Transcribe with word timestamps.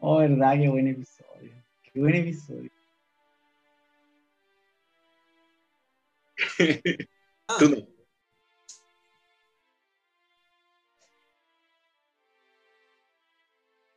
Oh, 0.00 0.18
verdad, 0.18 0.54
qué 0.58 0.68
buen 0.68 0.88
episodio. 0.88 1.64
Qué 1.82 2.00
buen 2.00 2.14
episodio. 2.14 2.70
Tú 7.58 7.68
no. 7.68 7.76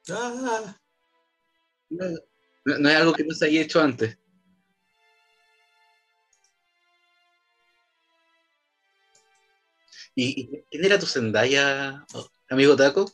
Ah, 0.10 0.76
No, 1.90 2.06
no- 2.66 2.78
no 2.80 2.90
es 2.90 2.96
algo 2.96 3.12
que 3.14 3.26
no 3.26 3.34
se 3.36 3.46
haya 3.48 3.62
hecho 3.62 3.82
antes. 3.82 4.18
¿Y, 10.16 10.42
y 10.56 10.64
quién 10.70 10.86
era 10.86 11.00
tu 11.00 11.06
Zendaya, 11.06 12.06
amigo 12.50 12.76
Taco? 12.76 13.06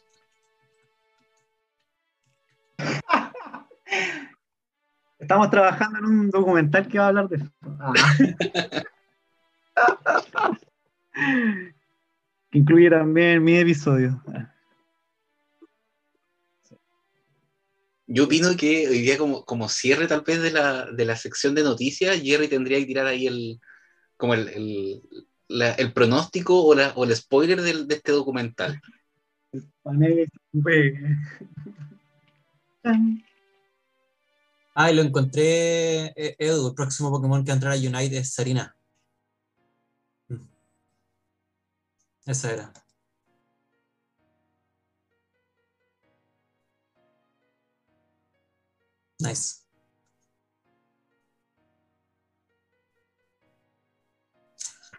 Estamos 5.19 5.49
trabajando 5.49 5.99
en 5.99 6.05
un 6.05 6.29
documental 6.29 6.87
que 6.87 6.97
va 6.99 7.05
a 7.05 7.07
hablar 7.09 7.29
de 7.29 7.37
eso. 7.37 7.51
Ah. 7.79 7.93
que 12.51 12.57
incluye 12.59 12.89
también 12.89 13.43
mi 13.43 13.55
episodio. 13.57 14.21
Yo 18.05 18.25
opino 18.25 18.49
que 18.57 18.87
hoy 18.89 18.99
día 19.01 19.17
como, 19.17 19.45
como 19.45 19.69
cierre 19.69 20.07
tal 20.07 20.21
vez 20.21 20.41
de 20.41 20.51
la, 20.51 20.91
de 20.91 21.05
la 21.05 21.15
sección 21.15 21.55
de 21.55 21.63
noticias, 21.63 22.21
Jerry 22.21 22.47
tendría 22.47 22.77
que 22.79 22.85
tirar 22.85 23.07
ahí 23.07 23.27
el 23.27 23.59
como 24.17 24.33
el, 24.35 24.49
el, 24.49 25.01
la- 25.47 25.73
el 25.73 25.93
pronóstico 25.93 26.63
o, 26.63 26.75
la- 26.75 26.91
o 26.95 27.05
el 27.05 27.15
spoiler 27.15 27.61
del- 27.61 27.87
de 27.87 27.95
este 27.95 28.11
documental. 28.11 28.79
Panel, 29.81 30.27
pues, 30.61 30.93
Ah, 34.75 34.91
y 34.91 34.95
lo 34.95 35.01
encontré, 35.01 36.07
eh, 36.15 36.35
Edu, 36.39 36.69
el 36.69 36.75
próximo 36.75 37.11
Pokémon 37.11 37.43
que 37.43 37.51
va 37.51 37.53
a 37.53 37.55
entrar 37.55 37.73
a 37.73 37.75
Unite 37.77 38.17
es 38.17 38.33
Sarina. 38.33 38.75
Mm. 40.29 40.35
Esa 42.25 42.51
era. 42.51 42.73
Nice. 49.19 49.63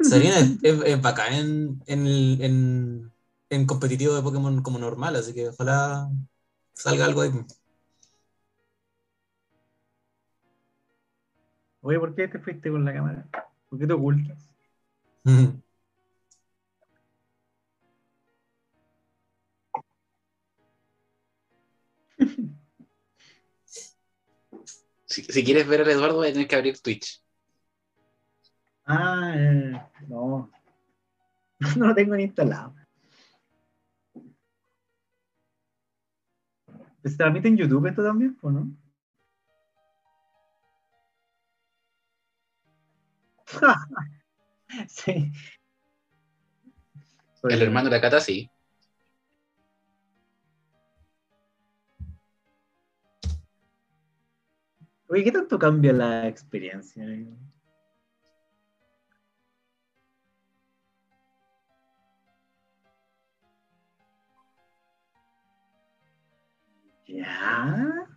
Sarina 0.00 0.38
es, 0.38 0.80
es, 0.84 1.02
bacán 1.02 1.32
en, 1.34 1.82
en, 1.86 2.06
en, 2.42 3.12
en 3.50 3.66
competitivo 3.66 4.14
de 4.14 4.22
Pokémon 4.22 4.62
como 4.62 4.78
normal, 4.78 5.16
así 5.16 5.34
que 5.34 5.48
ojalá 5.48 6.10
salga 6.74 7.04
algo 7.04 7.22
de 7.22 7.44
Oye, 11.86 12.00
¿por 12.00 12.14
qué 12.14 12.28
te 12.28 12.38
fuiste 12.38 12.70
con 12.70 12.82
la 12.82 12.94
cámara? 12.94 13.28
¿Por 13.68 13.78
qué 13.78 13.86
te 13.86 13.92
ocultas? 13.92 14.50
Si, 25.06 25.22
si 25.22 25.44
quieres 25.44 25.68
ver 25.68 25.82
al 25.82 25.90
Eduardo, 25.90 26.18
vas 26.18 26.30
a 26.30 26.32
tener 26.32 26.48
que 26.48 26.56
abrir 26.56 26.78
Twitch. 26.80 27.22
Ah, 28.86 29.32
eh, 29.36 29.80
no. 30.08 30.50
No 31.76 31.86
lo 31.88 31.94
tengo 31.94 32.16
ni 32.16 32.24
instalado. 32.24 32.74
¿Se 37.04 37.16
transmite 37.16 37.48
en 37.48 37.58
YouTube 37.58 37.86
esto 37.86 38.02
también, 38.02 38.38
o 38.40 38.50
no? 38.50 38.83
sí. 44.88 45.32
El 47.42 47.62
hermano 47.62 47.90
de 47.90 47.96
la 47.96 48.00
Cata, 48.00 48.20
sí. 48.20 48.50
Oye, 55.08 55.22
¿qué 55.22 55.32
tanto 55.32 55.58
cambia 55.58 55.92
la 55.92 56.26
experiencia? 56.26 57.04
¿Ya? 67.06 68.08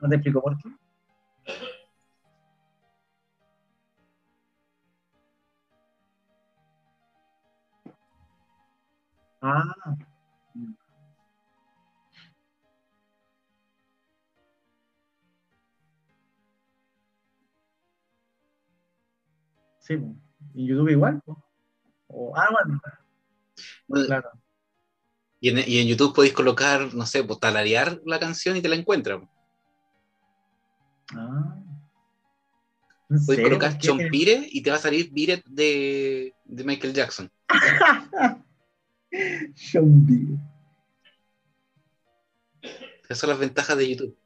¿No 0.00 0.08
te 0.08 0.14
explico 0.14 0.40
por 0.40 0.56
qué? 0.58 0.68
Ah. 9.40 9.74
Sí, 19.78 19.98
y 20.54 20.66
YouTube 20.66 20.90
igual. 20.90 21.22
O, 22.08 22.36
ah, 22.36 22.48
bueno, 22.50 22.80
Bueno, 23.86 24.06
claro. 24.06 24.30
Y 25.40 25.48
en, 25.48 25.58
y 25.66 25.78
en 25.78 25.88
YouTube 25.88 26.14
podéis 26.14 26.34
colocar, 26.34 26.92
no 26.92 27.06
sé, 27.06 27.24
pues, 27.24 27.38
talarear 27.40 28.00
la 28.04 28.18
canción 28.18 28.56
y 28.56 28.60
te 28.60 28.68
la 28.68 28.76
encuentras. 28.76 29.22
Ah. 31.14 31.56
¿En 33.08 33.24
Podéis 33.24 33.48
colocar. 33.48 33.78
Chompire 33.78 34.46
y 34.50 34.62
te 34.62 34.70
va 34.70 34.76
a 34.76 34.80
salir 34.80 35.10
Biret 35.10 35.44
de, 35.46 36.34
de 36.44 36.64
Michael 36.64 36.92
Jackson. 36.92 37.30
Chombi. 39.54 40.38
Esas 43.04 43.18
son 43.18 43.30
las 43.30 43.38
ventajas 43.38 43.76
de 43.76 43.88
YouTube. 43.90 44.16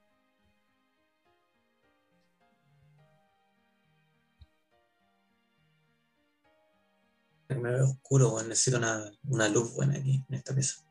Me 7.51 7.71
veo 7.71 7.85
oscuro. 7.85 8.43
Necesito 8.43 8.79
una, 8.79 9.09
una 9.29 9.49
luz 9.49 9.73
buena 9.75 9.95
aquí 9.97 10.25
en 10.29 10.35
esta 10.35 10.53
pieza. 10.53 10.83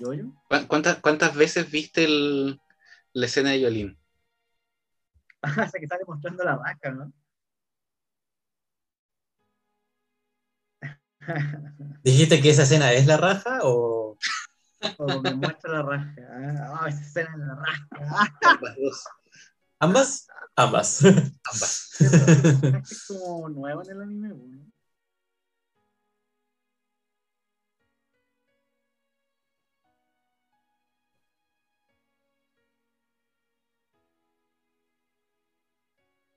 ¿Yo, 0.00 0.12
yo? 0.12 0.24
¿Cu- 0.48 0.66
¿Cuántas, 0.68 1.00
cuántas 1.00 1.34
veces 1.34 1.70
viste 1.70 2.04
el- 2.04 2.60
la 3.12 3.26
escena 3.26 3.50
de 3.50 3.60
Yolín? 3.60 3.98
Ah, 5.42 5.68
que 5.72 5.86
sale 5.88 6.04
mostrando 6.06 6.44
la 6.44 6.56
vaca, 6.56 6.90
¿no? 6.92 7.12
¿Dijiste 12.04 12.40
que 12.40 12.50
esa 12.50 12.62
escena 12.62 12.92
es 12.92 13.06
la 13.06 13.16
raja 13.16 13.60
o.? 13.62 14.16
o 14.98 15.06
donde 15.06 15.34
muestra 15.34 15.72
la 15.74 15.82
raja. 15.82 16.14
Ah, 16.28 16.80
ah, 16.80 16.88
esa 16.88 17.00
escena 17.00 17.30
es 17.32 17.38
la 17.38 17.54
raja. 17.54 17.88
¿Ambas? 19.78 20.26
Ambas. 20.56 21.04
Ambas. 21.04 22.00
es 22.90 23.04
como 23.08 23.48
nuevo 23.48 23.82
en 23.84 23.90
el 23.90 24.02
anime, 24.02 24.28
¿no? 24.28 24.72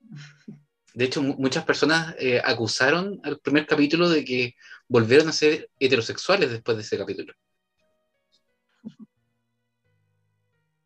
De 0.96 1.04
hecho, 1.04 1.22
mu- 1.22 1.36
muchas 1.38 1.64
personas 1.64 2.14
eh, 2.18 2.40
acusaron 2.42 3.20
al 3.22 3.38
primer 3.38 3.66
capítulo 3.66 4.08
de 4.08 4.24
que 4.24 4.54
volvieron 4.88 5.28
a 5.28 5.32
ser 5.32 5.68
heterosexuales 5.78 6.50
después 6.50 6.76
de 6.78 6.82
ese 6.84 6.96
capítulo. 6.98 7.34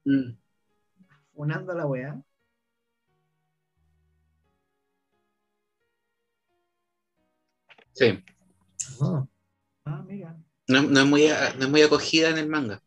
Mm. 0.05 0.37
Unando 1.35 1.73
a 1.73 1.75
la 1.77 1.87
weá. 1.87 2.21
Sí, 7.93 8.23
Ah, 9.01 9.27
Ah, 9.85 10.05
mira. 10.07 10.37
no, 10.69 10.83
no 10.83 11.01
es 11.01 11.07
muy, 11.07 11.29
no 11.59 11.65
es 11.65 11.69
muy 11.71 11.83
acogida 11.83 12.31
en 12.31 12.39
el 12.39 12.49
manga. 12.49 12.81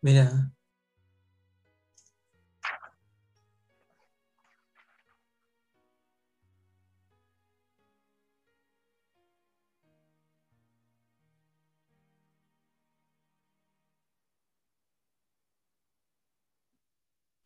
mira. 0.00 0.50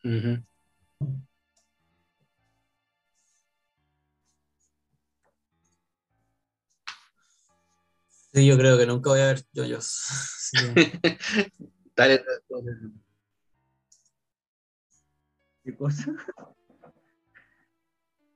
Ujú. 0.05 0.43
Sí, 8.33 8.45
yo 8.45 8.57
creo 8.57 8.77
que 8.77 8.85
nunca 8.85 9.09
voy 9.11 9.21
a 9.21 9.27
ver 9.27 9.41
yoyos. 9.53 10.51
Que- 10.75 11.51
Dale, 11.95 12.23
¿Qué 15.63 15.75
cosa? 15.75 16.13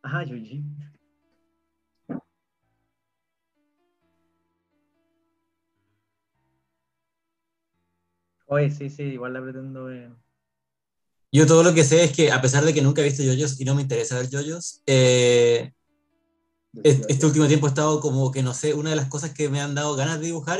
Ah, 0.03 0.23
Yuji. 0.23 0.63
Oye, 8.47 8.69
sí, 8.69 8.89
sí, 8.89 9.03
igual 9.03 9.31
la 9.33 9.41
pretendo 9.41 9.85
ver. 9.85 10.11
Yo 11.31 11.45
todo 11.45 11.61
lo 11.63 11.73
que 11.73 11.83
sé 11.83 12.03
es 12.03 12.11
que, 12.11 12.31
a 12.31 12.41
pesar 12.41 12.65
de 12.65 12.73
que 12.73 12.81
nunca 12.81 13.01
he 13.01 13.05
visto 13.05 13.21
yoyos 13.23 13.59
y 13.61 13.65
no 13.65 13.75
me 13.75 13.83
interesa 13.83 14.17
ver 14.17 14.29
yoyos, 14.29 14.81
eh, 14.87 15.71
est- 16.83 17.05
este 17.07 17.25
último 17.25 17.47
tiempo 17.47 17.67
he 17.67 17.69
estado 17.69 17.99
como 17.99 18.31
que 18.31 18.41
no 18.41 18.53
sé, 18.53 18.73
una 18.73 18.89
de 18.89 18.95
las 18.95 19.09
cosas 19.09 19.31
que 19.33 19.47
me 19.49 19.61
han 19.61 19.75
dado 19.75 19.95
ganas 19.95 20.19
de 20.19 20.25
dibujar 20.27 20.59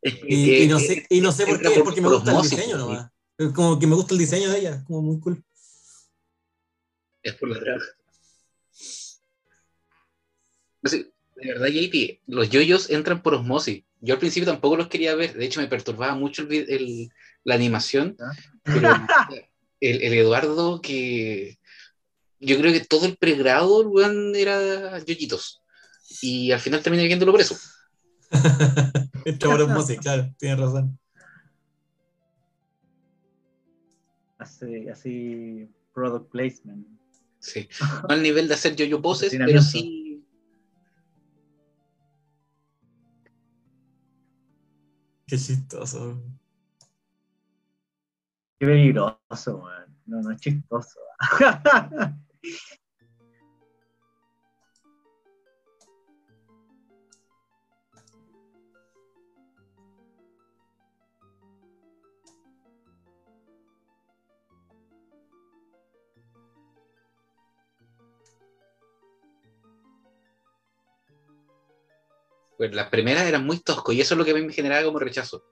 es 0.00 0.14
que- 0.14 0.26
Y, 0.28 0.62
y 0.62 0.68
no 0.68 0.78
sé, 0.78 1.06
y 1.10 1.20
no 1.20 1.32
sé 1.32 1.46
por 1.46 1.60
qué, 1.60 1.80
porque 1.84 2.00
me 2.00 2.08
gusta 2.08 2.30
el 2.32 2.42
diseño 2.42 2.76
pues, 2.76 2.78
nomás. 2.78 3.10
Como 3.54 3.78
que 3.78 3.86
me 3.86 3.94
gusta 3.94 4.14
el 4.14 4.18
diseño 4.18 4.50
de 4.50 4.58
ella, 4.58 4.84
como 4.84 5.02
muy 5.02 5.20
cool. 5.20 5.44
Es 7.22 7.34
por 7.34 7.48
la. 7.50 7.76
No 10.82 10.90
sé, 10.90 11.12
de 11.36 11.46
verdad, 11.52 11.66
JP, 11.66 12.20
los 12.28 12.48
yoyos 12.48 12.88
entran 12.88 13.22
por 13.22 13.34
osmosis. 13.34 13.84
Yo 14.06 14.14
al 14.14 14.20
principio 14.20 14.46
tampoco 14.48 14.76
los 14.76 14.88
quería 14.88 15.14
ver, 15.16 15.34
de 15.34 15.44
hecho 15.44 15.60
me 15.60 15.66
perturbaba 15.66 16.14
mucho 16.14 16.42
el, 16.42 16.48
vi- 16.48 16.66
el- 16.68 17.08
la 17.44 17.54
animación, 17.56 18.16
¿Ah? 18.20 18.32
pero 18.64 18.88
el, 19.80 20.02
el 20.02 20.12
Eduardo 20.14 20.80
que 20.80 21.58
yo 22.40 22.56
creo 22.58 22.72
que 22.72 22.80
todo 22.80 23.06
el 23.06 23.16
pregrado 23.16 23.80
el 23.82 23.88
weón, 23.88 24.34
era 24.36 24.98
yoyitos. 25.04 25.62
Y 26.22 26.52
al 26.52 26.60
final 26.60 26.82
terminé 26.82 27.04
viéndolo 27.06 27.32
por 27.32 27.40
eso. 27.40 27.56
Entra 29.24 29.50
por 29.50 29.60
osmosis, 29.62 29.98
claro, 29.98 30.32
tienes 30.38 30.58
razón. 30.60 30.98
Así, 34.38 34.88
así, 34.88 35.68
product 35.94 36.30
placement. 36.30 36.86
Sí. 37.40 37.68
No 37.80 38.14
al 38.14 38.22
nivel 38.22 38.48
de 38.48 38.54
hacer 38.54 38.76
yo-yo 38.76 39.00
poses, 39.00 39.32
pero 39.36 39.60
sí. 39.62 40.05
Qué 45.26 45.36
chistoso. 45.36 46.22
Qué 48.58 48.66
peligroso, 48.66 49.58
man. 49.58 49.96
No, 50.06 50.22
no 50.22 50.30
es 50.30 50.40
chistoso. 50.40 51.00
Pues 72.56 72.74
las 72.74 72.88
primeras 72.88 73.24
eran 73.26 73.44
muy 73.44 73.58
toscos 73.60 73.94
y 73.94 74.00
eso 74.00 74.14
es 74.14 74.18
lo 74.18 74.24
que 74.24 74.30
a 74.30 74.34
mí 74.34 74.42
me 74.42 74.52
generaba 74.52 74.84
como 74.84 74.98
rechazo. 74.98 75.42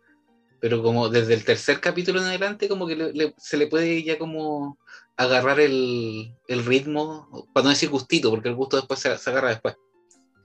Pero 0.60 0.82
como 0.82 1.08
desde 1.10 1.34
el 1.34 1.44
tercer 1.44 1.80
capítulo 1.80 2.20
en 2.20 2.26
adelante, 2.26 2.68
como 2.68 2.86
que 2.86 2.96
le- 2.96 3.12
le- 3.12 3.34
se 3.36 3.56
le 3.58 3.66
puede 3.66 4.02
ya 4.02 4.18
como 4.18 4.78
agarrar 5.16 5.60
el, 5.60 6.34
el 6.48 6.64
ritmo, 6.64 7.46
para 7.52 7.64
no 7.64 7.70
decir 7.70 7.90
gustito, 7.90 8.30
porque 8.30 8.48
el 8.48 8.54
gusto 8.54 8.76
después 8.76 8.98
se, 9.00 9.16
se 9.18 9.30
agarra 9.30 9.50
después. 9.50 9.74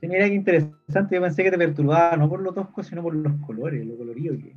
Sí, 0.01 0.07
mira 0.07 0.27
qué 0.27 0.35
interesante. 0.35 1.15
Yo 1.15 1.21
pensé 1.21 1.43
que 1.43 1.51
te 1.51 1.57
perturbaba 1.57 2.17
no 2.17 2.27
por 2.29 2.41
lo 2.41 2.53
tosco, 2.53 2.83
sino 2.83 3.01
por 3.01 3.15
los 3.15 3.33
colores, 3.45 3.85
lo 3.85 3.97
colorido 3.97 4.35
que. 4.37 4.53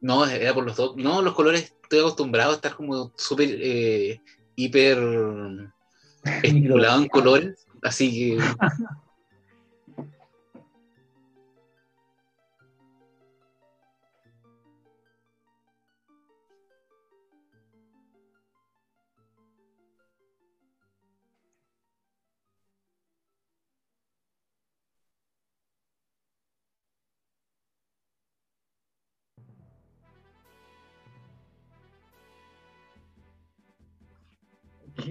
No, 0.00 0.24
era 0.26 0.54
por 0.54 0.64
los 0.64 0.76
dos. 0.76 0.96
No, 0.96 1.20
los 1.20 1.34
colores, 1.34 1.74
estoy 1.82 1.98
acostumbrado 2.00 2.52
a 2.52 2.54
estar 2.54 2.74
como 2.74 3.12
súper 3.16 3.48
eh, 3.60 4.20
hiper 4.56 4.98
estimulado 6.42 7.02
en 7.02 7.08
colores, 7.08 7.66
así 7.82 8.10
que 8.10 8.38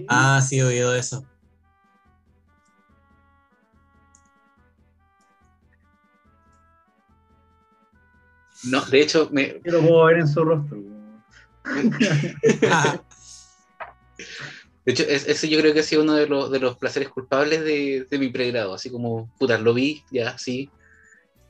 Ah, 0.08 0.40
sí, 0.42 0.58
he 0.58 0.64
oído 0.64 0.94
eso. 0.94 1.26
no, 8.64 8.84
de 8.86 9.00
hecho, 9.00 9.28
me, 9.32 9.60
Yo 9.64 9.72
lo 9.72 9.80
puedo 9.80 10.04
ver 10.04 10.18
en 10.18 10.28
su 10.28 10.44
rostro. 10.44 10.78
Ah, 12.70 13.00
de 14.84 14.92
hecho 14.92 15.02
es- 15.04 15.26
ese 15.28 15.48
yo 15.48 15.58
creo 15.60 15.72
que 15.72 15.80
ha 15.80 15.84
sido 15.84 16.02
uno 16.02 16.14
de 16.14 16.26
los, 16.26 16.50
de 16.50 16.58
los 16.58 16.76
placeres 16.78 17.08
culpables 17.08 17.60
de, 17.64 18.06
de 18.10 18.18
mi 18.18 18.28
pregrado, 18.28 18.74
así 18.74 18.90
como, 18.90 19.30
puta, 19.38 19.58
lo 19.58 19.72
vi, 19.74 20.04
ya, 20.10 20.36
sí, 20.38 20.70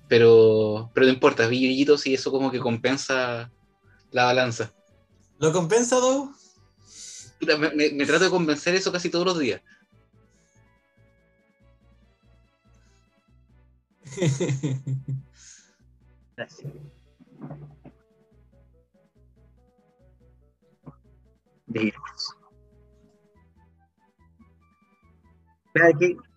pero, 0.09 0.91
pero 0.95 1.07
no 1.07 1.13
importa, 1.13 1.47
vi 1.47 1.63
yoyitos 1.63 2.07
y 2.07 2.15
eso 2.15 2.31
como 2.31 2.51
que 2.51 2.59
compensa 2.59 3.51
la 4.11 4.25
balanza. 4.25 4.73
¿Lo 5.39 5.53
compensa, 5.53 5.97
Doug? 5.97 6.31
Me, 7.41 8.07
trato 8.07 8.25
de 8.25 8.31
convencer 8.31 8.75
eso 8.75 8.93
casi 8.93 9.11
todos 9.11 9.27
los 9.27 9.39
días. 9.39 9.61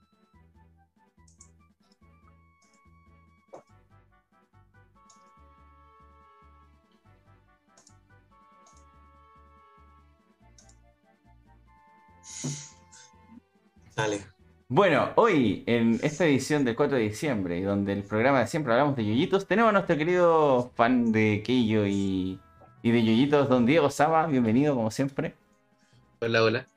Dale. 13.95 14.21
Bueno, 14.69 15.11
hoy 15.15 15.63
en 15.67 15.99
esta 16.01 16.25
edición 16.25 16.65
del 16.65 16.75
4 16.75 16.97
de 16.97 17.03
diciembre, 17.03 17.61
donde 17.63 17.93
el 17.93 18.03
programa 18.03 18.39
de 18.39 18.47
siempre 18.47 18.73
hablamos 18.73 18.95
de 18.95 19.05
yoyitos, 19.05 19.45
tenemos 19.47 19.69
a 19.69 19.73
nuestro 19.73 19.97
querido 19.97 20.71
fan 20.75 21.11
de 21.11 21.43
Keiyo 21.45 21.85
y, 21.85 22.39
y 22.81 22.91
de 22.91 23.03
yoyitos, 23.03 23.49
don 23.49 23.65
Diego 23.65 23.89
Sama. 23.91 24.25
Bienvenido, 24.27 24.73
como 24.75 24.89
siempre. 24.89 25.35
Hola, 26.21 26.43
hola. 26.43 26.67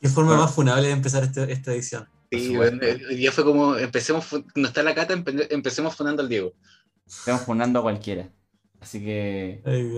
¿Qué 0.00 0.08
forma 0.08 0.36
más 0.36 0.54
funable 0.54 0.88
de 0.88 0.92
empezar 0.92 1.22
este- 1.24 1.50
esta 1.50 1.72
edición? 1.72 2.06
Sí, 2.30 2.54
bueno, 2.54 2.78
día 3.10 3.32
fue 3.32 3.44
como, 3.44 3.76
empecemos, 3.76 4.26
no 4.54 4.68
está 4.68 4.82
la 4.82 4.94
cata, 4.94 5.14
empe- 5.16 5.46
empecemos 5.50 5.96
fundando 5.96 6.22
al 6.22 6.28
Diego. 6.28 6.52
Estamos 7.06 7.42
funando 7.42 7.78
a 7.78 7.82
cualquiera. 7.82 8.28
Así 8.80 9.00
que, 9.02 9.62
Ay. 9.64 9.90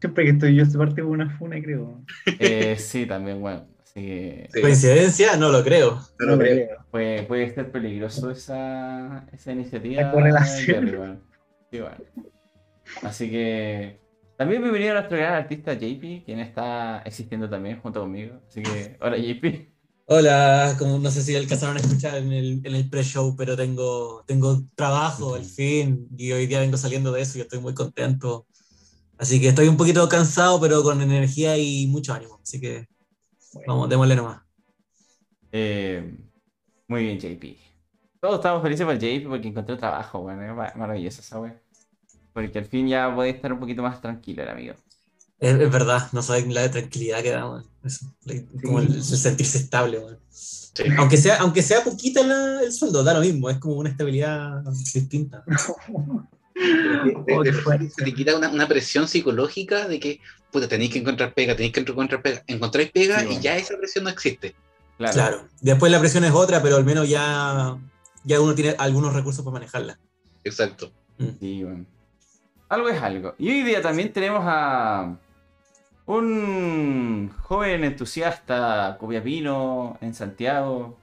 Siempre 0.00 0.24
que 0.24 0.30
estoy 0.30 0.54
yo, 0.56 0.64
se 0.64 0.78
parte 0.78 1.02
con 1.02 1.10
una 1.10 1.36
funa, 1.38 1.60
creo. 1.60 2.00
eh, 2.38 2.76
sí, 2.78 3.06
también, 3.06 3.40
bueno. 3.40 3.66
Que 3.94 4.48
Sí, 4.52 4.60
¿Coincidencia? 4.60 5.36
No 5.36 5.50
lo 5.50 5.62
creo. 5.62 6.00
no 6.18 6.26
lo 6.26 6.38
creo. 6.38 6.68
puede, 6.90 7.24
puede 7.24 7.54
ser 7.54 7.70
peligroso 7.70 8.30
esa, 8.30 9.26
esa 9.32 9.52
iniciativa. 9.52 10.02
La 10.02 10.12
correlación. 10.12 10.84
Jerry, 10.84 10.96
bueno. 10.96 11.20
Sí, 11.70 11.80
bueno. 11.80 11.96
Así 13.02 13.30
que 13.30 14.00
también 14.36 14.62
bienvenido 14.62 14.92
a 14.92 14.94
nuestro 14.94 15.18
gran 15.18 15.34
artista 15.34 15.74
JP, 15.74 16.24
quien 16.24 16.40
está 16.40 17.02
existiendo 17.04 17.48
también 17.48 17.80
junto 17.80 18.00
conmigo. 18.00 18.40
Así 18.48 18.62
que, 18.62 18.96
hola 19.00 19.16
JP. 19.16 19.72
Hola, 20.06 20.74
como 20.78 20.98
no 20.98 21.10
sé 21.10 21.22
si 21.22 21.36
alcanzaron 21.36 21.76
a 21.76 21.80
escuchar 21.80 22.16
en 22.16 22.32
el, 22.32 22.60
en 22.64 22.74
el 22.74 22.90
pre-show, 22.90 23.36
pero 23.36 23.56
tengo, 23.56 24.24
tengo 24.26 24.62
trabajo 24.74 25.36
al 25.36 25.44
fin 25.44 26.08
y 26.16 26.32
hoy 26.32 26.46
día 26.46 26.60
vengo 26.60 26.76
saliendo 26.76 27.12
de 27.12 27.22
eso 27.22 27.38
y 27.38 27.42
estoy 27.42 27.60
muy 27.60 27.72
contento. 27.72 28.46
Así 29.16 29.40
que 29.40 29.48
estoy 29.48 29.68
un 29.68 29.76
poquito 29.76 30.08
cansado, 30.08 30.60
pero 30.60 30.82
con 30.82 31.00
energía 31.00 31.56
y 31.56 31.86
mucho 31.86 32.12
ánimo. 32.12 32.40
Así 32.42 32.60
que 32.60 32.88
vamos, 33.66 33.88
démosle 33.88 34.16
nomás. 34.16 34.40
Eh, 35.52 36.14
muy 36.88 37.02
bien, 37.04 37.18
JP. 37.18 37.56
Todos 38.20 38.36
estamos 38.36 38.62
felices 38.62 38.86
por 38.86 38.96
JP 38.98 39.26
porque 39.28 39.48
encontró 39.48 39.76
trabajo, 39.76 40.20
bueno, 40.22 40.42
es 40.44 40.54
ma- 40.54 40.72
maravilloso 40.76 41.20
esa 41.20 41.40
wea. 41.40 41.60
Porque 42.32 42.58
al 42.58 42.64
fin 42.64 42.88
ya 42.88 43.14
puede 43.14 43.30
estar 43.30 43.52
un 43.52 43.60
poquito 43.60 43.82
más 43.82 44.00
tranquilo 44.00 44.42
el 44.42 44.48
amigo. 44.48 44.74
Es, 45.38 45.54
es 45.60 45.70
verdad, 45.70 46.08
no 46.12 46.22
saben 46.22 46.54
la 46.54 46.70
tranquilidad 46.70 47.20
que 47.22 47.30
da, 47.30 47.62
le- 48.24 48.46
Como 48.62 48.78
el, 48.78 48.86
el 48.94 49.02
sentirse 49.02 49.58
estable. 49.58 50.00
Sí. 50.30 50.84
Aunque 50.96 51.16
sea, 51.18 51.36
aunque 51.40 51.62
sea 51.62 51.82
poquita 51.84 52.22
la- 52.22 52.62
el 52.62 52.72
sueldo, 52.72 53.02
da 53.04 53.12
lo 53.14 53.20
mismo, 53.20 53.50
es 53.50 53.58
como 53.58 53.74
una 53.74 53.90
estabilidad 53.90 54.62
distinta. 54.94 55.44
Te- 56.54 57.34
Oh, 57.34 57.42
te- 57.42 57.50
qué 57.50 57.56
fuerte. 57.56 57.90
se 57.90 58.04
te 58.04 58.12
quita 58.14 58.36
una, 58.36 58.48
una 58.50 58.66
presión 58.68 59.08
psicológica 59.08 59.88
de 59.88 59.98
que, 60.00 60.20
puta, 60.50 60.68
tenéis 60.68 60.92
que 60.92 60.98
encontrar 60.98 61.32
pega, 61.34 61.54
tenéis 61.56 61.72
que 61.72 61.80
encontrar 61.80 62.22
pega. 62.22 62.42
Encontráis 62.46 62.90
pega 62.92 63.18
Sí, 63.20 63.24
y 63.24 63.26
bueno. 63.28 63.40
ya 63.42 63.56
esa 63.56 63.76
presión 63.76 64.04
no 64.04 64.10
existe. 64.10 64.54
Claro. 64.98 65.12
Claro. 65.14 65.48
Después 65.60 65.90
la 65.90 65.98
presión 66.00 66.24
es 66.24 66.32
otra, 66.32 66.62
pero 66.62 66.76
al 66.76 66.84
menos 66.84 67.08
ya, 67.08 67.76
ya 68.24 68.40
uno 68.40 68.54
tiene 68.54 68.74
algunos 68.78 69.12
recursos 69.14 69.44
para 69.44 69.54
manejarla. 69.54 69.98
Exacto. 70.44 70.92
Sí, 71.40 71.62
bueno. 71.64 71.86
Algo 72.68 72.88
es 72.88 73.02
algo. 73.02 73.34
Y 73.38 73.50
hoy 73.50 73.62
día 73.62 73.82
también 73.82 74.12
tenemos 74.12 74.42
a 74.46 75.16
un 76.06 77.30
joven 77.42 77.84
entusiasta 77.84 78.96
copiapino 78.98 79.98
en 80.00 80.14
Santiago, 80.14 80.98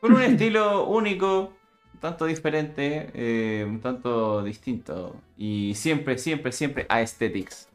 con 0.00 0.12
un 0.14 0.22
estilo 0.22 0.86
único, 0.86 1.52
tanto 2.00 2.24
diferente, 2.24 3.10
eh, 3.14 3.64
un 3.64 3.80
tanto 3.80 4.42
distinto. 4.42 5.14
Y 5.36 5.74
siempre, 5.74 6.18
siempre, 6.18 6.50
siempre 6.50 6.86
aesthetics. 6.88 7.68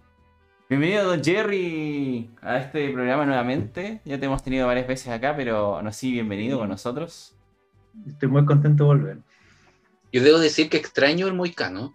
Bienvenido, 0.68 1.06
Don 1.06 1.24
Jerry, 1.24 2.32
a 2.42 2.58
este 2.58 2.90
programa 2.90 3.26
nuevamente. 3.26 4.02
Ya 4.04 4.20
te 4.20 4.26
hemos 4.26 4.44
tenido 4.44 4.66
varias 4.66 4.88
veces 4.88 5.10
acá, 5.10 5.36
pero 5.36 5.80
no 5.82 5.94
sí, 5.94 6.12
bienvenido 6.12 6.58
con 6.58 6.70
nosotros. 6.70 7.36
Estoy 8.08 8.28
muy 8.30 8.46
contento 8.46 8.84
de 8.84 8.88
volver. 8.88 9.18
Yo 10.12 10.24
debo 10.24 10.40
decir 10.40 10.70
que 10.70 10.78
extraño 10.78 11.28
el 11.28 11.34
moicano. 11.34 11.94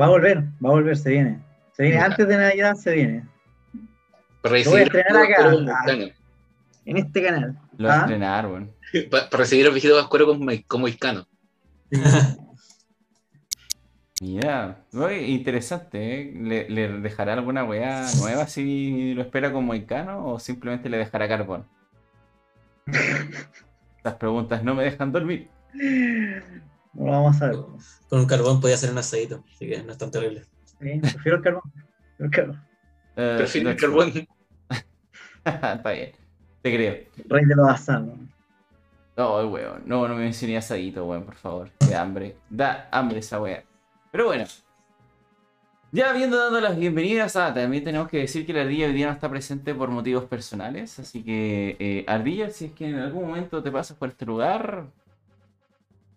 Va 0.00 0.06
a 0.06 0.08
volver, 0.08 0.44
va 0.64 0.70
a 0.70 0.72
volver, 0.72 0.96
se 0.96 1.10
viene. 1.10 1.40
Se 1.72 1.82
viene 1.82 1.98
antes 1.98 2.26
de 2.26 2.36
Navidad, 2.38 2.74
se 2.74 2.94
viene. 2.94 3.24
Lo 4.42 4.50
voy 4.50 4.80
a 4.80 4.82
estrenar 4.82 5.16
acá. 5.16 5.50
Moicano. 5.50 6.06
En 6.86 6.96
este 6.96 7.22
canal. 7.22 7.58
Lo 7.78 7.90
Ah. 7.90 7.98
estrenar, 8.00 8.48
bueno. 8.48 8.68
Pa- 9.10 9.28
para 9.30 9.42
recibir 9.42 9.66
al 9.66 9.72
viejito 9.72 9.94
Pascuero 9.96 10.26
con, 10.26 10.40
moi- 10.40 10.64
con 10.66 10.80
moicano. 10.80 11.26
Mira, 14.20 14.84
muy 14.92 15.14
interesante, 15.16 16.20
¿eh? 16.20 16.32
¿Le, 16.34 16.70
le 16.70 16.88
dejará 17.00 17.34
alguna 17.34 17.64
weá 17.64 18.06
nueva 18.18 18.46
si 18.46 19.14
lo 19.14 19.22
espera 19.22 19.52
con 19.52 19.64
Moicano 19.64 20.26
o 20.26 20.38
simplemente 20.38 20.88
le 20.88 20.96
dejará 20.98 21.28
carbón? 21.28 21.66
Las 24.02 24.14
preguntas 24.14 24.62
no 24.62 24.74
me 24.74 24.84
dejan 24.84 25.12
dormir. 25.12 25.48
No 26.94 27.10
vamos 27.10 27.42
a 27.42 27.48
ver. 27.48 27.56
Con 28.08 28.20
un 28.20 28.26
carbón 28.26 28.60
podía 28.60 28.76
hacer 28.76 28.90
un 28.90 28.98
asadito, 28.98 29.44
así 29.54 29.66
que 29.68 29.82
no 29.82 29.92
es 29.92 29.98
tan 29.98 30.10
terrible. 30.10 30.44
Sí, 30.80 30.98
prefiero 31.00 31.36
el 31.38 31.42
carbón. 31.42 31.62
Prefiero 32.16 32.24
el 32.24 32.30
carbón. 32.30 32.62
Eh, 33.16 33.34
Prefiero 33.38 33.70
el 33.70 33.76
carbón. 33.76 34.12
Está 35.44 35.90
bien, 35.92 36.12
te 36.66 36.74
creo. 36.74 36.96
Rey 37.28 37.44
de 37.44 37.54
los 37.54 37.68
asados. 37.68 38.18
No, 39.16 39.48
weón, 39.48 39.84
no, 39.86 40.08
no 40.08 40.16
me 40.16 40.26
enseñé 40.26 40.56
asadito, 40.56 41.06
weón, 41.06 41.24
por 41.24 41.36
favor. 41.36 41.70
Da 41.88 42.02
hambre, 42.02 42.36
da 42.50 42.88
hambre 42.90 43.20
esa 43.20 43.40
weá. 43.40 43.62
Pero 44.10 44.26
bueno. 44.26 44.44
Ya 45.92 46.10
habiendo 46.10 46.36
dado 46.36 46.60
las 46.60 46.76
bienvenidas, 46.76 47.36
ah, 47.36 47.54
también 47.54 47.84
tenemos 47.84 48.08
que 48.08 48.18
decir 48.18 48.44
que 48.44 48.52
la 48.52 48.62
ardilla 48.62 48.86
hoy 48.86 48.94
día 48.94 49.06
no 49.06 49.12
está 49.12 49.30
presente 49.30 49.76
por 49.76 49.90
motivos 49.90 50.24
personales. 50.24 50.98
Así 50.98 51.22
que, 51.22 51.76
eh, 51.78 52.04
ardilla, 52.08 52.50
si 52.50 52.64
es 52.66 52.72
que 52.72 52.88
en 52.88 52.98
algún 52.98 53.28
momento 53.28 53.62
te 53.62 53.70
pasas 53.70 53.96
por 53.96 54.08
este 54.08 54.26
lugar, 54.26 54.86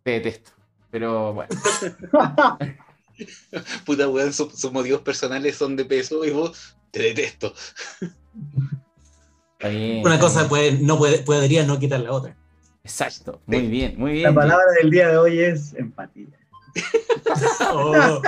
te 0.01 0.11
detesto. 0.11 0.51
Pero 0.89 1.35
bueno, 1.35 1.49
Puta 3.85 4.09
weón, 4.09 4.33
sus, 4.33 4.59
sus 4.59 4.71
motivos 4.71 5.01
personales 5.01 5.55
son 5.55 5.75
de 5.75 5.85
peso 5.85 6.25
y 6.25 6.31
vos 6.31 6.75
te 6.89 7.03
detesto. 7.03 7.53
bien. 9.67 10.05
Una 10.05 10.19
cosa 10.19 10.47
puede, 10.47 10.73
no 10.73 10.97
puede, 10.97 11.19
podría 11.19 11.65
no 11.65 11.79
quitar 11.79 11.99
la 11.99 12.11
otra. 12.11 12.35
Exacto, 12.83 13.41
muy 13.45 13.67
bien, 13.67 13.95
muy 13.97 14.13
bien. 14.13 14.23
La 14.23 14.33
palabra 14.33 14.65
del 14.81 14.89
día 14.89 15.09
de 15.09 15.17
hoy 15.17 15.39
es 15.39 15.73
empatía. 15.75 16.27
Oh, 17.71 18.21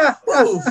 uf. 0.43 0.65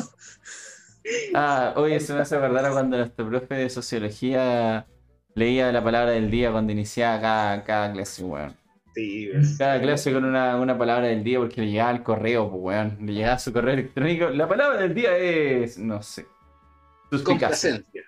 Ah, 1.34 1.72
oye, 1.76 1.98
se 2.00 2.12
me 2.12 2.20
hace 2.20 2.36
acordar 2.36 2.70
cuando 2.72 2.96
nuestro 2.96 3.28
profe 3.28 3.54
de 3.54 3.70
sociología 3.70 4.86
leía 5.34 5.72
la 5.72 5.82
palabra 5.82 6.10
del 6.10 6.30
día 6.30 6.52
cuando 6.52 6.72
iniciaba 6.72 7.20
cada, 7.20 7.64
cada 7.64 7.92
clase, 7.92 8.22
weón. 8.22 8.56
Sí, 8.94 9.30
Cada 9.56 9.80
clase 9.80 10.12
con 10.12 10.24
una, 10.24 10.56
una 10.56 10.76
palabra 10.76 11.06
del 11.06 11.22
día 11.22 11.38
porque 11.38 11.60
le 11.60 11.70
llegaba 11.70 11.92
el 11.92 12.02
correo, 12.02 12.50
pues, 12.50 12.62
weón. 12.62 12.98
Le 13.00 13.12
llegaba 13.14 13.38
su 13.38 13.52
correo 13.52 13.74
electrónico. 13.74 14.30
La 14.30 14.48
palabra 14.48 14.80
del 14.80 14.94
día 14.94 15.16
es, 15.16 15.78
no 15.78 16.02
sé, 16.02 16.26
suspicacia. 17.10 17.24
Complacencia. 17.24 18.02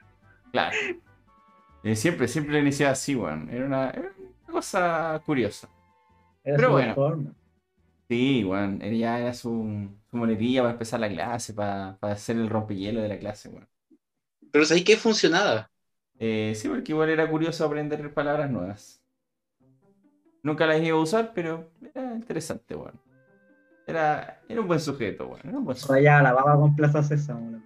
Claro. 0.51 0.77
Eh, 1.83 1.97
siempre, 1.97 2.29
siempre 2.29 2.55
lo 2.55 2.61
iniciaba 2.61 2.93
así, 2.93 3.15
weón. 3.17 3.49
Era 3.51 3.67
una, 3.67 3.91
era 3.91 4.13
una 4.17 4.53
cosa 4.53 5.21
curiosa. 5.27 5.69
Era 6.45 6.59
Pero 6.59 6.71
su 6.71 6.73
bueno. 6.73 6.95
forma. 6.95 7.35
Sí, 8.09 8.45
weón. 8.45 8.81
Ya 8.81 9.19
era 9.19 9.33
su, 9.35 9.89
su 10.11 10.17
muletilla 10.17 10.61
para 10.63 10.73
empezar 10.75 11.01
la 11.01 11.09
clase, 11.09 11.55
para, 11.55 11.97
para 11.99 12.13
hacer 12.15 12.37
el 12.37 12.49
rompehielo 12.51 13.01
de 13.01 13.09
la 13.09 13.19
clase, 13.19 13.49
weón. 13.49 13.69
Pero 14.53 14.65
¿sabes 14.65 14.85
qué 14.85 14.97
funcionaba? 14.97 15.71
Eh, 16.19 16.55
sí, 16.57 16.69
porque 16.69 16.93
igual 16.93 17.11
era 17.11 17.29
curioso 17.29 17.65
aprender 17.67 18.13
palabras 18.15 18.51
nuevas. 18.51 19.03
Nunca 20.43 20.67
las 20.67 20.81
iba 20.83 20.97
a 20.97 21.01
usar, 21.01 21.33
pero 21.35 21.71
era 21.95 22.15
interesante, 22.15 22.75
weón. 22.75 23.01
Era, 23.87 24.45
era 24.49 24.61
un 24.63 24.69
buen 24.69 24.81
sujeto, 24.81 25.29
weón. 25.29 25.41
Era 25.49 25.59
un 25.59 25.65
buen 25.65 25.77
sujeto. 25.79 25.93
Rayaba 25.93 26.23
la 26.23 26.33
baba 26.33 26.57
con 26.57 26.75
Plaza 26.75 27.03
Sésamo. 27.03 27.63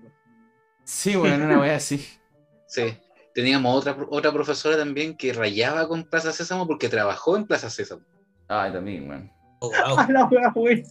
Sí, 0.85 1.17
weón, 1.17 1.43
una 1.43 1.61
wea 1.61 1.77
así. 1.77 2.01
Sí. 2.67 2.97
Teníamos 3.37 3.77
otra, 3.77 3.95
otra 4.09 4.33
profesora 4.33 4.79
también 4.79 5.15
que 5.15 5.31
rayaba 5.35 5.87
con 5.87 6.05
Plaza 6.05 6.33
Sésamo 6.33 6.67
porque 6.67 6.89
trabajó 6.89 7.37
en 7.37 7.47
Plaza 7.47 7.69
Sésamo. 7.69 8.01
Ay, 8.49 8.73
también, 8.73 9.07
weón. 9.11 9.31
Oh, 9.61 9.69
wow. 9.87 9.99
Ah, 9.99 10.53
buena. 10.55 10.89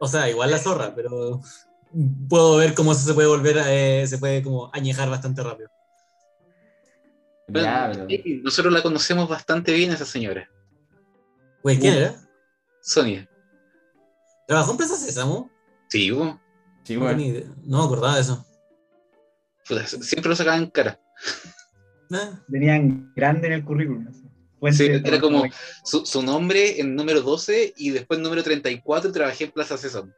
O 0.00 0.08
sea, 0.08 0.28
igual 0.28 0.50
la 0.50 0.58
zorra, 0.58 0.92
pero 0.96 1.40
puedo 2.28 2.56
ver 2.56 2.74
cómo 2.74 2.90
eso 2.90 3.02
se 3.06 3.14
puede 3.14 3.28
volver, 3.28 3.56
eh, 3.68 4.04
se 4.08 4.18
puede 4.18 4.42
como 4.42 4.68
añejar 4.74 5.08
bastante 5.08 5.44
rápido. 5.44 5.70
Ya, 7.46 7.90
pero- 7.92 8.06
Sí, 8.08 8.40
Nosotros 8.42 8.72
la 8.72 8.82
conocemos 8.82 9.28
bastante 9.28 9.72
bien, 9.72 9.92
esa 9.92 10.04
señora. 10.04 10.50
Güey, 11.62 11.78
¿quién 11.78 11.94
Uh. 11.94 11.98
era? 11.98 12.14
Sonia. 12.82 13.28
¿Trabajó 14.48 14.72
en 14.72 14.76
Plaza 14.76 14.96
Sésamo? 14.96 15.50
Sí, 15.88 16.10
uh, 16.10 16.36
Sí, 16.82 16.96
No, 16.96 17.04
weón. 17.04 17.20
idea. 17.20 17.44
no 17.62 17.78
me 17.78 17.84
acordaba 17.84 18.16
de 18.16 18.22
eso. 18.22 18.44
siempre 19.86 20.30
lo 20.30 20.34
sacaban 20.34 20.64
en 20.64 20.70
cara. 20.70 20.98
Nah. 22.10 22.42
Tenían 22.50 23.12
grande 23.14 23.46
en 23.46 23.52
el 23.54 23.64
currículum. 23.64 24.06
Sí, 24.72 24.86
era 24.86 25.18
como 25.20 25.44
su, 25.84 26.04
su 26.04 26.22
nombre 26.22 26.80
en 26.80 26.94
número 26.94 27.22
12 27.22 27.72
y 27.76 27.90
después 27.90 28.20
número 28.20 28.42
34 28.42 29.08
y 29.08 29.12
trabajé 29.12 29.44
en 29.44 29.52
Plaza 29.52 29.78
Sésamo. 29.78 30.12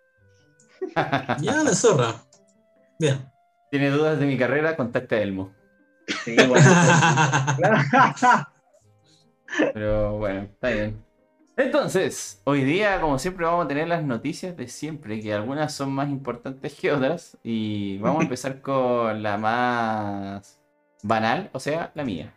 Ya, 1.41 1.63
la 1.63 1.75
zorra. 1.75 2.25
Bien. 2.99 3.25
¿Tiene 3.71 3.91
dudas 3.91 4.19
de 4.19 4.27
mi 4.27 4.37
carrera? 4.37 4.75
Contacta 4.75 5.15
a 5.15 5.21
Elmo. 5.21 5.55
Sí, 6.25 6.35
bueno. 6.49 6.67
Pero 9.75 10.19
bueno, 10.19 10.43
está 10.43 10.71
bien. 10.71 11.05
Entonces, 11.57 12.41
hoy 12.45 12.65
día, 12.65 13.01
como 13.01 13.19
siempre, 13.19 13.45
vamos 13.45 13.67
a 13.67 13.69
tener 13.69 13.87
las 13.87 14.03
noticias 14.03 14.57
de 14.57 14.67
siempre, 14.67 15.21
que 15.21 15.33
algunas 15.33 15.73
son 15.73 15.93
más 15.93 16.09
importantes 16.09 16.75
que 16.75 16.91
otras. 16.91 17.39
Y 17.45 17.99
vamos 17.99 18.21
a 18.21 18.25
empezar 18.25 18.61
con 18.63 19.23
la 19.23 19.39
más 19.39 20.62
banal, 21.03 21.51
o 21.53 21.61
sea, 21.61 21.91
la 21.95 22.05
mía. 22.05 22.33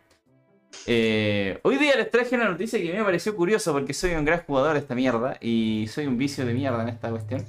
Eh, 0.86 1.58
hoy 1.62 1.76
día 1.76 1.96
les 1.96 2.10
traje 2.10 2.34
una 2.34 2.48
noticia 2.48 2.78
que 2.78 2.88
a 2.88 2.92
mí 2.92 2.98
me 2.98 3.04
pareció 3.04 3.34
curiosa 3.34 3.72
porque 3.72 3.94
soy 3.94 4.14
un 4.14 4.24
gran 4.24 4.42
jugador 4.42 4.74
de 4.74 4.80
esta 4.80 4.94
mierda 4.94 5.38
y 5.40 5.86
soy 5.88 6.06
un 6.06 6.18
vicio 6.18 6.44
de 6.44 6.52
mierda 6.52 6.82
en 6.82 6.88
esta 6.88 7.10
cuestión. 7.10 7.44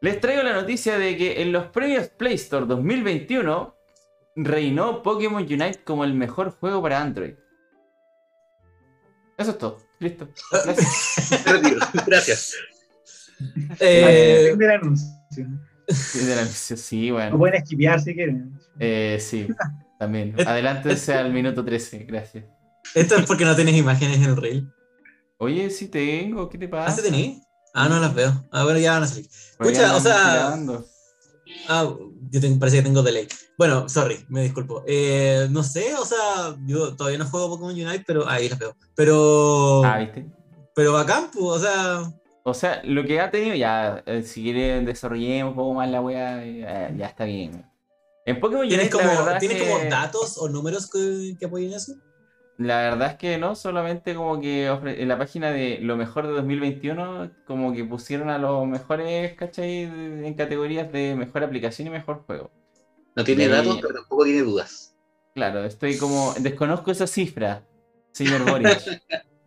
Les 0.00 0.20
traigo 0.20 0.42
la 0.42 0.52
noticia 0.52 0.98
de 0.98 1.16
que 1.16 1.42
en 1.42 1.52
los 1.52 1.66
premios 1.66 2.08
Play 2.08 2.34
Store 2.34 2.66
2021 2.66 3.74
reinó 4.36 5.02
Pokémon 5.02 5.42
Unite 5.42 5.80
como 5.84 6.04
el 6.04 6.14
mejor 6.14 6.50
juego 6.50 6.82
para 6.82 7.00
Android. 7.00 7.34
Eso 9.38 9.50
es 9.52 9.58
todo. 9.58 9.78
Listo. 9.98 10.28
Gracias. 10.64 11.44
Gracias. 12.06 12.56
Eh, 13.80 14.56
Sí, 15.88 17.08
Lo 17.08 17.14
bueno. 17.14 17.38
pueden 17.38 17.56
esquipear 17.62 18.00
si 18.00 18.14
quieren. 18.14 18.58
Eh, 18.78 19.18
sí, 19.20 19.48
también. 19.98 20.34
Adelántense 20.46 21.14
al 21.14 21.32
minuto 21.32 21.64
13. 21.64 21.98
Gracias. 22.04 22.44
esto 22.94 23.16
es 23.16 23.26
porque 23.26 23.44
no 23.44 23.54
tienes 23.56 23.76
imágenes 23.76 24.16
en 24.18 24.24
el 24.24 24.36
reel. 24.36 24.72
Oye, 25.38 25.70
sí 25.70 25.88
tengo. 25.88 26.48
¿Qué 26.48 26.58
te 26.58 26.66
¿Ah, 26.66 26.70
pasa? 26.70 26.96
sí 27.02 27.02
tenés? 27.10 27.42
Ah, 27.74 27.88
no 27.88 27.98
las 27.98 28.14
veo. 28.14 28.46
Ah, 28.52 28.64
bueno, 28.64 28.78
ya 28.78 28.92
van 28.92 29.02
a 29.02 29.06
salir. 29.06 29.26
Escucha, 29.26 29.96
o 29.96 30.00
sea-. 30.00 30.56
Ah, 31.68 31.94
yo 32.30 32.40
tengo- 32.40 32.58
parece 32.58 32.78
que 32.78 32.82
tengo 32.84 33.02
delay. 33.02 33.26
Bueno, 33.58 33.88
sorry, 33.88 34.24
me 34.28 34.42
disculpo. 34.42 34.84
Eh, 34.86 35.46
no 35.50 35.62
sé, 35.62 35.94
o 35.94 36.04
sea, 36.04 36.56
yo 36.64 36.94
todavía 36.96 37.18
no 37.18 37.26
juego 37.26 37.48
Pokémon 37.50 37.72
Unite, 37.74 38.04
pero 38.06 38.28
ahí 38.28 38.48
las 38.48 38.58
veo. 38.58 38.76
Pero, 38.94 39.84
Ah, 39.84 39.98
¿viste? 39.98 40.26
pero 40.74 40.92
bacán, 40.92 41.26
pues, 41.32 41.44
o 41.44 41.58
sea, 41.58 42.02
O 42.44 42.54
sea, 42.54 42.80
lo 42.84 43.04
que 43.04 43.20
ha 43.20 43.30
tenido, 43.30 43.54
ya, 43.54 44.02
eh, 44.06 44.22
si 44.22 44.42
quieren 44.42 44.84
desarrollemos 44.84 45.50
un 45.52 45.56
poco 45.56 45.74
más 45.74 45.88
la 45.88 46.00
wea, 46.00 46.44
eh, 46.44 46.94
ya 46.96 47.06
está 47.06 47.24
bien. 47.24 47.64
En 48.24 48.40
Pokémon 48.40 48.66
¿Tienen 48.66 48.86
Unite, 48.86 48.96
como, 48.96 49.12
la 49.12 49.20
verdad, 49.22 49.38
¿tienen 49.38 49.58
que, 49.58 49.68
como 49.68 49.84
datos 49.90 50.38
o 50.38 50.48
números 50.48 50.90
que, 50.90 51.34
que 51.38 51.46
apoyen 51.46 51.72
eso? 51.72 51.92
la 52.58 52.82
verdad 52.82 53.12
es 53.12 53.16
que 53.16 53.38
no, 53.38 53.56
solamente 53.56 54.14
como 54.14 54.40
que 54.40 54.70
ofre- 54.70 55.00
en 55.00 55.08
la 55.08 55.18
página 55.18 55.50
de 55.50 55.78
lo 55.80 55.96
mejor 55.96 56.26
de 56.26 56.32
2021, 56.34 57.30
como 57.46 57.72
que 57.72 57.84
pusieron 57.84 58.28
a 58.30 58.38
los 58.38 58.66
mejores, 58.66 59.34
¿cachai? 59.34 59.82
En 59.82 60.34
categorías 60.34 60.92
de 60.92 61.16
mejor 61.16 61.42
aplicación 61.42 61.88
y 61.88 61.90
mejor 61.90 62.22
juego. 62.26 62.50
No 63.16 63.24
tiene 63.24 63.44
Y- 63.46 63.48
datos, 63.48 63.78
pero 63.80 63.94
tampoco 63.94 64.24
tiene 64.24 64.42
dudas. 64.42 64.94
Claro, 65.34 65.64
estoy 65.64 65.96
como, 65.96 66.34
desconozco 66.40 66.90
esa 66.90 67.06
cifra, 67.06 67.64
señor 68.12 68.44
Boric. 68.44 69.00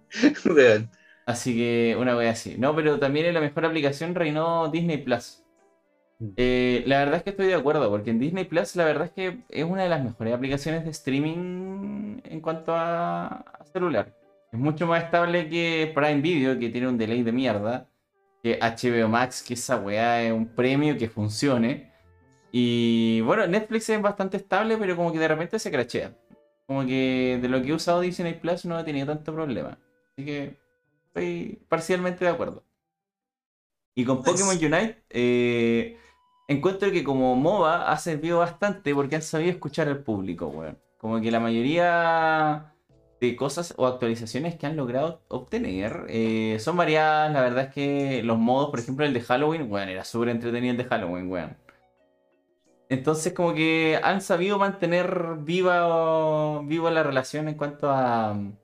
Así 1.26 1.56
que 1.56 1.98
una 2.00 2.16
wea 2.16 2.32
así. 2.32 2.56
No, 2.58 2.76
pero 2.76 3.00
también 3.00 3.26
en 3.26 3.34
la 3.34 3.42
mejor 3.42 3.66
aplicación 3.66 4.14
reinó 4.14 4.70
Disney 4.70 4.98
Plus. 4.98 5.44
Mm. 6.20 6.30
Eh, 6.38 6.84
la 6.86 7.00
verdad 7.00 7.16
es 7.16 7.24
que 7.24 7.32
estoy 7.32 7.48
de 7.48 7.56
acuerdo, 7.56 7.90
porque 7.90 8.12
en 8.12 8.20
Disney 8.20 8.46
Plus 8.46 8.76
la 8.76 8.86
verdad 8.86 9.06
es 9.06 9.12
que 9.12 9.40
es 9.50 9.64
una 9.64 9.84
de 9.84 9.90
las 9.90 10.04
mejores 10.04 10.34
aplicaciones 10.34 10.84
de 10.86 10.92
streaming 10.92 12.22
en 12.24 12.42
cuanto 12.42 12.74
a, 12.76 13.26
a 13.28 13.66
celular. 13.66 14.14
Es 14.52 14.60
mucho 14.60 14.88
más 14.88 15.04
estable 15.04 15.50
que 15.50 15.92
Prime 15.94 16.22
Video, 16.22 16.60
que 16.60 16.70
tiene 16.70 16.88
un 16.88 16.98
delay 16.98 17.24
de 17.24 17.32
mierda. 17.32 17.90
Que 18.44 18.60
HBO 18.62 19.10
Max, 19.10 19.42
que 19.42 19.56
esa 19.56 19.78
weá 19.78 20.22
es 20.22 20.32
un 20.32 20.48
premio 20.48 20.98
que 20.98 21.10
funcione. 21.10 21.92
Y 22.52 23.22
bueno, 23.22 23.48
Netflix 23.48 23.90
es 23.90 24.02
bastante 24.02 24.38
estable, 24.38 24.78
pero 24.78 24.96
como 24.96 25.12
que 25.12 25.20
de 25.20 25.28
repente 25.28 25.60
se 25.60 25.72
crachea. 25.72 26.14
Como 26.68 26.86
que 26.86 27.40
de 27.42 27.50
lo 27.50 27.62
que 27.62 27.70
he 27.70 27.74
usado 27.74 28.02
Disney 28.02 28.36
Plus 28.36 28.66
no 28.66 28.80
he 28.80 28.84
tenido 28.84 29.08
tanto 29.08 29.34
problema. 29.34 29.78
Así 30.14 30.26
que 30.26 30.58
estoy 31.16 31.62
parcialmente 31.70 32.26
de 32.26 32.32
acuerdo. 32.32 32.64
Y 33.96 34.04
con 34.04 34.18
Nice. 34.18 34.32
Pokémon 34.32 34.56
Unite, 34.58 35.04
eh, 35.10 35.98
encuentro 36.48 36.92
que 36.92 37.04
como 37.04 37.36
MOBA 37.36 37.90
ha 37.90 37.98
servido 37.98 38.40
bastante 38.40 38.94
porque 38.94 39.16
han 39.16 39.22
sabido 39.22 39.52
escuchar 39.52 39.88
al 39.88 40.04
público, 40.04 40.48
weón. 40.48 40.78
Como 40.98 41.22
que 41.22 41.32
la 41.32 41.40
mayoría 41.40 42.74
de 43.22 43.36
cosas 43.38 43.74
o 43.78 43.88
actualizaciones 43.88 44.56
que 44.56 44.66
han 44.66 44.76
logrado 44.76 45.22
obtener 45.30 46.06
eh, 46.10 46.58
son 46.60 46.76
variadas. 46.76 47.32
La 47.32 47.42
verdad 47.42 47.66
es 47.66 47.74
que 47.74 48.24
los 48.24 48.38
modos, 48.38 48.70
por 48.70 48.80
ejemplo, 48.80 49.06
el 49.06 49.14
de 49.14 49.22
Halloween, 49.22 49.72
weón, 49.72 49.88
era 49.88 50.04
súper 50.04 50.30
entretenido 50.30 50.72
el 50.72 50.78
de 50.78 50.86
Halloween, 50.86 51.32
weón. 51.32 51.58
Entonces 52.90 53.34
como 53.34 53.54
que 53.54 54.00
han 54.04 54.22
sabido 54.22 54.60
mantener 54.60 55.38
viva, 55.40 56.62
viva 56.64 56.92
la 56.92 57.04
relación 57.04 57.48
en 57.48 57.56
cuanto 57.56 57.90
a, 57.90 58.34
en 58.34 58.58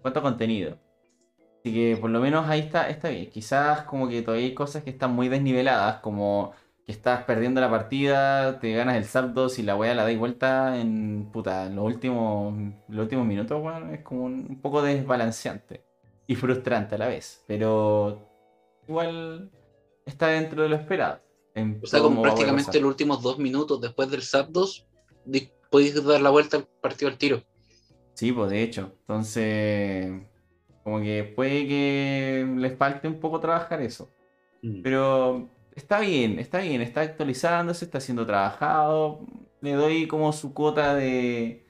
cuanto 0.00 0.20
a 0.20 0.22
contenido. 0.22 0.78
Así 1.60 1.74
que 1.74 1.96
por 2.00 2.10
lo 2.10 2.20
menos 2.20 2.48
ahí 2.48 2.60
está, 2.60 2.88
está 2.88 3.10
bien. 3.10 3.30
Quizás 3.30 3.82
como 3.82 4.08
que 4.08 4.22
todavía 4.22 4.46
hay 4.46 4.54
cosas 4.54 4.82
que 4.82 4.90
están 4.90 5.12
muy 5.12 5.28
desniveladas, 5.28 6.00
como 6.00 6.52
que 6.86 6.92
estás 6.92 7.24
perdiendo 7.24 7.60
la 7.60 7.70
partida, 7.70 8.58
te 8.58 8.72
ganas 8.72 8.96
el 8.96 9.04
Zapdos 9.04 9.58
y 9.58 9.62
la 9.62 9.76
weá 9.76 9.94
la 9.94 10.04
dais 10.04 10.18
vuelta 10.18 10.80
en 10.80 11.28
puta, 11.30 11.66
en 11.66 11.76
los 11.76 11.84
últimos, 11.84 12.54
los 12.88 13.02
últimos 13.02 13.26
minutos, 13.26 13.62
weón, 13.62 13.94
es 13.94 14.02
como 14.02 14.24
un, 14.24 14.46
un 14.48 14.60
poco 14.60 14.82
desbalanceante 14.82 15.84
y 16.26 16.34
frustrante 16.34 16.94
a 16.94 16.98
la 16.98 17.08
vez. 17.08 17.44
Pero 17.46 18.26
igual 18.88 19.50
está 20.06 20.28
dentro 20.28 20.62
de 20.62 20.68
lo 20.70 20.76
esperado. 20.76 21.20
O 21.82 21.86
sea, 21.86 22.00
como 22.00 22.22
prácticamente 22.22 22.80
los 22.80 22.88
últimos 22.88 23.22
dos 23.22 23.38
minutos 23.38 23.80
después 23.80 24.10
del 24.10 24.22
Zapdos, 24.22 24.86
podéis 25.70 26.02
dar 26.04 26.20
la 26.20 26.30
vuelta 26.30 26.56
al 26.56 26.66
partido 26.80 27.10
al 27.10 27.18
tiro. 27.18 27.42
Sí, 28.14 28.32
pues 28.32 28.50
de 28.50 28.62
hecho. 28.62 28.92
Entonces, 29.00 30.22
como 30.82 31.00
que 31.00 31.32
puede 31.36 31.66
que 31.66 32.46
les 32.56 32.76
falte 32.76 33.08
un 33.08 33.20
poco 33.20 33.40
trabajar 33.40 33.80
eso. 33.82 34.10
Mm. 34.62 34.82
Pero 34.82 35.50
está 35.74 36.00
bien, 36.00 36.38
está 36.38 36.58
bien, 36.58 36.80
está 36.80 37.02
actualizándose, 37.02 37.84
está 37.84 38.00
siendo 38.00 38.26
trabajado. 38.26 39.20
Le 39.60 39.72
doy 39.72 40.06
como 40.06 40.32
su 40.32 40.54
cuota 40.54 40.94
de, 40.94 41.64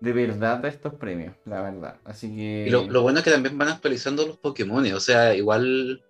de 0.00 0.12
verdad 0.12 0.64
a 0.64 0.68
estos 0.68 0.94
premios, 0.94 1.36
la 1.44 1.62
verdad. 1.62 1.98
Así 2.04 2.34
que... 2.34 2.64
Y 2.66 2.70
lo, 2.70 2.84
lo 2.84 3.02
bueno 3.02 3.18
es 3.18 3.24
que 3.24 3.30
también 3.30 3.56
van 3.56 3.68
actualizando 3.68 4.26
los 4.26 4.38
Pokémon. 4.38 4.84
O 4.92 5.00
sea, 5.00 5.34
igual 5.34 6.02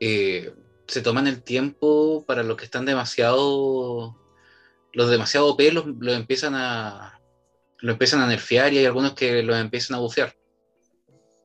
eh, 0.00 0.52
se 0.86 1.02
toman 1.02 1.26
el 1.26 1.42
tiempo 1.42 2.24
para 2.26 2.42
los 2.42 2.56
que 2.56 2.64
están 2.64 2.84
demasiado. 2.84 4.16
Los 4.92 5.10
demasiado 5.10 5.46
OP 5.48 5.60
los, 5.72 5.86
los 5.86 6.16
empiezan 6.16 6.54
a. 6.54 7.20
Lo 7.78 7.92
empiezan 7.92 8.20
a 8.20 8.26
nerfear 8.26 8.72
y 8.72 8.78
hay 8.78 8.86
algunos 8.86 9.14
que 9.14 9.42
los 9.42 9.56
empiezan 9.56 9.96
a 9.96 10.00
bufear. 10.00 10.34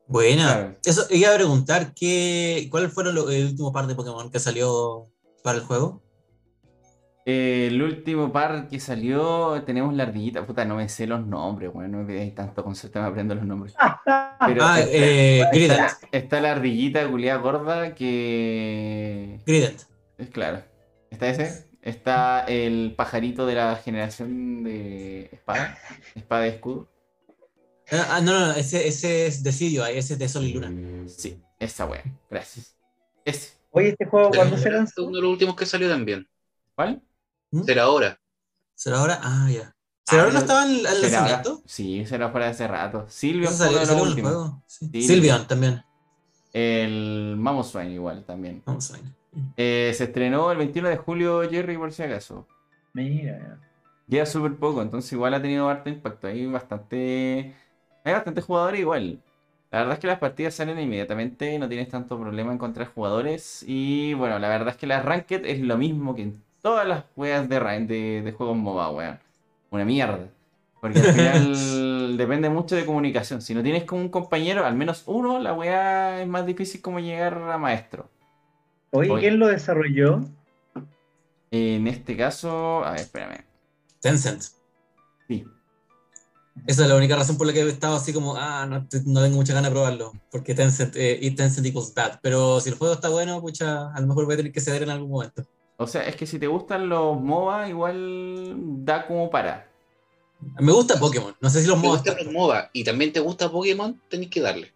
Buena. 0.08 0.43
Claro. 0.54 0.76
Eso 0.86 1.06
iba 1.10 1.32
a 1.32 1.36
preguntar, 1.36 1.93
¿qué, 1.93 2.67
¿cuáles 2.72 2.93
fueron 2.93 3.13
los 3.15 3.30
el 3.32 3.46
último 3.46 3.72
par 3.74 3.88
de 3.88 3.96
Pokémon 3.96 4.30
que 4.32 4.39
salió 4.39 5.08
para 5.43 5.58
el 5.60 5.63
juego? 5.65 6.02
Eh, 7.26 7.67
el 7.70 7.82
último 7.82 8.32
par 8.32 8.70
que 8.70 8.80
salió, 8.80 9.62
tenemos 9.65 9.93
la 9.93 10.04
ardillita. 10.04 10.46
Puta, 10.48 10.63
no 10.63 10.76
me 10.76 10.88
sé 10.88 11.08
los 11.08 11.26
nombres, 11.28 11.74
bueno, 11.74 11.98
no 11.98 12.04
me 12.04 12.06
pidáis 12.13 12.34
tanto 12.34 12.63
concepto, 12.63 13.02
me 13.02 13.08
aprendo 13.08 13.36
los 13.36 13.43
nombres. 13.43 13.76
Pero 14.46 14.63
ah, 14.63 14.80
está, 14.80 14.91
eh, 14.93 15.43
Grident. 15.52 15.72
está- 15.88 16.08
está 16.12 16.39
la 16.41 16.52
ardillita 16.54 17.06
culiada 17.10 17.39
gorda 17.41 17.93
que. 17.96 19.41
Grident. 19.46 19.82
Es 20.17 20.30
claro. 20.30 20.63
Está 21.10 21.28
ese. 21.30 21.67
Está 21.82 22.46
el 22.48 22.93
pajarito 22.96 23.46
de 23.46 23.56
la 23.56 23.76
generación 23.76 24.63
de 24.63 25.30
espada. 25.34 25.78
Espada 26.15 26.46
y 26.48 26.50
escudo. 26.52 26.89
Ah, 27.91 28.08
ah, 28.12 28.21
no, 28.21 28.34
no, 28.34 28.47
no, 28.47 28.54
ese, 28.54 28.88
ese 28.88 29.28
es 29.28 29.43
Decidio, 29.43 29.86
ese 29.86 30.13
es 30.13 30.19
de 30.19 30.28
Sol 30.30 30.43
y 30.43 30.54
Luna. 30.54 30.71
Sí, 31.08 31.41
esa 31.60 31.86
wea. 31.86 32.04
Gracias. 32.30 32.76
Ese. 33.23 33.52
Oye, 33.71 33.89
este 33.89 34.06
juego, 34.06 34.30
¿cuándo 34.32 34.58
se 34.58 34.69
lanzó? 34.69 35.06
uno 35.06 35.15
de 35.17 35.21
los 35.21 35.32
últimos 35.32 35.56
que 35.56 35.65
salió 35.65 35.88
también. 35.89 36.28
¿Cuál? 36.76 37.02
Será 37.65 37.84
ahora. 37.84 38.19
¿Será 38.76 39.00
ahora? 39.00 39.19
Ah, 39.21 39.47
ya. 39.52 39.73
¿Será 40.06 40.23
ahora 40.23 40.34
no 40.34 40.39
estaba 40.39 40.63
en 40.65 40.71
el 40.71 40.78
¿Será 40.86 40.91
ahora? 40.91 41.10
lanzamiento? 41.32 41.63
Sí, 41.65 42.06
será 42.06 42.30
fuera 42.30 42.45
de 42.47 42.52
hace 42.52 42.67
rato. 42.67 43.06
Silvio 43.10 43.50
fue 43.50 43.67
de 43.67 43.86
salió 43.86 43.93
los 43.95 44.08
últimos. 44.08 44.32
juego. 44.32 44.63
Sí. 44.67 44.89
Sí. 44.91 45.04
Sylveon 45.04 45.47
también. 45.47 45.84
El 46.54 47.36
Mamoswine 47.38 47.91
igual 47.93 48.26
también. 48.26 48.63
Ver. 48.65 48.78
Eh, 49.58 49.93
se 49.95 50.06
estrenó 50.06 50.52
el 50.52 50.58
21 50.58 50.89
de 50.89 50.97
julio, 50.97 51.47
Jerry, 51.50 51.78
por 51.78 51.91
si 51.91 52.04
acaso. 52.04 52.47
Mira, 52.93 53.60
Lleva 54.08 54.26
súper 54.26 54.56
poco, 54.56 54.82
entonces 54.82 55.12
igual 55.12 55.34
ha 55.34 55.41
tenido 55.41 55.69
harto 55.69 55.89
impacto. 55.89 56.28
Hay 56.28 56.45
bastante. 56.47 57.54
Hay 58.08 58.13
bastantes 58.13 58.46
jugadores 58.46 58.80
igual. 58.80 59.20
La 59.70 59.80
verdad 59.80 59.96
es 59.96 60.00
que 60.00 60.08
las 60.08 60.20
partidas 60.20 60.54
salen 60.56 60.80
inmediatamente, 60.80 61.60
no 61.60 61.67
tienes 61.67 61.89
tanto 61.89 62.17
problema 62.17 62.52
en 62.52 62.56
encontrar 62.56 62.88
jugadores. 62.88 63.65
Y 63.67 64.13
bueno, 64.13 64.39
la 64.39 64.48
verdad 64.48 64.70
es 64.70 64.78
que 64.78 64.88
la 64.88 65.02
Ranked 65.02 65.46
es 65.46 65.60
lo 65.60 65.78
mismo 65.78 66.15
que 66.15 66.22
en 66.22 66.41
todas 66.62 66.88
las 66.88 67.04
weas 67.17 67.50
de, 67.50 67.60
de, 67.60 68.22
de 68.22 68.32
juegos 68.32 68.56
MOBA, 68.56 68.91
weón. 68.91 69.20
Una 69.72 69.84
mierda. 69.84 70.30
Porque 70.80 71.00
al 71.00 71.06
final 71.06 72.17
depende 72.17 72.50
mucho 72.50 72.78
de 72.78 72.86
comunicación. 72.86 73.41
Si 73.41 73.54
no 73.54 73.62
tienes 73.62 73.84
como 73.84 74.00
un 74.00 74.10
compañero, 74.10 74.65
al 74.65 74.76
menos 74.76 75.04
uno, 75.06 75.38
la 75.39 75.54
wea 75.54 76.22
es 76.22 76.28
más 76.30 76.46
difícil 76.46 76.82
como 76.82 77.02
llegar 77.02 77.34
a 77.38 77.58
maestro. 77.58 78.10
Oye, 78.91 79.12
Oye. 79.12 79.20
¿quién 79.20 79.38
lo 79.38 79.48
desarrolló? 79.48 80.22
En 81.52 81.88
este 81.88 82.15
caso, 82.15 82.86
a 82.86 82.91
ver, 82.91 83.02
espérame. 83.02 83.43
Tencent. 84.00 84.43
Sí, 85.28 85.46
Esa 86.65 86.84
es 86.84 86.89
la 86.89 86.96
única 86.96 87.15
razón 87.15 87.38
por 87.38 87.48
la 87.48 87.54
que 87.54 87.62
he 87.62 87.67
estado 87.70 87.96
así 87.96 88.12
como, 88.12 88.36
ah, 88.36 88.65
no, 88.65 88.86
te- 88.88 89.02
no 89.06 89.22
tengo 89.22 89.36
mucha 89.38 89.54
ganas 89.54 89.70
de 89.70 89.76
probarlo. 89.76 90.12
Porque 90.32 90.54
Tencent, 90.56 90.96
eh, 90.96 91.17
y 91.22 91.32
Tencent 91.32 91.65
equals 91.65 91.93
bad. 91.93 92.20
Pero 92.22 92.60
si 92.60 92.70
el 92.70 92.76
juego 92.76 92.93
está 92.96 93.10
bueno, 93.10 93.39
pucha, 93.41 93.93
a 93.93 94.00
lo 94.02 94.08
mejor 94.08 94.26
voy 94.26 94.34
a 94.34 94.38
tener 94.38 94.52
que 94.52 94.60
ceder 94.62 94.84
en 94.84 94.89
algún 94.89 95.10
momento. 95.12 95.43
O 95.78 95.86
sea, 95.88 96.02
es 96.08 96.15
que 96.15 96.26
si 96.26 96.39
te 96.39 96.48
gustan 96.48 96.89
los 96.89 97.22
MOBA, 97.22 97.70
igual 97.70 98.56
da 98.84 99.06
como 99.08 99.30
para. 99.30 99.70
Me 100.60 100.72
gusta 100.72 101.00
Pokémon. 101.00 101.36
No 101.39 101.50
sé 101.50 101.62
si 101.62 101.67
los 101.67 101.80
Te 101.80 101.88
MOBA. 101.88 101.98
gustan 102.00 102.17
los 102.26 102.34
MOBA 102.34 102.70
y 102.74 102.84
también 102.84 103.13
te 103.13 103.20
gusta 103.20 103.50
Pokémon, 103.52 104.02
tenéis 104.10 104.30
que 104.32 104.41
darle. 104.41 104.74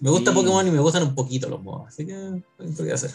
Me 0.00 0.10
gusta 0.10 0.32
Sí. 0.32 0.36
Pokémon 0.36 0.66
y 0.66 0.70
me 0.72 0.80
gustan 0.80 1.04
un 1.04 1.14
poquito 1.14 1.48
los 1.48 1.62
MOBA. 1.62 1.88
Así 1.88 2.04
que, 2.04 2.12
¿qué 2.58 2.82
voy 2.82 2.90
a 2.90 2.94
hacer? 2.94 3.10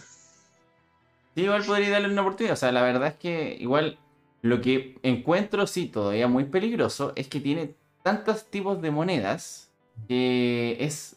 Sí, 1.36 1.42
igual 1.44 1.64
podría 1.66 1.90
darle 1.92 2.10
una 2.10 2.22
oportunidad. 2.22 2.54
O 2.54 2.58
sea, 2.58 2.72
la 2.72 2.82
verdad 2.82 3.10
es 3.10 3.16
que 3.16 3.56
igual 3.60 4.00
lo 4.42 4.62
que 4.62 4.98
encuentro, 5.04 5.68
sí, 5.68 5.88
todavía 5.88 6.28
muy 6.28 6.46
peligroso, 6.46 7.14
es 7.16 7.28
que 7.28 7.40
tiene 7.40 7.76
tantos 8.10 8.46
tipos 8.50 8.82
de 8.82 8.90
monedas 8.92 9.70
que 10.08 10.78
es 10.80 11.16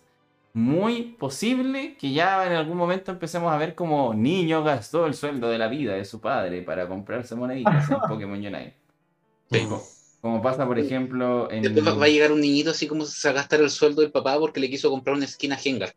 muy 0.52 1.02
posible 1.18 1.96
que 1.98 2.12
ya 2.12 2.46
en 2.46 2.52
algún 2.52 2.76
momento 2.76 3.10
empecemos 3.10 3.50
a 3.50 3.56
ver 3.56 3.74
como 3.74 4.12
niño 4.12 4.62
gastó 4.62 5.06
el 5.06 5.14
sueldo 5.14 5.48
de 5.48 5.56
la 5.56 5.68
vida 5.68 5.94
de 5.94 6.04
su 6.04 6.20
padre 6.20 6.60
para 6.62 6.86
comprarse 6.86 7.34
moneditas 7.34 7.90
en 7.90 7.96
Pokémon 8.08 8.36
Unite. 8.38 8.74
Sí. 9.50 9.60
Como, 9.64 9.82
como 10.20 10.42
pasa, 10.42 10.66
por 10.66 10.78
ejemplo, 10.78 11.50
en... 11.50 11.62
Después 11.62 11.98
va, 11.98 12.04
a 12.04 12.08
llegar 12.08 12.32
un 12.32 12.40
niñito 12.40 12.70
así 12.72 12.86
como 12.86 13.06
se 13.06 13.28
va 13.28 13.32
a 13.32 13.36
gastar 13.36 13.60
el 13.60 13.70
sueldo 13.70 14.02
del 14.02 14.10
papá 14.10 14.38
porque 14.38 14.60
le 14.60 14.68
quiso 14.68 14.90
comprar 14.90 15.16
una 15.16 15.24
esquina 15.24 15.54
a 15.54 15.58
Gengar. 15.58 15.94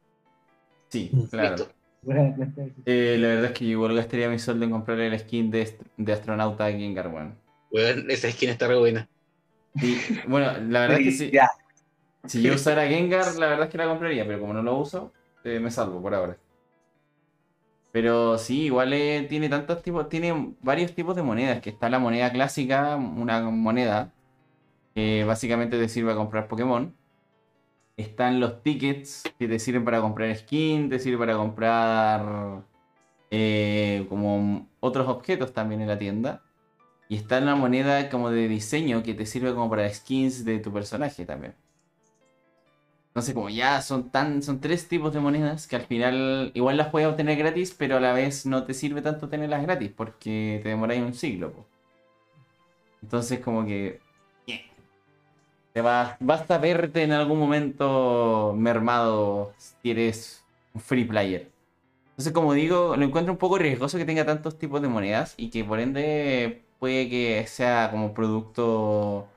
Sí, 0.89 1.10
Mm. 1.12 1.23
claro. 1.25 1.55
Listo. 1.58 1.71
Eh, 2.86 3.17
la 3.19 3.27
verdad 3.29 3.45
es 3.45 3.51
que 3.53 3.65
yo 3.65 3.71
igual 3.71 3.95
gastaría 3.95 4.29
mi 4.29 4.38
sueldo 4.38 4.63
en 4.63 4.71
comprarle 4.71 5.10
la 5.10 5.17
skin 5.17 5.49
de, 5.49 5.77
de 5.97 6.13
astronauta 6.13 6.67
a 6.67 6.71
Gengar, 6.71 7.08
weón. 7.08 7.36
Weón, 7.71 8.10
esa 8.12 8.27
esquina 8.27 8.51
está 8.53 8.67
re 8.67 8.77
buena. 8.77 9.10
Bueno, 10.27 10.53
la 10.69 10.79
verdad 10.81 10.99
es 10.99 11.03
que 11.03 11.11
si, 11.11 11.31
Ya. 11.31 11.49
si 12.25 12.41
yo 12.41 12.53
usara 12.53 12.88
Gengar, 12.88 13.35
la 13.35 13.47
verdad 13.47 13.65
es 13.65 13.71
que 13.71 13.77
la 13.77 13.88
compraría, 13.88 14.25
pero 14.25 14.39
como 14.39 14.53
no 14.53 14.61
lo 14.63 14.77
uso, 14.77 15.11
eh, 15.43 15.59
me 15.59 15.71
salvo 15.71 16.01
por 16.01 16.13
ahora. 16.13 16.38
Pero 17.91 18.38
sí, 18.38 18.63
igual 18.63 18.91
eh, 18.93 19.25
tiene 19.29 19.47
tantos 19.47 19.81
tipos, 19.81 20.09
tiene 20.09 20.55
varios 20.61 20.93
tipos 20.93 21.15
de 21.15 21.23
monedas, 21.23 21.61
que 21.61 21.69
está 21.69 21.89
la 21.89 21.99
moneda 21.99 22.31
clásica, 22.31 22.95
una 22.97 23.41
moneda 23.41 24.11
que 24.95 25.23
básicamente 25.25 25.77
te 25.79 25.89
sirve 25.89 26.13
a 26.13 26.15
comprar 26.15 26.47
Pokémon. 26.47 26.93
Están 27.97 28.41
los 28.41 28.61
tickets 28.61 29.23
que 29.39 29.47
te 29.47 29.59
sirven 29.59 29.85
para 29.85 30.01
comprar 30.01 30.35
skin, 30.35 30.89
te 30.89 30.99
sirve 30.99 31.17
para 31.19 31.38
comprar 31.38 32.63
eh, 33.31 34.05
como 34.09 34.69
otros 34.81 35.07
objetos 35.07 35.53
también 35.53 35.81
en 35.81 35.88
la 35.88 35.99
tienda. 35.99 36.44
Y 37.08 37.15
está 37.18 37.39
una 37.39 37.56
moneda 37.56 38.10
como 38.10 38.32
de 38.32 38.48
diseño 38.48 39.04
que 39.04 39.13
te 39.13 39.26
sirve 39.26 39.54
como 39.54 39.70
para 39.70 39.91
skins 39.94 40.44
de 40.44 40.60
tu 40.60 40.74
personaje 40.74 41.26
también. 41.26 41.56
Entonces, 43.15 43.34
como 43.34 43.50
ya 43.50 43.82
son 43.82 44.10
tan, 44.10 44.44
son 44.44 44.60
tres 44.60 44.89
tipos 44.89 45.13
de 45.13 45.22
monedas 45.22 45.68
que 45.68 45.78
al 45.78 45.84
final 45.84 46.52
igual 46.54 46.76
las 46.76 46.89
puedes 46.89 47.08
obtener 47.08 47.38
gratis, 47.38 47.74
pero 47.78 47.96
a 47.96 48.00
la 48.02 48.12
vez 48.12 48.46
no 48.46 48.65
te 48.65 48.74
sirve 48.74 49.02
tanto 49.02 49.30
tenerlas 49.30 49.62
gratis 49.62 49.89
porque 49.96 50.60
te 50.62 50.68
demoráis 50.68 51.02
un 51.02 51.13
siglo. 51.13 51.54
Entonces, 53.02 53.39
como 53.39 53.65
que 53.65 54.02
te 55.72 55.82
va, 55.82 56.18
basta 56.20 56.58
verte 56.58 57.04
en 57.04 57.13
algún 57.13 57.39
momento 57.39 58.54
mermado 58.58 59.54
si 59.58 59.91
eres 59.91 60.44
un 60.74 60.82
free 60.82 61.06
player. 61.06 61.52
Entonces, 62.10 62.34
como 62.34 62.54
digo, 62.54 62.98
lo 62.98 63.06
encuentro 63.06 63.32
un 63.32 63.39
poco 63.39 63.58
riesgoso 63.58 63.98
que 63.98 64.06
tenga 64.06 64.26
tantos 64.26 64.58
tipos 64.58 64.82
de 64.82 64.89
monedas 64.89 65.36
y 65.38 65.52
que 65.52 65.63
por 65.63 65.80
ende 65.80 66.64
puede 66.79 67.09
que 67.09 67.45
sea 67.47 67.89
como 67.91 68.13
producto 68.13 69.27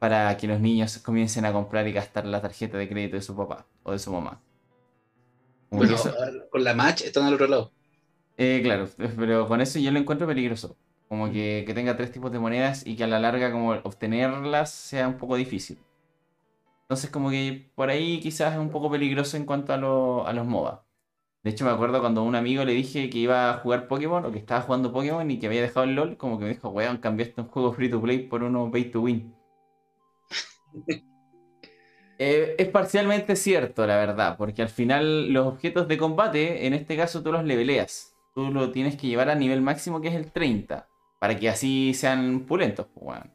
para 0.00 0.36
que 0.36 0.46
los 0.48 0.60
niños 0.60 0.98
comiencen 0.98 1.44
a 1.46 1.52
comprar 1.52 1.88
y 1.88 1.92
gastar 1.92 2.26
la 2.26 2.40
tarjeta 2.42 2.78
de 2.78 2.88
crédito 2.88 3.16
de 3.16 3.22
su 3.22 3.36
papá 3.36 3.66
o 3.84 3.92
de 3.92 3.98
su 3.98 4.12
mamá. 4.12 4.42
Eso- 5.78 6.08
ahora 6.18 6.48
con 6.50 6.64
la 6.64 6.74
match 6.74 7.02
están 7.02 7.24
al 7.26 7.34
otro 7.34 7.46
lado. 7.46 7.72
eh, 8.36 8.60
claro, 8.62 8.88
pero 9.18 9.48
con 9.48 9.60
eso 9.60 9.78
yo 9.78 9.90
lo 9.92 9.98
encuentro 9.98 10.26
peligroso. 10.26 10.76
Como 11.08 11.30
que, 11.30 11.64
que 11.66 11.74
tenga 11.74 11.96
tres 11.96 12.10
tipos 12.12 12.32
de 12.32 12.38
monedas 12.38 12.86
y 12.86 12.96
que 12.96 13.04
a 13.04 13.06
la 13.06 13.20
larga 13.20 13.52
como 13.52 13.70
obtenerlas 13.72 14.70
sea 14.70 15.06
un 15.08 15.18
poco 15.18 15.36
difícil. 15.36 15.78
Entonces 16.84 17.10
como 17.10 17.30
que 17.30 17.70
por 17.74 17.90
ahí 17.90 18.20
quizás 18.20 18.52
es 18.54 18.58
un 18.58 18.70
poco 18.70 18.90
peligroso 18.90 19.36
en 19.36 19.44
cuanto 19.46 19.72
a, 19.72 19.76
lo- 19.76 20.26
a 20.26 20.32
los 20.32 20.46
MOBA. 20.46 20.84
De 21.44 21.50
hecho 21.50 21.66
me 21.66 21.70
acuerdo 21.70 22.00
cuando 22.00 22.22
a 22.22 22.24
un 22.24 22.34
amigo 22.34 22.64
le 22.64 22.72
dije 22.72 23.10
que 23.10 23.18
iba 23.18 23.50
a 23.50 23.58
jugar 23.58 23.86
Pokémon 23.86 24.24
o 24.24 24.32
que 24.32 24.38
estaba 24.38 24.62
jugando 24.62 24.90
Pokémon 24.92 25.30
y 25.30 25.38
que 25.38 25.46
había 25.46 25.60
dejado 25.60 25.84
el 25.84 25.94
LOL, 25.94 26.16
como 26.16 26.38
que 26.38 26.44
me 26.46 26.50
dijo, 26.54 26.70
weón, 26.70 26.96
cambiaste 26.96 27.42
un 27.42 27.48
juego 27.48 27.74
free 27.74 27.90
to 27.90 28.00
play 28.00 28.20
por 28.20 28.42
uno 28.42 28.70
pay 28.72 28.90
to 28.90 29.02
win. 29.02 29.34
Eh, 32.16 32.54
es 32.58 32.68
parcialmente 32.68 33.34
cierto, 33.34 33.84
la 33.88 33.96
verdad, 33.96 34.36
porque 34.38 34.62
al 34.62 34.68
final 34.68 35.32
los 35.32 35.48
objetos 35.48 35.88
de 35.88 35.98
combate, 35.98 36.64
en 36.64 36.72
este 36.72 36.96
caso 36.96 37.24
tú 37.24 37.32
los 37.32 37.44
leveleas. 37.44 38.14
Tú 38.36 38.52
lo 38.52 38.70
tienes 38.70 38.96
que 38.96 39.08
llevar 39.08 39.30
a 39.30 39.34
nivel 39.34 39.62
máximo 39.62 40.00
que 40.00 40.08
es 40.08 40.14
el 40.14 40.30
30, 40.30 40.86
para 41.18 41.36
que 41.36 41.48
así 41.48 41.92
sean 41.92 42.46
pulentos, 42.46 42.86
pues, 42.94 43.04
weón. 43.04 43.32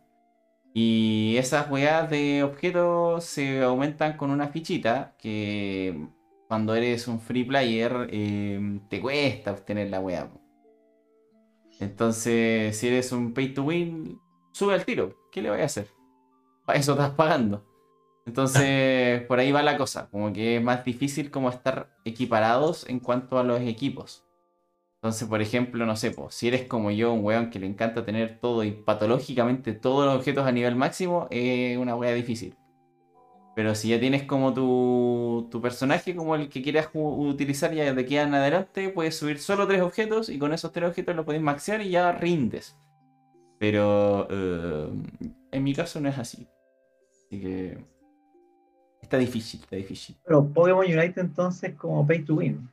Y 0.74 1.36
esas 1.38 1.69
weas 1.69 2.10
de 2.10 2.41
objetos 2.41 3.26
se 3.26 3.62
aumentan 3.62 4.15
con 4.15 4.32
una 4.32 4.48
fichita 4.48 5.13
que 5.19 6.08
cuando 6.50 6.74
eres 6.74 7.08
un 7.08 7.22
free 7.22 7.44
player 7.44 8.10
eh, 8.12 8.80
te 8.90 9.00
cuesta 9.00 9.52
obtener 9.52 9.92
la 9.92 10.02
po. 10.02 10.42
Entonces, 11.80 12.76
si 12.76 12.88
eres 12.88 13.12
un 13.12 13.36
pay 13.36 13.54
to 13.54 13.66
win, 13.66 14.20
sube 14.52 14.74
al 14.74 14.84
tiro. 14.84 15.16
¿Qué 15.32 15.44
le 15.44 15.52
voy 15.52 15.62
a 15.62 15.66
hacer? 15.66 15.88
Para 16.66 16.80
eso 16.80 16.94
estás 16.94 17.12
pagando. 17.12 17.64
Entonces, 18.26 19.22
por 19.28 19.38
ahí 19.38 19.52
va 19.52 19.62
la 19.62 19.78
cosa. 19.78 20.10
Como 20.10 20.34
que 20.34 20.58
es 20.58 20.64
más 20.64 20.84
difícil 20.84 21.30
como 21.30 21.50
estar 21.50 21.96
equiparados 22.04 22.90
en 22.90 23.00
cuanto 23.00 23.38
a 23.38 23.44
los 23.44 23.62
equipos. 23.62 24.26
Entonces, 24.96 25.28
por 25.28 25.44
ejemplo, 25.44 25.86
no 25.86 25.96
sé, 25.96 26.10
po, 26.10 26.32
si 26.32 26.48
eres 26.48 26.64
como 26.64 26.90
yo, 26.90 27.14
un 27.14 27.24
weón 27.24 27.52
que 27.52 27.60
le 27.60 27.68
encanta 27.68 28.04
tener 28.04 28.40
todo 28.40 28.64
y 28.64 28.72
patológicamente 28.72 29.74
todos 29.74 30.08
los 30.08 30.16
objetos 30.16 30.48
a 30.48 30.52
nivel 30.52 30.76
máximo, 30.76 31.28
es 31.30 31.78
una 31.78 31.96
wea 31.96 32.12
difícil. 32.12 32.56
Pero 33.60 33.76
si 33.76 33.89
ya 33.89 34.00
tienes 34.00 34.24
como 34.24 34.54
tu, 34.54 35.50
tu 35.52 35.62
personaje, 35.62 36.15
como 36.15 36.34
el 36.34 36.48
que 36.48 36.62
quieras 36.62 36.88
utilizar 36.93 37.74
ya 37.74 37.93
de 37.93 38.02
aquí 38.02 38.17
en 38.17 38.34
adelante, 38.34 38.88
puedes 38.88 39.17
subir 39.17 39.38
solo 39.38 39.67
tres 39.67 39.82
objetos 39.82 40.30
y 40.30 40.39
con 40.39 40.54
esos 40.54 40.72
tres 40.72 40.88
objetos 40.88 41.13
los 41.13 41.26
podéis 41.26 41.43
maxear 41.43 41.82
y 41.82 41.89
ya 41.89 42.13
rindes. 42.13 42.78
Pero 43.60 44.30
eh, 44.32 44.88
en 45.52 45.62
mi 45.62 45.76
caso 45.76 46.00
no 46.00 46.08
es 46.08 46.17
así. 46.17 46.48
Así 47.12 47.41
que 47.41 47.84
está 49.02 49.17
difícil, 49.17 49.60
está 49.60 49.76
difícil. 49.76 50.15
Pero 50.24 50.48
Pokémon 50.48 50.86
Unite 50.86 51.19
entonces 51.19 51.76
como 51.76 52.08
pay 52.08 52.24
to 52.24 52.36
win. 52.36 52.72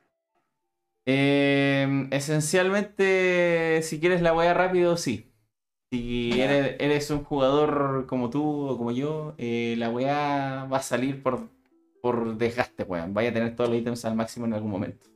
Eh, 1.05 2.07
esencialmente, 2.11 3.81
si 3.83 3.99
quieres 3.99 4.21
la 4.21 4.33
wea 4.33 4.53
rápido, 4.53 4.95
sí. 4.95 5.26
Si 5.89 6.41
eres, 6.41 6.75
eres 6.79 7.09
un 7.11 7.23
jugador 7.23 8.05
como 8.07 8.29
tú 8.29 8.43
o 8.43 8.77
como 8.77 8.91
yo, 8.91 9.35
eh, 9.37 9.75
la 9.77 9.89
wea 9.89 10.67
va 10.71 10.77
a 10.77 10.81
salir 10.81 11.23
por, 11.23 11.47
por 12.01 12.37
desgaste, 12.37 12.83
weón. 12.83 13.13
Vaya 13.13 13.29
a 13.29 13.33
tener 13.33 13.55
todos 13.55 13.69
los 13.69 13.79
ítems 13.79 14.03
al 14.03 14.15
máximo 14.15 14.45
en 14.45 14.53
algún 14.53 14.71
momento. 14.71 15.07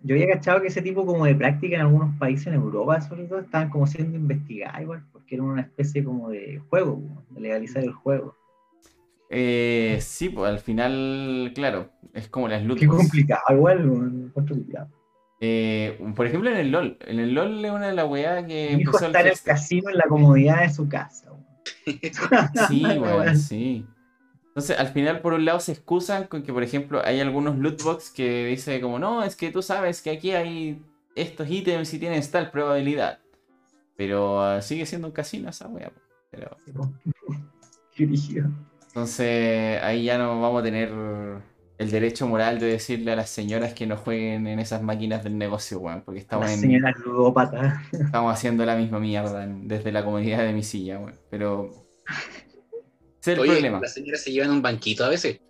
Yo 0.00 0.16
había 0.16 0.26
cachado 0.26 0.60
que 0.60 0.66
ese 0.66 0.82
tipo 0.82 1.06
como 1.06 1.24
de 1.24 1.36
práctica 1.36 1.76
en 1.76 1.82
algunos 1.82 2.16
países 2.18 2.48
en 2.48 2.54
Europa, 2.54 3.00
sobre 3.00 3.24
todo, 3.24 3.38
estaban 3.38 3.70
como 3.70 3.86
siendo 3.86 4.16
investigadas 4.16 4.82
igual, 4.82 5.04
porque 5.12 5.36
era 5.36 5.44
una 5.44 5.62
especie 5.62 6.02
como 6.02 6.30
de 6.30 6.60
juego, 6.68 7.00
de 7.30 7.40
legalizar 7.40 7.84
el 7.84 7.92
juego. 7.92 8.34
Eh, 9.30 9.98
sí, 10.00 10.28
pues 10.28 10.50
al 10.50 10.58
final, 10.58 11.52
claro, 11.54 11.90
es 12.12 12.28
como 12.28 12.48
las 12.48 12.64
loot 12.64 12.80
Qué 12.80 12.88
complicado, 12.88 13.42
igual, 13.50 14.30
complicado. 14.34 14.88
Eh, 15.44 15.98
por 16.14 16.24
ejemplo, 16.24 16.50
en 16.50 16.56
el 16.56 16.70
LOL. 16.70 16.96
En 17.00 17.18
el 17.18 17.34
LOL 17.34 17.64
es 17.64 17.72
una 17.72 17.88
de 17.88 17.94
las 17.94 18.08
weas 18.08 18.44
que 18.46 18.76
Mi 18.76 18.82
hijo 18.82 18.96
el 18.96 19.06
está 19.06 19.22
en 19.22 19.26
el 19.26 19.40
casino 19.40 19.90
en 19.90 19.98
la 19.98 20.04
comodidad 20.04 20.60
de 20.60 20.72
su 20.72 20.88
casa. 20.88 21.32
Sí, 22.68 22.84
weón, 22.86 23.36
sí. 23.36 23.84
Entonces, 24.46 24.78
al 24.78 24.86
final, 24.88 25.20
por 25.20 25.32
un 25.32 25.44
lado, 25.44 25.58
se 25.58 25.72
excusan 25.72 26.28
con 26.28 26.44
que, 26.44 26.52
por 26.52 26.62
ejemplo, 26.62 27.02
hay 27.04 27.18
algunos 27.18 27.58
loot 27.58 27.82
box 27.82 28.10
que 28.10 28.46
dice 28.46 28.80
como, 28.80 29.00
no, 29.00 29.24
es 29.24 29.34
que 29.34 29.50
tú 29.50 29.62
sabes 29.62 30.00
que 30.00 30.10
aquí 30.10 30.30
hay 30.30 30.80
estos 31.16 31.50
ítems 31.50 31.92
y 31.92 31.98
tienes 31.98 32.30
tal 32.30 32.52
probabilidad. 32.52 33.18
Pero 33.96 34.40
ah, 34.40 34.62
sigue 34.62 34.86
siendo 34.86 35.08
un 35.08 35.12
casino 35.12 35.50
esa 35.50 35.66
wea. 35.66 35.90
Pero, 36.30 36.56
entonces, 37.98 39.82
ahí 39.82 40.04
ya 40.04 40.18
no 40.18 40.40
vamos 40.40 40.60
a 40.60 40.62
tener 40.62 40.92
el 41.82 41.90
derecho 41.90 42.26
moral 42.26 42.58
de 42.58 42.66
decirle 42.66 43.12
a 43.12 43.16
las 43.16 43.28
señoras 43.30 43.74
que 43.74 43.86
no 43.86 43.96
jueguen 43.96 44.46
en 44.46 44.58
esas 44.58 44.82
máquinas 44.82 45.22
del 45.24 45.36
negocio, 45.36 45.78
weón, 45.80 46.02
porque 46.02 46.20
estamos 46.20 46.46
Las 46.46 46.54
en... 46.54 46.60
señoras 46.60 46.96
ludópatas. 47.04 47.74
Estamos 47.92 48.32
haciendo 48.32 48.64
la 48.64 48.76
misma 48.76 48.98
mierda 48.98 49.44
en- 49.44 49.68
desde 49.68 49.92
la 49.92 50.04
comodidad 50.04 50.38
de 50.38 50.52
mi 50.52 50.62
silla, 50.62 50.98
weón. 50.98 51.14
Pero. 51.30 51.70
Ese 53.20 53.32
es 53.32 53.38
el 53.38 53.40
Oye, 53.40 53.52
problema. 53.52 53.80
las 53.80 53.94
señoras 53.94 54.22
se 54.22 54.32
llevan 54.32 54.50
un 54.50 54.62
banquito 54.62 55.04
a 55.04 55.08
veces. 55.08 55.40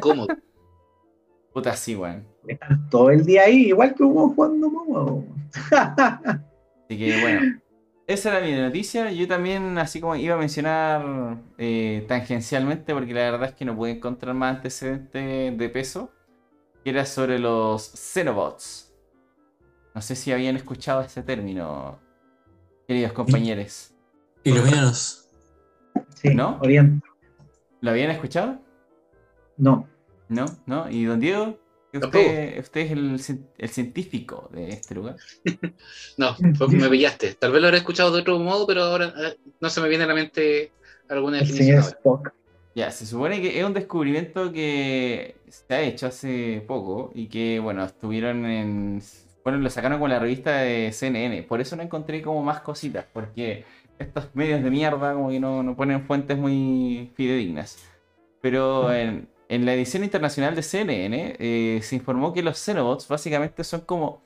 ¿Cómo? 0.00 0.26
Puta, 1.52 1.74
sí, 1.74 1.94
weón. 1.96 2.26
Están 2.46 2.88
todo 2.90 3.10
el 3.10 3.24
día 3.24 3.42
ahí, 3.42 3.66
igual 3.68 3.94
que 3.94 4.02
hubo 4.04 4.28
jugando. 4.30 5.24
Así 5.70 6.98
que, 6.98 7.20
bueno. 7.20 7.60
Esa 8.06 8.36
era 8.36 8.46
mi 8.46 8.52
noticia. 8.52 9.10
Yo 9.10 9.26
también, 9.26 9.78
así 9.78 10.00
como 10.00 10.14
iba 10.14 10.36
a 10.36 10.38
mencionar 10.38 11.38
eh, 11.58 12.04
tangencialmente, 12.06 12.94
porque 12.94 13.12
la 13.12 13.30
verdad 13.30 13.48
es 13.48 13.54
que 13.54 13.64
no 13.64 13.74
pude 13.74 13.92
encontrar 13.92 14.34
más 14.34 14.56
antecedentes 14.56 15.58
de 15.58 15.68
peso, 15.68 16.12
que 16.84 16.90
era 16.90 17.04
sobre 17.04 17.38
los 17.40 17.82
Xenobots. 17.82 18.94
No 19.94 20.02
sé 20.02 20.14
si 20.14 20.30
habían 20.30 20.56
escuchado 20.56 21.00
ese 21.00 21.22
término, 21.22 21.98
queridos 22.86 23.12
compañeros. 23.12 23.92
Ilumínanos. 24.44 25.28
Sí, 26.14 26.34
¿No? 26.34 26.58
Oriente. 26.60 27.04
¿Lo 27.80 27.90
habían 27.90 28.10
escuchado? 28.10 28.60
No. 29.56 29.88
¿No? 30.28 30.44
¿No? 30.66 30.88
¿Y 30.90 31.04
don 31.04 31.18
Diego? 31.18 31.58
Que. 32.00 32.06
Usted, 32.06 32.58
usted 32.60 32.80
es 32.80 32.90
el, 32.92 33.12
cien- 33.18 33.46
el 33.58 33.68
científico 33.68 34.48
de 34.52 34.68
este 34.70 34.94
lugar. 34.94 35.16
No, 36.16 36.34
fue- 36.56 36.68
me 36.68 36.88
pillaste. 36.88 37.34
Tal 37.34 37.52
vez 37.52 37.60
lo 37.60 37.68
habré 37.68 37.78
escuchado 37.78 38.10
de 38.12 38.20
otro 38.22 38.38
modo, 38.38 38.66
pero 38.66 38.82
ahora 38.84 39.12
eh, 39.18 39.36
no 39.60 39.68
se 39.70 39.80
me 39.80 39.88
viene 39.88 40.04
a 40.04 40.06
la 40.06 40.14
mente 40.14 40.72
alguna 41.08 41.38
definición. 41.38 41.78
Spock. 41.80 42.32
Ya, 42.74 42.90
se 42.90 43.06
supone 43.06 43.40
que 43.40 43.58
es 43.58 43.64
un 43.64 43.72
descubrimiento 43.72 44.52
que 44.52 45.36
se 45.48 45.74
ha 45.74 45.80
hecho 45.82 46.06
hace 46.08 46.62
poco 46.66 47.10
y 47.14 47.26
que, 47.28 47.58
bueno, 47.58 47.84
estuvieron 47.84 48.44
en... 48.46 49.02
Bueno, 49.42 49.58
lo 49.58 49.70
sacaron 49.70 49.98
con 50.00 50.10
la 50.10 50.18
revista 50.18 50.58
de 50.58 50.92
CNN. 50.92 51.42
Por 51.44 51.60
eso 51.60 51.76
no 51.76 51.82
encontré 51.82 52.20
como 52.20 52.42
más 52.42 52.60
cositas, 52.60 53.06
porque 53.12 53.64
estos 53.98 54.28
medios 54.34 54.62
de 54.62 54.70
mierda 54.70 55.14
como 55.14 55.30
que 55.30 55.40
no, 55.40 55.62
no 55.62 55.74
ponen 55.76 56.04
fuentes 56.04 56.36
muy 56.36 57.12
fidedignas. 57.14 57.78
Pero 58.42 58.92
en, 58.92 59.28
en 59.48 59.64
la 59.64 59.74
edición 59.74 60.04
internacional 60.04 60.54
de 60.54 60.62
CNN 60.62 61.36
eh, 61.38 61.80
se 61.82 61.96
informó 61.96 62.32
que 62.32 62.42
los 62.42 62.58
Xenobots 62.58 63.08
básicamente 63.08 63.64
son 63.64 63.80
como... 63.82 64.22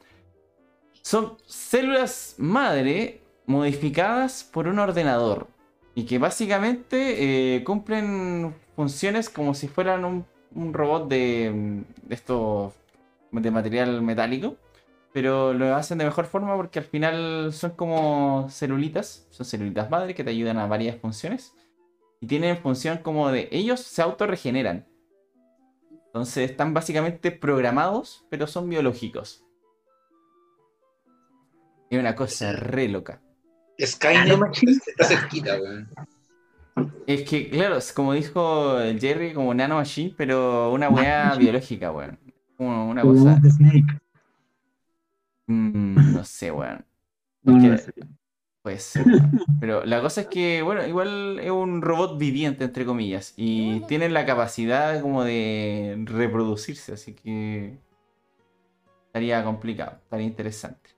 Son 1.03 1.37
células 1.47 2.35
madre 2.39 3.21
modificadas 3.47 4.45
por 4.45 4.69
un 4.69 4.79
ordenador. 4.79 5.49
Y 5.95 6.05
que 6.05 6.19
básicamente 6.19 7.57
eh, 7.57 7.65
cumplen 7.65 8.55
funciones 8.77 9.29
como 9.29 9.55
si 9.55 9.69
fueran 9.69 10.05
un, 10.05 10.25
robot 10.73 11.09
de, 11.09 11.83
de 12.03 12.15
esto 12.15 12.73
de 13.33 13.51
material 13.51 14.03
metálico. 14.03 14.57
pero 15.13 15.53
lo 15.53 15.75
hacen 15.75 15.99
de 15.99 16.05
mejor 16.05 16.27
forma 16.27 16.57
porque 16.57 16.79
al 16.79 16.85
final 16.85 17.53
son 17.53 17.73
como 17.73 18.49
celulitas, 18.51 19.27
son 19.31 19.47
celulitas 19.47 19.91
madre 19.91 20.15
que 20.15 20.25
te 20.25 20.31
ayudan 20.31 20.59
a 20.59 20.67
varias 20.67 20.97
funciones 20.97 21.55
y 22.21 22.27
tienen 22.27 22.59
función 22.59 22.99
como 22.99 23.31
de 23.31 23.49
ellos 23.51 23.81
se 23.81 24.03
autorregeneran. 24.03 24.87
Entonces 26.11 26.51
están 26.51 26.75
básicamente 26.75 27.31
programados, 27.31 28.27
pero 28.31 28.49
son 28.49 28.69
biológicos. 28.69 29.45
Es 31.89 31.99
una 32.01 32.17
cosa 32.17 32.53
re 32.53 32.89
loca. 32.89 33.21
Skynet 33.81 34.27
Nanomachine. 34.27 34.73
está 34.73 35.05
cerquita, 35.05 35.57
weón. 35.61 35.89
Es 37.07 37.29
que, 37.29 37.49
claro, 37.49 37.77
es 37.77 37.93
como 37.93 38.13
dijo 38.13 38.79
Jerry, 38.99 39.35
como 39.35 39.55
nano 39.55 39.77
machine, 39.77 40.15
pero 40.17 40.73
una 40.73 40.89
weá 40.89 41.37
biológica, 41.37 41.93
weón. 41.93 42.19
Como 42.57 42.91
una 42.91 43.03
cosa. 43.03 43.41
Mm, 45.47 46.13
no 46.13 46.25
sé, 46.25 46.51
weón. 46.51 46.85
No, 47.43 47.57
no. 47.57 47.77
Pues, 48.63 48.93
pero 49.61 49.85
la 49.87 50.03
cosa 50.03 50.23
es 50.23 50.27
que, 50.27 50.61
bueno, 50.61 50.87
igual 50.87 51.39
es 51.41 51.51
un 51.51 51.81
robot 51.81 52.19
viviente, 52.19 52.65
entre 52.65 52.85
comillas, 52.85 53.33
y 53.37 53.81
tienen 53.87 54.13
la 54.13 54.27
capacidad 54.27 55.01
como 55.01 55.25
de 55.25 55.97
reproducirse, 56.05 56.93
así 56.93 57.15
que 57.15 57.79
estaría 59.07 59.43
complicado, 59.45 59.99
estaría 60.03 60.27
interesante. 60.27 60.91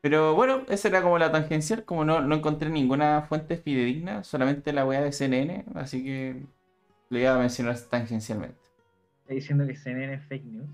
Pero 0.00 0.34
bueno, 0.34 0.62
esa 0.68 0.88
era 0.88 1.02
como 1.02 1.18
la 1.18 1.30
tangencial, 1.30 1.84
como 1.84 2.04
no, 2.04 2.20
no 2.20 2.34
encontré 2.34 2.70
ninguna 2.70 3.22
fuente 3.22 3.56
fidedigna, 3.56 4.24
solamente 4.24 4.72
la 4.72 4.86
weá 4.86 5.02
de 5.02 5.12
CNN, 5.12 5.64
así 5.74 6.02
que 6.04 6.42
le 7.10 7.20
iba 7.20 7.34
a 7.34 7.38
mencionar 7.38 7.78
tangencialmente. 7.78 8.58
Está 9.22 9.34
diciendo 9.34 9.66
que 9.66 9.76
CNN 9.76 10.14
es 10.14 10.24
fake 10.24 10.44
news. 10.44 10.68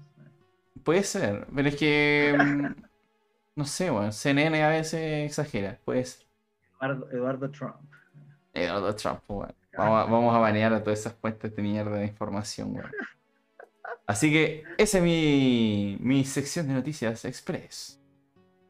Puede 0.84 1.02
ser, 1.02 1.46
pero 1.54 1.68
es 1.68 1.76
que, 1.76 2.36
mm, 2.36 2.89
no 3.61 3.66
sé, 3.66 3.90
bueno, 3.90 4.11
CNN 4.11 4.62
a 4.62 4.70
veces 4.70 5.27
exagera, 5.27 5.79
puede 5.85 6.03
ser. 6.07 6.27
Eduardo, 6.81 7.11
Eduardo 7.11 7.51
Trump. 7.51 7.77
Donald 8.55 8.96
Trump, 8.96 9.20
weón. 9.29 9.55
Vamos 9.77 10.01
a, 10.01 10.11
vamos 10.11 10.35
a 10.35 10.38
banear 10.38 10.73
a 10.73 10.83
todas 10.83 10.99
esas 10.99 11.12
fuentes 11.12 11.55
de 11.55 11.62
mierda 11.62 11.96
de 11.96 12.07
información, 12.07 12.75
weón. 12.75 12.90
Así 14.07 14.33
que 14.33 14.64
esa 14.79 14.96
es 14.96 15.05
mi, 15.05 15.99
mi 16.01 16.25
sección 16.25 16.68
de 16.68 16.75
noticias 16.75 17.27
express. 17.27 18.01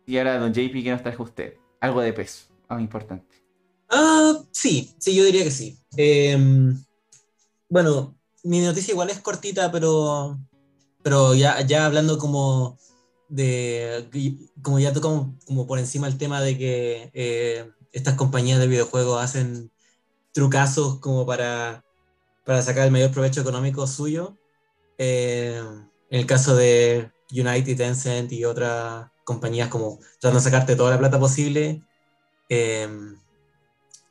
Y 0.07 0.19
ahora, 0.19 0.39
don 0.39 0.53
JP, 0.53 0.83
¿qué 0.83 0.91
nos 0.91 1.05
trajo 1.05 1.23
usted? 1.23 1.55
Algo 1.81 2.01
de 2.01 2.13
peso, 2.13 2.47
algo 2.69 2.83
importante. 2.83 3.37
Ah, 3.89 4.43
sí, 4.51 4.93
sí, 4.99 5.15
yo 5.15 5.25
diría 5.25 5.45
que 5.45 5.53
sí. 5.53 5.79
Em, 5.97 6.77
bueno, 7.69 8.19
mi 8.43 8.61
noticia 8.61 8.91
igual 8.91 9.11
es 9.11 9.21
cortita, 9.21 9.71
pero, 9.71 10.37
pero 11.05 11.35
ya, 11.35 11.61
ya 11.61 11.87
hablando 11.87 12.19
como 12.19 12.77
de, 13.31 14.51
como 14.61 14.79
ya 14.81 14.93
tocamos 14.93 15.29
como 15.47 15.67
por 15.67 15.79
encima 15.79 16.09
el 16.09 16.19
tema 16.19 16.43
de 16.43 16.59
que 16.59 17.11
eh, 17.15 17.71
estas 17.93 18.15
compañías 18.15 18.59
de 18.59 18.67
videojuegos 18.67 19.23
hacen 19.23 19.71
trucazos 20.33 20.99
como 20.99 21.25
para, 21.25 21.85
para 22.45 22.61
sacar 22.63 22.85
el 22.85 22.91
mayor 22.91 23.13
provecho 23.13 23.41
económico 23.41 23.87
suyo. 23.87 24.37
Eh, 24.99 25.63
en 26.11 26.21
el 26.21 26.27
caso 26.27 26.57
de 26.57 27.11
United, 27.31 27.77
Tencent 27.77 28.33
y 28.33 28.45
otras 28.45 29.09
compañías 29.25 29.69
como 29.69 30.01
tratando 30.21 30.41
de 30.41 30.45
sacarte 30.45 30.77
toda 30.77 30.91
la 30.91 30.99
plata 30.99 31.19
posible. 31.19 31.83
em, 32.49 33.17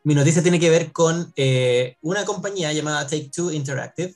mi 0.04 0.16
noticia 0.16 0.42
tiene 0.42 0.62
que 0.62 0.70
ver 0.70 0.94
con 0.94 1.34
eh, 1.36 1.98
una 2.02 2.24
compañía 2.24 2.72
llamada 2.72 3.06
Take 3.06 3.30
Two 3.36 3.52
Interactive, 3.52 4.16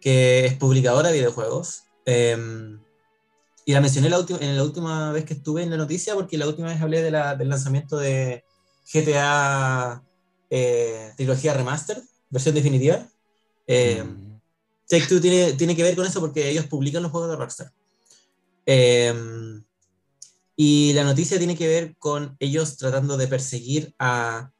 que 0.00 0.46
es 0.46 0.54
publicadora 0.54 1.10
de 1.10 1.18
videojuegos. 1.18 1.84
Y 3.64 3.72
la 3.72 3.80
mencioné 3.80 4.08
la, 4.08 4.24
en 4.40 4.56
la 4.56 4.64
última 4.64 5.12
vez 5.12 5.24
que 5.24 5.34
estuve 5.34 5.62
en 5.62 5.70
la 5.70 5.76
noticia, 5.76 6.14
porque 6.14 6.36
la 6.38 6.48
última 6.48 6.68
vez 6.68 6.80
hablé 6.80 7.02
de 7.02 7.10
la- 7.10 7.36
del 7.36 7.48
lanzamiento 7.48 7.96
de 7.96 8.44
GTA 8.92 10.02
eh, 10.50 11.12
Trilogía 11.16 11.54
Remastered, 11.54 12.02
versión 12.30 12.54
definitiva. 12.54 13.06
Eh, 13.66 14.02
Mm, 14.04 14.40
Take 14.88 15.06
Two 15.06 15.20
tiene, 15.20 15.52
tiene 15.54 15.74
que 15.74 15.82
ver 15.82 15.96
con 15.96 16.04
eso 16.06 16.20
porque 16.20 16.50
ellos 16.50 16.66
publican 16.66 17.02
los 17.02 17.10
juegos 17.12 17.30
de 17.30 17.36
Rockstar. 17.36 17.72
Eh, 18.66 19.14
y 20.56 20.92
la 20.92 21.04
noticia 21.04 21.38
tiene 21.38 21.56
que 21.56 21.66
ver 21.66 21.96
con 21.98 22.36
ellos 22.38 22.76
tratando 22.76 23.16
de 23.16 23.26
perseguir 23.26 23.94
a 23.98 24.50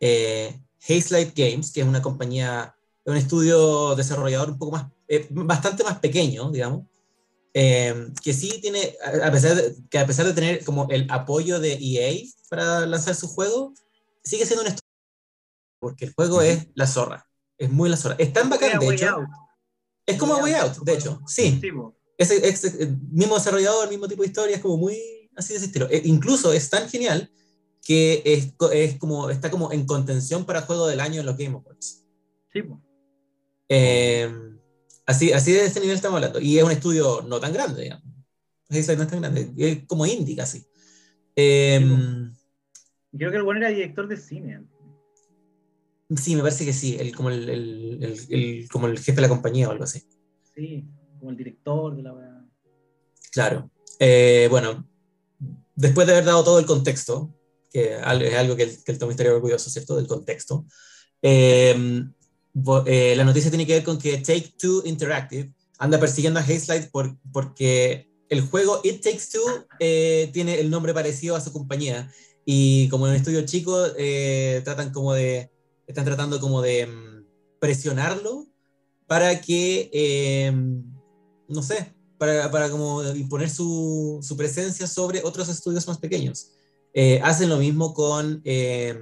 eh, 0.00 0.58
Hazelight 0.88 1.36
Games, 1.36 1.70
que 1.72 1.82
es 1.82 1.86
una 1.86 2.00
compañía, 2.02 2.74
un 3.04 3.16
estudio 3.16 3.94
desarrollador 3.94 4.50
un 4.50 4.58
poco 4.58 4.72
más, 4.72 4.86
eh, 5.08 5.26
bastante 5.30 5.84
más 5.84 5.98
pequeño, 5.98 6.50
digamos, 6.50 6.86
eh, 7.54 8.08
que 8.22 8.32
sí 8.32 8.58
tiene, 8.60 8.94
a 9.22 9.30
pesar 9.30 9.54
de, 9.56 9.74
que 9.90 9.98
a 9.98 10.06
pesar 10.06 10.26
de 10.26 10.32
tener 10.32 10.64
como 10.64 10.88
el 10.90 11.06
apoyo 11.10 11.60
de 11.60 11.74
EA 11.80 12.22
para 12.48 12.86
lanzar 12.86 13.14
su 13.14 13.28
juego, 13.28 13.74
sigue 14.24 14.46
siendo 14.46 14.62
un 14.62 14.68
estudio 14.68 14.82
porque 15.80 16.04
el 16.06 16.14
juego 16.14 16.40
es 16.42 16.68
la 16.74 16.86
zorra, 16.86 17.26
es 17.58 17.70
muy 17.70 17.90
la 17.90 17.96
zorra. 17.96 18.14
Es 18.18 18.32
tan 18.32 18.48
bacán, 18.48 18.78
de 18.78 18.94
hecho. 18.94 19.08
Out. 19.08 19.28
Es 20.06 20.16
como 20.16 20.34
Way 20.34 20.42
Way 20.44 20.54
Out, 20.54 20.78
Out, 20.78 20.84
de 20.86 20.92
hecho, 20.94 21.20
sí. 21.26 21.60
Es, 22.18 22.30
es- 22.30 22.64
es 22.64 22.74
el 22.80 22.96
mismo 23.10 23.34
desarrollador, 23.34 23.88
mismo 23.88 24.06
tipo 24.08 24.22
de 24.22 24.28
historia, 24.28 24.56
es 24.56 24.62
como 24.62 24.76
muy 24.76 24.96
así 25.36 25.52
de 25.52 25.56
ese 25.58 25.66
estilo. 25.66 25.88
E- 25.90 26.02
incluso 26.04 26.52
es 26.52 26.70
tan 26.70 26.88
genial 26.88 27.30
que 27.84 28.22
es, 28.24 28.52
es 28.72 28.98
como, 28.98 29.28
está 29.30 29.50
como 29.50 29.72
en 29.72 29.84
contención 29.86 30.44
para 30.46 30.62
juego 30.62 30.86
del 30.86 31.00
año 31.00 31.20
en 31.20 31.26
los 31.26 31.36
Game 31.36 31.54
Awards. 31.54 32.04
Sí. 32.52 32.62
Eh, 33.68 34.30
así, 35.06 35.32
así 35.32 35.52
de 35.52 35.64
este 35.66 35.80
nivel 35.80 35.96
estamos 35.96 36.16
hablando. 36.16 36.40
Y 36.40 36.58
es 36.58 36.64
un 36.64 36.70
estudio 36.72 37.22
no 37.22 37.40
tan 37.40 37.52
grande, 37.52 37.82
digamos. 37.82 38.04
No 38.68 38.78
es 38.78 38.86
tan 38.86 39.20
grande, 39.20 39.52
es 39.56 39.84
como 39.86 40.06
indie 40.06 40.36
casi. 40.36 40.66
Eh, 41.36 41.80
Creo 43.16 43.30
que 43.30 43.36
el 43.36 43.42
bueno 43.42 43.60
era 43.60 43.68
director 43.68 44.08
de 44.08 44.16
cine. 44.16 44.62
sí, 46.16 46.34
me 46.36 46.42
parece 46.42 46.64
que 46.64 46.72
sí, 46.72 46.96
el, 46.98 47.14
como, 47.14 47.30
el, 47.30 47.48
el- 47.48 48.18
el- 48.30 48.68
como 48.70 48.86
el 48.86 48.98
jefe 48.98 49.12
de 49.16 49.22
la 49.22 49.28
compañía 49.28 49.68
o 49.68 49.72
algo 49.72 49.84
así. 49.84 50.02
Sí, 50.54 50.84
como 51.18 51.30
el 51.30 51.36
director 51.36 51.94
de 51.96 52.02
la. 52.02 52.46
Claro. 53.30 53.70
Eh, 53.98 54.46
bueno, 54.50 54.86
después 55.74 56.06
de 56.06 56.14
haber 56.14 56.24
dado 56.24 56.42
todo 56.44 56.58
el 56.58 56.66
contexto, 56.66 57.34
que 57.70 57.96
es 57.96 58.02
algo 58.36 58.56
que 58.56 58.62
el, 58.64 58.84
que 58.84 58.92
el 58.92 58.98
Tomo 58.98 59.10
estaría 59.10 59.32
orgulloso, 59.34 59.70
¿cierto? 59.70 59.96
Del 59.96 60.06
contexto. 60.06 60.66
eh, 61.22 62.04
eh, 62.86 63.14
la 63.16 63.24
noticia 63.24 63.50
tiene 63.50 63.66
que 63.66 63.74
ver 63.74 63.84
con 63.84 63.98
que 63.98 64.18
Take 64.18 64.54
Two 64.58 64.82
Interactive 64.84 65.52
anda 65.78 65.98
persiguiendo 65.98 66.38
a 66.38 66.42
Hazelight 66.42 66.90
por, 66.90 67.16
porque 67.32 68.10
el 68.28 68.42
juego 68.42 68.80
It 68.84 69.02
Takes 69.02 69.28
Two 69.32 69.66
eh, 69.80 70.30
tiene 70.32 70.60
el 70.60 70.70
nombre 70.70 70.94
parecido 70.94 71.36
a 71.36 71.40
su 71.40 71.52
compañía. 71.52 72.10
Y 72.44 72.88
como 72.88 73.06
en 73.06 73.12
un 73.12 73.16
estudio 73.16 73.44
chico, 73.46 73.86
eh, 73.96 74.62
tratan 74.64 74.92
como 74.92 75.12
de, 75.12 75.50
están 75.86 76.04
tratando 76.04 76.40
como 76.40 76.62
de 76.62 76.86
mm, 76.86 77.24
presionarlo 77.60 78.46
para 79.06 79.40
que, 79.40 79.90
eh, 79.92 80.52
no 81.48 81.62
sé, 81.62 81.94
para, 82.18 82.50
para 82.50 82.70
como 82.70 83.02
imponer 83.14 83.50
su, 83.50 84.20
su 84.22 84.36
presencia 84.36 84.86
sobre 84.86 85.22
otros 85.24 85.48
estudios 85.48 85.86
más 85.86 85.98
pequeños. 85.98 86.52
Eh, 86.94 87.20
hacen 87.22 87.48
lo 87.48 87.56
mismo 87.56 87.94
con 87.94 88.42
eh, 88.44 88.98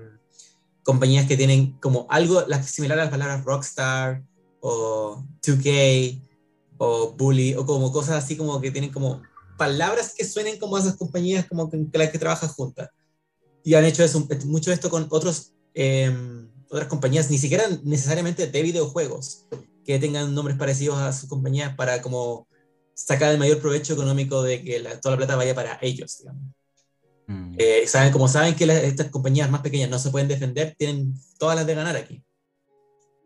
compañías 0.83 1.27
que 1.27 1.37
tienen 1.37 1.73
como 1.81 2.07
algo 2.11 2.45
la- 2.49 2.63
similar 2.63 2.99
a 2.99 3.03
las 3.05 3.11
palabras 3.11 3.45
Rockstar 3.45 4.23
o 4.61 5.25
2K 5.43 6.21
o 6.79 7.13
Bully 7.13 7.55
o 7.55 7.67
como 7.67 7.93
cosas 7.93 8.23
así 8.23 8.37
como 8.37 8.61
que 8.61 8.71
tienen 8.71 8.91
como 8.91 9.23
palabras 9.59 10.15
que 10.17 10.25
suenen 10.25 10.59
como 10.59 10.79
esas 10.79 10.97
compañías 10.97 11.47
como 11.47 11.71
que 11.71 11.87
las 11.99 12.11
que 12.11 12.19
trabajan 12.19 12.49
juntas. 12.49 12.89
Y 13.63 13.75
han 13.75 13.85
hecho 13.85 14.03
eso, 14.03 14.27
mucho 14.47 14.73
esto 14.73 14.89
con 14.89 15.07
otros, 15.11 15.53
eh, 15.75 16.11
otras 16.71 16.89
compañías, 16.89 17.31
ni 17.31 17.37
siquiera 17.37 17.65
necesariamente 17.85 18.47
de 18.47 18.63
videojuegos, 18.63 19.47
que 19.85 19.99
tengan 19.99 20.35
nombres 20.35 20.57
parecidos 20.57 20.97
a 20.99 21.13
sus 21.13 21.29
compañías 21.29 21.75
para 21.77 22.01
como 22.01 22.49
sacar 22.95 23.33
el 23.33 23.39
mayor 23.39 23.59
provecho 23.61 23.93
económico 23.93 24.43
de 24.43 24.63
que 24.65 24.81
la- 24.81 24.99
toda 25.01 25.13
la 25.15 25.19
plata 25.19 25.37
vaya 25.37 25.55
para 25.55 25.79
ellos, 25.83 26.19
digamos. 26.19 26.43
Mm. 27.33 27.55
Eh, 27.59 27.87
saben, 27.87 28.13
como 28.13 28.29
saben 28.29 28.55
que 28.55 28.65
estas 28.65 29.11
compañías 29.11 29.51
más 29.51 29.61
pequeñas 29.61 29.91
no 29.91 29.99
se 29.99 30.11
pueden 30.11 30.29
defender, 30.29 30.75
tienen 30.79 31.15
todas 31.39 31.57
las 31.57 31.67
de 31.67 31.75
ganar 31.75 31.97
aquí. 31.97 32.23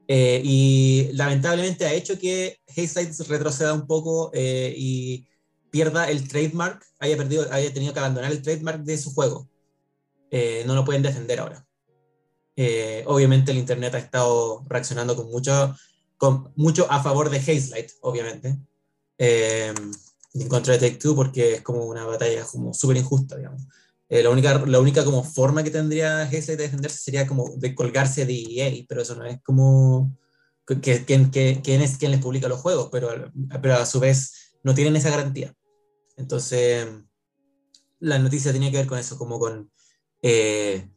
Eh, 0.06 0.42
y 0.44 1.10
lamentablemente 1.12 1.86
ha 1.86 1.92
hecho 1.92 2.18
que 2.18 2.58
Hazelight 2.68 3.18
retroceda 3.28 3.72
un 3.72 3.86
poco 3.86 4.30
eh, 4.34 4.74
y 4.76 5.26
pierda 5.70 6.10
el 6.10 6.28
trademark, 6.28 6.84
haya, 6.98 7.16
perdido, 7.16 7.46
haya 7.50 7.72
tenido 7.72 7.92
que 7.92 7.98
abandonar 7.98 8.30
el 8.30 8.42
trademark 8.42 8.82
de 8.82 8.98
su 8.98 9.12
juego. 9.14 9.48
Eh, 10.30 10.64
no 10.66 10.74
lo 10.74 10.84
pueden 10.84 11.02
defender 11.02 11.40
ahora. 11.40 11.66
Eh, 12.56 13.02
obviamente 13.06 13.50
el 13.50 13.58
Internet 13.58 13.94
ha 13.94 13.98
estado 13.98 14.62
reaccionando 14.68 15.16
con 15.16 15.30
mucho, 15.30 15.74
con 16.16 16.52
mucho 16.56 16.86
a 16.90 17.02
favor 17.02 17.30
de 17.30 17.38
Hazelight, 17.38 17.92
obviamente, 18.02 18.56
eh, 19.18 19.74
en 20.34 20.48
contra 20.48 20.74
de 20.74 20.78
Take 20.78 21.00
Two, 21.00 21.16
porque 21.16 21.54
es 21.54 21.62
como 21.62 21.84
una 21.84 22.04
batalla 22.04 22.44
como 22.44 22.72
súper 22.74 22.98
injusta, 22.98 23.36
digamos. 23.36 23.62
Eh, 24.14 24.22
la, 24.22 24.31
única, 24.31 24.64
la 24.64 24.79
única 24.79 25.05
como 25.05 25.24
forma 25.24 25.64
que 25.64 25.72
tendría 25.72 26.22
Hazelight 26.22 26.57
de 26.57 26.68
defenderse 26.68 26.98
sería 26.98 27.27
como 27.27 27.50
de 27.57 27.74
colgarse 27.74 28.24
de 28.24 28.44
EA, 28.48 28.85
pero 28.88 29.03
eso 29.03 29.16
no 29.16 29.24
es 29.24 29.42
como 29.42 30.16
que, 30.64 31.05
que, 31.05 31.61
quién 31.61 31.83
es 31.83 31.98
quien 31.98 32.12
les 32.12 32.20
publica 32.20 32.46
los 32.46 32.61
juegos, 32.61 32.90
pero, 32.92 33.09
pero 33.61 33.74
a 33.74 33.85
su 33.85 33.98
vez 33.98 34.55
no 34.62 34.72
tienen 34.72 34.94
esa 34.94 35.11
garantía. 35.11 35.53
Entonces, 36.16 36.87
la 37.98 38.20
noticia 38.20 38.53
tenía 38.53 38.70
que 38.70 38.77
ver 38.77 38.87
con 38.87 39.00
eso, 39.00 39.18
como 39.18 39.40
con 39.40 39.72
eh, 40.22 40.88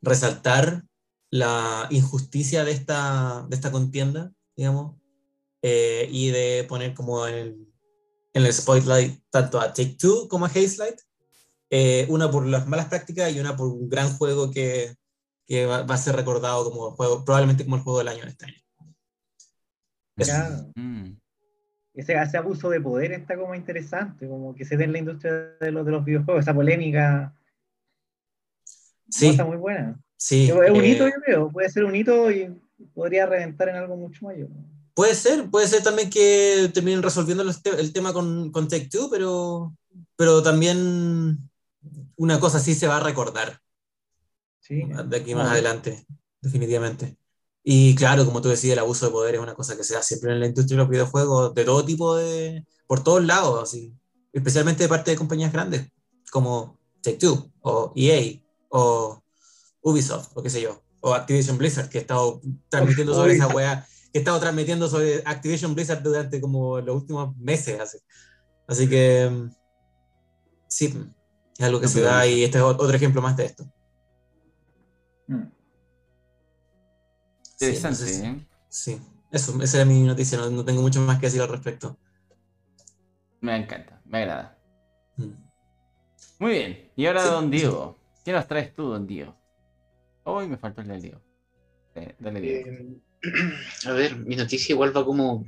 resaltar 0.00 0.84
la 1.28 1.88
injusticia 1.90 2.64
de 2.64 2.70
esta, 2.70 3.46
de 3.48 3.56
esta 3.56 3.72
contienda, 3.72 4.32
digamos, 4.54 4.94
eh, 5.62 6.08
y 6.08 6.30
de 6.30 6.66
poner 6.68 6.94
como 6.94 7.26
en 7.26 7.34
el, 7.34 7.66
el 8.32 8.52
spotlight 8.52 9.24
tanto 9.28 9.58
a 9.58 9.72
Take 9.72 9.96
Two 9.98 10.28
como 10.28 10.46
a 10.46 10.48
Hazelight, 10.48 11.00
eh, 11.70 12.06
una 12.08 12.30
por 12.30 12.46
las 12.46 12.66
malas 12.66 12.86
prácticas 12.86 13.32
y 13.32 13.40
una 13.40 13.56
por 13.56 13.68
un 13.68 13.88
gran 13.88 14.10
juego 14.16 14.50
que, 14.50 14.94
que 15.46 15.66
va, 15.66 15.82
va 15.82 15.94
a 15.94 15.98
ser 15.98 16.16
recordado 16.16 16.64
como 16.70 16.90
juego, 16.92 17.24
probablemente 17.24 17.64
como 17.64 17.76
el 17.76 17.82
juego 17.82 17.98
del 18.00 18.08
año 18.08 18.24
de 18.24 18.30
este 18.30 18.44
año. 18.46 18.54
Claro. 20.16 20.72
Mm. 20.74 21.12
Ese, 21.94 22.14
ese 22.14 22.36
abuso 22.36 22.70
de 22.70 22.80
poder 22.80 23.12
está 23.12 23.36
como 23.36 23.54
interesante, 23.54 24.28
como 24.28 24.54
que 24.54 24.64
se 24.64 24.76
ve 24.76 24.84
en 24.84 24.92
la 24.92 24.98
industria 24.98 25.32
de 25.60 25.72
los, 25.72 25.84
de 25.84 25.92
los 25.92 26.04
videojuegos, 26.04 26.42
esa 26.44 26.54
polémica 26.54 27.34
Sí, 29.08 29.28
está 29.30 29.44
muy 29.44 29.56
buena. 29.56 30.00
sí. 30.16 30.44
es 30.48 30.52
un 30.70 30.76
eh, 30.76 30.88
hito, 30.88 31.06
yo 31.06 31.14
creo, 31.24 31.50
puede 31.50 31.68
ser 31.68 31.84
un 31.84 31.96
hito 31.96 32.30
y 32.30 32.48
podría 32.94 33.26
reventar 33.26 33.68
en 33.68 33.76
algo 33.76 33.96
mucho 33.96 34.24
mayor. 34.24 34.48
Puede 34.94 35.14
ser, 35.16 35.50
puede 35.50 35.66
ser 35.66 35.82
también 35.82 36.10
que 36.10 36.70
terminen 36.72 37.02
resolviendo 37.02 37.42
los 37.42 37.60
te- 37.60 37.80
el 37.80 37.92
tema 37.92 38.12
con, 38.12 38.52
con 38.52 38.68
Take 38.68 38.88
Two, 38.88 39.08
pero, 39.10 39.74
pero 40.16 40.42
también 40.42 41.49
una 42.20 42.38
cosa 42.38 42.60
sí 42.60 42.74
se 42.74 42.86
va 42.86 42.98
a 42.98 43.00
recordar 43.00 43.58
Sí. 44.60 44.82
de 45.06 45.16
aquí 45.16 45.34
más 45.34 45.48
Ah, 45.48 45.52
adelante, 45.52 46.06
definitivamente. 46.42 47.16
Y 47.64 47.94
claro, 47.94 48.26
como 48.26 48.42
tú 48.42 48.50
decías, 48.50 48.74
el 48.74 48.78
abuso 48.78 49.06
de 49.06 49.12
poder 49.12 49.34
es 49.36 49.40
una 49.40 49.54
cosa 49.54 49.74
que 49.76 49.84
se 49.84 49.94
da 49.94 50.02
siempre 50.02 50.32
en 50.32 50.40
la 50.40 50.46
industria 50.46 50.76
de 50.76 50.82
los 50.82 50.90
videojuegos, 50.90 51.54
de 51.54 51.64
todo 51.64 51.82
tipo 51.84 52.16
de, 52.16 52.64
por 52.86 53.02
todos 53.02 53.24
lados, 53.24 53.62
así, 53.62 53.94
especialmente 54.34 54.82
de 54.82 54.88
parte 54.90 55.10
de 55.10 55.16
compañías 55.16 55.50
grandes, 55.52 55.88
como 56.30 56.78
Take 57.02 57.16
Two, 57.16 57.50
o 57.62 57.92
EA, 57.96 58.38
o 58.68 59.22
Ubisoft, 59.80 60.28
o 60.34 60.42
qué 60.42 60.50
sé 60.50 60.60
yo, 60.60 60.82
o 61.00 61.14
Activision 61.14 61.56
Blizzard, 61.56 61.88
que 61.88 61.98
he 61.98 62.00
estado 62.02 62.40
transmitiendo 62.68 63.14
sobre 63.14 63.32
esa 63.32 63.48
wea, 63.48 63.86
que 64.12 64.18
he 64.18 64.20
estado 64.20 64.38
transmitiendo 64.40 64.88
sobre 64.90 65.22
Activision 65.24 65.74
Blizzard 65.74 66.02
durante 66.02 66.38
como 66.40 66.80
los 66.82 66.96
últimos 66.96 67.34
meses, 67.38 67.80
así. 67.80 67.98
Así 68.68 68.88
que, 68.88 69.28
mm, 69.30 69.50
sí, 70.68 70.94
es 71.60 71.66
algo 71.66 71.78
que 71.80 71.86
No, 71.86 71.92
se 71.92 72.00
da 72.00 72.26
y 72.26 72.42
este 72.42 72.56
es 72.58 72.64
ot- 72.64 72.76
otro 72.78 72.96
ejemplo 72.96 73.20
más 73.20 73.36
de 73.36 73.44
esto. 73.44 73.64
Mm. 75.28 75.42
Sí, 77.42 77.66
Interesante, 77.66 78.02
entonces, 78.02 78.20
¿eh? 78.24 78.46
Sí, 78.70 78.98
eso, 79.30 79.62
esa 79.62 79.76
era 79.76 79.84
mi 79.84 80.00
noticia, 80.00 80.38
no, 80.38 80.48
no 80.50 80.64
tengo 80.64 80.80
mucho 80.80 81.00
más 81.02 81.18
que 81.18 81.26
decir 81.26 81.42
al 81.42 81.48
respecto. 81.50 81.98
Me 83.42 83.56
encanta, 83.56 84.00
me 84.06 84.18
agrada. 84.18 84.58
Mm. 85.16 85.32
Muy 86.38 86.52
bien. 86.52 86.90
Y 86.96 87.06
ahora, 87.06 87.22
Sí, 87.24 87.28
don 87.30 87.44
sí. 87.44 87.50
Diego. 87.58 87.98
¿Qué 88.24 88.32
nos 88.32 88.46
traes 88.48 88.74
tú, 88.74 88.84
don 88.88 89.06
Diego? 89.06 89.36
Hoy 90.24 90.46
me 90.48 90.56
faltó 90.56 90.80
el 90.80 90.88
del 90.88 91.02
Diego. 91.02 91.20
Eh, 91.94 92.14
dale, 92.18 92.40
Diego. 92.40 92.70
Eh, 92.70 93.00
a 93.86 93.92
ver, 93.92 94.16
mi 94.16 94.36
noticia 94.36 94.72
igual 94.72 94.96
va 94.96 95.04
como 95.04 95.44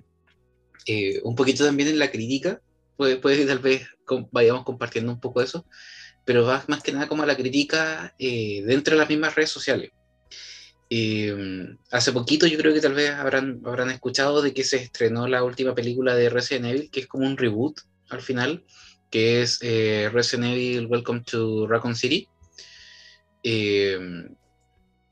eh, 0.87 1.21
un 1.25 1.35
poquito 1.35 1.65
también 1.65 1.89
en 1.89 1.99
la 1.99 2.11
crítica. 2.11 2.61
Puede, 2.97 3.17
puede 3.17 3.39
que 3.39 3.47
tal 3.47 3.61
vez 3.61 3.87
vayamos 4.31 4.65
compartiendo 4.65 5.11
un 5.13 5.21
poco 5.21 5.41
eso, 5.41 5.65
pero 6.25 6.45
va 6.45 6.65
más 6.69 6.83
que 6.83 6.93
nada 6.93 7.09
como 7.09 7.23
a 7.23 7.27
la 7.27 7.37
crítica 7.37 8.15
eh, 8.19 8.63
dentro 8.67 8.95
de 8.95 9.01
las 9.01 9.09
mismas 9.09 9.35
redes 9.35 9.51
sociales. 9.51 9.91
Eh, 10.91 11.35
hace 11.91 12.13
poquito 12.13 12.47
yo 12.47 12.59
creo 12.59 12.75
que 12.75 12.81
tal 12.81 12.93
vez 12.95 13.11
habrán, 13.11 13.61
habrán 13.65 13.91
escuchado 13.91 14.43
de 14.43 14.53
que 14.53 14.63
se 14.63 14.77
estrenó 14.77 15.27
la 15.27 15.43
última 15.43 15.75
película 15.75 16.15
de 16.15 16.29
Resident 16.29 16.67
Evil, 16.67 16.91
que 16.91 17.01
es 17.01 17.07
como 17.07 17.27
un 17.27 17.37
reboot 17.39 17.81
al 18.11 18.21
final, 18.21 18.65
que 19.11 19.43
es 19.43 19.59
eh, 19.63 20.11
Resident 20.13 20.53
Evil 20.53 20.87
Welcome 20.87 21.23
to 21.23 21.67
Raccoon 21.67 21.97
City. 21.97 22.29
Eh, 23.43 23.95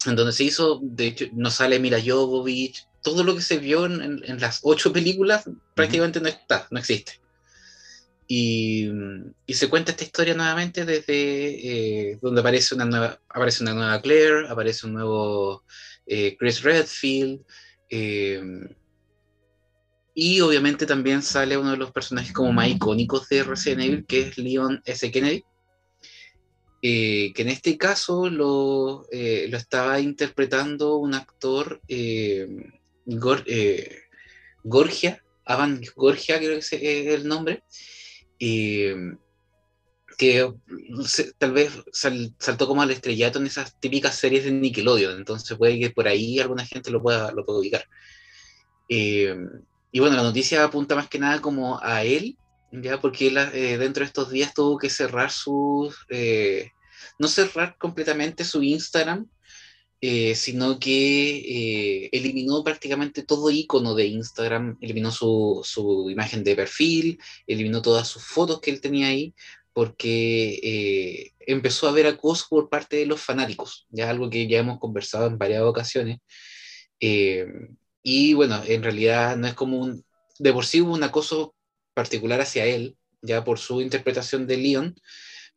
en 0.06 0.16
donde 0.16 0.32
se 0.32 0.44
hizo, 0.44 0.80
de 0.82 1.06
hecho, 1.08 1.26
no 1.32 1.50
sale 1.50 1.78
Mila 1.78 1.98
Jovovich, 2.04 2.86
todo 3.02 3.24
lo 3.24 3.34
que 3.34 3.42
se 3.42 3.58
vio 3.58 3.86
en, 3.86 4.00
en- 4.02 4.22
en 4.24 4.40
las 4.40 4.60
ocho 4.62 4.92
películas 4.92 5.44
prácticamente 5.74 6.20
no 6.20 6.28
está, 6.28 6.66
no 6.70 6.78
existe. 6.78 7.20
Y, 8.32 8.88
y 9.44 9.54
se 9.54 9.68
cuenta 9.68 9.90
esta 9.90 10.04
historia 10.04 10.34
nuevamente 10.34 10.84
desde 10.84 12.10
eh, 12.12 12.18
donde 12.22 12.40
aparece 12.42 12.76
una 12.76 12.84
nueva, 12.84 13.20
aparece 13.28 13.64
una 13.64 13.74
nueva 13.74 14.00
Claire, 14.00 14.48
aparece 14.48 14.86
un 14.86 14.92
nuevo 14.92 15.64
eh, 16.06 16.36
Chris 16.38 16.62
Redfield, 16.62 17.40
eh, 17.88 18.40
y 20.14 20.40
obviamente 20.42 20.86
también 20.86 21.22
sale 21.22 21.56
uno 21.56 21.72
de 21.72 21.76
los 21.78 21.90
personajes 21.90 22.32
como 22.32 22.52
más 22.52 22.68
icónicos 22.68 23.28
de 23.28 23.42
Resident 23.42 23.82
Evil, 23.82 24.06
que 24.06 24.20
es 24.28 24.38
Leon 24.38 24.80
S. 24.84 25.10
Kennedy, 25.10 25.44
que 26.80 27.34
en 27.34 27.48
este 27.48 27.76
caso 27.76 28.30
lo, 28.30 29.08
lo 29.10 29.56
estaba 29.56 29.98
interpretando 29.98 30.98
un 30.98 31.14
actor, 31.14 31.80
Gor- 33.06 33.44
Gorgia, 34.62 35.24
Avan 35.44 35.80
Gorgia 35.96 36.38
creo 36.38 36.60
que 36.60 37.08
es 37.08 37.14
el 37.18 37.26
nombre, 37.26 37.64
eh, 38.40 38.96
que 40.18 40.52
tal 41.38 41.52
vez 41.52 41.72
sal- 41.92 42.34
saltó 42.38 42.66
como 42.66 42.82
al 42.82 42.90
estrellato 42.90 43.38
en 43.38 43.46
esas 43.46 43.78
típicas 43.78 44.16
series 44.16 44.44
de 44.44 44.52
Nickelodeon, 44.52 45.16
entonces 45.16 45.56
puede 45.56 45.78
que 45.78 45.90
por 45.90 46.08
ahí 46.08 46.40
alguna 46.40 46.66
gente 46.66 46.90
lo 46.90 47.00
pueda, 47.02 47.32
lo 47.32 47.44
pueda 47.44 47.60
ubicar. 47.60 47.84
Y 49.92 49.98
bueno, 49.98 50.16
la 50.16 50.22
noticia 50.22 50.64
apunta 50.64 50.94
más 50.94 51.08
que 51.08 51.18
nada 51.18 51.40
como 51.40 51.80
a 51.82 52.04
él, 52.04 52.36
ya 52.70 53.00
porque 53.00 53.28
eh, 53.28 53.78
dentro 53.78 54.02
de 54.02 54.06
estos 54.06 54.30
días 54.30 54.54
tuvo 54.54 54.78
que 54.78 54.90
cerrar 54.90 55.30
sus, 55.30 55.96
eh, 56.08 56.70
no 57.18 57.26
cerrar 57.26 57.76
completamente 57.78 58.44
su 58.44 58.62
Instagram, 58.62 59.26
eh, 60.02 60.34
sino 60.34 60.78
que 60.78 61.36
eh, 61.36 62.08
eliminó 62.12 62.64
prácticamente 62.64 63.22
todo 63.22 63.50
icono 63.50 63.94
de 63.94 64.06
Instagram, 64.06 64.78
eliminó 64.80 65.10
su, 65.10 65.60
su 65.62 66.08
imagen 66.10 66.42
de 66.42 66.56
perfil, 66.56 67.18
eliminó 67.46 67.82
todas 67.82 68.08
sus 68.08 68.24
fotos 68.24 68.60
que 68.60 68.70
él 68.70 68.80
tenía 68.80 69.08
ahí, 69.08 69.34
porque 69.74 70.58
eh, 70.62 71.32
empezó 71.40 71.86
a 71.86 71.90
haber 71.90 72.06
acoso 72.06 72.46
por 72.48 72.70
parte 72.70 72.96
de 72.96 73.06
los 73.06 73.20
fanáticos, 73.20 73.86
ya 73.90 74.08
algo 74.08 74.30
que 74.30 74.48
ya 74.48 74.58
hemos 74.58 74.78
conversado 74.78 75.26
en 75.26 75.38
varias 75.38 75.62
ocasiones. 75.62 76.18
Y 78.02 78.34
bueno, 78.34 78.62
en 78.66 78.82
realidad 78.82 79.36
no 79.36 79.46
es 79.46 79.54
como 79.54 79.80
un, 79.80 80.04
de 80.38 80.52
por 80.52 80.64
sí 80.64 80.80
hubo 80.80 80.94
un 80.94 81.02
acoso 81.02 81.54
particular 81.94 82.40
hacia 82.40 82.64
él, 82.64 82.96
ya 83.22 83.44
por 83.44 83.58
su 83.58 83.82
interpretación 83.82 84.46
de 84.46 84.56
Leon, 84.56 84.94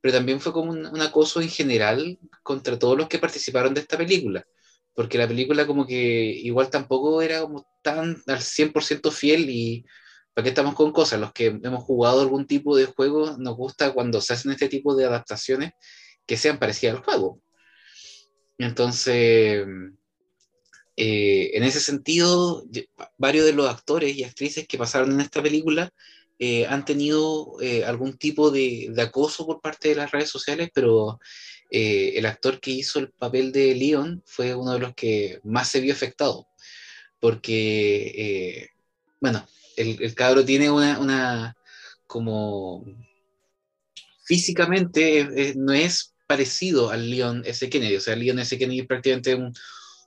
pero 0.04 0.16
también 0.16 0.42
fue 0.42 0.52
como 0.52 0.70
un, 0.70 0.86
un 0.86 1.02
acoso 1.02 1.40
en 1.40 1.48
general 1.48 2.20
contra 2.44 2.78
todos 2.78 2.98
los 2.98 3.08
que 3.08 3.20
participaron 3.20 3.74
de 3.74 3.80
esta 3.80 3.98
película, 3.98 4.46
porque 4.94 5.18
la 5.18 5.30
película 5.30 5.66
como 5.66 5.88
que 5.88 5.96
igual 5.96 6.70
tampoco 6.70 7.22
era 7.22 7.40
como 7.40 7.66
tan 7.82 8.22
al 8.28 8.40
100% 8.42 9.12
fiel 9.12 9.50
y 9.50 9.86
¿para 10.34 10.44
qué 10.44 10.50
estamos 10.50 10.76
con 10.76 10.92
cosas? 10.92 11.22
Los 11.22 11.32
que 11.32 11.46
hemos 11.46 11.86
jugado 11.86 12.20
algún 12.20 12.46
tipo 12.46 12.76
de 12.76 12.86
juego 12.86 13.38
nos 13.38 13.56
gusta 13.56 13.94
cuando 13.94 14.20
se 14.20 14.34
hacen 14.34 14.52
este 14.52 14.68
tipo 14.68 14.94
de 14.94 15.06
adaptaciones 15.06 15.72
que 16.26 16.36
sean 16.36 16.60
parecidas 16.60 16.98
al 16.98 17.04
juego. 17.04 17.40
Entonces, 18.58 19.66
eh, 20.98 21.52
en 21.54 21.64
ese 21.64 21.80
sentido, 21.80 22.66
varios 23.18 23.46
de 23.46 23.54
los 23.54 23.70
actores 23.70 24.18
y 24.18 24.26
actrices 24.26 24.68
que 24.68 24.78
pasaron 24.78 25.14
en 25.14 25.22
esta 25.22 25.42
película 25.42 25.94
eh, 26.40 26.66
han 26.66 26.84
tenido 26.84 27.62
eh, 27.62 27.86
algún 27.86 28.18
tipo 28.18 28.50
de, 28.52 28.94
acoso 28.98 29.46
por 29.46 29.62
parte 29.62 29.90
de 29.90 29.96
las 29.96 30.12
redes 30.12 30.30
sociales, 30.30 30.70
pero 30.74 31.20
eh, 31.70 32.14
el 32.16 32.26
actor 32.26 32.60
que 32.60 32.72
hizo 32.72 33.00
el 33.00 33.12
papel 33.12 33.52
de 33.52 33.76
Leon 33.76 34.24
fue 34.26 34.56
uno 34.56 34.74
de 34.74 34.80
los 34.80 34.96
que 34.96 35.40
más 35.44 35.70
se 35.70 35.80
vio 35.80 35.94
afectado, 35.94 36.48
porque, 37.20 38.70
bueno, 39.22 39.48
el, 39.78 40.14
cabro 40.16 40.44
tiene 40.44 40.70
una, 40.70 41.56
como 42.08 42.84
físicamente 44.26 45.54
no 45.56 45.74
es 45.74 46.14
parecido 46.28 46.90
al 46.90 47.10
Leon 47.10 47.44
S. 47.46 47.70
Kennedy, 47.70 47.96
o 47.96 48.02
sea, 48.02 48.16
Leon 48.16 48.40
S. 48.40 48.58
Kennedy 48.58 48.82
es 48.82 48.88
prácticamente 48.88 49.36
un, 49.36 49.54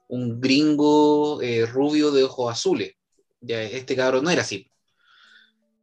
un 0.08 0.40
gringo 0.40 1.40
rubio 1.68 2.10
de 2.10 2.24
ojos 2.24 2.52
azules. 2.52 2.92
Ya, 3.40 3.62
este 3.62 3.96
cabrón 3.96 4.24
no 4.24 4.30
era 4.30 4.42
así. 4.42 4.70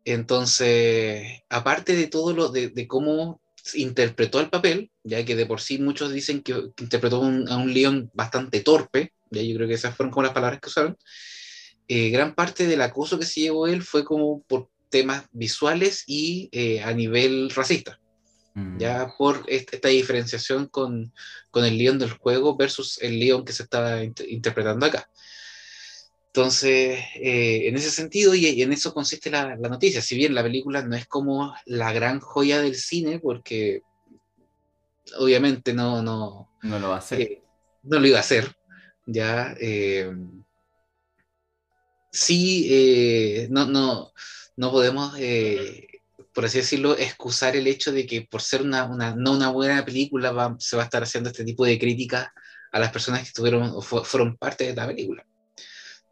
Entonces, 0.06 1.41
aparte 1.49 1.95
de 1.95 2.08
todo 2.08 2.34
lo 2.34 2.49
de, 2.49 2.70
de 2.70 2.88
cómo 2.88 3.41
interpretó 3.74 4.39
el 4.41 4.49
papel, 4.49 4.91
ya 5.04 5.24
que 5.24 5.36
de 5.36 5.45
por 5.45 5.62
sí 5.62 5.78
muchos 5.80 6.12
dicen 6.12 6.41
que, 6.41 6.54
que 6.76 6.84
interpretó 6.84 7.20
un- 7.22 7.47
a 7.49 7.58
un 7.58 7.74
León 7.74 8.10
bastante 8.14 8.60
torpe, 8.62 9.14
ya 9.32 9.41
yo 9.41 9.56
creo 9.56 9.68
que 9.68 9.76
esas 9.76 9.95
fueron 9.95 10.12
como 10.12 10.24
las 10.24 10.34
palabras 10.34 10.60
que 10.60 10.68
usaron, 10.70 10.97
eh, 11.88 12.10
gran 12.10 12.36
parte 12.36 12.68
del 12.68 12.82
acoso 12.82 13.18
que 13.20 13.26
se 13.26 13.41
llevó 13.41 13.68
él 13.68 13.82
fue 13.82 14.04
como 14.04 14.41
por 14.43 14.70
temas 14.89 15.26
visuales 15.32 16.04
y 16.08 16.49
eh, 16.51 16.82
a 16.82 16.93
nivel 16.93 17.49
racista 17.49 17.99
Mm. 18.56 18.78
ya 18.80 19.08
por 19.18 19.43
est- 19.47 19.74
esta 19.74 19.88
diferenciación 19.88 20.68
con, 20.68 21.12
con 21.49 21.66
el 21.66 21.76
León 21.76 21.97
del 21.97 22.12
juego 22.12 22.56
versus 22.56 22.99
el 23.01 23.20
León 23.20 23.43
que 23.45 23.51
se 23.51 23.68
int- 23.68 24.24
interpretando 24.30 24.86
acá. 24.86 25.10
Entonces, 26.36 26.98
eh, 27.18 27.68
en 27.68 27.76
ese 27.76 27.92
sentido, 27.92 28.34
y, 28.34 28.48
y 28.48 28.64
en 28.64 28.74
eso 28.74 28.92
consiste 28.92 29.30
la, 29.30 29.56
la 29.56 29.70
noticia, 29.70 30.02
si 30.02 30.16
bien 30.16 30.34
la 30.34 30.42
película 30.42 30.82
no 30.82 30.96
es 30.96 31.06
como 31.06 31.54
la 31.68 31.94
gran 31.94 32.20
joya 32.22 32.60
del 32.60 32.74
cine, 32.74 33.20
porque 33.20 33.82
obviamente 35.20 35.74
no, 35.76 36.02
no, 36.02 36.50
No 36.64 36.80
lo 36.80 36.90
va 36.90 36.96
a 36.96 36.98
hacer. 36.98 37.22
eh, 37.22 37.44
no 37.84 38.00
lo 38.00 38.08
iba 38.08 38.18
a 38.18 38.22
hacer, 38.22 38.52
ya. 39.06 39.56
eh, 39.62 40.12
sí, 42.12 42.68
eh, 42.72 43.48
no, 43.52 43.68
no, 43.68 44.12
no 44.58 44.72
podemos, 44.72 45.14
por 46.34 46.46
así 46.46 46.58
decirlo, 46.58 46.98
excusar 46.98 47.56
el 47.56 47.68
hecho 47.68 47.92
de 47.92 48.08
que 48.08 48.24
por 48.24 48.42
ser 48.42 48.64
una, 48.64 48.86
una- 48.86 49.16
no 49.16 49.34
una 49.34 49.52
buena 49.52 49.86
película 49.86 50.32
va- 50.32 50.56
se 50.60 50.76
va 50.78 50.82
a 50.82 50.86
estar 50.86 51.04
haciendo 51.04 51.30
este 51.30 51.44
tipo 51.46 51.64
de 51.64 51.78
críticas 51.78 52.30
a 52.72 52.80
las 52.80 52.92
personas 52.92 53.22
que 53.22 53.28
estuvieron 53.28 53.62
o 53.76 53.82
fu- 53.84 54.04
fueron 54.04 54.36
parte 54.38 54.64
de 54.66 54.74
la 54.76 54.88
película. 54.88 55.24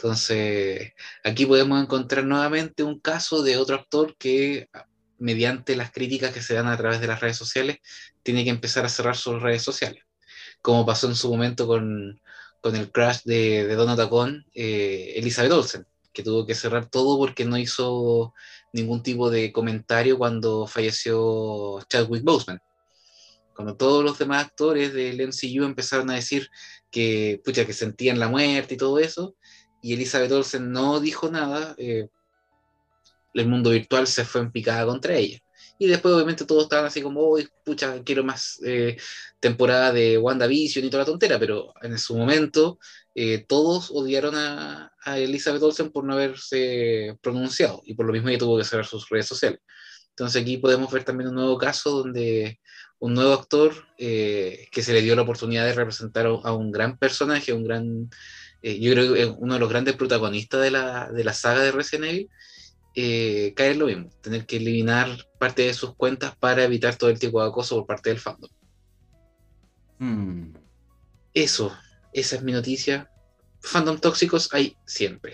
Entonces, 0.02 0.94
aquí 1.24 1.46
podemos 1.46 1.80
encontrar 1.80 2.24
nuevamente 2.24 2.82
un 2.82 3.00
caso 3.00 3.44
de 3.44 3.58
otro 3.58 3.76
actor 3.76 4.16
que, 4.18 4.68
mediante 5.20 5.76
las 5.76 5.92
críticas 5.92 6.34
que 6.34 6.42
se 6.42 6.56
dan 6.56 6.66
a 6.66 6.76
través 6.76 7.02
de 7.02 7.06
las 7.06 7.20
redes 7.20 7.38
sociales, 7.38 7.78
tiene 8.24 8.44
que 8.44 8.50
empezar 8.50 8.84
a 8.84 8.90
cerrar 8.90 9.16
sus 9.16 9.40
redes 9.40 9.62
sociales. 9.62 10.04
Como 10.64 10.88
pasó 10.88 11.08
en 11.08 11.14
su 11.14 11.30
momento 11.30 11.68
con, 11.68 12.20
con 12.62 12.76
el 12.76 12.92
crash 12.92 13.20
de, 13.26 13.68
de 13.68 13.96
Tacón, 13.96 14.44
eh, 14.56 15.14
Elizabeth 15.18 15.52
Olsen, 15.52 15.86
que 16.12 16.24
tuvo 16.24 16.48
que 16.48 16.56
cerrar 16.56 16.90
todo 16.90 17.20
porque 17.20 17.46
no 17.46 17.60
hizo 17.60 18.34
ningún 18.74 19.04
tipo 19.04 19.30
de 19.30 19.52
comentario 19.52 20.18
cuando 20.18 20.66
falleció 20.66 21.80
Chadwick 21.88 22.24
Boseman. 22.24 22.60
Cuando 23.54 23.78
todos 23.78 24.04
los 24.04 24.18
demás 24.18 24.46
actores 24.46 24.94
del 24.94 25.22
MCU 25.22 25.64
empezaron 25.64 26.10
a 26.10 26.16
decir 26.16 26.50
que, 26.90 27.40
pucha, 27.46 27.68
que 27.68 27.74
sentían 27.74 28.18
la 28.18 28.30
muerte 28.30 28.74
y 28.74 28.78
todo 28.78 28.98
eso, 28.98 29.36
y 29.82 29.94
Elizabeth 29.94 30.32
Olsen 30.32 30.72
no 30.72 31.00
dijo 31.00 31.30
nada, 31.30 31.76
eh, 31.78 32.08
el 33.34 33.48
mundo 33.48 33.72
virtual 33.72 34.08
se 34.08 34.26
fue 34.26 34.42
en 34.42 34.52
picada 34.52 34.86
contra 34.86 35.16
ella. 35.16 35.40
Y 35.78 35.88
después, 35.88 36.14
obviamente, 36.14 36.46
todos 36.46 36.64
estaban 36.64 36.86
así 36.86 37.02
como, 37.02 37.22
uy, 37.28 37.50
pucha, 37.66 38.04
quiero 38.04 38.24
más 38.24 38.60
eh, 38.64 38.98
temporada 39.40 39.92
de 39.92 40.18
WandaVision 40.18 40.86
y 40.86 40.90
toda 40.92 41.02
la 41.02 41.08
tontera, 41.08 41.40
pero 41.40 41.74
en 41.82 41.98
su 41.98 42.16
momento 42.16 42.78
eh, 43.16 43.46
todos 43.48 43.90
odiaron 43.92 44.36
a, 44.36 44.92
Elizabeth 45.16 45.64
Olsen 45.64 45.92
por 45.92 46.04
no 46.04 46.14
haberse 46.14 47.18
pronunciado, 47.22 47.82
y 47.84 47.96
por 47.96 48.06
lo 48.06 48.14
mismo 48.14 48.30
ella 48.30 48.38
tuvo 48.38 48.60
que 48.60 48.64
cerrar 48.64 48.86
sus 48.86 49.10
redes 49.10 49.26
sociales. 49.26 49.60
Entonces 50.10 50.40
aquí 50.40 50.58
podemos 50.58 50.92
ver 50.92 51.04
también 51.04 51.30
un 51.30 51.36
nuevo 51.36 51.58
caso 51.58 51.90
donde 51.90 52.60
un 53.00 53.16
nuevo 53.16 53.34
actor 53.34 53.74
eh, 53.98 54.68
que 54.72 54.84
se 54.84 54.94
le 54.94 55.02
dio 55.02 55.16
la 55.16 55.24
oportunidad 55.24 55.66
de 55.66 55.74
representar 55.74 56.28
a 56.28 56.54
un 56.54 56.72
gran 56.72 57.00
personaje, 57.00 57.52
a 57.52 57.56
un 57.56 57.64
gran, 57.64 58.10
eh, 58.62 58.80
yo 58.80 58.92
creo 58.94 59.14
que 59.14 59.24
es 59.24 59.32
uno 59.38 59.56
de 59.56 59.60
los 59.60 59.70
grandes 59.70 59.96
protagonistas 59.96 60.62
de 60.62 60.72
la, 60.72 61.12
de 61.12 61.24
la 61.24 61.34
saga 61.34 61.62
de 61.62 61.72
Resident 61.72 62.06
Evil, 62.06 62.30
eh, 62.94 63.54
cae 63.56 63.72
en 63.72 63.80
lo 63.80 63.86
mismo, 63.88 64.10
tener 64.22 64.46
que 64.46 64.58
eliminar 64.58 65.10
parte 65.40 65.64
de 65.64 65.74
sus 65.74 65.96
cuentas 65.96 66.36
para 66.36 66.64
evitar 66.64 66.96
todo 66.96 67.10
el 67.10 67.20
tipo 67.20 67.42
de 67.42 67.50
acoso 67.50 67.78
por 67.78 67.86
parte 67.86 68.10
del 68.10 68.20
fandom. 68.20 68.50
Mm. 70.00 70.54
Eso, 71.34 71.76
esa 72.14 72.36
es 72.36 72.44
mi 72.44 72.52
noticia. 72.52 73.10
Fandom 73.62 73.98
tóxicos 73.98 74.54
hay 74.54 74.76
siempre. 74.86 75.34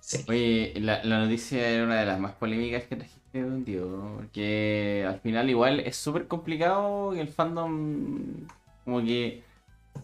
Sí. 0.00 0.24
Oye, 0.28 0.72
la, 0.76 1.04
la 1.04 1.20
noticia 1.20 1.68
era 1.68 1.84
una 1.84 2.00
de 2.00 2.06
las 2.06 2.18
más 2.18 2.32
polémicas 2.32 2.84
que 2.84 2.96
trajiste 2.96 3.44
un 3.44 3.64
tío, 3.64 4.14
porque 4.16 5.04
al 5.06 5.20
final 5.20 5.48
igual 5.50 5.80
es 5.80 5.96
súper 5.96 6.26
complicado 6.26 7.12
que 7.12 7.20
el 7.20 7.28
fandom 7.28 8.46
como 8.84 9.02
que 9.02 9.42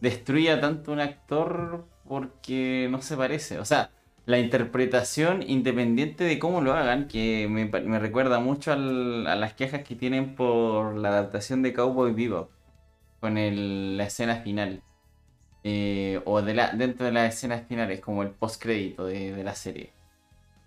destruya 0.01 0.61
tanto 0.61 0.93
un 0.93 1.01
actor 1.01 1.87
porque 2.05 2.89
no 2.91 3.03
se 3.03 3.17
parece. 3.17 3.59
O 3.59 3.65
sea, 3.65 3.91
la 4.27 4.39
interpretación 4.39 5.43
independiente 5.49 6.25
de 6.25 6.39
cómo 6.39 6.61
lo 6.61 6.75
hagan, 6.75 7.09
que 7.09 7.49
me, 7.51 7.99
recuerda 7.99 8.41
mucho 8.41 8.73
al- 8.73 9.27
a 9.27 9.37
las 9.37 9.55
quejas 9.55 9.83
que 9.85 9.97
tienen 9.97 10.35
por 10.35 10.97
la 10.97 11.09
adaptación 11.11 11.63
de 11.63 11.73
Cowboy 11.73 12.13
Bebop 12.13 12.51
con 13.21 13.39
el- 13.39 13.97
la 13.97 14.05
escena 14.05 14.37
final. 14.43 14.83
Eh, 15.65 16.21
o 16.25 16.43
de 16.43 16.55
la, 16.55 16.73
dentro 16.73 17.07
de 17.07 17.13
las 17.13 17.35
escenas 17.35 17.67
finales, 17.67 18.01
como 18.01 18.23
el 18.23 18.31
postcrédito 18.31 19.07
de, 19.07 19.33
de 19.35 19.45
la 19.45 19.55
serie. 19.55 19.93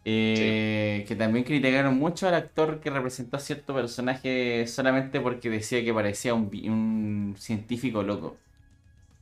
Eh, 0.06 1.06
Que 1.08 1.16
también 1.16 1.46
criticaron 1.46 1.98
mucho 1.98 2.28
al 2.28 2.34
actor 2.36 2.80
que 2.82 2.90
representó 2.90 3.38
a 3.38 3.40
cierto 3.40 3.74
personaje 3.76 4.66
solamente 4.68 5.20
porque 5.22 5.50
decía 5.50 5.84
que 5.84 5.94
parecía 5.94 6.34
un 6.34 7.36
científico 7.38 8.04
loco. 8.04 8.38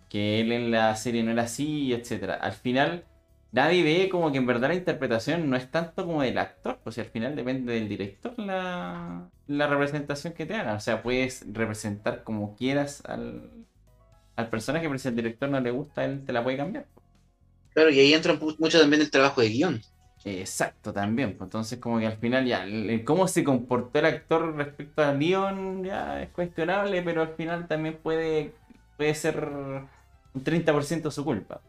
Que 0.10 0.42
él 0.42 0.52
en 0.52 0.72
la 0.72 0.96
serie 0.96 1.24
no 1.24 1.32
era 1.32 1.44
así, 1.44 1.94
etcétera. 1.94 2.36
Al 2.36 2.54
final, 2.54 3.06
nadie 3.52 3.84
ve 3.84 4.10
como 4.10 4.32
que 4.32 4.40
en 4.40 4.46
verdad 4.48 4.70
la 4.70 4.76
interpretación 4.76 5.50
no 5.50 5.56
es 5.58 5.72
tanto 5.72 6.06
como 6.06 6.24
del 6.24 6.38
actor, 6.40 6.80
pues 6.84 6.96
si 6.96 7.02
al 7.02 7.08
final 7.10 7.36
depende 7.36 7.74
del 7.74 7.90
director 7.90 8.34
la, 8.40 9.30
la 9.48 9.68
representación 9.68 10.34
que 10.34 10.46
te 10.48 10.56
hagan. 10.56 10.76
O 10.78 10.80
sea, 10.80 11.04
puedes 11.04 11.46
representar 11.54 12.24
como 12.24 12.56
quieras 12.56 13.04
al, 13.06 13.68
al 14.36 14.50
personaje, 14.50 14.88
pero 14.88 15.00
si 15.00 15.08
al 15.10 15.16
director 15.16 15.50
no 15.50 15.60
le 15.62 15.72
gusta, 15.72 16.06
él 16.06 16.26
te 16.26 16.34
la 16.34 16.44
puede 16.44 16.58
cambiar. 16.58 16.88
Claro, 17.74 17.90
y 17.90 18.00
ahí 18.00 18.14
entra 18.14 18.34
mu- 18.36 18.56
mucho 18.60 18.80
también 18.80 19.02
el 19.02 19.10
trabajo 19.12 19.42
de 19.42 19.50
guion. 19.50 19.82
Exacto, 20.26 20.92
también. 20.94 21.38
pues, 21.38 21.48
Entonces, 21.48 21.80
como 21.80 22.00
que 22.00 22.08
al 22.08 22.18
final 22.18 22.46
ya, 22.46 22.66
cómo 23.06 23.28
se 23.28 23.44
comportó 23.44 24.00
el 24.00 24.06
actor 24.06 24.56
respecto 24.56 25.02
a 25.02 25.14
Leon 25.14 25.84
ya 25.84 26.22
es 26.22 26.30
cuestionable, 26.32 27.02
pero 27.04 27.22
al 27.22 27.36
final 27.36 27.68
también 27.68 28.02
puede, 28.02 28.60
puede 28.98 29.16
ser 29.16 29.38
un 30.34 30.44
30% 30.44 31.12
su 31.12 31.24
culpa. 31.24 31.62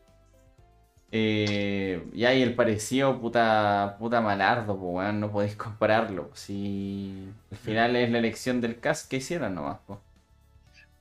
Eh, 1.13 2.05
y 2.15 2.25
ahí 2.25 2.41
el 2.41 2.55
parecido, 2.55 3.21
puta, 3.21 3.97
puta 3.99 4.21
malardo, 4.21 4.79
pues, 4.79 4.93
weón, 4.95 5.21
no 5.21 5.31
podéis 5.33 5.57
compararlo. 5.57 6.31
Si 6.35 7.13
al 7.51 7.59
final 7.59 7.97
es 7.97 8.11
la 8.11 8.19
elección 8.19 8.61
del 8.61 8.79
cast 8.79 9.09
que 9.09 9.17
hicieron 9.17 9.55
nomás. 9.57 9.79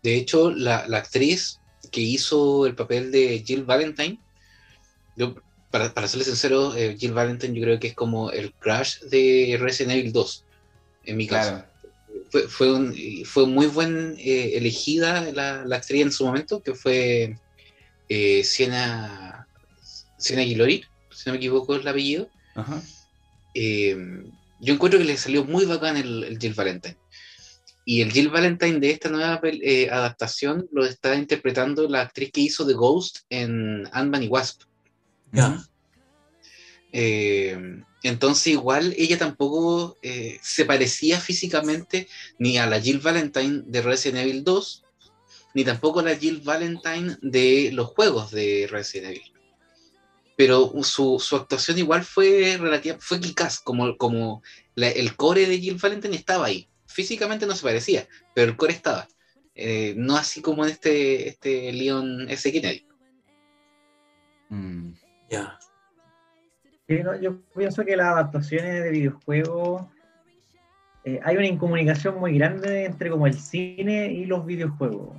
De 0.01 0.16
hecho, 0.16 0.49
la, 0.51 0.88
la 0.88 0.97
actriz 0.97 1.60
que 1.91 2.01
hizo 2.01 2.66
el 2.66 2.76
papel 2.76 3.12
de 3.12 3.43
Jill 3.45 3.64
Valentine, 3.66 4.18
yo, 5.16 5.36
para, 5.70 5.93
para 5.93 6.07
serle 6.07 6.26
sincero, 6.26 6.76
eh, 6.76 6.95
Jill 6.97 7.14
Valentine 7.14 7.53
yo 7.53 7.62
creo 7.64 7.80
que 7.80 7.88
es 7.88 7.93
como 7.95 8.32
el 8.32 8.51
crush 8.53 9.01
de 9.12 9.57
Resident 9.60 9.93
Evil 9.99 10.12
2, 10.12 10.45
en 11.05 11.18
mi 11.18 11.28
caso. 11.28 11.49
Claro. 11.51 11.66
Fue, 12.32 12.41
fue, 12.47 12.74
un- 12.74 12.93
y 12.95 13.26
fue 13.26 13.45
muy 13.45 13.68
buen 13.68 14.16
eh, 14.18 14.51
elegida 14.57 15.22
la, 15.34 15.64
la 15.66 15.76
actriz 15.76 16.01
en 16.01 16.12
su 16.12 16.26
momento, 16.26 16.64
que 16.64 16.74
fue 16.74 17.38
eh, 18.10 18.43
Siena, 18.43 19.47
Siena 20.18 20.41
Guillory, 20.41 20.84
si 21.12 21.24
no 21.26 21.34
me 21.34 21.38
equivoco 21.38 21.76
el 21.76 21.88
apellido. 21.88 22.30
Ajá. 22.55 22.82
Eh, 23.53 23.97
yo 24.60 24.74
encuentro 24.74 24.99
que 24.99 25.05
le 25.05 25.18
salió 25.18 25.45
muy 25.45 25.66
bacán 25.66 25.95
el, 25.97 26.24
el 26.24 26.38
Jill 26.38 26.53
Valentine. 26.53 26.97
Y 27.86 28.01
el 28.01 28.12
Jill 28.12 28.30
Valentine 28.30 28.80
de 28.80 28.91
esta 28.91 29.10
nueva 29.10 29.39
eh, 29.43 29.89
adaptación 29.89 30.68
lo 30.72 30.86
está 30.86 31.16
interpretando 31.16 31.88
la 31.88 32.01
actriz 32.01 32.32
que 32.32 32.41
hizo 32.41 32.68
The 32.68 32.74
Ghost 32.74 33.22
en 33.32 33.88
Ant-Man 33.91 34.24
y 34.24 34.28
Wasp. 34.28 34.62
Eh, 36.91 37.57
entonces 38.03 38.47
igual 38.47 38.93
ella 38.97 39.18
tampoco 39.18 39.97
eh, 40.01 40.39
se 40.43 40.66
parecía 40.66 41.20
físicamente 41.20 42.07
ni 42.38 42.60
a 42.60 42.68
la 42.68 42.80
Jill 42.80 42.99
Valentine 42.99 43.64
de 43.66 43.82
Resident 43.82 44.20
Evil 44.20 44.43
2, 44.43 44.84
ni 45.54 45.64
tampoco 45.64 46.02
la 46.02 46.16
Jill 46.16 46.41
Valentine 46.41 47.18
de 47.22 47.72
los 47.74 47.88
juegos 47.88 48.32
de 48.32 48.68
Resident 48.70 49.12
Evil. 49.18 49.34
Pero 50.38 50.72
su, 50.84 51.20
su 51.20 51.36
actuación 51.36 51.78
igual 51.78 52.04
fue 52.04 52.58
relativa, 52.60 52.97
fue 53.00 53.20
quizás 53.20 53.60
como, 53.60 53.97
como 53.97 54.41
la- 54.76 54.89
el 54.89 55.16
core 55.16 55.45
de 55.45 55.60
Jill 55.60 55.80
Valentine 55.82 56.16
estaba 56.16 56.45
ahí. 56.45 56.70
Físicamente 56.86 57.45
no 57.45 57.56
se 57.56 57.64
parecía, 57.64 58.08
pero 58.34 58.52
el 58.52 58.58
core 58.58 58.74
estaba. 58.74 59.08
Eh, 59.56 59.93
no 59.97 60.16
así 60.16 60.41
como 60.41 60.64
en 60.64 60.72
este, 60.72 61.28
este 61.28 61.74
Leon 61.74 62.30
S. 62.30 62.52
Kennedy. 62.52 62.86
Mm. 64.50 64.93
Ya. 65.30 65.60
No, 66.88 67.20
yo 67.20 67.41
pienso 67.56 67.84
que 67.86 67.95
las 67.95 68.08
adaptaciones 68.08 68.84
de 68.84 68.89
videojuegos 68.89 69.84
eh, 71.04 71.20
hay 71.24 71.36
una 71.38 71.47
incomunicación 71.47 72.20
muy 72.20 72.38
grande 72.38 72.86
entre 72.86 73.10
como 73.10 73.28
el 73.28 73.34
cine 73.36 74.12
y 74.12 74.26
los 74.26 74.45
videojuegos. 74.45 75.16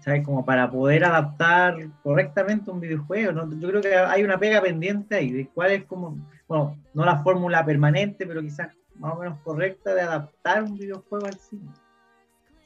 ¿Sabes? 0.00 0.24
Como 0.24 0.44
para 0.44 0.70
poder 0.70 1.04
adaptar 1.04 1.76
correctamente 2.02 2.70
un 2.70 2.80
videojuego. 2.80 3.32
¿no? 3.32 3.50
Yo 3.58 3.68
creo 3.68 3.80
que 3.80 3.94
hay 3.96 4.22
una 4.22 4.38
pega 4.38 4.60
pendiente 4.60 5.14
ahí, 5.16 5.30
de 5.30 5.48
cuál 5.48 5.70
es 5.72 5.84
como, 5.84 6.16
bueno, 6.48 6.76
no 6.94 7.04
la 7.04 7.22
fórmula 7.22 7.64
permanente, 7.64 8.26
pero 8.26 8.40
quizás 8.40 8.68
más 8.96 9.14
o 9.14 9.18
menos 9.20 9.38
correcta 9.40 9.94
de 9.94 10.02
adaptar 10.02 10.62
un 10.62 10.76
videojuego 10.78 11.26
al 11.26 11.38
cine. 11.38 11.70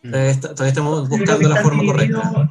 Todavía, 0.02 0.30
está- 0.30 0.48
todavía 0.54 0.68
estamos 0.68 1.08
creo 1.08 1.18
buscando 1.18 1.48
la 1.48 1.62
forma 1.62 1.84
correcta. 1.84 2.50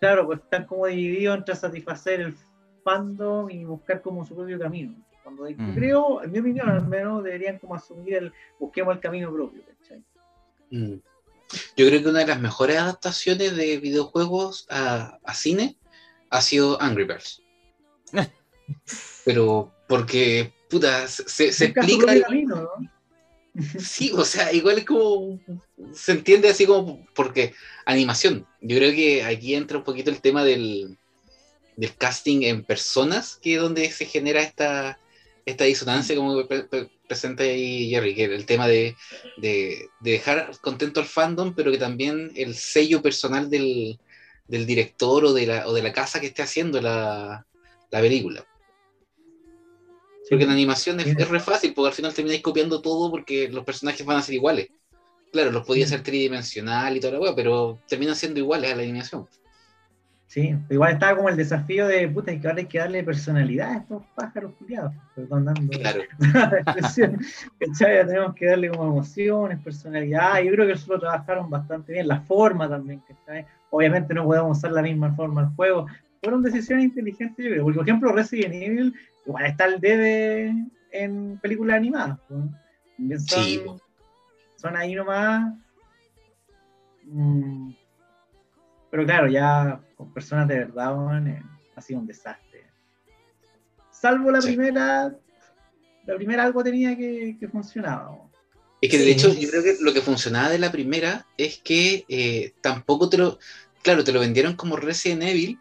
Claro, 0.00 0.26
pues 0.26 0.40
están 0.40 0.66
como 0.66 0.86
divididos 0.86 1.38
entre 1.38 1.56
satisfacer 1.56 2.20
el 2.20 2.36
fandom 2.84 3.50
y 3.50 3.64
buscar 3.64 4.00
como 4.02 4.24
su 4.24 4.34
propio 4.36 4.58
camino. 4.58 4.94
Cuando 5.22 5.48
yo 5.48 5.56
Mm. 5.58 5.74
creo, 5.74 6.22
en 6.22 6.30
mi 6.30 6.38
opinión 6.38 6.68
al 6.68 6.86
menos, 6.86 7.24
deberían 7.24 7.58
como 7.58 7.74
asumir 7.74 8.14
el 8.14 8.32
busquemos 8.60 8.94
el 8.94 9.00
camino 9.00 9.32
propio, 9.32 9.62
¿cachai? 9.80 10.04
Mm. 10.70 11.00
Yo 11.76 11.86
creo 11.86 12.02
que 12.02 12.08
una 12.08 12.20
de 12.20 12.26
las 12.26 12.40
mejores 12.40 12.78
adaptaciones 12.78 13.56
de 13.56 13.78
videojuegos 13.78 14.66
a, 14.70 15.18
a 15.24 15.34
cine 15.34 15.76
ha 16.30 16.40
sido 16.40 16.80
Angry 16.80 17.04
Birds. 17.04 17.42
pero 19.24 19.72
porque, 19.88 20.52
puta, 20.68 21.06
se, 21.08 21.52
se 21.52 21.64
explica. 21.66 22.06
propio 22.06 22.22
camino, 22.22 22.56
¿no? 22.56 22.94
Sí, 23.78 24.10
o 24.12 24.24
sea, 24.24 24.52
igual 24.52 24.78
es 24.78 24.84
como. 24.84 25.38
Se 25.92 26.12
entiende 26.12 26.48
así 26.48 26.66
como. 26.66 27.06
Porque 27.14 27.54
animación. 27.86 28.46
Yo 28.60 28.76
creo 28.76 28.92
que 28.92 29.22
aquí 29.22 29.54
entra 29.54 29.78
un 29.78 29.84
poquito 29.84 30.10
el 30.10 30.20
tema 30.20 30.44
del, 30.44 30.98
del 31.76 31.94
casting 31.96 32.42
en 32.42 32.64
personas, 32.64 33.38
que 33.40 33.54
es 33.54 33.60
donde 33.60 33.90
se 33.90 34.06
genera 34.06 34.42
esta, 34.42 34.98
esta 35.46 35.64
disonancia, 35.64 36.16
como 36.16 36.34
pre- 37.04 37.16
pre- 37.16 37.24
presenta 37.24 37.42
ahí 37.42 37.90
Jerry, 37.90 38.14
que 38.14 38.24
el 38.24 38.46
tema 38.46 38.66
de, 38.66 38.96
de- 39.36 39.88
de 40.00 40.10
dejar 40.10 40.50
contento 40.60 41.00
al 41.00 41.06
fandom, 41.06 41.54
pero 41.54 41.70
que 41.70 41.78
también 41.78 42.32
el 42.34 42.54
sello 42.54 43.02
personal 43.02 43.50
del, 43.50 43.98
del 44.48 44.66
director 44.66 45.24
o 45.24 45.32
de, 45.32 45.46
la, 45.46 45.68
o 45.68 45.72
de 45.72 45.82
la 45.82 45.92
casa 45.92 46.20
que 46.20 46.26
esté 46.26 46.42
haciendo 46.42 46.80
la, 46.80 47.46
la 47.90 48.00
película. 48.00 48.46
Porque 50.28 50.44
en 50.44 50.50
animación 50.50 51.00
es, 51.00 51.06
es 51.06 51.28
re 51.28 51.40
fácil, 51.40 51.74
porque 51.74 51.88
al 51.88 51.94
final 51.94 52.14
termináis 52.14 52.42
copiando 52.42 52.80
todo 52.80 53.10
porque 53.10 53.48
los 53.48 53.64
personajes 53.64 54.06
van 54.06 54.16
a 54.16 54.22
ser 54.22 54.34
iguales. 54.34 54.68
Claro, 55.32 55.50
los 55.50 55.66
podía 55.66 55.84
hacer 55.84 56.02
tridimensional 56.02 56.96
y 56.96 57.00
toda 57.00 57.14
la 57.14 57.20
weá, 57.20 57.34
pero 57.34 57.80
terminan 57.88 58.14
siendo 58.16 58.40
iguales 58.40 58.72
a 58.72 58.76
la 58.76 58.82
animación. 58.82 59.28
Sí, 60.34 60.52
igual 60.68 60.94
estaba 60.94 61.14
como 61.14 61.28
el 61.28 61.36
desafío 61.36 61.86
de 61.86 62.08
puta, 62.08 62.36
que 62.36 62.48
ahora 62.48 62.58
hay 62.58 62.66
que 62.66 62.78
darle 62.80 63.04
personalidad 63.04 63.70
a 63.70 63.76
estos 63.76 64.02
pájaros 64.16 64.52
culiados. 64.58 64.92
Perdón, 65.14 65.44
dando 65.44 65.78
Claro. 65.78 66.02
la 66.18 66.58
expresión. 66.58 67.20
Tenemos 67.78 68.34
que 68.34 68.46
darle 68.46 68.68
como 68.70 68.84
emociones, 68.84 69.60
personalidad. 69.60 70.42
Yo 70.42 70.50
creo 70.50 70.66
que 70.66 70.72
eso 70.72 70.92
lo 70.92 70.98
trabajaron 70.98 71.48
bastante 71.48 71.92
bien. 71.92 72.08
La 72.08 72.20
forma 72.22 72.68
también, 72.68 73.00
¿cachai? 73.06 73.46
Obviamente 73.70 74.12
no 74.12 74.24
podemos 74.24 74.58
usar 74.58 74.72
la 74.72 74.82
misma 74.82 75.14
forma 75.14 75.42
al 75.42 75.54
juego. 75.54 75.86
Fueron 76.20 76.42
decisiones 76.42 76.86
inteligentes, 76.86 77.44
yo 77.44 77.52
creo. 77.52 77.62
Porque, 77.62 77.78
por 77.78 77.88
ejemplo, 77.88 78.12
Resident 78.12 78.54
Evil, 78.54 78.92
igual 79.24 79.46
está 79.46 79.66
el 79.66 79.80
D 79.80 80.52
en 80.90 81.38
películas 81.38 81.76
animadas. 81.76 82.18
son, 82.26 82.56
Sí, 83.20 83.62
son 84.56 84.76
ahí 84.76 84.96
nomás. 84.96 85.54
Mm, 87.04 87.70
pero 88.94 89.06
claro, 89.06 89.26
ya 89.26 89.80
con 89.96 90.14
personas 90.14 90.46
de 90.46 90.56
verdad, 90.56 91.26
eh, 91.26 91.42
ha 91.74 91.80
sido 91.80 91.98
un 91.98 92.06
desastre. 92.06 92.64
Salvo 93.90 94.30
la 94.30 94.40
Sí. 94.40 94.52
primera, 94.52 95.12
la 96.06 96.14
primera 96.14 96.44
algo 96.44 96.62
tenía 96.62 96.96
que, 96.96 97.36
que 97.40 97.48
funcionaba. 97.48 98.16
Es 98.80 98.88
que 98.88 98.98
de 98.98 99.04
Sí. 99.06 99.10
hecho 99.10 99.34
yo 99.34 99.50
creo 99.50 99.64
que 99.64 99.78
lo 99.80 99.92
que 99.92 100.00
funcionaba 100.00 100.48
de 100.48 100.60
la 100.60 100.70
primera 100.70 101.26
es 101.36 101.58
que 101.58 102.04
eh, 102.08 102.52
tampoco 102.60 103.08
te 103.08 103.18
lo... 103.18 103.40
Claro, 103.82 104.04
te 104.04 104.12
lo 104.12 104.20
vendieron 104.20 104.54
como 104.54 104.76
Resident 104.76 105.24
Evil 105.24 105.58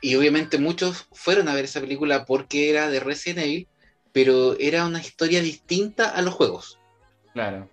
y 0.00 0.16
obviamente 0.16 0.58
muchos 0.58 1.06
fueron 1.12 1.46
a 1.46 1.54
ver 1.54 1.66
esa 1.66 1.78
película 1.80 2.24
porque 2.24 2.68
era 2.68 2.90
de 2.90 2.98
Resident 2.98 3.46
Evil, 3.46 3.68
pero 4.10 4.58
era 4.58 4.86
una 4.86 4.98
historia 4.98 5.40
distinta 5.40 6.10
a 6.10 6.20
los 6.22 6.34
juegos. 6.34 6.80
Claro. 7.32 7.70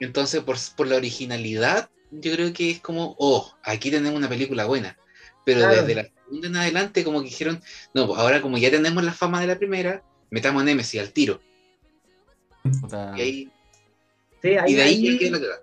Entonces, 0.00 0.42
por, 0.42 0.58
por 0.76 0.86
la 0.86 0.96
originalidad, 0.96 1.88
yo 2.10 2.32
creo 2.34 2.52
que 2.52 2.70
es 2.70 2.80
como, 2.80 3.14
oh, 3.18 3.52
aquí 3.62 3.90
tenemos 3.90 4.16
una 4.16 4.28
película 4.28 4.64
buena. 4.66 4.96
Pero 5.44 5.60
Claro. 5.60 5.76
desde 5.82 5.94
la 5.94 6.04
segunda 6.04 6.48
en 6.48 6.56
adelante, 6.56 7.04
como 7.04 7.20
que 7.22 7.28
dijeron, 7.28 7.60
no, 7.94 8.06
pues 8.06 8.18
ahora 8.20 8.40
como 8.42 8.58
ya 8.58 8.70
tenemos 8.70 9.02
la 9.02 9.12
fama 9.12 9.40
de 9.40 9.46
la 9.46 9.56
primera, 9.58 10.02
metamos 10.30 10.62
a 10.62 10.64
Nemesis 10.64 11.00
al 11.00 11.12
tiro. 11.12 11.40
Y, 12.64 13.20
ahí- 13.20 13.52
Sí, 14.42 14.48
ahí, 14.56 14.72
y 14.72 14.74
de 14.74 14.82
ahí, 14.82 15.08
ahí 15.08 15.30
cagada. 15.30 15.60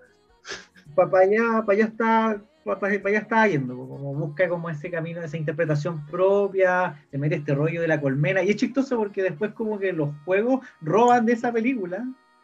para 0.94 1.18
allá, 1.24 1.62
para 1.66 1.72
allá 1.76 1.84
está, 1.86 2.42
para 2.64 2.86
allá 2.86 3.18
está 3.18 3.46
yendo, 3.48 3.76
como 3.76 4.14
busca 4.14 4.48
como 4.48 4.70
ese 4.70 4.90
camino, 4.90 5.20
esa 5.22 5.36
interpretación 5.36 6.06
propia, 6.06 7.04
le 7.10 7.18
mete 7.18 7.36
este 7.36 7.54
rollo 7.54 7.80
de 7.80 7.88
la 7.88 8.00
colmena, 8.00 8.42
y 8.42 8.50
es 8.50 8.56
chistoso 8.56 8.96
porque 8.96 9.22
después 9.22 9.52
como 9.52 9.78
que 9.78 9.92
los 9.92 10.10
juegos 10.24 10.64
roban 10.80 11.26
de 11.26 11.32
esa 11.32 11.52
película, 11.52 11.98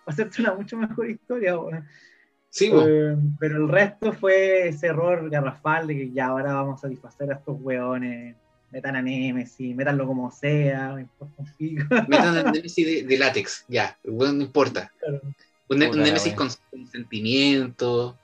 para 0.05 0.12
hacerte 0.14 0.42
una 0.42 0.55
mucho 0.55 0.76
mejor 0.76 1.09
historia, 1.09 1.57
weón. 1.59 1.84
Sí. 2.55 2.70
Eh, 2.72 3.16
pero 3.40 3.57
el 3.57 3.68
resto 3.68 4.12
fue 4.12 4.68
ese 4.68 4.86
error 4.86 5.28
garrafal 5.28 5.88
de 5.88 5.96
que 5.96 6.12
ya 6.12 6.26
ahora 6.26 6.55
vamos 6.55 6.78
a 6.78 6.82
satisfacer 6.82 7.32
a 7.32 7.34
estos 7.34 7.57
weones, 7.61 8.36
metan 8.70 8.94
a 8.94 9.02
Nemesis, 9.02 9.74
metanlo 9.74 10.07
como 10.07 10.30
sea, 10.30 10.92
me 10.94 11.00
importa 11.00 11.34
un 11.38 11.52
pico. 11.59 11.82
metan 12.09 12.36
a 12.46 12.52
Nemesis 12.52 12.86
de, 12.86 13.02
de 13.02 13.18
látex, 13.18 13.64
ya, 13.66 13.98
bueno, 14.05 14.34
no 14.34 14.42
importa. 14.44 14.92
Un, 15.68 15.82
un 15.82 15.98
Nemesis 16.00 16.32
con, 16.34 16.48
con 16.70 16.86
sentimiento. 16.86 18.16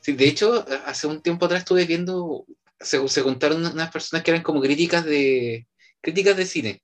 Sí, 0.00 0.12
de 0.12 0.28
hecho, 0.28 0.64
hace 0.86 1.08
un 1.08 1.20
tiempo 1.20 1.46
atrás 1.46 1.62
estuve 1.62 1.86
viendo, 1.86 2.44
se, 2.78 3.06
se 3.08 3.22
contaron 3.24 3.58
unas- 3.58 3.74
unas 3.74 3.90
personas 3.90 4.22
que 4.22 4.30
eran 4.30 4.44
como 4.44 4.60
críticas 4.60 5.04
de 5.04 5.66
críticas 6.00 6.36
de 6.36 6.46
cine 6.46 6.82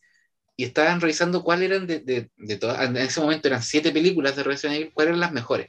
y 0.56 0.64
estaban 0.64 1.00
revisando 1.00 1.42
cuáles 1.44 1.70
eran 1.70 1.86
de, 1.86 2.00
de, 2.00 2.30
de 2.36 2.56
todas, 2.56 2.80
en 2.82 2.96
ese 2.96 3.20
momento 3.20 3.48
eran 3.48 3.62
siete 3.62 3.92
películas 3.92 4.36
de 4.36 4.42
Resident 4.42 4.76
Evil, 4.76 4.92
cuáles 4.94 5.10
eran 5.10 5.20
las 5.20 5.32
mejores. 5.32 5.68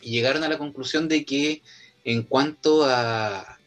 Y 0.00 0.10
llegaron 0.12 0.44
a 0.44 0.48
la 0.48 0.58
conclusión 0.58 1.08
de 1.08 1.24
que 1.24 1.62
en 2.04 2.22
cuanto 2.22 2.84
a, 2.84 3.58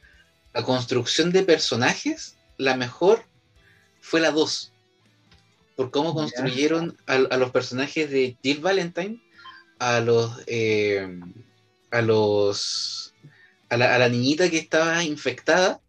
a 0.54 0.64
construcción 0.64 1.32
de 1.32 1.44
personajes, 1.44 2.38
la 2.58 2.76
mejor 2.78 3.24
fue 4.02 4.22
la 4.22 4.32
2 4.32 4.72
por 5.76 5.92
cómo 5.92 6.14
construyeron 6.14 6.98
a, 7.06 7.16
a 7.16 7.38
los 7.38 7.52
personajes 7.52 8.10
de 8.10 8.38
Jill 8.42 8.60
Valentine, 8.62 9.22
a 9.80 10.00
los 10.00 10.32
eh, 10.48 11.20
a 11.92 12.02
los 12.02 13.14
a 13.70 13.78
la, 13.78 13.94
a 13.96 14.00
la 14.00 14.08
niñita 14.10 14.50
que 14.50 14.58
estaba 14.58 15.04
infectada, 15.04 15.82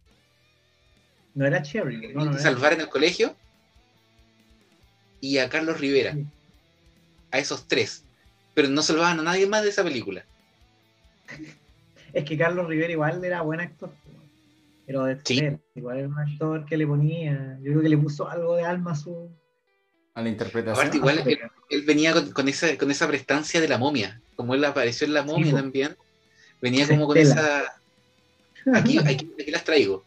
No 1.33 1.45
era 1.45 1.61
Cherry, 1.61 2.01
no, 2.01 2.07
tenían 2.07 2.31
no 2.31 2.35
que 2.35 2.41
era. 2.41 2.43
salvar 2.43 2.73
en 2.73 2.81
el 2.81 2.89
colegio, 2.89 3.37
y 5.21 5.37
a 5.39 5.49
Carlos 5.49 5.79
Rivera, 5.79 6.15
a 7.31 7.37
esos 7.39 7.67
tres, 7.67 8.03
pero 8.53 8.69
no 8.69 8.81
salvaban 8.81 9.19
a 9.19 9.23
nadie 9.23 9.47
más 9.47 9.63
de 9.63 9.69
esa 9.69 9.83
película. 9.83 10.25
Es 12.13 12.23
que 12.23 12.37
Carlos 12.37 12.67
Rivera 12.67 12.91
igual 12.91 13.23
era 13.23 13.41
buen 13.41 13.59
actor. 13.59 13.91
Pero 14.85 15.03
de 15.03 15.19
Sí. 15.25 15.39
ser, 15.39 15.59
igual 15.75 15.97
era 15.97 16.07
un 16.07 16.17
actor 16.17 16.65
que 16.65 16.77
le 16.77 16.87
ponía, 16.87 17.57
yo 17.61 17.71
creo 17.71 17.81
que 17.81 17.89
le 17.89 17.97
puso 17.97 18.29
algo 18.29 18.55
de 18.55 18.63
alma 18.63 18.91
a 18.91 18.95
su... 18.95 19.29
A 20.13 20.21
la 20.21 20.29
interpretación. 20.29 20.75
Aparte, 20.79 20.97
igual 20.97 21.19
él, 21.27 21.39
él 21.69 21.81
venía 21.83 22.13
con, 22.13 22.31
con 22.31 22.47
esa, 22.47 22.75
con 22.77 22.89
esa 22.89 23.07
prestancia 23.07 23.59
de 23.59 23.67
la 23.67 23.77
momia, 23.77 24.21
como 24.35 24.55
él 24.55 24.63
apareció 24.63 25.05
en 25.05 25.13
la 25.13 25.23
momia 25.23 25.53
también, 25.53 25.95
venía 26.61 26.87
como 26.87 27.05
con 27.07 27.17
estela. 27.17 27.41
esa... 28.63 28.79
Aquí, 28.79 28.97
aquí, 28.99 29.29
aquí 29.41 29.51
las 29.51 29.63
traigo. 29.65 30.03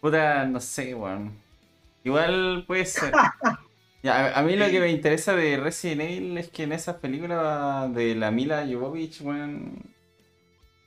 Puta, 0.00 0.46
no 0.46 0.60
sé, 0.60 0.94
weón. 0.94 1.32
Igual 2.04 2.64
puede 2.66 2.84
ser. 2.86 3.12
Ya, 4.02 4.38
a, 4.38 4.42
mí 4.42 4.56
lo 4.56 4.66
que 4.70 4.80
me 4.80 4.88
interesa 4.90 5.36
de 5.36 5.58
Resident 5.58 6.00
Evil 6.00 6.38
es 6.38 6.48
que 6.48 6.62
en 6.62 6.72
esas 6.72 6.96
películas 6.96 7.94
de 7.94 8.14
la 8.14 8.30
Mila 8.30 8.66
Jovovich, 8.66 9.20
weón. 9.20 9.82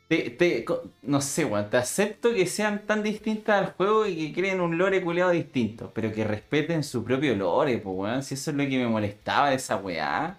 Te, 0.07 0.30
te- 0.32 0.66
no 1.03 1.22
sé, 1.22 1.45
weón. 1.45 1.70
Te 1.70 1.78
acepto 1.78 2.34
que 2.34 2.47
sean 2.47 2.88
tan 2.88 3.03
distintas 3.03 3.64
al 3.68 3.74
juego 3.74 4.07
y 4.07 4.16
que 4.16 4.34
creen 4.41 4.61
un 4.61 4.80
lore 4.80 5.01
culeado 5.03 5.30
distinto. 5.30 5.91
Pero 5.93 6.11
que 6.11 6.24
respeten 6.24 6.84
su 6.84 7.03
propio 7.03 7.36
lore, 7.36 7.78
pues, 7.78 7.95
weón. 7.95 8.24
Si 8.24 8.34
eso 8.34 8.49
es 8.49 8.57
lo 8.57 8.64
que 8.64 8.78
me 8.80 8.88
molestaba 8.88 9.51
de 9.51 9.57
esa 9.57 9.76
weá. 9.78 10.38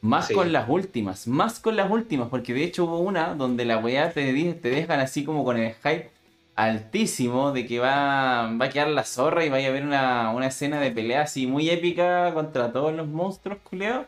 Más 0.00 0.28
Sí. 0.28 0.34
con 0.34 0.52
las 0.52 0.68
últimas, 0.68 1.26
más 1.26 1.60
con 1.60 1.76
las 1.76 1.90
últimas, 1.90 2.28
porque 2.28 2.54
de 2.54 2.64
hecho 2.64 2.84
hubo 2.84 3.00
una 3.00 3.34
donde 3.34 3.64
la 3.64 3.78
weá 3.78 4.12
te, 4.12 4.32
te 4.54 4.70
dejan 4.70 5.00
así 5.00 5.24
como 5.24 5.44
con 5.44 5.56
el 5.58 5.74
hype 5.74 6.10
altísimo 6.58 7.52
de 7.52 7.66
que 7.66 7.78
va, 7.78 8.52
va 8.60 8.64
a 8.66 8.68
quedar 8.70 8.88
la 8.88 9.04
zorra 9.04 9.44
y 9.44 9.48
vaya 9.48 9.68
a 9.68 9.70
haber 9.70 9.84
una, 9.84 10.30
una 10.32 10.48
escena 10.48 10.80
de 10.80 10.90
pelea 10.90 11.22
así 11.22 11.46
muy 11.46 11.70
épica 11.70 12.32
contra 12.34 12.72
todos 12.72 12.92
los 12.92 13.06
monstruos 13.06 13.58
culeados. 13.62 14.06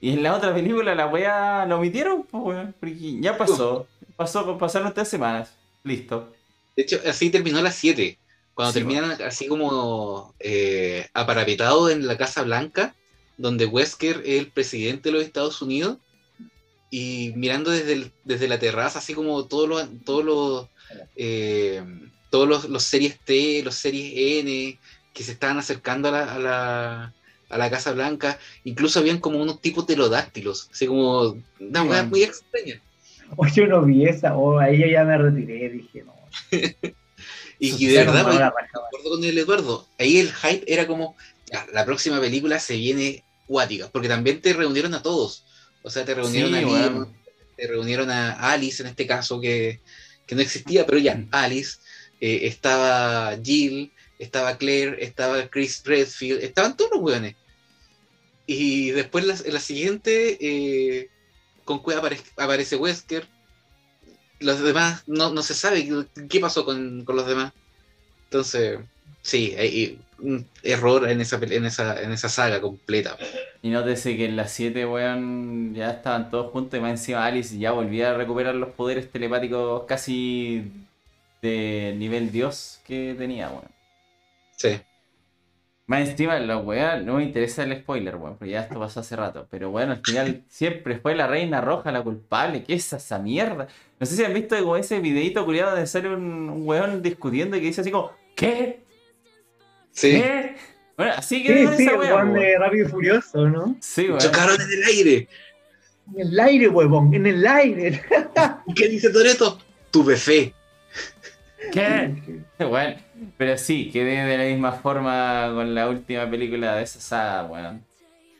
Y 0.00 0.12
en 0.12 0.22
la 0.22 0.36
otra 0.36 0.54
película 0.54 0.94
la 0.94 1.06
weá 1.08 1.66
la 1.66 1.76
omitieron, 1.76 2.22
pues 2.24 2.68
porque 2.78 3.20
ya 3.20 3.36
pasó. 3.36 3.86
Pasó, 4.16 4.56
pasaron 4.56 4.94
tres 4.94 5.08
semanas. 5.08 5.52
Listo. 5.82 6.32
De 6.76 6.82
hecho, 6.84 7.00
así 7.06 7.30
terminó 7.30 7.60
las 7.60 7.74
7. 7.74 8.18
Cuando 8.54 8.72
Sí, 8.72 8.78
terminan 8.80 9.10
así 9.22 9.48
como 9.48 10.34
eh, 10.38 11.06
aparapetado 11.14 11.90
en 11.90 12.06
la 12.06 12.16
Casa 12.16 12.42
Blanca, 12.42 12.94
donde 13.36 13.66
Wesker 13.66 14.22
es 14.24 14.38
el 14.40 14.52
presidente 14.52 15.08
de 15.08 15.12
los 15.16 15.24
Estados 15.24 15.60
Unidos, 15.62 15.98
y 16.90 17.32
mirando 17.36 17.70
desde, 17.70 17.92
el- 17.94 18.12
desde 18.24 18.48
la 18.48 18.58
terraza, 18.58 18.98
así 19.00 19.14
como 19.14 19.44
todos 19.46 19.68
los, 19.68 19.88
todos 20.04 20.24
los, 20.24 20.66
eh, 21.16 21.82
todos 22.30 22.48
los, 22.48 22.68
los 22.68 22.82
series 22.82 23.18
T, 23.20 23.62
los 23.62 23.74
series 23.74 24.12
N, 24.44 24.78
que 25.12 25.22
se 25.22 25.32
estaban 25.32 25.58
acercando 25.58 26.08
a 26.08 26.12
la, 26.12 26.34
a 26.34 26.38
la, 26.38 27.14
a 27.48 27.58
la 27.58 27.70
Casa 27.70 27.92
Blanca, 27.92 28.38
incluso 28.64 29.00
habían 29.00 29.18
como 29.18 29.40
unos 29.40 29.60
tipos 29.60 29.84
pterodáctilos, 29.84 30.68
así 30.72 30.86
como 30.86 31.36
una 31.60 31.84
man. 31.84 32.10
muy 32.10 32.22
extraña. 32.22 32.80
Oye, 33.36 33.52
yo 33.54 33.66
no 33.66 33.82
vi 33.82 34.06
esa, 34.06 34.36
o 34.36 34.58
ahí 34.58 34.78
yo 34.78 34.86
ya 34.86 35.04
me 35.04 35.18
retiré, 35.18 35.70
dije, 35.70 36.04
no. 36.04 36.14
Y, 37.60 37.74
y 37.84 37.88
de 37.88 37.98
verdad, 37.98 38.22
no, 38.22 38.38
raja, 38.38 38.54
acuerdo 38.86 39.10
con 39.10 39.24
el 39.24 39.36
Eduardo. 39.36 39.84
Ahí 39.98 40.18
el 40.18 40.32
hype 40.32 40.72
era 40.72 40.86
como, 40.86 41.16
ya, 41.52 41.66
la 41.72 41.84
próxima 41.84 42.20
película 42.20 42.60
se 42.60 42.76
viene 42.76 43.24
cuática, 43.48 43.88
porque 43.90 44.06
también 44.06 44.40
te 44.40 44.52
reunieron 44.52 44.94
a 44.94 45.02
todos. 45.02 45.44
O 45.82 45.90
sea, 45.90 46.04
te 46.04 46.14
reunieron 46.14 46.52
Sí, 46.52 46.56
a 46.56 46.66
weón. 46.66 46.80
Leon, 46.80 47.16
te 47.56 47.66
reunieron 47.66 48.10
a 48.10 48.52
Alice 48.52 48.80
en 48.80 48.88
este 48.88 49.08
caso, 49.08 49.40
que, 49.40 49.80
que 50.28 50.34
no 50.36 50.42
existía, 50.42 50.86
pero 50.86 50.98
ya, 50.98 51.24
Alice. 51.32 51.78
eh, 52.20 52.46
estaba 52.46 53.36
Jill, 53.42 53.92
estaba 54.18 54.56
Claire, 54.58 55.02
estaba 55.04 55.48
Chris 55.48 55.82
Redfield, 55.84 56.42
estaban 56.42 56.76
todos 56.76 56.90
los 56.92 57.00
weones. 57.00 57.34
Y 58.46 58.90
después 58.90 59.24
la, 59.24 59.36
en 59.44 59.54
la 59.54 59.60
siguiente, 59.60 60.36
eh, 60.40 61.08
con 61.64 61.78
apare- 61.80 62.22
aparece 62.36 62.76
Wesker. 62.76 63.26
Los 64.40 64.60
demás, 64.62 65.02
no, 65.06 65.32
no 65.32 65.42
se 65.42 65.54
sabe 65.54 65.84
qué- 65.86 66.26
qué 66.28 66.40
pasó 66.40 66.64
con, 66.64 67.04
con 67.04 67.16
los 67.16 67.26
demás. 67.26 67.52
Entonces, 68.24 68.78
sí, 69.22 69.54
hay 69.58 69.98
un 70.20 70.46
error 70.62 71.08
en 71.08 71.20
esa, 71.20 71.36
en 71.36 71.64
esa, 71.64 72.02
en 72.02 72.12
esa 72.12 72.28
saga 72.28 72.60
completa. 72.60 73.16
Y 73.62 73.70
nótese 73.70 74.16
que 74.16 74.26
en 74.26 74.36
las 74.36 74.52
7, 74.52 74.86
weón, 74.86 75.74
ya 75.74 75.90
estaban 75.90 76.30
todos 76.30 76.52
juntos 76.52 76.78
y 76.78 76.82
más 76.82 76.92
encima 76.92 77.24
Alice 77.24 77.58
ya 77.58 77.72
volvía 77.72 78.10
a 78.10 78.14
recuperar 78.14 78.54
los 78.54 78.70
poderes 78.70 79.10
telepáticos 79.10 79.84
casi 79.84 80.70
de 81.42 81.94
nivel 81.96 82.32
dios 82.32 82.80
que 82.84 83.14
tenía, 83.16 83.48
weón. 83.48 83.64
Sí. 84.56 84.80
Más 85.86 86.06
encima, 86.06 86.38
la 86.38 86.58
weá, 86.58 86.98
no 86.98 87.14
me 87.14 87.22
interesa 87.24 87.62
el 87.62 87.74
spoiler, 87.80 88.16
weón, 88.16 88.36
porque 88.36 88.52
ya 88.52 88.60
esto 88.60 88.78
pasó 88.78 89.00
hace 89.00 89.16
rato. 89.16 89.46
Pero 89.50 89.70
bueno, 89.70 89.92
al 89.92 90.02
final 90.04 90.44
siempre 90.48 90.98
fue 90.98 91.14
la 91.14 91.26
reina 91.26 91.60
roja 91.60 91.90
la 91.92 92.02
culpable. 92.02 92.62
¿Qué 92.62 92.74
es 92.74 92.92
esa 92.92 93.18
mierda? 93.18 93.68
No 93.98 94.06
sé 94.06 94.16
si 94.16 94.24
han 94.24 94.34
visto 94.34 94.56
como 94.58 94.76
ese 94.76 95.00
videito 95.00 95.44
culiado 95.44 95.70
donde 95.70 95.86
sale 95.86 96.14
un, 96.14 96.50
un 96.50 96.68
weón 96.68 97.02
discutiendo 97.02 97.56
y 97.56 97.60
que 97.60 97.66
dice 97.66 97.80
así 97.80 97.90
como, 97.90 98.12
¿qué? 98.34 98.80
Sí. 99.98 100.12
¿Qué? 100.12 100.54
Bueno, 100.96 101.12
así 101.16 101.36
Sí, 101.38 101.42
que 101.42 101.66
sí, 101.76 101.82
esa 101.82 101.90
el 101.92 101.98
weón 101.98 102.28
weón. 102.30 102.34
de 102.34 102.58
Rápido 102.58 102.86
y 102.86 102.88
Furioso, 102.90 103.48
¿no? 103.48 103.76
Sí, 103.80 104.06
weón. 104.06 104.20
Chocaron 104.20 104.60
en 104.60 104.72
el 104.72 104.84
aire. 104.84 105.28
En 106.14 106.20
el 106.20 106.40
aire, 106.40 106.68
huevón, 106.68 107.12
en 107.14 107.26
el 107.26 107.46
aire. 107.46 108.00
¿Y 108.66 108.74
¿Qué 108.74 108.88
dice 108.88 109.10
Toreto? 109.10 109.58
Tuve 109.90 110.16
fe. 110.16 110.54
¿Qué? 111.72 112.14
Bueno, 112.60 112.96
pero 113.36 113.58
sí, 113.58 113.90
quedé 113.92 114.24
de 114.24 114.38
la 114.38 114.44
misma 114.44 114.72
forma 114.72 115.50
con 115.52 115.74
la 115.74 115.88
última 115.88 116.30
película 116.30 116.76
de 116.76 116.84
esa 116.84 117.00
saga, 117.00 117.44
weón. 117.44 117.84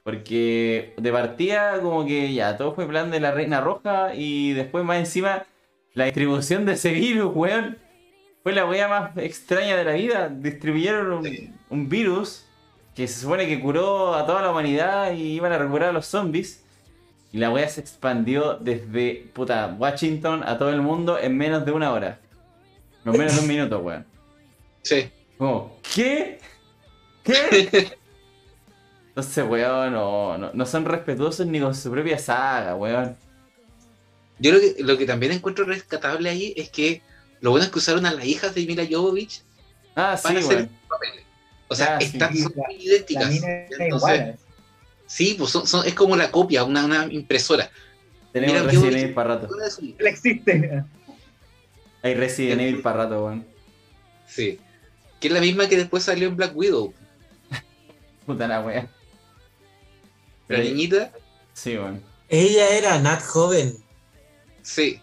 Porque 0.05 0.95
de 0.97 1.13
partida, 1.13 1.81
como 1.83 2.07
que 2.07 2.33
ya, 2.33 2.57
todo 2.57 2.73
fue 2.75 2.87
plan 2.87 3.11
de 3.11 3.21
la 3.21 3.33
Reina 3.33 3.61
Roja 3.61 4.15
y 4.15 4.53
después 4.53 4.85
más 4.85 4.99
encima 4.99 5.45
la 5.95 6.05
distribución 6.05 6.65
de 6.65 6.75
ese 6.75 6.93
virus, 6.93 7.33
weón. 7.35 7.79
Fue 8.49 8.55
la 8.55 8.65
weá 8.65 8.89
más 8.89 9.15
extraña 9.19 9.77
de 9.77 9.85
la 9.85 9.93
vida. 9.93 10.31
Distribuyeron 10.31 11.13
un, 11.13 11.25
Sí. 11.27 11.53
un 11.69 11.87
virus 11.87 12.47
que 12.97 13.07
se 13.07 13.21
supone 13.21 13.47
que 13.47 13.61
curó 13.61 14.15
a 14.15 14.25
toda 14.25 14.41
la 14.41 14.51
humanidad 14.51 15.13
y 15.13 15.35
iban 15.35 15.53
a 15.53 15.59
recuperar 15.59 15.91
a 15.91 15.93
los 15.93 16.07
zombies. 16.07 16.65
Y 17.31 17.37
la 17.37 17.51
weá 17.51 17.69
se 17.69 17.83
expandió 17.83 18.55
desde 18.55 19.29
puta 19.35 19.77
Washington 19.79 20.43
a 20.45 20.57
todo 20.57 20.71
el 20.71 20.81
mundo 20.81 21.19
en 21.19 21.37
menos 21.37 21.67
de 21.67 21.73
una 21.73 21.93
hora. 21.93 22.21
No 23.05 23.13
menos 23.13 23.35
de 23.37 23.43
un 23.43 23.49
minuto, 23.49 23.79
weón. 23.85 24.07
Sí. 24.81 25.11
Como, 25.37 25.77
¿qué? 25.95 26.39
¿Qué? 27.23 27.93
Entonces, 29.11 29.45
weón, 29.47 29.93
no, 29.93 30.39
no, 30.39 30.53
no 30.55 30.65
son 30.65 30.87
respetuosos 30.87 31.47
ni 31.47 31.61
con 31.61 31.75
su 31.75 31.91
propia 31.91 32.19
saga, 32.19 32.75
weón. 32.77 33.15
Yo 34.39 34.53
lo 34.53 34.59
que, 34.59 34.75
lo 34.79 34.97
que 34.97 35.05
también 35.05 35.33
encuentro 35.33 35.67
rescatable 35.67 36.31
ahí 36.31 36.55
es 36.57 36.71
que 36.71 37.03
lo 37.41 37.51
bueno 37.51 37.65
es 37.65 37.71
que 37.73 37.79
usaron 37.79 38.05
a 38.07 38.13
las 38.13 38.25
hijas 38.25 38.55
de 38.55 38.67
Mila 38.67 38.87
Jovovich 38.91 39.43
Ah, 39.95 40.17
sí, 40.17 40.23
para 40.23 40.39
hacer 40.41 40.69
papeles. 40.89 41.25
O 41.69 41.75
sea, 41.75 41.97
Ah, 41.97 41.99
están 42.01 42.33
Sí, 42.33 42.43
son 42.43 42.53
la- 42.57 42.63
muy 42.67 42.77
idénticas. 42.77 43.41
La 43.41 43.67
Entonces, 43.67 43.87
igual. 43.89 44.39
sí, 45.07 45.35
pues 45.39 45.51
son, 45.51 45.67
son- 45.67 45.87
es 45.87 45.95
como 45.95 46.17
la 46.17 46.31
copia, 46.31 46.65
una, 46.65 46.85
una 46.85 47.07
impresora. 47.13 47.71
Tenemos 48.33 48.55
mira, 48.57 48.67
Resident 48.73 48.97
Evil 48.97 49.15
para 49.15 49.35
rato. 49.37 49.49
Él 49.99 50.07
existe. 50.07 50.85
Hay 52.03 52.15
Resident 52.15 52.61
Evil 52.61 52.81
para 52.83 53.05
rato, 53.05 53.25
weón. 53.25 53.45
Sí. 54.27 54.59
Que 55.21 55.29
es 55.29 55.35
la 55.35 55.41
misma 55.41 55.69
que 55.69 55.77
después 55.77 56.05
salió 56.05 56.29
en 56.29 56.37
Black 56.37 56.57
Widow. 56.57 56.95
Puta 58.27 58.47
la 58.47 58.61
weón. 58.61 58.89
La 60.49 60.59
niñita, 60.61 61.13
Sí, 61.55 61.77
weón. 61.77 62.03
Ella 62.29 62.69
era 62.77 62.99
Nat 63.01 63.23
joven. 63.23 63.75
sí. 64.63 65.01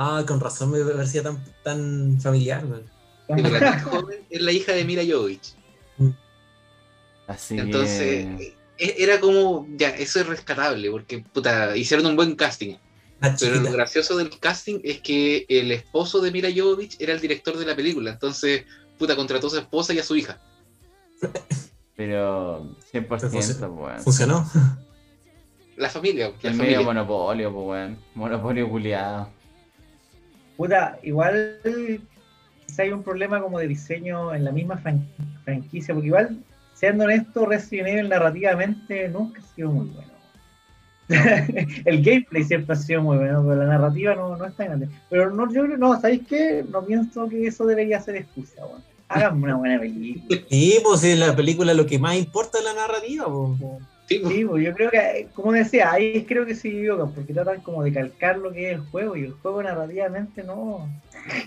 Ah, 0.00 0.22
con 0.24 0.38
razón 0.38 0.70
me 0.70 0.78
parecía 0.78 1.24
tan, 1.24 1.44
tan 1.64 2.20
familiar, 2.20 2.64
man. 2.64 2.84
Pero 3.26 3.48
la 3.50 3.60
más 3.60 3.82
joven 3.82 4.20
es 4.30 4.40
la 4.40 4.52
hija 4.52 4.70
de 4.72 4.84
Mila 4.84 5.02
Jovovich. 5.04 5.56
Así 7.26 7.58
Entonces, 7.58 8.26
que... 8.38 8.56
e- 8.78 8.94
era 9.02 9.18
como, 9.18 9.66
ya, 9.76 9.88
eso 9.90 10.20
es 10.20 10.26
rescatable, 10.28 10.88
porque 10.92 11.18
puta, 11.18 11.76
hicieron 11.76 12.06
un 12.06 12.14
buen 12.14 12.36
casting. 12.36 12.76
Nat 13.20 13.40
Pero 13.40 13.56
lo 13.56 13.72
gracioso 13.72 14.16
del 14.16 14.30
casting 14.38 14.78
es 14.84 15.00
que 15.00 15.44
el 15.48 15.72
esposo 15.72 16.20
de 16.20 16.30
Mila 16.30 16.48
Jovovich 16.56 16.94
era 17.00 17.12
el 17.12 17.20
director 17.20 17.56
de 17.58 17.66
la 17.66 17.74
película. 17.74 18.12
Entonces, 18.12 18.66
puta, 19.00 19.16
contrató 19.16 19.48
a 19.48 19.50
su 19.50 19.58
esposa 19.58 19.92
y 19.94 19.98
a 19.98 20.04
su 20.04 20.14
hija. 20.14 20.40
Pero 21.96 22.76
100%, 22.92 23.30
Funcionó. 23.30 23.98
Funcionó. 24.04 24.50
La 25.76 25.90
familia, 25.90 26.32
la 26.40 26.50
El 26.50 26.56
medio 26.56 26.76
familia. 26.76 26.80
monopolio, 26.82 27.52
pues, 27.52 27.66
weón. 27.66 27.98
Monopolio 28.14 28.70
culiado. 28.70 29.36
Puta, 30.58 30.98
igual 31.04 31.60
quizá 32.66 32.82
hay 32.82 32.90
un 32.90 33.04
problema 33.04 33.40
como 33.40 33.60
de 33.60 33.68
diseño 33.68 34.34
en 34.34 34.44
la 34.44 34.50
misma 34.50 34.76
fran- 34.76 35.06
franquicia, 35.44 35.94
porque 35.94 36.08
igual, 36.08 36.36
siendo 36.74 37.04
honesto, 37.04 37.46
Resident 37.46 37.88
Evil 37.90 38.08
narrativamente 38.08 39.08
nunca 39.08 39.40
ha 39.40 39.54
sido 39.54 39.70
muy 39.70 39.86
bueno. 39.86 40.08
el 41.84 42.02
gameplay 42.02 42.42
siempre 42.42 42.72
ha 42.74 42.76
sido 42.76 43.02
muy 43.02 43.18
bueno, 43.18 43.42
pero 43.46 43.54
la 43.54 43.66
narrativa 43.66 44.16
no, 44.16 44.36
no 44.36 44.46
está 44.46 44.64
grande. 44.64 44.88
Pero 45.08 45.30
no, 45.30 45.50
yo 45.52 45.64
no, 45.68 45.98
¿sabéis 46.00 46.22
qué? 46.28 46.64
No 46.68 46.84
pienso 46.84 47.28
que 47.28 47.46
eso 47.46 47.64
debería 47.64 48.00
ser 48.00 48.16
excusa, 48.16 48.66
weón. 48.66 48.82
Háganme 49.06 49.44
una 49.44 49.56
buena 49.56 49.78
película. 49.78 50.40
Sí, 50.50 50.80
pues 50.82 51.04
en 51.04 51.20
la 51.20 51.36
película 51.36 51.72
lo 51.72 51.86
que 51.86 52.00
más 52.00 52.16
importa 52.16 52.58
es 52.58 52.64
la 52.64 52.74
narrativa, 52.74 53.26
pues. 53.26 53.80
Sí, 54.08 54.18
pues, 54.20 54.34
Sí, 54.34 54.44
pues 54.44 54.64
yo 54.64 54.72
creo 54.74 54.90
que, 54.90 55.28
como 55.34 55.52
decía, 55.52 55.92
ahí 55.92 56.24
creo 56.24 56.46
que 56.46 56.54
se 56.54 56.68
equivocan, 56.68 57.12
porque 57.12 57.34
tratan 57.34 57.60
como 57.60 57.82
de 57.84 57.92
calcar 57.92 58.38
lo 58.38 58.52
que 58.52 58.70
es 58.70 58.76
el 58.76 58.80
juego, 58.86 59.16
y 59.16 59.24
el 59.24 59.32
juego 59.32 59.62
narrativamente 59.62 60.42
no. 60.44 60.88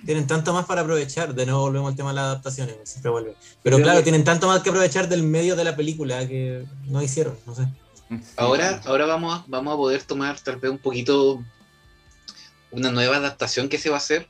Tienen 0.05 0.27
tanto 0.27 0.53
más 0.53 0.65
para 0.65 0.81
aprovechar. 0.81 1.33
De 1.33 1.45
nuevo 1.45 1.61
volvemos 1.61 1.89
al 1.89 1.95
tema 1.95 2.09
de 2.09 2.15
las 2.17 2.25
adaptaciones, 2.25 2.75
pues, 2.75 2.89
siempre 2.89 3.09
vuelve. 3.11 3.33
Pero 3.63 3.77
Creo 3.77 3.85
claro, 3.85 3.99
que- 3.99 4.03
tienen 4.03 4.23
tanto 4.23 4.47
más 4.47 4.61
que 4.61 4.69
aprovechar 4.69 5.09
del 5.09 5.23
medio 5.23 5.55
de 5.55 5.63
la 5.63 5.75
película 5.75 6.27
que 6.27 6.65
no 6.87 7.01
hicieron, 7.01 7.35
no 7.47 7.55
sé. 7.55 7.63
Ahora, 8.37 8.81
ahora 8.85 9.05
vamos, 9.05 9.39
a, 9.39 9.45
vamos 9.47 9.73
a 9.73 9.77
poder 9.77 10.03
tomar 10.03 10.39
tal 10.39 10.57
vez 10.57 10.69
un 10.69 10.77
poquito 10.77 11.41
una 12.69 12.91
nueva 12.91 13.17
adaptación 13.17 13.69
que 13.69 13.77
se 13.77 13.89
va 13.89 13.95
a 13.95 13.99
hacer. 13.99 14.27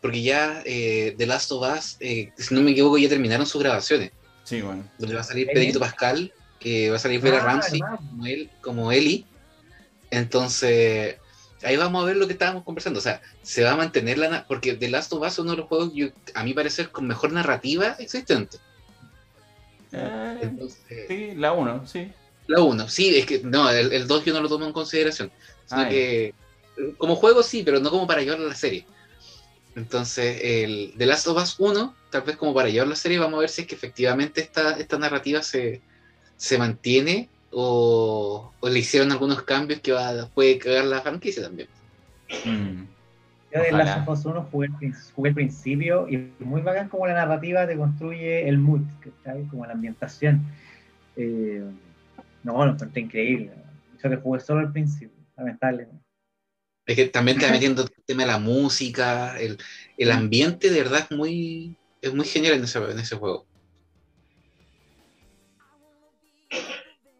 Porque 0.00 0.20
ya 0.22 0.62
eh, 0.64 1.14
The 1.16 1.26
Last 1.26 1.52
of 1.52 1.62
Us, 1.78 1.96
eh, 2.00 2.32
si 2.36 2.54
no 2.54 2.60
me 2.60 2.72
equivoco, 2.72 2.98
ya 2.98 3.08
terminaron 3.08 3.46
sus 3.46 3.62
grabaciones. 3.62 4.10
Sí, 4.42 4.60
weón. 4.60 4.90
Donde 4.98 5.14
va 5.14 5.20
a 5.20 5.24
salir 5.24 5.46
¿Eh? 5.48 5.52
Pedrito 5.54 5.78
Pascal, 5.78 6.32
que 6.62 6.90
va 6.90 6.96
a 6.96 7.00
salir 7.00 7.20
Vera 7.20 7.38
Ah, 7.38 7.44
Ramsey 7.44 7.80
como, 7.80 8.26
él, 8.26 8.50
como 8.60 8.92
Ellie. 8.92 9.26
Entonces, 10.10 11.16
ahí 11.62 11.76
vamos 11.76 12.02
a 12.02 12.06
ver 12.06 12.16
lo 12.16 12.26
que 12.26 12.32
estábamos 12.34 12.64
conversando. 12.64 12.98
O 12.98 13.02
sea, 13.02 13.20
se 13.42 13.62
va 13.64 13.72
a 13.72 13.76
mantener 13.76 14.18
la. 14.18 14.44
Porque 14.46 14.74
The 14.74 14.88
Last 14.90 15.12
of 15.12 15.22
Us 15.22 15.32
es 15.32 15.38
uno 15.38 15.52
de 15.52 15.56
los 15.58 15.66
juegos, 15.66 15.92
yo- 15.94 16.08
a 16.34 16.44
mi 16.44 16.54
parecer, 16.54 16.90
con 16.90 17.06
mejor 17.06 17.32
narrativa 17.32 17.96
existente. 17.98 18.58
Eh, 19.92 20.38
Entonces, 20.42 21.04
sí, 21.08 21.32
la 21.34 21.52
1, 21.52 21.86
sí. 21.86 22.10
la 22.46 22.62
1, 22.62 22.88
sí, 22.88 23.14
es 23.16 23.26
que 23.26 23.40
no, 23.44 23.68
el 23.70 24.06
2 24.06 24.24
yo 24.24 24.32
no 24.32 24.40
lo 24.40 24.48
tomo 24.48 24.64
en 24.66 24.72
consideración. 24.72 25.30
Sino 25.66 25.82
Ah, 25.82 25.88
que, 25.88 26.24
eh, 26.28 26.34
como 26.98 27.16
juego 27.16 27.42
sí, 27.42 27.62
pero 27.62 27.80
no 27.80 27.90
como 27.90 28.06
para 28.06 28.22
llevarlo 28.22 28.46
a 28.46 28.50
la 28.50 28.54
serie. 28.54 28.86
Entonces, 29.74 30.38
el 30.42 30.94
The 30.98 31.06
Last 31.06 31.26
of 31.28 31.42
Us 31.42 31.54
1, 31.58 31.94
tal 32.10 32.22
vez 32.22 32.36
como 32.36 32.52
para 32.52 32.68
llevarlo 32.68 32.92
a 32.92 32.96
la 32.96 33.00
serie, 33.00 33.18
vamos 33.18 33.38
a 33.38 33.40
ver 33.40 33.48
si 33.48 33.62
es 33.62 33.66
que 33.66 33.74
efectivamente 33.74 34.42
esta, 34.42 34.72
esta 34.78 34.98
narrativa 34.98 35.42
se, 35.42 35.80
se 36.42 36.58
mantiene 36.58 37.28
o, 37.52 38.52
o 38.58 38.68
le 38.68 38.80
hicieron 38.80 39.12
algunos 39.12 39.42
cambios 39.42 39.78
que 39.78 39.92
va, 39.92 40.28
puede 40.34 40.58
cagar 40.58 40.86
la 40.86 41.00
franquicia 41.00 41.44
también. 41.44 41.68
Mm. 42.44 42.82
Yo 43.54 43.62
de. 43.62 43.70
Last 43.70 44.08
of 44.08 44.18
Us 44.18 44.26
1 44.26 44.48
jugué, 44.50 44.68
jugué 45.14 45.28
el 45.28 45.34
principio 45.36 46.08
y 46.08 46.32
muy 46.40 46.60
bacán 46.62 46.88
como 46.88 47.06
la 47.06 47.14
narrativa 47.14 47.64
te 47.64 47.76
construye 47.76 48.48
el 48.48 48.58
mood, 48.58 48.80
¿cachai? 48.98 49.44
Como 49.44 49.64
la 49.66 49.74
ambientación. 49.74 50.44
Eh, 51.14 51.62
no, 52.42 52.66
lo 52.66 52.72
encontré 52.72 53.02
increíble. 53.02 53.52
Yo 54.02 54.10
que 54.10 54.16
jugué 54.16 54.40
solo 54.40 54.60
al 54.62 54.72
principio, 54.72 55.16
lamentablemente. 55.36 56.02
Es 56.86 56.96
que 56.96 57.04
también 57.06 57.38
te 57.38 57.46
va 57.46 57.52
metiendo 57.52 57.82
el 57.82 57.90
tema 58.04 58.22
de 58.22 58.32
la 58.32 58.40
música, 58.40 59.38
el, 59.38 59.58
el 59.96 60.10
ambiente 60.10 60.70
de 60.70 60.82
verdad 60.82 61.06
es 61.08 61.16
muy, 61.16 61.76
es 62.00 62.12
muy 62.12 62.26
genial 62.26 62.54
en 62.54 62.64
ese, 62.64 62.78
en 62.80 62.98
ese 62.98 63.14
juego. 63.14 63.46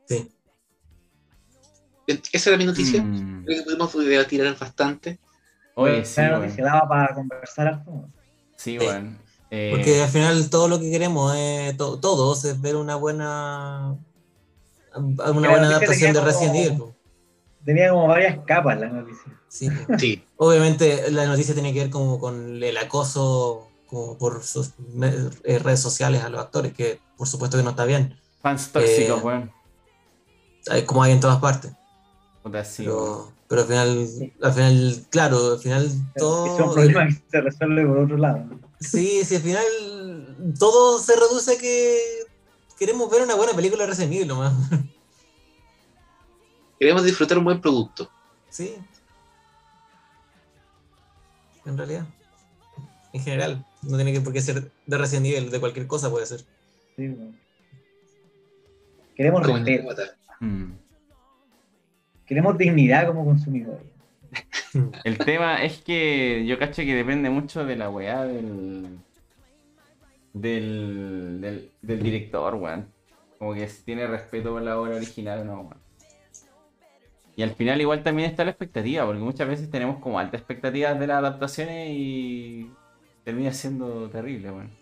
Sí. 0.06 0.30
Esa 2.32 2.50
era 2.50 2.58
mi 2.58 2.64
noticia. 2.66 3.02
Mm. 3.02 3.44
Creo 3.44 3.58
que 3.58 3.64
pudimos 3.64 4.06
debatir 4.06 4.56
bastante. 4.58 5.18
Oye, 5.74 5.96
sí, 6.04 6.12
Esa 6.12 6.22
weón. 6.30 6.40
noticia 6.42 6.64
daba 6.64 6.88
para 6.88 7.14
conversar 7.14 7.68
harto. 7.68 8.08
Sí, 8.56 8.78
weón. 8.78 9.18
Eh, 9.50 9.70
Porque 9.74 10.02
al 10.02 10.08
final 10.08 10.48
todo 10.50 10.66
lo 10.68 10.80
que 10.80 10.90
queremos 10.90 11.34
es, 11.36 11.76
to- 11.76 11.98
todos 12.00 12.44
es 12.46 12.60
ver 12.60 12.74
una 12.76 12.96
buena 12.96 13.94
una 14.96 15.14
Pero 15.24 15.32
buena 15.50 15.66
adaptación 15.68 16.12
de 16.12 16.18
tenía 16.20 16.32
Resident 16.32 16.54
Evil. 16.56 16.82
Tenía 17.64 17.90
como 17.90 18.06
varias 18.08 18.38
capas 18.46 18.80
la 18.80 18.88
noticia. 18.88 19.40
Sí. 19.48 19.68
Sí, 19.98 20.24
Obviamente 20.36 21.10
la 21.10 21.26
noticia 21.26 21.54
tiene 21.54 21.72
que 21.72 21.80
ver 21.80 21.90
como 21.90 22.18
con 22.18 22.62
el 22.62 22.76
acoso 22.78 23.68
como 23.86 24.16
por 24.16 24.42
sus 24.42 24.72
eh, 25.44 25.58
redes 25.58 25.80
sociales 25.80 26.22
a 26.24 26.30
los 26.30 26.40
actores, 26.40 26.72
que 26.72 26.98
por 27.16 27.28
supuesto 27.28 27.58
que 27.58 27.62
no 27.62 27.70
está 27.70 27.84
bien, 27.84 28.16
Fans 28.40 28.72
tóxicos, 28.72 29.20
Eh, 29.20 29.24
weón. 29.24 29.52
Como 30.86 31.02
hay 31.02 31.12
en 31.12 31.20
todas 31.20 31.38
partes. 31.40 31.72
Sí. 32.64 32.82
Pero, 32.84 33.32
pero 33.48 33.62
al 33.62 33.66
final, 33.68 34.32
al 34.42 34.52
final, 34.52 35.06
claro, 35.10 35.52
al 35.52 35.58
final 35.58 35.84
Es 35.84 35.92
un 35.92 36.12
todo. 36.16 36.72
problema 36.74 37.06
que 37.06 37.22
se 37.30 37.40
resuelve 37.40 37.86
por 37.86 37.98
otro 37.98 38.16
lado. 38.16 38.44
Sí, 38.80 39.24
sí, 39.24 39.36
al 39.36 39.42
final 39.42 40.56
todo 40.58 40.98
se 40.98 41.14
reduce 41.14 41.54
a 41.54 41.58
que 41.58 42.00
queremos 42.78 43.08
ver 43.10 43.22
una 43.22 43.36
buena 43.36 43.52
película 43.52 43.86
de 43.86 44.04
Evil 44.04 44.26
nomás. 44.26 44.52
Queremos 46.80 47.04
disfrutar 47.04 47.38
un 47.38 47.44
buen 47.44 47.60
producto. 47.60 48.10
Sí. 48.50 48.74
En 51.64 51.78
realidad. 51.78 52.04
En 53.12 53.22
general. 53.22 53.64
No 53.82 53.96
tiene 53.96 54.12
que 54.12 54.20
por 54.20 54.32
qué 54.32 54.40
ser 54.40 54.72
de 54.86 54.98
Resident 54.98 55.26
Evil, 55.26 55.50
de 55.50 55.60
cualquier 55.60 55.86
cosa 55.86 56.10
puede 56.10 56.26
ser. 56.26 56.40
Sí, 56.96 57.06
bueno. 57.08 57.36
Queremos 59.14 59.46
respeto. 59.46 60.02
Mm. 60.42 60.72
queremos 62.26 62.58
dignidad 62.58 63.06
como 63.06 63.24
consumidores. 63.24 63.86
El 65.04 65.18
tema 65.18 65.62
es 65.62 65.78
que 65.78 66.44
yo 66.46 66.58
cacho 66.58 66.82
que 66.82 66.96
depende 66.96 67.30
mucho 67.30 67.64
de 67.64 67.76
la 67.76 67.88
weá 67.90 68.24
del. 68.24 68.98
del. 70.32 71.40
del, 71.40 71.70
del 71.80 72.02
director, 72.02 72.56
weón. 72.56 72.86
Como 73.38 73.54
que 73.54 73.68
si 73.68 73.84
tiene 73.84 74.06
respeto 74.06 74.52
por 74.52 74.62
la 74.62 74.78
obra 74.80 74.96
original 74.96 75.40
o 75.40 75.44
no, 75.44 75.60
weón. 75.60 75.82
Y 77.36 77.42
al 77.42 77.54
final 77.54 77.80
igual 77.80 78.02
también 78.02 78.28
está 78.28 78.44
la 78.44 78.50
expectativa, 78.50 79.06
porque 79.06 79.22
muchas 79.22 79.48
veces 79.48 79.70
tenemos 79.70 80.00
como 80.00 80.18
altas 80.18 80.40
expectativas 80.40 80.98
de 80.98 81.06
las 81.06 81.18
adaptaciones 81.18 81.90
y 81.90 82.70
termina 83.24 83.52
siendo 83.52 84.10
terrible, 84.10 84.50
weón. 84.50 84.81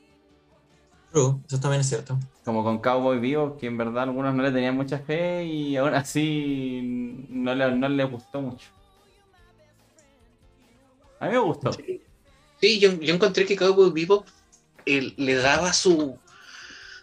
True, 1.13 1.37
eso 1.47 1.59
también 1.61 1.81
es 1.81 1.89
cierto. 1.89 2.19
Como 2.45 2.63
con 2.63 2.79
Cowboy 2.79 3.19
Vivo, 3.19 3.57
que 3.59 3.67
en 3.67 3.77
verdad 3.77 4.05
algunos 4.05 4.35
no 4.35 4.43
le 4.43 4.53
tenían 4.53 4.77
mucha 4.77 4.99
fe 4.99 5.45
y 5.45 5.77
aún 5.77 5.95
así 5.95 7.27
no 7.29 7.55
le, 7.55 7.73
no 7.73 7.89
le 7.89 8.05
gustó 8.05 8.41
mucho. 8.41 8.69
A 11.19 11.27
mí 11.27 11.33
me 11.33 11.39
gustó. 11.39 11.71
Sí, 12.61 12.79
yo, 12.79 12.93
yo 13.01 13.15
encontré 13.15 13.45
que 13.45 13.57
Cowboy 13.57 13.91
Vivo 13.93 14.25
le 14.87 15.35
daba 15.35 15.73
su, 15.73 16.19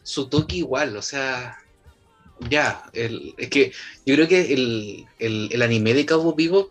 su 0.03 0.27
toque 0.29 0.57
igual, 0.57 0.95
o 0.97 1.01
sea, 1.01 1.57
ya, 2.49 2.83
el- 2.93 3.33
es 3.37 3.49
que 3.49 3.71
yo 4.05 4.15
creo 4.15 4.27
que 4.27 4.53
el, 4.53 5.05
el- 5.19 5.49
el 5.51 5.61
anime 5.61 5.93
de 5.93 6.05
Cowboy 6.05 6.33
Vivo 6.35 6.69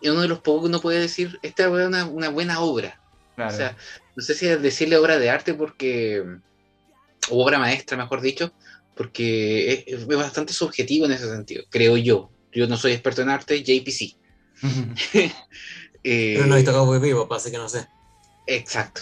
es 0.00 0.10
uno 0.10 0.20
de 0.22 0.28
los 0.28 0.40
pocos 0.40 0.62
que 0.62 0.68
uno 0.68 0.80
puede 0.80 1.00
decir, 1.00 1.38
esta 1.42 1.64
es 1.64 1.68
una, 1.70 2.06
una 2.06 2.28
buena 2.28 2.60
obra, 2.60 3.00
Claro. 3.36 3.52
o 3.52 3.56
sea, 3.56 3.76
no 4.16 4.22
sé 4.22 4.34
si 4.34 4.46
es 4.46 4.60
decirle 4.62 4.96
obra 4.96 5.18
de 5.18 5.30
arte 5.30 5.54
porque, 5.54 6.22
o 7.30 7.42
obra 7.44 7.58
maestra, 7.58 7.96
mejor 7.96 8.20
dicho, 8.20 8.52
porque 8.96 9.84
es, 9.86 9.98
es 10.02 10.06
bastante 10.06 10.52
subjetivo 10.52 11.06
en 11.06 11.12
ese 11.12 11.28
sentido, 11.28 11.64
creo 11.70 11.96
yo. 11.96 12.30
Yo 12.52 12.66
no 12.68 12.76
soy 12.76 12.92
experto 12.92 13.22
en 13.22 13.30
arte, 13.30 13.62
JPC. 13.62 14.16
Eh, 16.06 16.34
Pero 16.36 16.46
no 16.48 16.54
he 16.54 16.58
visto 16.58 16.70
Cowboy 16.72 17.00
Vivo, 17.00 17.26
así 17.32 17.50
que 17.50 17.56
no 17.56 17.66
sé. 17.66 17.86
Exacto. 18.46 19.00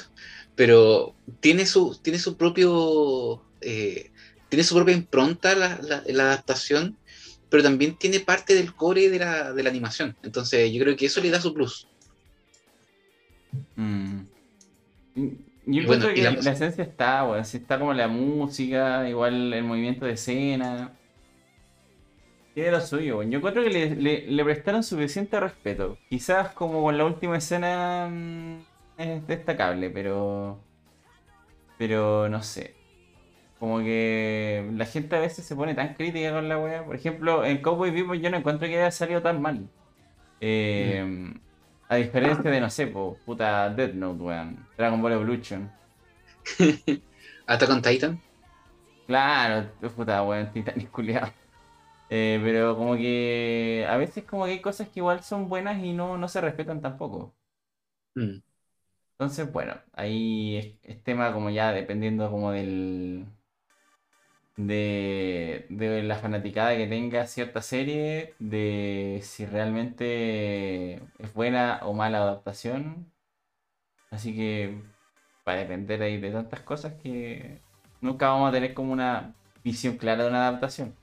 Pero 0.55 1.17
tiene 1.41 1.67
su, 1.67 1.99
tiene 2.01 2.21
su 2.21 2.37
propio. 2.37 3.43
eh, 3.61 4.09
tiene 4.49 4.63
su 4.63 4.77
propia 4.77 4.95
impronta 4.95 5.57
la, 5.57 5.81
la- 5.83 6.05
la 6.07 6.23
adaptación, 6.25 6.97
pero 7.51 7.65
también 7.65 7.97
tiene 7.99 8.21
parte 8.21 8.55
del 8.55 8.73
core 8.77 9.11
de 9.11 9.19
la, 9.19 9.53
de 9.53 9.63
la 9.65 9.71
animación. 9.71 10.17
Entonces, 10.23 10.73
yo 10.73 10.81
creo 10.85 10.95
que 10.97 11.07
eso 11.07 11.21
le 11.21 11.31
da 11.31 11.41
su 11.41 11.53
plus. 11.53 11.89
Mm. 13.75 14.21
Yo 15.65 15.81
Y 15.81 15.83
encuentro 15.83 16.11
bueno, 16.11 16.13
y 16.15 16.21
que 16.21 16.23
la 16.43 16.53
esencia 16.53 16.85
está, 16.85 17.25
weón. 17.25 17.45
Sí 17.45 17.59
está 17.59 17.79
como 17.79 17.93
la 17.95 18.09
música, 18.09 19.09
igual 19.09 19.53
el 19.55 19.65
movimiento 19.65 20.05
de 20.07 20.13
escena. 20.13 20.99
Tiene 22.55 22.71
lo 22.71 22.81
suyo, 22.81 23.19
weón. 23.19 23.31
Yo 23.31 23.39
encuentro 23.39 23.63
que 23.63 23.71
le, 23.71 23.97
le- 23.97 24.27
le 24.31 24.45
prestaron 24.45 24.83
suficiente 24.83 25.41
respeto. 25.41 26.03
Quizás 26.09 26.53
como 26.53 26.83
con 26.83 26.99
la 26.99 27.05
última 27.07 27.39
escena 27.39 28.09
mm, 28.11 28.67
es 28.99 29.27
destacable, 29.27 29.91
pero. 29.91 30.67
Pero 31.77 32.29
no 32.29 32.43
sé. 32.43 32.81
Como 33.59 33.81
que 33.81 34.69
la 34.75 34.87
gente 34.87 35.17
a 35.17 35.21
veces 35.21 35.47
se 35.47 35.57
pone 35.57 35.75
tan 35.75 35.95
crítica 35.95 36.33
con 36.33 36.49
la 36.49 36.59
weá. 36.59 36.85
Por 36.87 36.97
ejemplo, 36.97 37.45
en 37.45 37.63
Cowboy 37.63 37.91
Vivo 37.91 38.15
yo 38.15 38.31
no 38.31 38.39
encuentro 38.39 38.69
que 38.69 38.77
haya 38.79 38.91
salido 38.91 39.23
tan 39.23 39.43
mal. 39.43 39.71
Eh, 40.41 41.35
a 41.93 41.97
diferencia 41.97 42.51
de, 42.51 42.59
no 42.59 42.71
sé, 42.71 42.87
po, 42.87 43.19
puta 43.27 43.69
Death 43.69 43.93
Note, 43.93 44.23
weón. 44.23 44.67
Dragon 44.79 45.03
Ball 45.03 45.13
Evolution. 45.13 45.71
Attack 47.47 47.71
on 47.71 47.83
Titan. 47.83 48.21
Claro, 49.07 49.71
puta, 49.95 50.23
weón, 50.23 50.51
Titanic 50.51 50.91
culiado. 50.91 51.31
Eh, 52.09 52.41
pero 52.43 52.77
como 52.79 52.97
que 52.97 53.87
a 53.87 53.99
veces 53.99 54.25
como 54.25 54.47
que 54.47 54.53
hay 54.53 54.61
cosas 54.63 54.89
que 54.89 55.01
igual 55.01 55.23
son 55.23 55.51
buenas 55.51 55.85
y 55.85 55.93
no, 55.93 56.17
no 56.17 56.29
se 56.29 56.41
respetan 56.41 56.81
tampoco. 56.81 57.35
Mm. 58.15 58.41
Entonces, 59.19 59.53
bueno, 59.53 59.75
ahí 59.93 60.57
es, 60.57 60.97
es 60.97 61.03
tema 61.05 61.35
como 61.35 61.51
ya 61.51 61.73
dependiendo 61.73 62.31
como 62.31 62.53
del 62.53 63.27
de, 64.57 65.67
de 65.71 66.03
la 66.03 66.17
fanaticada 66.17 66.77
que 66.77 66.87
tenga 66.87 67.27
cierta 67.27 67.63
serie, 67.63 68.35
de 68.39 69.21
si 69.23 69.47
realmente 69.47 70.95
es 71.19 71.33
buena 71.35 71.81
o 71.83 71.95
mala 71.95 72.19
adaptación. 72.19 73.07
Así 74.11 74.35
que 74.35 74.77
va 75.49 75.53
a 75.55 75.57
depender 75.57 76.03
ahí 76.03 76.21
de 76.21 76.31
tantas 76.31 76.61
cosas 76.61 76.95
que 77.03 77.61
nunca 78.01 78.29
vamos 78.29 78.51
a 78.51 78.53
tener 78.53 78.75
como 78.75 78.93
una 78.93 79.35
visión 79.65 79.97
clara 79.97 80.25
de 80.25 80.29
una 80.31 80.49
adaptación. 80.49 80.95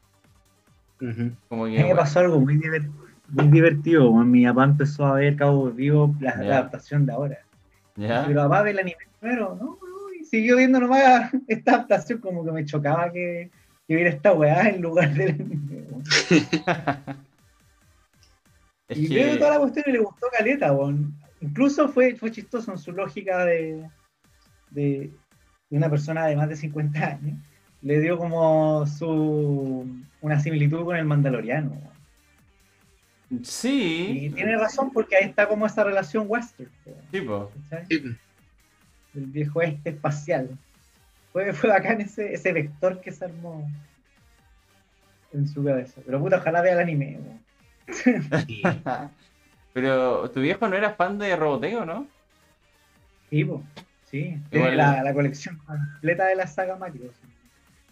Como 1.49 1.65
A 1.65 1.69
que, 1.69 1.83
bueno, 1.83 1.95
pasó 1.95 2.19
algo 2.19 2.39
muy, 2.39 2.55
diver- 2.57 2.89
muy 3.29 3.47
divertido. 3.47 4.11
cuando 4.11 4.25
Mi 4.25 4.45
papá 4.45 4.65
empezó 4.65 5.05
a 5.05 5.13
ver 5.15 5.35
Cabo 5.35 5.71
Vivo, 5.71 6.13
la, 6.19 6.31
adaptación 6.31 7.05
de 7.05 7.13
ahora. 7.13 7.39
¿ya? 7.95 8.25
Pero 8.27 8.43
papá 8.43 8.61
ve 8.63 8.71
el 8.71 8.79
anime 8.79 8.97
primero, 9.19 9.57
¿no? 9.59 9.77
Siguió 10.29 10.57
viendo 10.57 10.79
nomás 10.79 11.31
esta 11.47 11.71
adaptación, 11.75 12.19
como 12.19 12.43
que 12.45 12.51
me 12.51 12.65
chocaba 12.65 13.11
que, 13.11 13.49
que 13.87 13.95
viera 13.95 14.09
esta 14.09 14.33
weá 14.33 14.69
en 14.69 14.81
lugar 14.81 15.13
del. 15.13 15.37
Es 18.87 18.97
y 18.97 19.07
que- 19.07 19.15
veo 19.23 19.37
toda 19.37 19.51
la 19.51 19.59
cuestión 19.59 19.85
y 19.87 19.91
le 19.91 19.99
gustó 19.99 20.27
Caleta, 20.35 20.71
weón. 20.71 21.13
Incluso 21.41 21.87
fue, 21.89 22.15
fue 22.15 22.31
chistoso 22.31 22.71
en 22.71 22.77
su 22.79 22.91
lógica 22.91 23.45
de, 23.45 23.87
de, 24.71 25.11
de 25.69 25.77
una 25.77 25.89
persona 25.89 26.25
de 26.25 26.35
más 26.35 26.49
de 26.49 26.55
50 26.55 26.99
años. 27.05 27.37
Le 27.81 27.99
dio 28.01 28.17
como 28.17 28.85
su 28.87 29.87
una 30.21 30.39
similitud 30.39 30.83
con 30.83 30.97
el 30.97 31.05
Mandaloriano. 31.05 31.69
weón. 31.71 33.43
Sí, 33.43 34.21
Y 34.25 34.29
tiene 34.31 34.57
razón 34.57 34.91
porque 34.91 35.15
ahí 35.17 35.25
está 35.25 35.47
como 35.47 35.67
esa 35.67 35.83
relación 35.83 36.25
western. 36.27 36.71
weón, 36.85 36.99
tipo. 37.11 37.51
Sí. 37.87 38.15
El 39.15 39.25
viejo 39.25 39.61
este 39.61 39.89
espacial. 39.91 40.49
Fue, 41.31 41.53
fue 41.53 41.69
bacán 41.69 42.01
ese, 42.01 42.33
ese 42.33 42.53
vector 42.53 43.01
que 43.01 43.11
se 43.11 43.25
armó 43.25 43.69
en 45.33 45.47
su 45.47 45.63
cabeza. 45.63 46.01
Pero 46.05 46.19
puta, 46.19 46.37
ojalá 46.37 46.61
vea 46.61 46.73
el 46.73 46.79
anime. 46.79 47.19
Pero 49.73 50.29
tu 50.31 50.41
viejo 50.41 50.67
no 50.67 50.75
era 50.75 50.93
fan 50.93 51.17
de 51.19 51.35
Roboteo, 51.35 51.85
¿no? 51.85 52.07
Sí, 53.29 53.45
po, 53.45 53.63
sí. 54.09 54.37
Tiene 54.49 54.65
Igual- 54.71 54.77
la, 54.77 55.03
la 55.03 55.13
colección 55.13 55.57
completa 55.65 56.25
de 56.25 56.35
la 56.35 56.47
saga 56.47 56.75
Mario. 56.75 57.11
sí. 57.21 57.27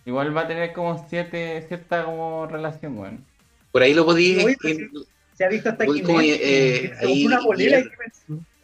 Igual 0.06 0.36
va 0.36 0.42
a 0.42 0.48
tener 0.48 0.72
como 0.74 1.06
siete, 1.10 1.64
cierta 1.68 2.06
como 2.06 2.48
relación, 2.48 2.98
weón. 2.98 3.26
por 3.74 3.82
ahí 3.82 3.94
lo 3.94 4.06
podí. 4.06 4.40
Sí. 4.62 4.88
Se 5.34 5.46
ha 5.46 5.50
visto 5.50 5.70
hasta 5.70 5.84
aquí. 5.84 6.02
como, 6.02 6.22
eh, 6.22 6.94
ahí- 7.02 7.26
una 7.28 7.42
bolera 7.42 7.80
y. 7.80 7.86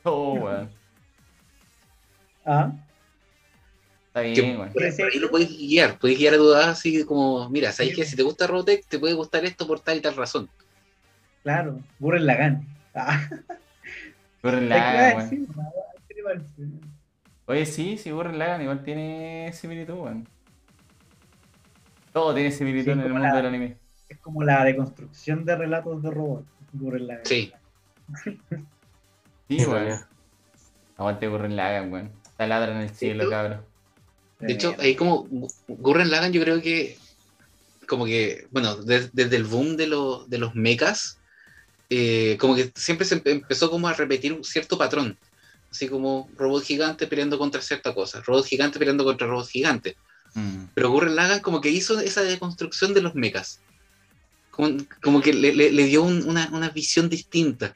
Oh, 0.04 0.34
weón. 0.36 0.70
Ah, 2.46 2.72
Está 4.08 4.22
que 4.22 4.30
bien, 4.42 4.58
por, 4.58 4.72
por 4.74 4.84
ahí 4.84 5.20
lo 5.20 5.32
podéis 5.32 5.58
guiar, 5.58 5.98
podéis 5.98 6.20
guiar 6.20 6.34
a 6.36 6.38
tu 6.38 6.52
edad 6.54 6.70
así 6.70 7.04
como, 7.04 7.50
mira, 7.50 7.72
¿sabes 7.72 7.96
qué? 7.96 8.06
Si 8.06 8.16
te 8.16 8.22
gusta 8.24 8.46
Robotech, 8.46 8.86
te 8.88 9.00
puede 9.00 9.14
gustar 9.16 9.44
esto 9.46 9.66
por 9.66 9.80
tal 9.80 9.98
y 9.98 10.02
tal 10.02 10.16
razón. 10.16 10.50
claro. 11.42 11.80
Burren 12.00 12.26
Lagan. 12.26 12.68
Ah, 12.96 13.20
Gurren 14.44 14.60
¿qué 14.60 14.66
iba 14.68 14.76
a 14.76 14.80
Lagann, 14.94 15.16
weón. 15.18 15.30
decir? 15.30 15.48
Ah, 15.58 15.72
¿qué 16.08 16.14
te 16.14 16.22
parece? 16.24 16.46
Oye, 17.48 17.66
sí, 17.66 17.98
sí, 17.98 18.12
Gurren 18.12 18.38
Lagann 18.38 18.62
igual 18.62 18.84
tiene 18.84 19.52
similitud, 19.52 19.96
weón. 19.96 20.28
Todo 22.12 22.36
tiene 22.36 22.52
similitud 22.52 22.86
Sí, 22.86 23.00
en 23.00 23.00
el 23.00 23.10
mundo 23.14 23.28
la- 23.28 23.36
del 23.36 23.46
anime. 23.48 23.78
Es 24.10 24.20
como 24.20 24.44
la 24.44 24.64
deconstrucción 24.64 25.44
de 25.44 25.56
relatos 25.56 26.04
de 26.04 26.12
robots. 26.12 26.48
Gurren 26.74 27.08
Lagann. 27.08 27.26
Sí. 27.26 27.52
Sí, 28.24 28.38
Sí, 29.50 29.66
weón. 29.66 29.86
weón. 29.88 30.00
Aguante 30.98 31.28
Gurren 31.28 31.56
Lagann, 31.56 31.92
weón. 31.92 32.12
Taladra 32.38 32.72
en 32.76 32.82
el 32.82 32.90
cielo, 32.96 33.30
cabrón. 33.30 33.62
De 34.40 34.54
hecho, 34.54 34.76
ahí 34.80 34.96
como 34.96 35.26
Gu- 35.30 35.54
Gurren 35.68 36.10
Lagann 36.12 36.34
yo 36.34 36.42
creo 36.42 36.62
que 36.62 36.98
como 37.88 38.06
que, 38.06 38.48
bueno, 38.52 38.76
des- 38.78 39.14
desde 39.14 39.36
el 39.38 39.44
boom 39.44 39.78
de, 39.78 39.88
los 39.88 40.30
de 40.30 40.38
los 40.38 40.56
mechas, 40.56 41.18
eh, 41.90 42.38
como 42.40 42.56
que 42.56 42.72
siempre 42.76 43.06
se 43.06 43.22
empe- 43.22 43.32
empezó 43.32 43.70
como 43.70 43.88
a 43.88 43.94
repetir 43.94 44.34
un 44.34 44.44
cierto 44.44 44.78
patrón. 44.78 45.18
así 45.72 45.88
como 45.90 46.30
robot 46.38 46.64
gigante 46.64 47.08
peleando 47.08 47.40
contra 47.40 47.60
cierta 47.60 47.96
cosa, 47.96 48.22
robot 48.22 48.46
gigante 48.46 48.78
peleando 48.78 49.04
contra 49.04 49.26
robot 49.26 49.48
gigante. 49.48 49.96
Mm. 50.36 50.66
Pero 50.76 50.92
Gurren 50.92 51.16
Lagann 51.16 51.40
como 51.40 51.62
que 51.62 51.70
hizo 51.70 52.00
esa 52.00 52.22
deconstrucción 52.22 52.94
de 52.94 53.02
los 53.02 53.16
mechas. 53.16 53.60
Como, 54.52 54.78
como 55.02 55.20
que 55.20 55.34
le, 55.34 55.52
le- 55.52 55.72
le 55.72 55.86
dio 55.86 56.04
un- 56.04 56.30
una, 56.30 56.48
una 56.52 56.70
visión 56.70 57.10
distinta. 57.10 57.76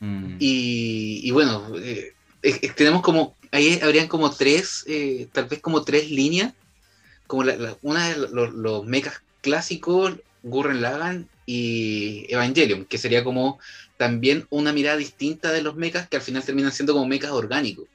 Mm. 0.00 0.36
Y, 0.40 1.20
y 1.22 1.30
bueno, 1.30 1.70
eh, 1.76 2.14
tenemos 2.76 3.02
como, 3.02 3.34
ahí 3.52 3.78
habrían 3.82 4.08
como 4.08 4.30
tres, 4.30 4.84
eh, 4.86 5.28
tal 5.32 5.46
vez 5.46 5.60
como 5.60 5.82
tres 5.84 6.10
líneas, 6.10 6.52
como 7.26 7.42
la, 7.44 7.56
la- 7.56 7.76
una 7.82 8.08
de 8.08 8.16
los, 8.28 8.52
los 8.52 8.84
mechas 8.86 9.20
clásicos, 9.42 10.14
Gurren 10.42 10.80
Lagann 10.80 11.28
y 11.44 12.26
Evangelion, 12.32 12.84
que 12.84 12.98
sería 12.98 13.24
como 13.24 13.58
también 13.96 14.46
una 14.50 14.72
mirada 14.72 14.96
distinta 14.96 15.50
de 15.52 15.62
los 15.62 15.74
mechas 15.76 16.08
que 16.08 16.16
al 16.16 16.22
final 16.22 16.44
terminan 16.44 16.72
siendo 16.72 16.92
como 16.92 17.06
mechas 17.06 17.30
orgánicos. 17.32 17.86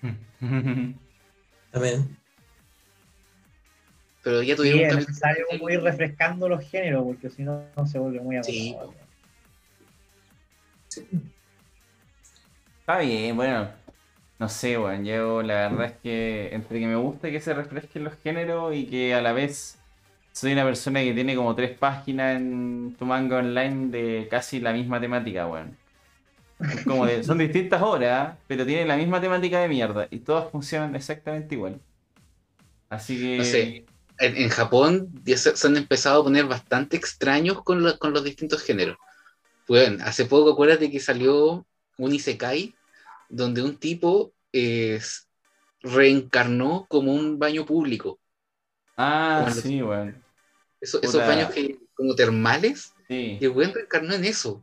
También. 1.70 2.16
Pero 4.22 4.42
ya 4.42 4.54
Sí, 4.54 4.56
tuvimos 4.56 4.78
un 4.80 4.84
es 4.86 4.92
capítulo- 4.94 5.08
necesario 5.08 5.44
como 5.50 5.68
ir 5.70 5.80
refrescando 5.82 6.48
los 6.48 6.64
géneros, 6.64 7.02
porque 7.04 7.28
si 7.28 7.42
no, 7.42 7.66
no 7.76 7.86
se 7.86 7.98
vuelve 7.98 8.20
muy 8.20 8.36
Sí. 8.44 8.76
Está 12.84 12.98
bien, 12.98 13.34
bueno. 13.34 13.70
No 14.38 14.46
sé, 14.46 14.76
weón. 14.78 15.06
Yo 15.06 15.40
la 15.40 15.70
verdad 15.70 15.86
es 15.86 15.92
que 16.02 16.54
entre 16.54 16.80
que 16.80 16.86
me 16.86 16.96
gusta 16.96 17.30
que 17.30 17.40
se 17.40 17.54
refresquen 17.54 18.04
los 18.04 18.12
géneros 18.22 18.74
y 18.74 18.84
que 18.84 19.14
a 19.14 19.22
la 19.22 19.32
vez 19.32 19.78
soy 20.32 20.52
una 20.52 20.64
persona 20.64 21.00
que 21.00 21.14
tiene 21.14 21.34
como 21.34 21.54
tres 21.54 21.78
páginas 21.78 22.36
en 22.36 22.94
tu 22.98 23.06
manga 23.06 23.38
online 23.38 23.86
de 23.88 24.28
casi 24.30 24.60
la 24.60 24.74
misma 24.74 25.00
temática, 25.00 25.46
weón. 25.46 25.78
Como 26.84 27.06
de- 27.06 27.24
son 27.24 27.38
distintas 27.38 27.80
horas, 27.80 28.36
pero 28.46 28.66
tienen 28.66 28.88
la 28.88 28.98
misma 28.98 29.18
temática 29.18 29.60
de 29.60 29.68
mierda 29.68 30.06
y 30.10 30.18
todas 30.18 30.50
funcionan 30.50 30.94
exactamente 30.94 31.54
igual. 31.54 31.80
Así 32.90 33.18
que. 33.18 33.38
No 33.38 33.44
sé. 33.44 33.86
en, 34.18 34.50
Japón 34.50 35.08
ya 35.24 35.38
se, 35.38 35.66
han 35.66 35.78
empezado 35.78 36.20
a 36.20 36.24
poner 36.24 36.44
bastante 36.44 36.98
extraños 36.98 37.62
con 37.62 37.82
los 37.82 38.24
distintos 38.24 38.62
géneros. 38.62 38.98
Bueno, 39.66 40.04
hace 40.04 40.26
poco 40.26 40.52
acuérdate 40.52 40.90
que 40.90 41.00
salió 41.00 41.64
un 41.98 42.12
Isekai 42.14 42.74
donde 43.28 43.62
un 43.62 43.76
tipo 43.76 44.32
eh, 44.52 44.96
s- 44.96 45.22
reencarnó 45.82 46.86
como 46.88 47.12
un 47.14 47.38
baño 47.38 47.64
público. 47.66 48.18
Ah, 48.96 49.40
Como 49.44 49.54
los- 49.54 49.64
sí, 49.64 49.82
weón. 49.82 50.22
Eso- 50.80 51.00
esos 51.02 51.26
baños 51.26 51.50
que, 51.52 51.78
como 51.94 52.14
termales, 52.14 52.94
Sí. 53.08 53.38
y 53.40 53.44
el 53.44 53.50
weón 53.50 53.72
reencarnó 53.74 54.14
en 54.14 54.24
eso. 54.24 54.62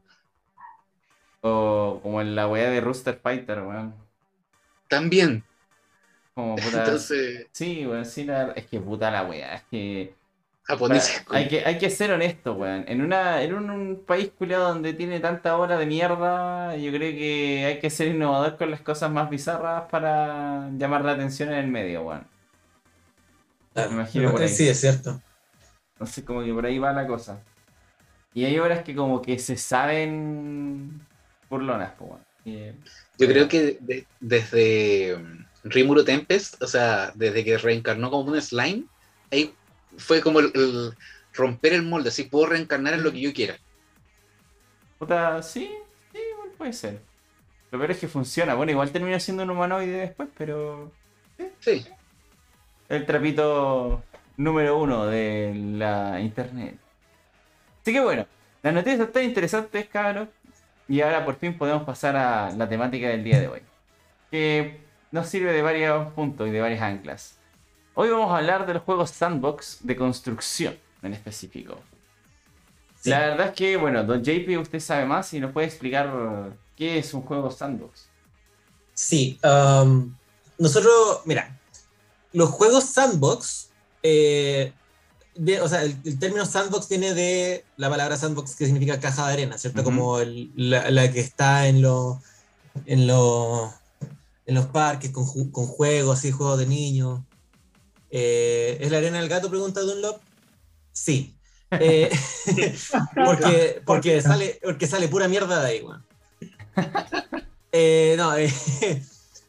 O 1.41 1.99
como 2.03 2.21
en 2.21 2.35
la 2.35 2.47
weá 2.47 2.69
de 2.69 2.81
Rooster 2.81 3.19
Fighter, 3.21 3.61
weón. 3.63 3.95
También. 4.87 5.43
Como 6.35 6.55
puta. 6.55 6.65
Entonces, 6.85 7.47
Sí, 7.51 7.85
weón, 7.85 8.05
sí, 8.05 8.23
la 8.25 8.51
es 8.51 8.65
que 8.67 8.79
puta 8.79 9.09
la 9.11 9.23
weá. 9.23 9.55
Es 9.55 9.63
que. 9.63 10.13
Hay 11.29 11.47
que, 11.47 11.65
hay 11.65 11.77
que 11.77 11.89
ser 11.89 12.11
honesto, 12.11 12.53
weón. 12.53 12.85
En, 12.87 13.01
una, 13.01 13.41
en 13.43 13.53
un, 13.53 13.69
un 13.69 14.03
país 14.05 14.31
culiado 14.37 14.69
donde 14.69 14.93
tiene 14.93 15.19
tanta 15.19 15.57
hora 15.57 15.77
de 15.77 15.85
mierda, 15.85 16.75
yo 16.77 16.91
creo 16.91 17.11
que 17.13 17.65
hay 17.65 17.79
que 17.79 17.89
ser 17.89 18.07
innovador 18.09 18.57
con 18.57 18.71
las 18.71 18.81
cosas 18.81 19.11
más 19.11 19.29
bizarras 19.29 19.83
para 19.89 20.69
llamar 20.77 21.03
la 21.03 21.13
atención 21.13 21.49
en 21.49 21.55
el 21.59 21.67
medio, 21.67 22.03
weón. 22.03 22.25
Claro. 23.73 23.89
Me 23.91 23.95
imagino 23.97 24.31
por 24.31 24.41
ahí. 24.41 24.47
Sí, 24.49 24.67
es 24.69 24.79
cierto. 24.79 25.21
Entonces, 25.93 26.23
como 26.23 26.43
que 26.43 26.53
por 26.53 26.65
ahí 26.65 26.79
va 26.79 26.93
la 26.93 27.07
cosa. 27.07 27.41
Y 28.33 28.45
hay 28.45 28.57
obras 28.59 28.83
que 28.83 28.95
como 28.95 29.21
que 29.21 29.37
se 29.39 29.57
saben 29.57 31.01
burlonas, 31.49 31.91
pues, 31.97 32.11
weón. 32.11 32.25
Yo 33.17 33.27
creo 33.27 33.47
que 33.47 33.77
de- 33.81 34.07
desde 34.19 35.15
um, 35.15 35.45
Rimuro 35.63 36.03
Tempest, 36.03 36.61
o 36.61 36.67
sea, 36.67 37.11
desde 37.13 37.43
que 37.43 37.57
reencarnó 37.57 38.09
como 38.09 38.31
un 38.31 38.41
slime, 38.41 38.85
ahí 39.31 39.53
fue 39.97 40.21
como 40.21 40.39
el, 40.39 40.51
el 40.55 40.97
romper 41.33 41.73
el 41.73 41.83
molde, 41.83 42.09
así 42.09 42.23
puedo 42.23 42.47
reencarnar 42.47 42.93
en 42.95 43.03
lo 43.03 43.11
que 43.11 43.21
yo 43.21 43.33
quiera. 43.33 43.57
Puta, 44.97 45.41
sí, 45.43 45.69
sí, 46.11 46.17
igual 46.33 46.51
puede 46.57 46.73
ser. 46.73 47.07
Lo 47.71 47.79
peor 47.79 47.91
es 47.91 47.99
que 47.99 48.07
funciona. 48.07 48.55
Bueno, 48.55 48.71
igual 48.71 48.91
termina 48.91 49.19
siendo 49.19 49.43
un 49.43 49.51
humanoide 49.51 49.99
después, 49.99 50.29
pero 50.37 50.95
Sí, 51.59 51.85
el 52.89 53.05
trapito 53.05 54.07
número 54.37 54.77
uno 54.79 55.07
de 55.07 55.53
la 55.55 56.19
internet. 56.21 56.79
Así 57.81 57.93
que 57.93 57.99
bueno, 58.01 58.27
las 58.63 58.73
noticias 58.73 59.01
están 59.07 59.23
interesantes, 59.23 59.89
cabros. 59.89 60.29
Y 60.87 61.01
ahora 61.01 61.25
por 61.25 61.37
fin 61.37 61.57
podemos 61.57 61.83
pasar 61.83 62.15
a 62.17 62.51
la 62.51 62.69
temática 62.69 63.09
del 63.09 63.23
día 63.23 63.39
de 63.39 63.47
hoy. 63.49 63.61
Que 64.31 64.87
nos 65.11 65.29
sirve 65.29 65.53
de 65.53 65.63
varios 65.63 66.13
puntos 66.13 66.49
y 66.49 66.51
de 66.51 66.61
varias 66.61 66.83
anclas. 66.83 67.40
Hoy 67.93 68.09
vamos 68.09 68.31
a 68.31 68.37
hablar 68.37 68.65
de 68.65 68.73
los 68.75 68.83
juegos 68.83 69.09
sandbox 69.11 69.79
de 69.81 69.95
construcción 69.95 70.77
en 71.01 71.13
específico. 71.13 71.77
Sí. 73.01 73.09
La 73.09 73.19
verdad 73.19 73.47
es 73.47 73.53
que, 73.53 73.77
bueno, 73.77 74.03
Don 74.03 74.23
JP 74.23 74.57
usted 74.59 74.79
sabe 74.79 75.05
más 75.05 75.33
y 75.33 75.39
nos 75.39 75.51
puede 75.51 75.67
explicar 75.67 76.55
qué 76.77 76.99
es 76.99 77.13
un 77.13 77.21
juego 77.23 77.49
sandbox. 77.51 78.07
Sí, 78.93 79.39
um, 79.43 80.15
nosotros, 80.57 81.21
mira, 81.25 81.59
los 82.33 82.49
juegos 82.49 82.83
sandbox, 82.85 83.69
eh, 84.03 84.71
de- 85.35 85.61
o 85.61 85.67
sea, 85.67 85.81
el, 85.83 85.95
el 86.05 86.19
término 86.19 86.45
sandbox 86.45 86.87
viene 86.87 87.13
de 87.13 87.65
la 87.77 87.89
palabra 87.89 88.15
sandbox 88.17 88.55
que 88.55 88.65
significa 88.65 88.99
caja 88.99 89.27
de 89.27 89.33
arena, 89.33 89.57
¿cierto? 89.57 89.83
Como 89.83 90.19
el- 90.19 90.51
la, 90.55 90.91
la 90.91 91.11
que 91.11 91.19
está 91.21 91.67
en, 91.67 91.81
los 91.81 92.17
en, 92.85 93.07
los 93.07 93.71
en 94.45 94.55
los 94.55 94.67
parques 94.67 95.11
con 95.11 95.25
juegos, 95.25 96.19
así, 96.19 96.31
juegos 96.31 96.59
de 96.59 96.67
niños. 96.67 97.21
Eh, 98.11 98.77
¿Es 98.81 98.91
la 98.91 98.97
arena 98.97 99.19
del 99.19 99.29
gato? 99.29 99.49
Pregunta 99.49 99.81
Dunlop. 99.81 100.21
Sí. 100.91 101.35
Eh, 101.79 102.11
porque, 103.15 103.81
porque, 103.85 104.21
sale, 104.21 104.59
porque 104.61 104.87
sale 104.87 105.07
pura 105.07 105.29
mierda 105.29 105.61
de 105.61 105.67
ahí, 105.67 105.81
weón. 105.81 106.05
Eh, 107.71 108.15
no, 108.17 108.35
eh, 108.35 108.51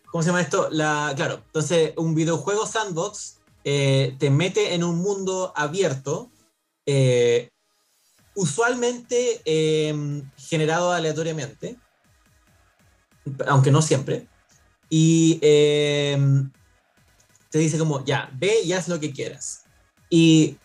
¿cómo 0.06 0.22
se 0.22 0.28
llama 0.28 0.40
esto? 0.40 0.68
La, 0.70 1.12
claro, 1.16 1.42
entonces 1.46 1.92
un 1.96 2.14
videojuego 2.14 2.64
sandbox 2.64 3.38
eh, 3.64 4.14
te 4.18 4.30
mete 4.30 4.74
en 4.74 4.84
un 4.84 4.98
mundo 4.98 5.52
abierto, 5.56 6.30
eh, 6.86 7.48
usualmente 8.34 9.40
eh, 9.44 10.22
generado 10.36 10.92
aleatoriamente, 10.92 11.76
aunque 13.46 13.72
no 13.72 13.82
siempre, 13.82 14.28
y 14.88 15.38
eh, 15.42 16.16
te 17.52 17.58
dice 17.58 17.78
como, 17.78 18.04
ya, 18.04 18.30
ve 18.38 18.62
y 18.64 18.72
haz 18.72 18.88
lo 18.88 18.98
que 18.98 19.12
quieras. 19.12 19.64
Y 20.10 20.56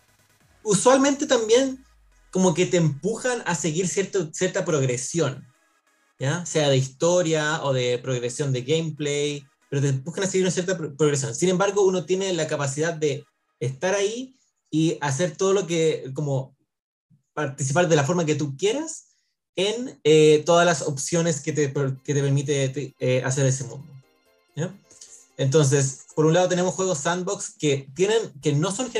usualmente 0.64 1.26
también 1.26 1.84
como 2.30 2.54
que 2.54 2.66
te 2.66 2.78
empujan 2.78 3.42
a 3.46 3.54
seguir 3.54 3.86
cierto, 3.88 4.30
cierta 4.32 4.64
progresión, 4.64 5.46
¿ya? 6.18 6.44
Sea 6.46 6.68
de 6.70 6.76
historia 6.78 7.62
o 7.62 7.72
de 7.72 7.98
progresión 7.98 8.52
de 8.52 8.62
gameplay, 8.62 9.44
pero 9.70 9.82
te 9.82 9.88
empujan 9.88 10.24
a 10.24 10.26
seguir 10.26 10.44
una 10.46 10.50
cierta 10.50 10.76
pro- 10.76 10.96
progresión. 10.96 11.34
Sin 11.34 11.50
embargo, 11.50 11.82
uno 11.86 12.04
tiene 12.06 12.32
la 12.32 12.46
capacidad 12.46 12.94
de 12.94 13.24
estar 13.60 13.94
ahí 13.94 14.34
y 14.70 14.96
hacer 15.00 15.36
todo 15.36 15.52
lo 15.52 15.66
que, 15.66 16.10
como 16.14 16.56
participar 17.34 17.88
de 17.88 17.96
la 17.96 18.04
forma 18.04 18.24
que 18.24 18.34
tú 18.34 18.56
quieras 18.56 19.14
en 19.56 20.00
eh, 20.04 20.42
todas 20.46 20.64
las 20.64 20.82
opciones 20.82 21.40
que 21.40 21.52
te, 21.52 21.72
que 21.72 22.14
te 22.14 22.22
permite 22.22 22.68
te- 22.70 22.94
eh, 22.98 23.22
hacer 23.24 23.44
ese 23.46 23.64
mundo. 23.64 23.92
Entonces, 25.36 26.06
por 26.18 26.26
un 26.26 26.34
lado 26.34 26.48
tenemos 26.48 26.74
juegos 26.74 26.98
sandbox 26.98 27.54
que 27.56 27.88
tienen, 27.94 28.18
que 28.42 28.52
no 28.52 28.72
son 28.72 28.90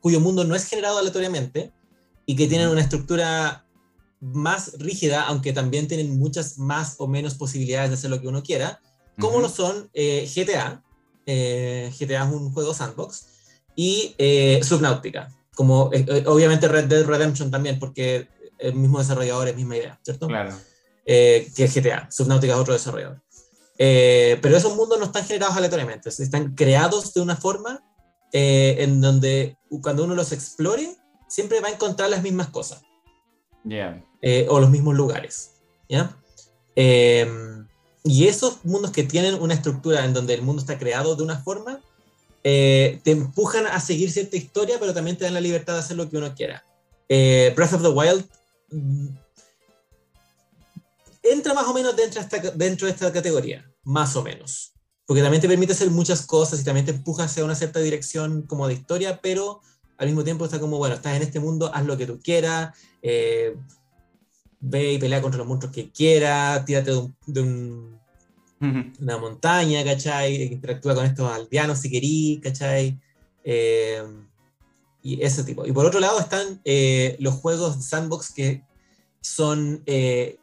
cuyo 0.00 0.20
mundo 0.20 0.44
no 0.44 0.54
es 0.54 0.66
generado 0.66 0.98
aleatoriamente 0.98 1.72
y 2.26 2.36
que 2.36 2.46
tienen 2.46 2.68
una 2.68 2.82
estructura 2.82 3.64
más 4.20 4.74
rígida, 4.78 5.22
aunque 5.22 5.54
también 5.54 5.88
tienen 5.88 6.18
muchas 6.18 6.58
más 6.58 6.96
o 6.98 7.06
menos 7.08 7.36
posibilidades 7.36 7.88
de 7.88 7.94
hacer 7.94 8.10
lo 8.10 8.20
que 8.20 8.28
uno 8.28 8.42
quiera, 8.42 8.82
como 9.18 9.38
Ujú. 9.38 9.40
lo 9.44 9.48
son 9.48 9.88
eh, 9.94 10.28
GTA. 10.30 10.82
eh, 11.24 11.90
GTA 11.98 12.24
es 12.26 12.32
un 12.34 12.52
juego 12.52 12.74
sandbox 12.74 13.24
y 13.74 14.14
eh, 14.18 14.60
Subnautica, 14.62 15.34
como 15.54 15.88
eh, 15.94 16.04
eh, 16.06 16.24
obviamente 16.26 16.68
Red 16.68 16.84
Dead 16.84 17.06
Redemption 17.06 17.50
también, 17.50 17.78
porque 17.78 18.28
el 18.58 18.74
mismo 18.74 18.98
desarrollador 18.98 19.48
es 19.48 19.56
misma 19.56 19.78
idea, 19.78 19.98
¿cierto? 20.04 20.26
Claro. 20.26 20.54
eh, 21.06 21.50
que 21.56 21.64
es 21.64 21.74
GTA. 21.74 22.10
Subnautica 22.10 22.52
es 22.52 22.58
otro 22.60 22.74
desarrollador. 22.74 23.22
Eh, 23.78 24.38
pero 24.42 24.56
esos 24.56 24.74
mundos 24.74 24.98
no 24.98 25.04
están 25.06 25.24
generados 25.24 25.56
aleatoriamente, 25.56 26.08
están 26.08 26.54
creados 26.54 27.14
de 27.14 27.20
una 27.20 27.36
forma 27.36 27.80
eh, 28.32 28.76
en 28.80 29.00
donde 29.00 29.56
cuando 29.82 30.04
uno 30.04 30.14
los 30.14 30.32
explore, 30.32 30.96
siempre 31.28 31.60
va 31.60 31.68
a 31.68 31.72
encontrar 31.72 32.10
las 32.10 32.22
mismas 32.22 32.48
cosas 32.48 32.82
Ya. 33.64 34.02
eh, 34.20 34.46
o 34.50 34.58
los 34.60 34.70
mismos 34.70 34.94
lugares. 34.96 35.52
¿ya? 35.88 36.16
Eh, 36.74 37.26
y 38.04 38.26
esos 38.26 38.64
mundos 38.64 38.90
que 38.90 39.02
tienen 39.04 39.34
una 39.34 39.54
estructura 39.54 40.04
en 40.04 40.12
donde 40.14 40.34
el 40.34 40.42
mundo 40.42 40.60
está 40.60 40.78
creado 40.78 41.14
de 41.14 41.22
una 41.22 41.38
forma, 41.38 41.80
eh, 42.44 43.00
te 43.04 43.10
empujan 43.10 43.66
a 43.66 43.78
seguir 43.80 44.10
cierta 44.10 44.36
historia, 44.36 44.78
pero 44.80 44.94
también 44.94 45.16
te 45.16 45.24
dan 45.24 45.34
la 45.34 45.40
libertad 45.40 45.74
de 45.74 45.80
hacer 45.80 45.96
lo 45.96 46.08
que 46.08 46.16
uno 46.16 46.34
quiera. 46.34 46.64
Eh, 47.08 47.52
Breath 47.54 47.74
of 47.74 47.82
the 47.82 47.88
Wild 47.88 48.24
mm, 48.70 49.08
entra 51.22 51.54
más 51.54 51.66
o 51.66 51.74
menos 51.74 51.96
dentro 51.96 52.20
de, 52.22 52.26
esta, 52.26 52.50
dentro 52.52 52.86
de 52.86 52.92
esta 52.92 53.12
categoría, 53.12 53.67
más 53.88 54.14
o 54.16 54.22
menos. 54.22 54.74
Porque 55.06 55.22
también 55.22 55.40
te 55.40 55.48
permite 55.48 55.72
hacer 55.72 55.90
muchas 55.90 56.26
cosas 56.26 56.60
y 56.60 56.64
también 56.64 56.84
te 56.84 56.92
empuja 56.92 57.24
hacia 57.24 57.42
una 57.44 57.54
cierta 57.54 57.80
dirección 57.80 58.42
como 58.42 58.68
de 58.68 58.74
historia, 58.74 59.20
pero 59.22 59.62
al 59.96 60.06
mismo 60.08 60.22
tiempo 60.24 60.44
está 60.44 60.60
como, 60.60 60.76
bueno, 60.76 60.94
estás 60.94 61.16
en 61.16 61.22
este 61.22 61.40
mundo, 61.40 61.70
haz 61.74 61.86
lo 61.86 61.96
que 61.96 62.06
tú 62.06 62.20
quieras, 62.22 62.76
eh, 63.00 63.56
ve 64.60 64.92
y 64.92 64.98
pelea 64.98 65.22
contra 65.22 65.38
los 65.38 65.46
monstruos 65.46 65.74
que 65.74 65.90
quieras, 65.90 66.64
tírate 66.66 66.90
de, 66.90 66.96
un- 66.98 67.16
de 67.26 67.40
un- 67.40 67.98
una 69.00 69.16
montaña, 69.16 69.82
¿cachai? 69.84 70.42
Interactúa 70.52 70.94
con 70.94 71.06
estos 71.06 71.30
aldeanos 71.32 71.78
si 71.78 71.90
querís, 71.90 72.40
¿cachai? 72.40 73.00
Eh, 73.44 74.02
y 75.02 75.22
ese 75.22 75.44
tipo. 75.44 75.64
Y 75.64 75.72
por 75.72 75.86
otro 75.86 76.00
lado 76.00 76.18
están 76.20 76.60
eh, 76.64 77.16
los 77.20 77.34
juegos 77.34 77.78
de 77.78 77.82
sandbox 77.84 78.32
que 78.34 78.62
son, 79.22 79.82
eh, 79.86 80.38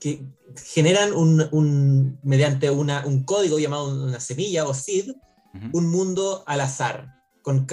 que 0.00 0.24
generan 0.64 1.12
un, 1.12 1.46
un- 1.52 2.18
mediante 2.22 2.70
una, 2.70 3.04
un 3.06 3.22
código 3.24 3.58
llamado 3.58 4.04
una 4.04 4.18
semilla 4.20 4.66
o 4.66 4.74
seed, 4.74 5.12
un 5.72 5.86
mundo 5.88 6.42
al 6.46 6.60
azar, 6.60 7.22
con, 7.42 7.66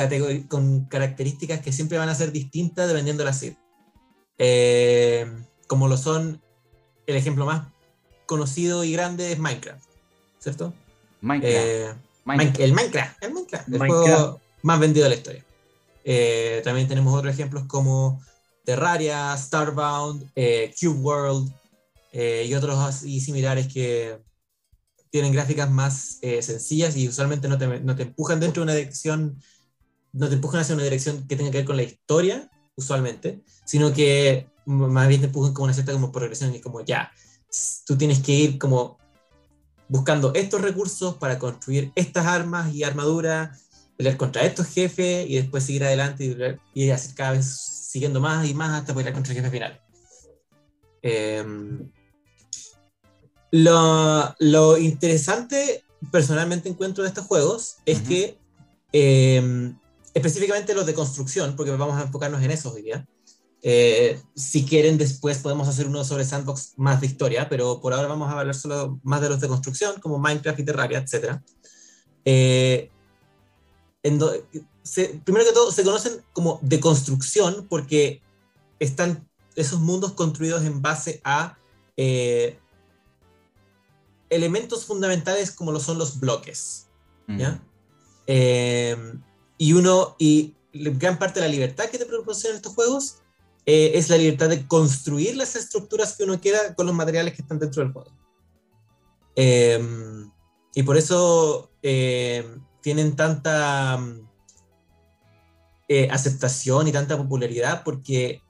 con 0.47 0.85
características 0.85 1.61
que 1.61 1.71
siempre 1.71 1.97
van 1.97 2.09
a 2.09 2.15
ser 2.15 2.31
distintas 2.31 2.87
dependiendo 2.87 3.21
de 3.23 3.25
la 3.25 3.33
seed. 3.33 3.53
Eh, 4.37 5.25
como 5.67 5.87
lo 5.87 5.97
son, 5.97 6.41
el 7.05 7.15
ejemplo 7.15 7.45
más 7.45 7.67
conocido 8.25 8.83
y 8.83 8.91
grande 8.91 9.31
es 9.31 9.39
Minecraft, 9.39 9.83
¿cierto? 10.39 10.73
Minecraft. 11.21 11.55
Eh, 11.55 11.93
Minecraft. 12.25 12.59
El 12.59 12.73
Minecraft, 12.73 13.23
el 13.23 13.33
Minecraft, 13.33 13.67
el 13.69 13.79
Minecraft. 13.79 14.05
juego 14.17 14.41
más 14.63 14.79
vendido 14.79 15.03
de 15.05 15.09
la 15.09 15.15
historia. 15.15 15.45
Eh, 16.03 16.61
también 16.63 16.87
tenemos 16.87 17.13
otros 17.17 17.33
ejemplos 17.33 17.63
como 17.67 18.21
Terraria, 18.65 19.35
Starbound, 19.37 20.29
eh, 20.35 20.73
Cube 20.79 20.99
World 20.99 21.53
eh, 22.11 22.45
y 22.47 22.53
otros 22.53 22.77
así 22.79 23.19
similares 23.19 23.67
que 23.71 24.21
tienen 25.09 25.33
gráficas 25.33 25.69
más 25.69 26.19
eh, 26.21 26.41
sencillas 26.41 26.95
y 26.95 27.07
usualmente 27.07 27.47
no 27.47 27.57
te, 27.57 27.79
no 27.79 27.95
te 27.95 28.03
empujan 28.03 28.39
dentro 28.39 28.61
de 28.61 28.65
una 28.65 28.75
dirección, 28.75 29.41
no 30.13 30.27
te 30.27 30.35
empujan 30.35 30.61
hacia 30.61 30.75
una 30.75 30.83
dirección 30.83 31.27
que 31.27 31.35
tenga 31.35 31.51
que 31.51 31.57
ver 31.57 31.65
con 31.65 31.77
la 31.77 31.83
historia, 31.83 32.49
usualmente, 32.75 33.43
sino 33.65 33.93
que 33.93 34.47
más 34.65 35.07
bien 35.07 35.21
te 35.21 35.27
empujan 35.27 35.53
como 35.53 35.65
una 35.65 35.73
cierta 35.73 35.93
como 35.93 36.11
progresión 36.11 36.53
y 36.53 36.61
como 36.61 36.81
ya, 36.81 37.11
tú 37.85 37.97
tienes 37.97 38.19
que 38.19 38.33
ir 38.33 38.59
como 38.59 38.97
buscando 39.87 40.33
estos 40.33 40.61
recursos 40.61 41.15
para 41.15 41.39
construir 41.39 41.91
estas 41.95 42.25
armas 42.25 42.73
y 42.73 42.83
armaduras, 42.83 43.63
pelear 43.95 44.17
contra 44.17 44.43
estos 44.43 44.67
jefes 44.67 45.27
y 45.27 45.35
después 45.35 45.63
seguir 45.63 45.85
adelante 45.85 46.59
y, 46.73 46.83
y 46.83 46.89
así 46.91 47.13
cada 47.13 47.31
vez 47.31 47.47
siguiendo 47.47 48.19
más 48.19 48.47
y 48.47 48.53
más 48.53 48.81
hasta 48.81 48.93
pelear 48.93 49.13
contra 49.13 49.33
el 49.33 49.39
jefe 49.39 49.51
final. 49.51 49.81
Em, 51.01 51.89
lo, 53.51 54.35
lo 54.39 54.77
interesante, 54.77 55.83
personalmente 56.11 56.69
encuentro 56.69 57.03
de 57.03 57.09
estos 57.09 57.25
juegos, 57.25 57.77
es 57.85 58.01
que 58.01 58.37
em, 58.91 59.77
específicamente 60.13 60.73
los 60.73 60.85
de 60.85 60.93
construcción, 60.93 61.55
porque 61.55 61.71
vamos 61.71 61.97
a 61.99 62.03
enfocarnos 62.03 62.41
en 62.43 62.51
eso 62.51 62.71
hoy 62.73 62.81
día. 62.83 63.07
eh, 63.63 64.19
si 64.35 64.65
quieren, 64.65 64.97
después 64.97 65.39
podemos 65.39 65.67
hacer 65.67 65.87
uno 65.87 66.03
sobre 66.03 66.23
sandbox 66.25 66.73
más 66.77 67.01
de 67.01 67.07
historia, 67.07 67.49
pero 67.49 67.81
por 67.81 67.93
ahora 67.93 68.07
vamos 68.07 68.29
a 68.29 68.39
hablar 68.39 68.55
solo 68.55 68.99
más 69.03 69.19
de 69.21 69.29
los 69.29 69.39
de 69.41 69.47
construcción, 69.47 69.99
como 69.99 70.19
Minecraft 70.19 70.59
y 70.59 70.63
Terraria, 70.65 70.99
etc. 70.99 71.41
Eh, 72.23 72.89
en 74.03 74.19
do- 74.19 74.31
se- 74.83 75.19
primero 75.25 75.45
que 75.45 75.53
todo, 75.53 75.71
se 75.71 75.83
conocen 75.83 76.13
como 76.33 76.59
de 76.61 76.79
construcción 76.79 77.65
porque 77.69 78.21
están 78.79 79.27
esos 79.55 79.79
mundos 79.79 80.13
construidos 80.13 80.63
en 80.63 80.81
base 80.81 81.19
a 81.23 81.57
eh, 81.97 82.59
elementos 84.29 84.85
fundamentales 84.85 85.51
como 85.51 85.71
lo 85.71 85.79
son 85.79 85.97
los 85.97 86.19
bloques. 86.19 86.87
Mm. 87.27 87.37
¿ya? 87.37 87.63
Eh, 88.27 88.95
y 89.57 89.73
uno, 89.73 90.15
y 90.19 90.55
gran 90.73 91.17
parte 91.17 91.39
de 91.39 91.47
la 91.47 91.51
libertad 91.51 91.85
que 91.85 91.97
te 91.97 92.05
proporcionan 92.05 92.57
estos 92.57 92.73
juegos 92.73 93.17
eh, 93.65 93.91
es 93.95 94.09
la 94.09 94.17
libertad 94.17 94.49
de 94.49 94.65
construir 94.67 95.35
las 95.35 95.55
estructuras 95.55 96.15
que 96.15 96.23
uno 96.23 96.39
quiera 96.39 96.75
con 96.75 96.85
los 96.85 96.95
materiales 96.95 97.33
que 97.33 97.41
están 97.41 97.59
dentro 97.59 97.83
del 97.83 97.91
juego. 97.91 98.11
Eh, 99.35 99.79
y 100.73 100.83
por 100.83 100.97
eso 100.97 101.71
eh, 101.81 102.45
tienen 102.81 103.15
tanta 103.15 103.97
mm, 103.97 104.27
eh, 105.87 106.07
aceptación 106.11 106.87
y 106.87 106.91
tanta 106.91 107.17
popularidad, 107.17 107.83
porque 107.83 108.41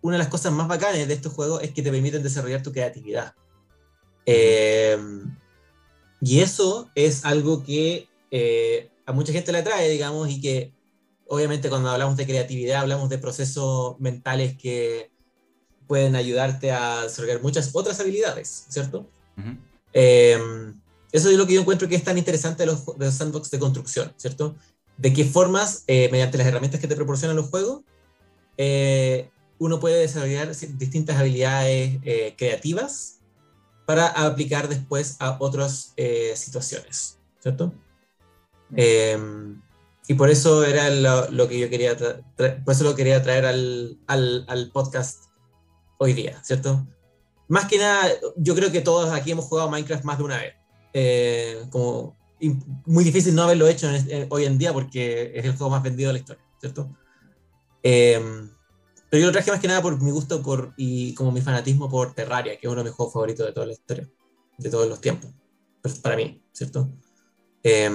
una 0.00 0.16
de 0.16 0.18
las 0.18 0.28
cosas 0.28 0.52
más 0.52 0.68
bacanas 0.68 1.08
de 1.08 1.14
estos 1.14 1.32
juegos 1.32 1.62
es 1.62 1.72
que 1.72 1.82
te 1.82 1.90
permiten 1.90 2.22
desarrollar 2.22 2.62
tu 2.62 2.72
creatividad. 2.72 3.34
Eh, 4.30 4.98
y 6.20 6.40
eso 6.40 6.90
es 6.94 7.24
algo 7.24 7.64
que 7.64 8.08
eh, 8.30 8.90
a 9.06 9.12
mucha 9.12 9.32
gente 9.32 9.52
le 9.52 9.58
atrae, 9.58 9.88
digamos, 9.88 10.28
y 10.28 10.38
que 10.38 10.70
obviamente 11.26 11.70
cuando 11.70 11.88
hablamos 11.88 12.18
de 12.18 12.26
creatividad 12.26 12.82
hablamos 12.82 13.08
de 13.08 13.16
procesos 13.16 13.98
mentales 13.98 14.54
que 14.58 15.10
pueden 15.86 16.14
ayudarte 16.14 16.72
a 16.72 17.04
desarrollar 17.04 17.40
muchas 17.40 17.70
otras 17.72 17.98
habilidades, 18.00 18.66
¿cierto? 18.68 19.08
Eh, 19.94 20.38
eso 21.10 21.30
es 21.30 21.38
lo 21.38 21.46
que 21.46 21.54
yo 21.54 21.62
encuentro 21.62 21.88
que 21.88 21.94
es 21.94 22.04
tan 22.04 22.18
interesante 22.18 22.64
de 22.64 22.66
los, 22.66 22.84
de 22.84 23.06
los 23.06 23.14
sandbox 23.14 23.50
de 23.50 23.58
construcción, 23.58 24.12
¿cierto? 24.18 24.56
De 24.98 25.10
qué 25.14 25.24
formas, 25.24 25.84
eh, 25.86 26.10
mediante 26.12 26.36
las 26.36 26.46
herramientas 26.46 26.80
que 26.80 26.88
te 26.88 26.96
proporcionan 26.96 27.34
los 27.34 27.48
juegos, 27.48 27.80
eh, 28.58 29.30
uno 29.58 29.80
puede 29.80 30.00
desarrollar 30.00 30.54
distintas 30.54 31.16
habilidades 31.16 31.98
creativas 32.36 33.17
para 33.88 34.08
aplicar 34.08 34.68
después 34.68 35.16
a 35.18 35.38
otras 35.40 35.94
eh, 35.96 36.34
situaciones, 36.36 37.18
¿cierto? 37.40 37.72
Eh, 38.76 39.18
y 40.06 40.12
por 40.12 40.28
eso 40.28 40.62
era 40.62 40.90
lo, 40.90 41.30
lo 41.30 41.48
que 41.48 41.58
yo 41.58 41.70
quería, 41.70 41.96
por 41.96 42.74
eso 42.74 42.84
lo 42.84 42.94
quería 42.94 43.22
traer 43.22 43.46
al, 43.46 43.98
al, 44.06 44.44
al 44.46 44.70
podcast 44.72 45.24
hoy 45.96 46.12
día, 46.12 46.38
¿cierto? 46.44 46.86
Más 47.48 47.64
que 47.66 47.78
nada, 47.78 48.10
yo 48.36 48.54
creo 48.54 48.70
que 48.70 48.82
todos 48.82 49.10
aquí 49.10 49.30
hemos 49.30 49.46
jugado 49.46 49.70
Minecraft 49.70 50.04
más 50.04 50.18
de 50.18 50.24
una 50.24 50.36
vez. 50.36 50.54
Eh, 50.92 51.64
como 51.70 52.14
muy 52.84 53.04
difícil 53.04 53.34
no 53.34 53.44
haberlo 53.44 53.66
hecho 53.68 53.88
en 53.88 53.94
es- 53.94 54.06
eh, 54.08 54.26
hoy 54.28 54.44
en 54.44 54.58
día 54.58 54.74
porque 54.74 55.32
es 55.34 55.46
el 55.46 55.56
juego 55.56 55.70
más 55.70 55.82
vendido 55.82 56.08
de 56.08 56.12
la 56.12 56.18
historia, 56.18 56.44
¿cierto? 56.60 56.94
Pero 59.10 59.20
yo 59.20 59.26
lo 59.26 59.32
traje 59.32 59.50
más 59.50 59.60
que 59.60 59.68
nada 59.68 59.80
por 59.80 60.00
mi 60.00 60.10
gusto 60.10 60.42
por, 60.42 60.74
y 60.76 61.14
como 61.14 61.32
mi 61.32 61.40
fanatismo 61.40 61.88
por 61.88 62.14
Terraria, 62.14 62.58
que 62.58 62.66
es 62.66 62.72
uno 62.72 62.82
de 62.82 62.90
mis 62.90 62.96
juegos 62.96 63.12
favoritos 63.14 63.46
de 63.46 63.52
toda 63.52 63.66
la 63.66 63.72
historia, 63.72 64.08
de 64.58 64.70
todos 64.70 64.88
los 64.88 65.00
tiempos, 65.00 65.30
pues, 65.82 65.98
para 65.98 66.16
mí, 66.16 66.42
¿cierto? 66.52 66.88
Eh, 67.62 67.90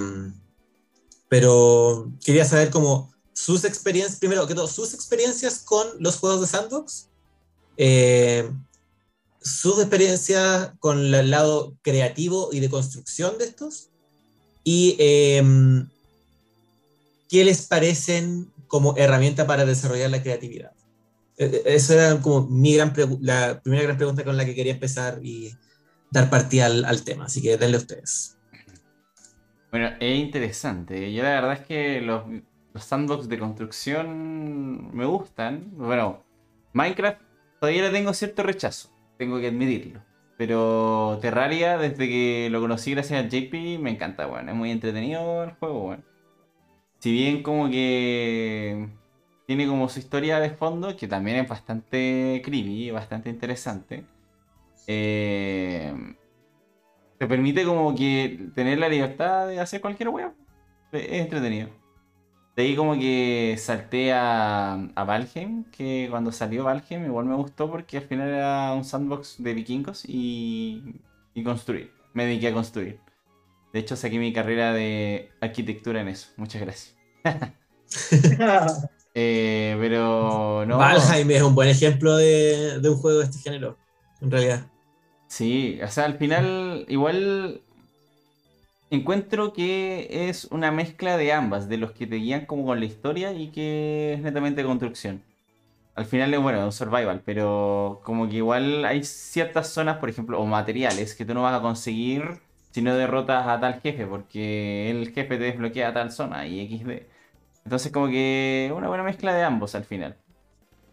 pero 1.29 2.11
quería 2.23 2.45
saber 2.45 2.69
como 2.69 3.11
sus 3.33 3.63
experiencias, 3.63 4.19
primero 4.19 4.45
que 4.45 4.55
todo, 4.55 4.67
sus 4.67 4.93
experiencias 4.93 5.59
con 5.59 5.87
los 5.99 6.17
juegos 6.17 6.41
de 6.41 6.47
sandbox, 6.47 7.09
eh, 7.77 8.51
sus 9.41 9.79
experiencias 9.79 10.73
con 10.79 11.13
el 11.13 11.31
lado 11.31 11.75
creativo 11.81 12.49
y 12.51 12.59
de 12.59 12.69
construcción 12.69 13.37
de 13.37 13.45
estos, 13.45 13.89
y 14.63 14.95
eh, 14.99 15.43
qué 17.29 17.43
les 17.43 17.65
parecen 17.65 18.51
como 18.67 18.95
herramienta 18.95 19.47
para 19.47 19.65
desarrollar 19.65 20.11
la 20.11 20.21
creatividad. 20.21 20.72
Eh, 21.43 21.55
eh, 21.55 21.61
Eso 21.65 21.93
era 21.93 22.21
como 22.21 22.47
mi 22.47 22.75
gran 22.75 22.93
la 23.21 23.59
primera 23.61 23.83
gran 23.83 23.97
pregunta 23.97 24.23
con 24.23 24.37
la 24.37 24.45
que 24.45 24.55
quería 24.55 24.73
empezar 24.73 25.19
y 25.21 25.53
dar 26.11 26.29
partida 26.29 26.67
al, 26.67 27.03
tema, 27.03 27.25
así 27.25 27.41
que 27.41 27.57
denle 27.57 27.77
ustedes. 27.77 28.37
Bueno, 29.71 29.89
es 29.99 30.19
interesante. 30.19 31.11
Yo 31.11 31.23
la 31.23 31.29
verdad 31.29 31.53
es 31.53 31.65
que 31.65 32.01
los, 32.01 32.23
los 32.73 32.83
sandbox 32.83 33.27
de 33.27 33.39
construcción 33.39 34.95
me 34.95 35.05
gustan. 35.05 35.71
Bueno, 35.75 36.23
Minecraft 36.73 37.19
todavía 37.59 37.83
le 37.83 37.89
tengo 37.89 38.13
cierto 38.13 38.43
rechazo, 38.43 38.89
tengo 39.17 39.39
que 39.39 39.47
admitirlo. 39.47 40.01
Pero 40.37 41.19
Terraria, 41.21 41.77
desde 41.77 42.07
que 42.07 42.49
lo 42.51 42.61
conocí 42.61 42.91
gracias 42.91 43.23
a 43.23 43.27
JP, 43.27 43.79
me 43.79 43.91
encanta, 43.91 44.25
bueno, 44.27 44.51
es 44.51 44.57
muy 44.57 44.71
entretenido 44.71 45.43
el 45.43 45.51
juego, 45.51 45.79
bueno. 45.81 46.03
Si 46.99 47.11
bien 47.11 47.43
como 47.43 47.69
que 47.69 48.89
tiene 49.45 49.67
como 49.67 49.89
su 49.89 49.99
historia 49.99 50.39
de 50.39 50.51
fondo, 50.51 50.95
que 50.95 51.07
también 51.07 51.37
es 51.37 51.49
bastante 51.49 52.41
creepy, 52.45 52.91
bastante 52.91 53.29
interesante. 53.29 54.05
Eh, 54.87 55.93
te 57.17 57.27
permite 57.27 57.65
como 57.65 57.95
que 57.95 58.49
tener 58.55 58.79
la 58.79 58.89
libertad 58.89 59.47
de 59.47 59.59
hacer 59.59 59.81
cualquier 59.81 60.09
wea. 60.09 60.33
Es 60.91 61.21
entretenido. 61.21 61.69
De 62.55 62.63
ahí 62.63 62.75
como 62.75 62.93
que 62.95 63.55
salté 63.57 64.13
a, 64.13 64.73
a 64.75 65.03
Valheim, 65.05 65.65
que 65.71 66.07
cuando 66.11 66.31
salió 66.31 66.63
Valheim 66.65 67.05
igual 67.05 67.25
me 67.25 67.35
gustó 67.35 67.69
porque 67.69 67.97
al 67.97 68.03
final 68.03 68.29
era 68.29 68.73
un 68.73 68.83
sandbox 68.85 69.41
de 69.41 69.53
vikingos 69.55 70.05
y, 70.07 71.01
y 71.33 71.43
construir. 71.43 71.91
Me 72.13 72.25
dediqué 72.25 72.49
a 72.49 72.53
construir. 72.53 72.99
De 73.73 73.79
hecho 73.79 73.95
saqué 73.95 74.19
mi 74.19 74.33
carrera 74.33 74.73
de 74.73 75.31
arquitectura 75.41 76.01
en 76.01 76.09
eso. 76.09 76.29
Muchas 76.37 76.61
gracias. 76.61 76.95
Eh, 79.15 79.75
pero 79.79 80.65
no. 80.65 80.77
Valheim 80.77 81.29
es 81.31 81.41
un 81.41 81.55
buen 81.55 81.69
ejemplo 81.69 82.15
de, 82.15 82.79
de 82.79 82.89
un 82.89 82.97
juego 82.97 83.19
de 83.19 83.25
este 83.25 83.39
género, 83.39 83.77
en 84.21 84.31
realidad. 84.31 84.65
Sí, 85.27 85.79
o 85.83 85.87
sea, 85.87 86.05
al 86.05 86.17
final 86.17 86.85
igual 86.87 87.61
encuentro 88.89 89.53
que 89.53 90.29
es 90.29 90.45
una 90.45 90.71
mezcla 90.71 91.17
de 91.17 91.33
ambas, 91.33 91.67
de 91.67 91.77
los 91.77 91.91
que 91.91 92.07
te 92.07 92.17
guían 92.17 92.45
como 92.45 92.65
con 92.65 92.79
la 92.79 92.85
historia 92.85 93.33
y 93.33 93.47
que 93.49 94.13
es 94.13 94.21
netamente 94.21 94.63
construcción. 94.63 95.23
Al 95.95 96.05
final 96.05 96.33
es 96.33 96.39
bueno, 96.41 96.59
es 96.59 96.65
un 96.65 96.71
survival, 96.71 97.21
pero 97.25 98.01
como 98.03 98.27
que 98.27 98.37
igual 98.37 98.85
hay 98.85 99.03
ciertas 99.03 99.69
zonas, 99.69 99.97
por 99.97 100.09
ejemplo, 100.09 100.39
o 100.39 100.45
materiales 100.45 101.15
que 101.15 101.25
tú 101.25 101.33
no 101.33 101.43
vas 101.43 101.55
a 101.59 101.61
conseguir 101.61 102.39
si 102.71 102.81
no 102.81 102.95
derrotas 102.95 103.47
a 103.47 103.59
tal 103.59 103.79
jefe, 103.81 104.07
porque 104.07 104.89
el 104.89 105.11
jefe 105.11 105.37
te 105.37 105.43
desbloquea 105.43 105.93
tal 105.93 106.11
zona 106.11 106.47
y 106.47 106.67
XD. 106.67 107.12
Entonces 107.65 107.91
como 107.91 108.07
que 108.07 108.71
una 108.75 108.87
buena 108.87 109.03
mezcla 109.03 109.33
de 109.33 109.43
ambos 109.43 109.75
al 109.75 109.85
final. 109.85 110.17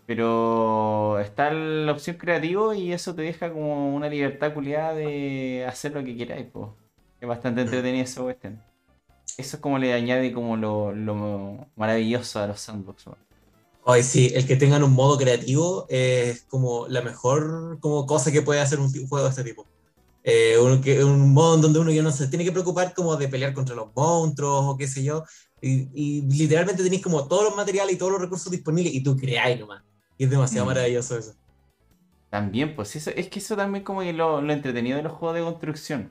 Pero 0.07 1.21
está 1.21 1.53
la 1.53 1.93
opción 1.93 2.17
creativo 2.17 2.75
y 2.75 2.93
eso 2.93 3.15
te 3.15 3.23
deja 3.23 3.53
como 3.53 3.95
una 3.95 4.09
libertad 4.09 4.53
culiada 4.53 4.95
de 4.95 5.65
hacer 5.69 5.93
lo 5.93 6.03
que 6.05 6.17
queráis, 6.17 6.47
pues. 6.53 6.69
Es 7.21 7.29
bastante 7.29 7.61
entretenido 7.61 8.05
esa 8.05 8.23
cuestión. 8.23 8.63
Eso 9.37 9.57
es 9.57 9.63
como 9.63 9.79
le 9.79 9.93
añade 9.93 10.33
como 10.33 10.57
lo, 10.57 10.93
lo 10.93 11.69
maravilloso 11.77 12.41
a 12.41 12.47
los 12.47 12.61
sandbox. 12.61 13.05
Hoy 13.85 14.03
sí, 14.03 14.33
el 14.35 14.47
que 14.47 14.57
tengan 14.57 14.83
un 14.83 14.93
modo 14.93 15.17
creativo 15.17 15.87
es 15.89 16.43
como 16.43 16.87
la 16.89 17.03
mejor 17.03 17.79
como 17.81 18.07
cosa 18.07 18.33
que 18.33 18.43
puede 18.43 18.61
hacer 18.61 18.79
un 18.79 18.91
juego 19.07 19.25
de 19.25 19.31
este 19.31 19.45
tipo. 19.45 19.67
Eh, 20.23 20.59
un, 20.59 20.81
que- 20.83 21.03
un 21.05 21.33
modo 21.33 21.57
donde 21.59 21.79
uno 21.79 21.91
ya 21.91 22.03
no 22.03 22.11
se 22.13 22.29
tiene 22.29 22.45
que 22.45 22.53
preocupar 22.53 22.93
como 22.95 23.17
de 23.17 23.29
pelear 23.29 23.55
contra 23.55 23.75
los 23.75 23.89
monstruos 23.95 24.65
o 24.67 24.77
qué 24.77 24.87
sé 24.89 25.03
yo. 25.03 25.25
Y, 25.63 25.89
y 25.95 26.23
literalmente 26.23 26.83
tenéis 26.83 27.03
como 27.03 27.27
todos 27.29 27.45
los 27.45 27.57
materiales 27.57 27.95
y 27.95 27.99
todos 27.99 28.13
los 28.13 28.21
recursos 28.21 28.51
disponibles 28.53 28.95
y 28.95 29.03
tú 29.03 29.17
creáis 29.17 29.59
nomás. 29.59 29.83
Y 30.19 30.25
es 30.25 30.31
demasiado 30.31 30.67
Mm. 30.67 30.69
maravilloso 30.69 31.19
eso. 31.19 31.35
También, 32.31 32.77
pues 32.77 32.95
eso, 32.97 33.11
es 33.11 33.29
que 33.29 33.41
eso 33.41 33.57
también 33.57 33.83
como 33.85 34.01
que 34.03 34.13
lo, 34.13 34.41
lo 34.41 34.53
entretenido 34.53 34.97
de 34.97 35.03
los 35.03 35.13
juegos 35.13 35.37
de 35.37 35.43
construcción. 35.45 36.11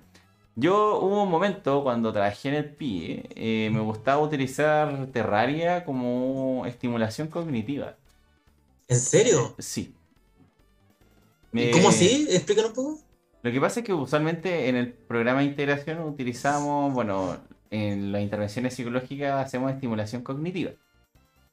Yo 0.55 0.99
hubo 0.99 1.23
un 1.23 1.29
momento 1.29 1.83
cuando 1.83 2.11
trabajé 2.11 2.49
en 2.49 2.55
el 2.55 2.65
PIE, 2.75 3.29
eh, 3.35 3.69
me 3.71 3.79
gustaba 3.79 4.21
utilizar 4.21 5.07
Terraria 5.13 5.85
como 5.85 6.65
estimulación 6.65 7.29
cognitiva. 7.29 7.95
¿En 8.89 8.99
serio? 8.99 9.55
Sí. 9.59 9.93
¿Y 11.53 11.71
¿Cómo 11.71 11.83
Me- 11.83 11.89
así? 11.89 12.27
Explícanos 12.29 12.71
un 12.71 12.75
poco. 12.75 12.99
Lo 13.41 13.51
que 13.51 13.61
pasa 13.61 13.79
es 13.79 13.85
que 13.85 13.93
usualmente 13.93 14.67
en 14.67 14.75
el 14.75 14.91
programa 14.91 15.39
de 15.39 15.45
integración 15.45 16.01
utilizamos, 16.01 16.93
bueno, 16.93 17.37
en 17.71 18.11
las 18.11 18.21
intervenciones 18.21 18.73
psicológicas 18.73 19.45
hacemos 19.45 19.71
estimulación 19.71 20.23
cognitiva. 20.23 20.71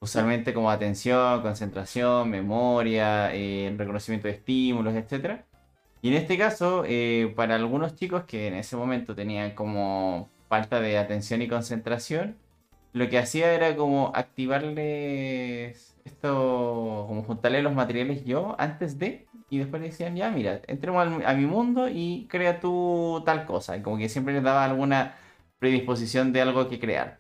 Usualmente 0.00 0.52
como 0.52 0.70
atención, 0.70 1.42
concentración, 1.42 2.28
memoria, 2.28 3.34
eh, 3.34 3.74
reconocimiento 3.78 4.28
de 4.28 4.34
estímulos, 4.34 4.94
etc. 4.94 5.42
Y 6.02 6.08
en 6.08 6.14
este 6.14 6.36
caso, 6.36 6.84
eh, 6.86 7.32
para 7.36 7.54
algunos 7.54 7.94
chicos 7.96 8.24
que 8.24 8.48
en 8.48 8.54
ese 8.54 8.76
momento 8.76 9.14
tenían 9.14 9.52
como 9.54 10.28
falta 10.48 10.80
de 10.80 10.98
atención 10.98 11.40
y 11.42 11.48
concentración, 11.48 12.36
lo 12.92 13.08
que 13.08 13.18
hacía 13.18 13.52
era 13.52 13.76
como 13.76 14.12
activarles 14.14 15.95
esto, 16.06 17.04
como 17.08 17.22
juntarle 17.24 17.62
los 17.62 17.74
materiales 17.74 18.24
yo 18.24 18.56
antes 18.58 18.98
de, 18.98 19.26
y 19.50 19.58
después 19.58 19.82
decían, 19.82 20.16
ya, 20.16 20.30
mira, 20.30 20.60
entremos 20.66 21.06
a 21.24 21.34
mi 21.34 21.46
mundo 21.46 21.88
y 21.88 22.26
crea 22.28 22.60
tú 22.60 23.22
tal 23.24 23.46
cosa. 23.46 23.76
Y 23.76 23.82
como 23.82 23.98
que 23.98 24.08
siempre 24.08 24.34
les 24.34 24.42
daba 24.42 24.64
alguna 24.64 25.16
predisposición 25.58 26.32
de 26.32 26.42
algo 26.42 26.68
que 26.68 26.80
crear. 26.80 27.18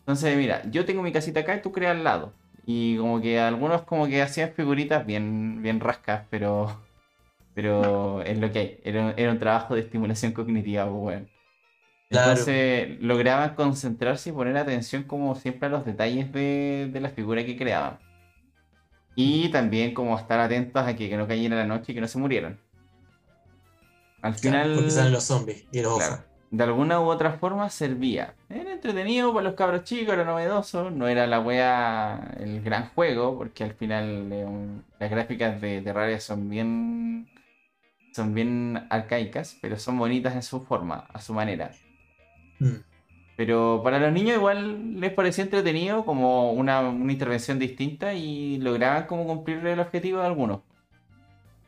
Entonces, 0.00 0.36
mira, 0.36 0.62
yo 0.70 0.84
tengo 0.84 1.02
mi 1.02 1.12
casita 1.12 1.40
acá 1.40 1.56
y 1.56 1.62
tú 1.62 1.72
creas 1.72 1.96
al 1.96 2.04
lado. 2.04 2.32
Y 2.66 2.96
como 2.98 3.20
que 3.20 3.38
algunos 3.40 3.82
como 3.82 4.06
que 4.06 4.22
hacían 4.22 4.52
figuritas 4.52 5.06
bien, 5.06 5.62
bien 5.62 5.80
rascas, 5.80 6.26
pero, 6.30 6.80
pero 7.54 8.22
es 8.22 8.38
lo 8.38 8.52
que 8.52 8.58
hay. 8.58 8.80
Era, 8.84 9.12
era 9.16 9.32
un 9.32 9.38
trabajo 9.38 9.74
de 9.74 9.82
estimulación 9.82 10.32
cognitiva, 10.32 10.84
pues, 10.84 11.02
weón. 11.02 11.39
Claro. 12.10 12.32
Entonces 12.32 13.00
lograban 13.00 13.54
concentrarse 13.54 14.30
y 14.30 14.32
poner 14.32 14.56
atención 14.56 15.04
como 15.04 15.34
siempre 15.36 15.68
a 15.68 15.70
los 15.70 15.84
detalles 15.86 16.32
de, 16.32 16.90
de 16.92 17.00
la 17.00 17.10
figura 17.10 17.44
que 17.46 17.56
creaban. 17.56 17.98
Y 19.14 19.50
también 19.50 19.94
como 19.94 20.18
estar 20.18 20.40
atentos 20.40 20.84
a 20.84 20.96
que, 20.96 21.08
que 21.08 21.16
no 21.16 21.28
cayera 21.28 21.56
la 21.56 21.66
noche 21.66 21.92
y 21.92 21.94
que 21.94 22.00
no 22.00 22.08
se 22.08 22.18
murieran. 22.18 22.58
Al 24.22 24.34
final, 24.34 24.74
Porque 24.74 24.90
salen 24.90 25.12
los 25.12 25.24
zombies 25.24 25.66
y 25.72 25.80
los 25.82 25.96
claro, 25.96 26.24
de 26.50 26.64
alguna 26.64 27.00
u 27.00 27.04
otra 27.04 27.32
forma 27.38 27.70
servía. 27.70 28.34
Era 28.48 28.72
entretenido 28.72 29.32
para 29.32 29.44
los 29.44 29.54
cabros 29.54 29.84
chicos, 29.84 30.14
era 30.14 30.24
novedoso, 30.24 30.90
no 30.90 31.08
era 31.08 31.26
la 31.26 31.40
wea 31.40 32.34
el 32.40 32.62
gran 32.62 32.88
juego, 32.90 33.38
porque 33.38 33.64
al 33.64 33.74
final 33.74 34.28
eh, 34.32 34.46
las 34.98 35.10
gráficas 35.10 35.60
de 35.60 35.80
Terraria 35.82 36.20
son 36.20 36.48
bien 36.48 37.28
son 38.12 38.34
bien 38.34 38.86
arcaicas, 38.90 39.56
pero 39.60 39.78
son 39.78 39.98
bonitas 39.98 40.34
en 40.34 40.42
su 40.42 40.60
forma, 40.64 41.06
a 41.12 41.20
su 41.20 41.32
manera. 41.32 41.70
Mm. 42.60 42.84
Pero 43.36 43.80
para 43.82 43.98
los 43.98 44.12
niños 44.12 44.36
igual 44.36 45.00
les 45.00 45.12
parecía 45.12 45.44
entretenido 45.44 46.04
como 46.04 46.52
una, 46.52 46.80
una 46.88 47.12
intervención 47.12 47.58
distinta 47.58 48.14
y 48.14 48.58
lograban 48.58 49.06
como 49.06 49.26
cumplir 49.26 49.66
el 49.66 49.80
objetivo 49.80 50.20
de 50.20 50.26
algunos. 50.26 50.60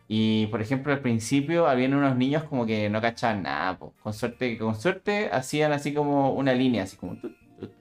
Y 0.08 0.46
por 0.48 0.60
ejemplo 0.62 0.92
al 0.92 1.00
principio 1.00 1.66
habían 1.66 1.94
unos 1.94 2.16
niños 2.16 2.44
como 2.44 2.66
que 2.66 2.88
no 2.90 3.00
cachaban 3.00 3.42
nada, 3.42 3.78
po. 3.78 3.94
con 4.02 4.12
suerte, 4.12 4.58
con 4.58 4.74
suerte 4.76 5.30
hacían 5.32 5.72
así 5.72 5.94
como 5.94 6.32
una 6.34 6.52
línea, 6.54 6.84
así 6.84 6.96
como 6.96 7.16
tut, 7.16 7.36
tut. 7.58 7.72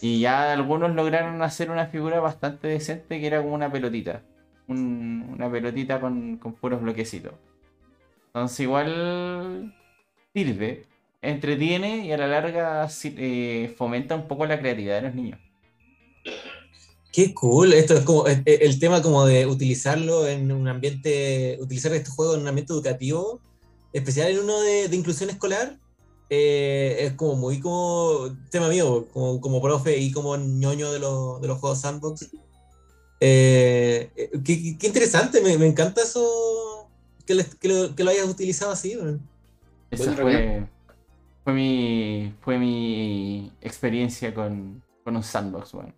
Y 0.00 0.20
ya 0.20 0.52
algunos 0.52 0.94
lograron 0.94 1.42
hacer 1.42 1.70
una 1.70 1.86
figura 1.86 2.20
bastante 2.20 2.68
decente 2.68 3.20
que 3.20 3.26
era 3.26 3.42
como 3.42 3.54
una 3.54 3.70
pelotita. 3.70 4.22
Un- 4.68 5.26
una 5.34 5.50
pelotita 5.50 6.00
con, 6.00 6.38
con 6.38 6.54
puros 6.54 6.80
bloquecitos. 6.82 7.34
Entonces 8.28 8.60
igual 8.60 9.74
sirve, 10.34 10.86
entretiene 11.30 12.06
y 12.06 12.12
a 12.12 12.16
la 12.18 12.26
larga 12.26 12.88
eh, 13.04 13.74
fomenta 13.76 14.14
un 14.14 14.26
poco 14.28 14.46
la 14.46 14.58
creatividad 14.58 14.96
de 14.96 15.02
los 15.08 15.14
niños. 15.14 15.38
Qué 17.12 17.32
cool, 17.32 17.72
esto 17.72 17.94
es 17.94 18.04
como 18.04 18.26
eh, 18.28 18.42
eh, 18.44 18.58
el 18.62 18.78
tema 18.78 19.00
como 19.00 19.24
de 19.24 19.46
utilizarlo 19.46 20.28
en 20.28 20.52
un 20.52 20.68
ambiente, 20.68 21.56
utilizar 21.60 21.92
este 21.94 22.10
juego 22.10 22.34
en 22.34 22.42
un 22.42 22.48
ambiente 22.48 22.72
educativo, 22.74 23.40
especial 23.92 24.30
en 24.30 24.40
uno 24.40 24.60
de, 24.60 24.88
de 24.88 24.96
inclusión 24.96 25.30
escolar, 25.30 25.78
eh, 26.28 26.96
es 27.00 27.12
como 27.12 27.36
muy 27.36 27.60
como 27.60 28.36
tema 28.50 28.68
mío, 28.68 29.06
como, 29.14 29.40
como 29.40 29.62
profe 29.62 29.96
y 29.96 30.12
como 30.12 30.36
ñoño 30.36 30.92
de, 30.92 30.98
los- 30.98 31.40
de 31.40 31.48
los 31.48 31.58
juegos 31.58 31.80
sandbox. 31.80 32.28
Eh, 33.20 34.10
qué, 34.44 34.76
interesante, 34.86 35.40
me, 35.40 35.56
me 35.56 35.66
encanta 35.66 36.02
eso, 36.02 36.88
que, 37.24 37.34
les- 37.34 37.54
que 37.54 37.68
lo, 37.68 37.94
que 37.96 38.04
lo 38.04 38.10
hayas 38.10 38.28
utilizado 38.28 38.72
así. 38.72 38.92
Esa 38.92 40.04
Bueno, 40.04 40.16
fue, 40.16 40.66
fue, 41.46 41.52
mi, 41.54 42.34
fue 42.40 42.58
mi 42.58 43.52
experiencia 43.60 44.34
con, 44.34 44.82
con 45.04 45.14
un 45.14 45.22
sandbox, 45.22 45.70
bueno. 45.70 45.94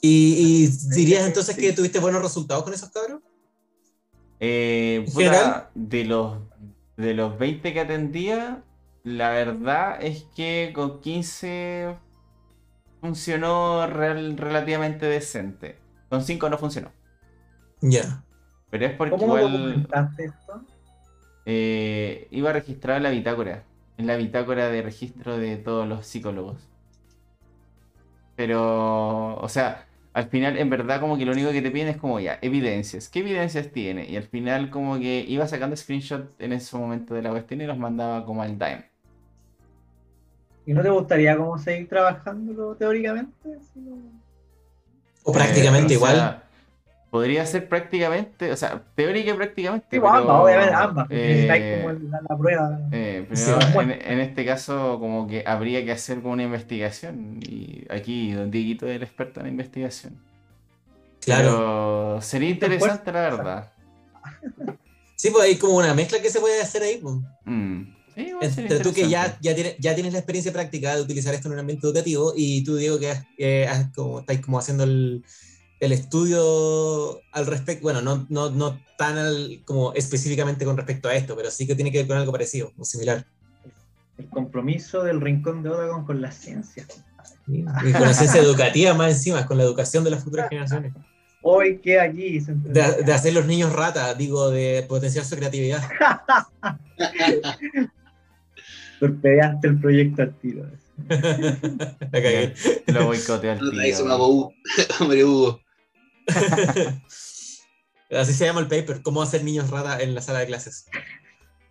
¿Y, 0.00 0.64
y 0.64 0.66
dirías 0.96 1.26
entonces 1.26 1.54
que 1.54 1.74
tuviste 1.74 1.98
buenos 1.98 2.22
resultados 2.22 2.64
con 2.64 2.72
esos 2.72 2.88
cabros? 2.88 3.20
Eh, 4.40 5.04
de 5.74 6.04
los, 6.06 6.38
de 6.96 7.12
los 7.12 7.38
20 7.38 7.74
que 7.74 7.80
atendía, 7.80 8.62
la 9.04 9.28
verdad 9.28 10.02
es 10.02 10.24
que 10.34 10.72
con 10.74 11.02
15 11.02 11.94
funcionó 13.02 13.86
real- 13.88 14.38
relativamente 14.38 15.04
decente. 15.04 15.76
Con 16.08 16.24
5 16.24 16.48
no 16.48 16.56
funcionó. 16.56 16.90
Ya. 17.82 18.24
Pero 18.70 18.86
es 18.86 18.92
porque 18.96 19.16
¿Cómo 19.16 19.36
igual 19.36 19.52
documentaste 19.52 20.24
esto? 20.24 20.64
eh, 21.44 22.26
iba 22.30 22.54
registrado 22.54 22.96
en 22.96 23.02
la 23.02 23.10
bitácora. 23.10 23.64
En 23.98 24.06
la 24.06 24.16
bitácora 24.16 24.68
de 24.70 24.80
registro 24.80 25.36
de 25.36 25.56
todos 25.56 25.86
los 25.86 26.06
psicólogos. 26.06 26.56
Pero, 28.36 29.36
o 29.36 29.48
sea, 29.48 29.86
al 30.12 30.28
final 30.28 30.56
en 30.56 30.70
verdad 30.70 31.00
como 31.00 31.18
que 31.18 31.26
lo 31.26 31.32
único 31.32 31.50
que 31.50 31.60
te 31.60 31.70
piden 31.70 31.88
es 31.88 31.96
como 31.96 32.20
ya, 32.20 32.38
evidencias. 32.40 33.08
¿Qué 33.08 33.18
evidencias 33.18 33.70
tiene? 33.70 34.08
Y 34.08 34.16
al 34.16 34.22
final 34.22 34.70
como 34.70 34.98
que 34.98 35.24
iba 35.28 35.46
sacando 35.46 35.76
screenshots 35.76 36.30
en 36.38 36.52
ese 36.52 36.76
momento 36.76 37.14
de 37.14 37.22
la 37.22 37.30
cuestión 37.30 37.60
y 37.60 37.66
los 37.66 37.76
mandaba 37.76 38.24
como 38.24 38.42
al 38.42 38.52
Dime. 38.52 38.84
¿Y 40.66 40.72
no 40.72 40.82
te 40.82 40.90
gustaría 40.90 41.36
como 41.36 41.58
seguir 41.58 41.88
trabajando 41.88 42.76
teóricamente? 42.76 43.58
O 45.24 45.32
prácticamente 45.32 45.94
Eh, 45.94 45.96
o 45.96 45.98
igual. 45.98 46.42
Podría 47.10 47.44
ser 47.46 47.68
prácticamente, 47.68 48.52
o 48.52 48.56
sea, 48.56 48.82
teórica 48.94 49.30
y 49.30 49.34
prácticamente. 49.34 49.86
Sí, 49.90 50.00
pues, 50.00 50.12
ambas, 50.12 50.40
obviamente 50.40 50.74
ambas. 50.74 51.06
eh, 51.10 51.78
como 51.82 51.90
el- 51.90 52.10
la, 52.10 52.20
la 52.28 52.36
prueba. 52.38 52.80
Eh, 52.92 53.26
pero 53.28 53.60
Sí, 53.60 53.78
en, 53.78 54.20
este 54.20 54.44
caso, 54.44 54.98
como 55.00 55.26
que 55.26 55.42
habría 55.46 55.84
que 55.84 55.92
hacer 55.92 56.20
como 56.20 56.32
una 56.34 56.42
investigación. 56.44 57.40
Y 57.42 57.84
aquí, 57.90 58.32
Don 58.32 58.50
Dieguito 58.50 58.86
es 58.86 58.96
el 58.96 59.02
experto 59.02 59.40
en 59.40 59.46
investigación. 59.48 60.20
claro. 61.20 61.48
Pero 61.50 62.18
sería 62.22 62.50
interesante, 62.50 63.12
la 63.12 63.20
verdad. 63.20 63.72
Sí, 65.16 65.30
pues 65.32 65.44
hay 65.46 65.56
como 65.56 65.76
una 65.78 65.94
mezcla 65.94 66.20
que 66.22 66.30
se 66.30 66.38
puede 66.38 66.62
hacer 66.62 66.80
ahí. 66.84 66.98
pues. 67.02 67.16
Mm. 67.44 67.82
Sí, 68.14 68.32
Entre 68.40 68.78
tú 68.78 68.92
que 68.92 69.08
ya, 69.08 69.36
tienes, 69.40 69.76
ya 69.80 69.92
tienes 69.94 70.12
la 70.12 70.20
experiencia 70.20 70.52
práctica 70.52 70.94
de 70.94 71.02
utilizar 71.02 71.34
esto 71.34 71.48
en 71.48 71.54
un 71.54 71.58
ambiente 71.60 71.84
educativo 71.88 72.32
y 72.36 72.62
tú, 72.62 72.76
Diego, 72.76 73.00
que 73.00 73.10
has- 73.10 73.24
eh, 73.36 73.66
has 73.68 73.88
como, 73.96 74.20
estáis 74.20 74.40
como 74.40 74.60
haciendo 74.60 74.84
el, 74.84 75.24
el 75.80 75.92
estudio 75.92 77.20
al 77.32 77.46
respecto, 77.46 77.82
bueno, 77.82 78.02
no, 78.02 78.26
no, 78.28 78.50
no 78.50 78.80
tan 78.96 79.16
al- 79.18 79.60
como 79.64 79.92
específicamente 79.94 80.64
con 80.64 80.76
respecto 80.76 81.08
a 81.08 81.14
esto, 81.14 81.36
pero 81.36 81.50
sí 81.50 81.66
que 81.66 81.74
tiene 81.74 81.92
que 81.92 81.98
ver 81.98 82.06
con 82.08 82.16
algo 82.16 82.32
parecido 82.32 82.72
o 82.76 82.84
similar. 82.84 83.24
El 84.16 84.28
compromiso 84.28 85.04
del 85.04 85.20
rincón 85.20 85.62
de 85.62 85.70
Otagon 85.70 86.04
con 86.04 86.20
la 86.20 86.32
ciencia. 86.32 86.84
Y 87.46 87.62
con 87.62 88.02
la 88.02 88.12
ciencia 88.12 88.40
educativa 88.42 88.92
más 88.94 89.12
encima, 89.12 89.46
con 89.46 89.56
la 89.56 89.62
educación 89.64 90.02
de 90.04 90.10
las 90.10 90.24
futuras 90.24 90.48
generaciones. 90.48 90.92
Hoy 91.40 91.78
que 91.78 92.00
aquí 92.00 92.40
De, 92.40 93.02
de 93.04 93.12
hacer 93.12 93.32
los 93.32 93.46
niños 93.46 93.72
ratas, 93.72 94.18
digo, 94.18 94.50
de 94.50 94.84
potenciar 94.88 95.24
su 95.24 95.36
creatividad. 95.36 95.80
torpedeaste 99.00 99.68
el 99.68 99.80
proyecto 99.80 100.22
al 100.22 100.34
tiro. 100.38 100.66
La 101.08 102.10
cagué. 102.10 102.54
Lo 102.88 103.06
boicoteo 103.06 103.52
al 103.52 103.58
tiro. 103.70 104.04
me 105.08 105.24
Hugo. 105.24 105.60
Así 108.10 108.32
se 108.32 108.46
llama 108.46 108.60
el 108.60 108.68
paper, 108.68 109.02
cómo 109.02 109.20
hacer 109.22 109.44
niños 109.44 109.68
rata 109.70 110.00
en 110.00 110.14
la 110.14 110.22
sala 110.22 110.38
de 110.40 110.46
clases. 110.46 110.86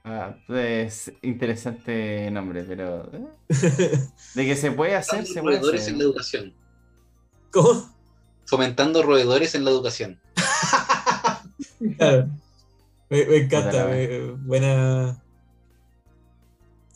Ah, 0.04 0.38
pues 0.48 1.12
interesante 1.22 2.30
nombre, 2.32 2.64
pero. 2.64 3.12
eh, 3.14 3.28
De 4.36 4.46
que 4.46 4.56
se 4.56 4.72
puede 4.72 4.96
hacer, 4.96 5.26
se 5.26 5.42
puede 5.42 5.58
roedores 5.58 5.82
hacer. 5.82 5.94
en 5.94 6.00
la 6.00 6.04
educación. 6.06 6.54
¿Cómo? 7.52 7.94
Fomentando 8.46 9.02
roedores 9.04 9.56
en 9.56 9.66
la 9.66 9.72
educación. 9.72 10.20
Claro. 11.98 12.28
Me, 13.10 13.24
me 13.26 13.38
encanta, 13.38 13.86
me- 13.86 14.32
buena. 14.32 15.22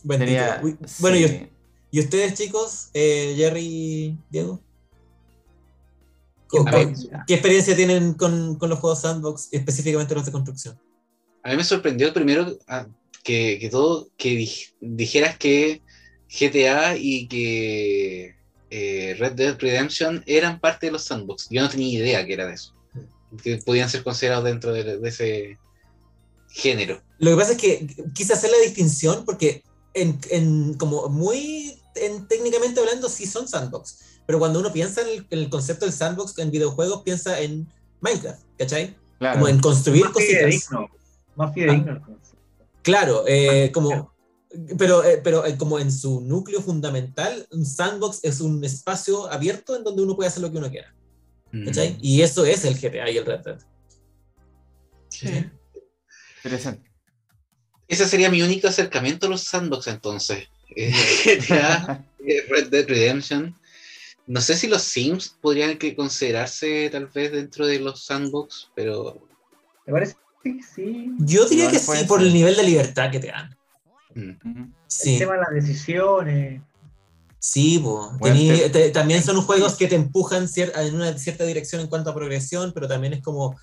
Buen 0.03 0.19
Sería- 0.19 0.55
título. 0.55 0.73
Uy, 0.81 0.87
Bueno, 0.99 1.17
sí. 1.17 1.49
y, 1.91 1.97
y 1.97 1.99
ustedes, 1.99 2.33
chicos, 2.33 2.89
eh, 2.95 3.33
Jerry 3.37 3.61
y 3.63 4.17
Diego, 4.31 4.49
¿Con- 4.57 4.59
A 4.59 4.59
con- 4.59 4.70
ver, 6.51 6.93
¿qué 7.27 7.33
experiencia 7.35 7.75
tienen 7.75 8.13
con, 8.13 8.55
con 8.55 8.69
los 8.69 8.79
juegos 8.79 9.01
sandbox, 9.01 9.49
específicamente 9.51 10.15
los 10.15 10.25
de 10.25 10.31
construcción? 10.31 10.79
A 11.43 11.49
mí 11.49 11.55
me 11.57 11.63
sorprendió 11.63 12.13
primero 12.13 12.57
ah, 12.67 12.87
que, 13.23 13.57
que 13.59 13.69
todo, 13.69 14.09
que 14.17 14.37
dij- 14.39 14.73
dijeras 14.79 15.37
que 15.37 15.81
GTA 16.29 16.95
y 16.97 17.27
que 17.27 18.35
eh, 18.69 19.15
Red 19.19 19.33
Dead 19.33 19.57
Redemption 19.59 20.23
eran 20.25 20.59
parte 20.59 20.85
de 20.87 20.91
los 20.93 21.03
sandbox. 21.03 21.47
Yo 21.49 21.61
no 21.61 21.69
tenía 21.69 21.99
idea 21.99 22.25
que 22.25 22.33
era 22.33 22.47
de 22.47 22.53
eso. 22.53 22.73
Que 23.43 23.57
podían 23.57 23.89
ser 23.89 24.03
considerados 24.03 24.45
dentro 24.45 24.71
de, 24.73 24.97
de 24.97 25.09
ese 25.09 25.57
género. 26.49 27.01
Lo 27.19 27.31
que 27.31 27.37
pasa 27.37 27.51
es 27.53 27.57
que 27.57 27.87
quise 28.13 28.33
hacer 28.33 28.51
la 28.51 28.57
distinción 28.65 29.23
porque 29.25 29.63
en, 29.93 30.19
en- 30.29 30.73
como 30.75 31.09
muy 31.09 31.81
en, 31.95 32.27
técnicamente 32.27 32.79
hablando 32.79 33.09
sí 33.09 33.25
son 33.25 33.47
sandbox, 33.47 34.10
pero 34.25 34.39
cuando 34.39 34.59
uno 34.59 34.71
piensa 34.71 35.01
en 35.01 35.07
el, 35.07 35.27
en 35.29 35.39
el 35.39 35.49
concepto 35.49 35.85
del 35.85 35.93
sandbox 35.93 36.37
en 36.37 36.51
videojuegos 36.51 37.01
piensa 37.03 37.39
en 37.39 37.67
Minecraft, 38.01 38.41
¿cachai? 38.57 38.95
Claro. 39.19 39.39
Como 39.39 39.47
en 39.47 39.59
construir 39.59 40.03
Más 40.05 40.13
cositas. 40.13 40.37
fidedigno. 40.39 40.89
Más 41.35 41.53
fidedigno 41.53 41.91
el 41.91 42.01
concepto. 42.01 42.37
Claro, 42.81 43.23
eh, 43.27 43.71
como, 43.73 44.13
pero, 44.77 45.03
eh, 45.03 45.21
pero 45.23 45.45
eh, 45.45 45.57
como 45.57 45.79
en 45.79 45.91
su 45.91 46.21
núcleo 46.21 46.61
fundamental, 46.61 47.47
un 47.51 47.65
sandbox 47.65 48.19
es 48.23 48.41
un 48.41 48.63
espacio 48.63 49.31
abierto 49.31 49.75
en 49.75 49.83
donde 49.83 50.01
uno 50.01 50.15
puede 50.15 50.29
hacer 50.29 50.41
lo 50.41 50.51
que 50.51 50.57
uno 50.57 50.69
quiera, 50.69 50.93
¿cachai? 51.65 51.97
Y 52.01 52.21
eso 52.21 52.43
es 52.45 52.65
el 52.65 52.75
GTA 52.75 53.09
y 53.11 53.17
el 53.17 53.25
Red 53.25 53.41
Dead. 53.41 53.59
Sí. 55.09 55.45
Interesante. 56.43 56.89
Ese 57.87 58.07
sería 58.07 58.29
mi 58.29 58.41
único 58.41 58.67
acercamiento 58.67 59.27
a 59.27 59.29
los 59.29 59.43
sandbox 59.43 59.87
entonces. 59.87 60.47
Eh, 60.73 60.93
GTA, 61.25 62.05
Red 62.49 62.69
Dead 62.69 62.87
Redemption. 62.87 63.53
No 64.31 64.39
sé 64.39 64.55
si 64.55 64.67
los 64.67 64.81
Sims 64.83 65.35
podrían 65.41 65.77
que 65.77 65.93
considerarse 65.93 66.89
tal 66.89 67.07
vez 67.07 67.33
dentro 67.33 67.67
de 67.67 67.79
los 67.79 68.05
sandbox, 68.05 68.69
pero 68.73 69.27
Me 69.85 69.91
parece 69.91 70.15
que 70.41 70.57
sí. 70.63 71.11
Yo 71.19 71.47
diría 71.49 71.65
No, 71.65 71.71
que 71.71 71.79
sí, 71.79 72.05
por 72.07 72.21
el 72.21 72.31
nivel 72.31 72.55
de 72.55 72.63
libertad 72.63 73.11
que 73.11 73.19
te 73.19 73.27
dan. 73.27 73.53
mm. 74.15 74.29
El 74.43 74.73
Sí, 74.87 75.17
tema 75.19 75.33
de 75.33 75.39
las 75.39 75.53
decisiones. 75.53 76.61
sí, 77.39 77.79
po. 77.79 78.11
Bueno, 78.19 78.35
Tení- 78.37 78.47
te- 78.57 78.69
te- 78.69 78.89
también 78.91 79.21
son 79.21 79.41
juegos 79.41 79.75
que 79.75 79.87
te 79.87 79.95
empujan 79.95 80.47
cier- 80.47 80.71
en 80.77 80.95
una 80.95 81.17
cierta 81.17 81.43
dirección 81.43 81.81
en 81.81 81.87
cuanto 81.87 82.09
a 82.11 82.15
progresión, 82.15 82.71
pero 82.73 82.87
también 82.87 83.11
es 83.13 83.21
como 83.21 83.59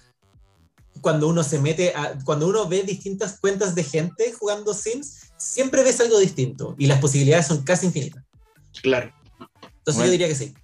cuando 1.01 1.29
uno 1.29 1.43
se 1.45 1.59
mete 1.61 1.95
a, 1.95 2.19
cuando 2.25 2.47
uno 2.47 2.69
ve 2.69 2.83
distintas 2.83 3.39
cuentas 3.41 3.75
de 3.75 3.85
gente 3.85 4.33
jugando 4.39 4.75
Sims, 4.75 5.31
siempre 5.39 5.83
ves 5.83 5.99
algo 6.01 6.19
distinto 6.19 6.75
y 6.77 6.87
las 6.89 7.01
posibilidades 7.01 7.47
son 7.47 7.63
casi 7.63 7.87
infinitas. 7.87 8.23
claro. 8.83 9.13
Entonces 9.89 9.97
Bueno. 9.97 10.07
yo 10.09 10.13
diría 10.13 10.29
que 10.29 10.35
sí. 10.35 10.55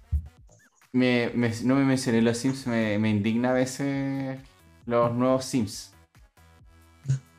Me- 0.93 1.31
me- 1.33 1.51
no 1.63 1.73
me 1.75 1.83
mencioné 1.83 2.21
los 2.21 2.37
Sims, 2.37 2.67
me, 2.67 2.99
me 2.99 3.09
indigna 3.09 3.49
a 3.49 3.53
veces 3.53 4.37
los 4.85 5.11
nuevos 5.13 5.45
Sims. 5.45 5.93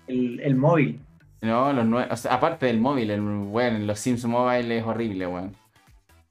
El, 0.09 0.41
el 0.41 0.57
móvil. 0.57 1.01
No, 1.43 1.73
los 1.73 1.87
nuevos, 1.87 2.11
o 2.13 2.17
sea, 2.17 2.35
aparte 2.35 2.67
del 2.67 2.81
móvil, 2.81 3.09
el, 3.11 3.21
bueno, 3.21 3.79
los 3.79 4.01
Sims 4.01 4.25
Mobile 4.25 4.79
es 4.79 4.85
horrible, 4.85 5.29
weón. 5.29 5.57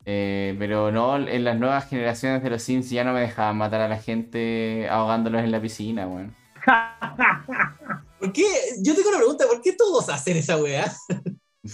Eh, 0.06 0.56
pero 0.60 0.91
no, 0.91 1.15
en 1.15 1.44
las 1.45 1.57
nuevas 1.57 1.88
generaciones 1.88 2.44
de 2.44 2.49
los 2.49 2.61
Sims 2.61 2.90
ya 2.90 3.06
no 3.06 3.14
me 3.14 3.22
dejaban 3.22 3.57
matar 3.57 3.80
a 3.80 3.88
la 3.88 3.98
gente 3.98 4.88
ahogándolos 4.90 5.41
en 5.41 5.52
la 5.52 5.61
piscina, 5.61 6.07
weón. 6.07 6.36
¿Por 8.19 8.34
qué? 8.34 8.44
Yo 8.84 8.94
tengo 8.94 9.07
una 9.10 9.19
pregunta, 9.19 9.45
¿por 9.48 9.61
qué 9.61 9.72
todos 9.72 10.10
hacen 10.10 10.36
esa 10.36 10.57
weá? 10.57 10.91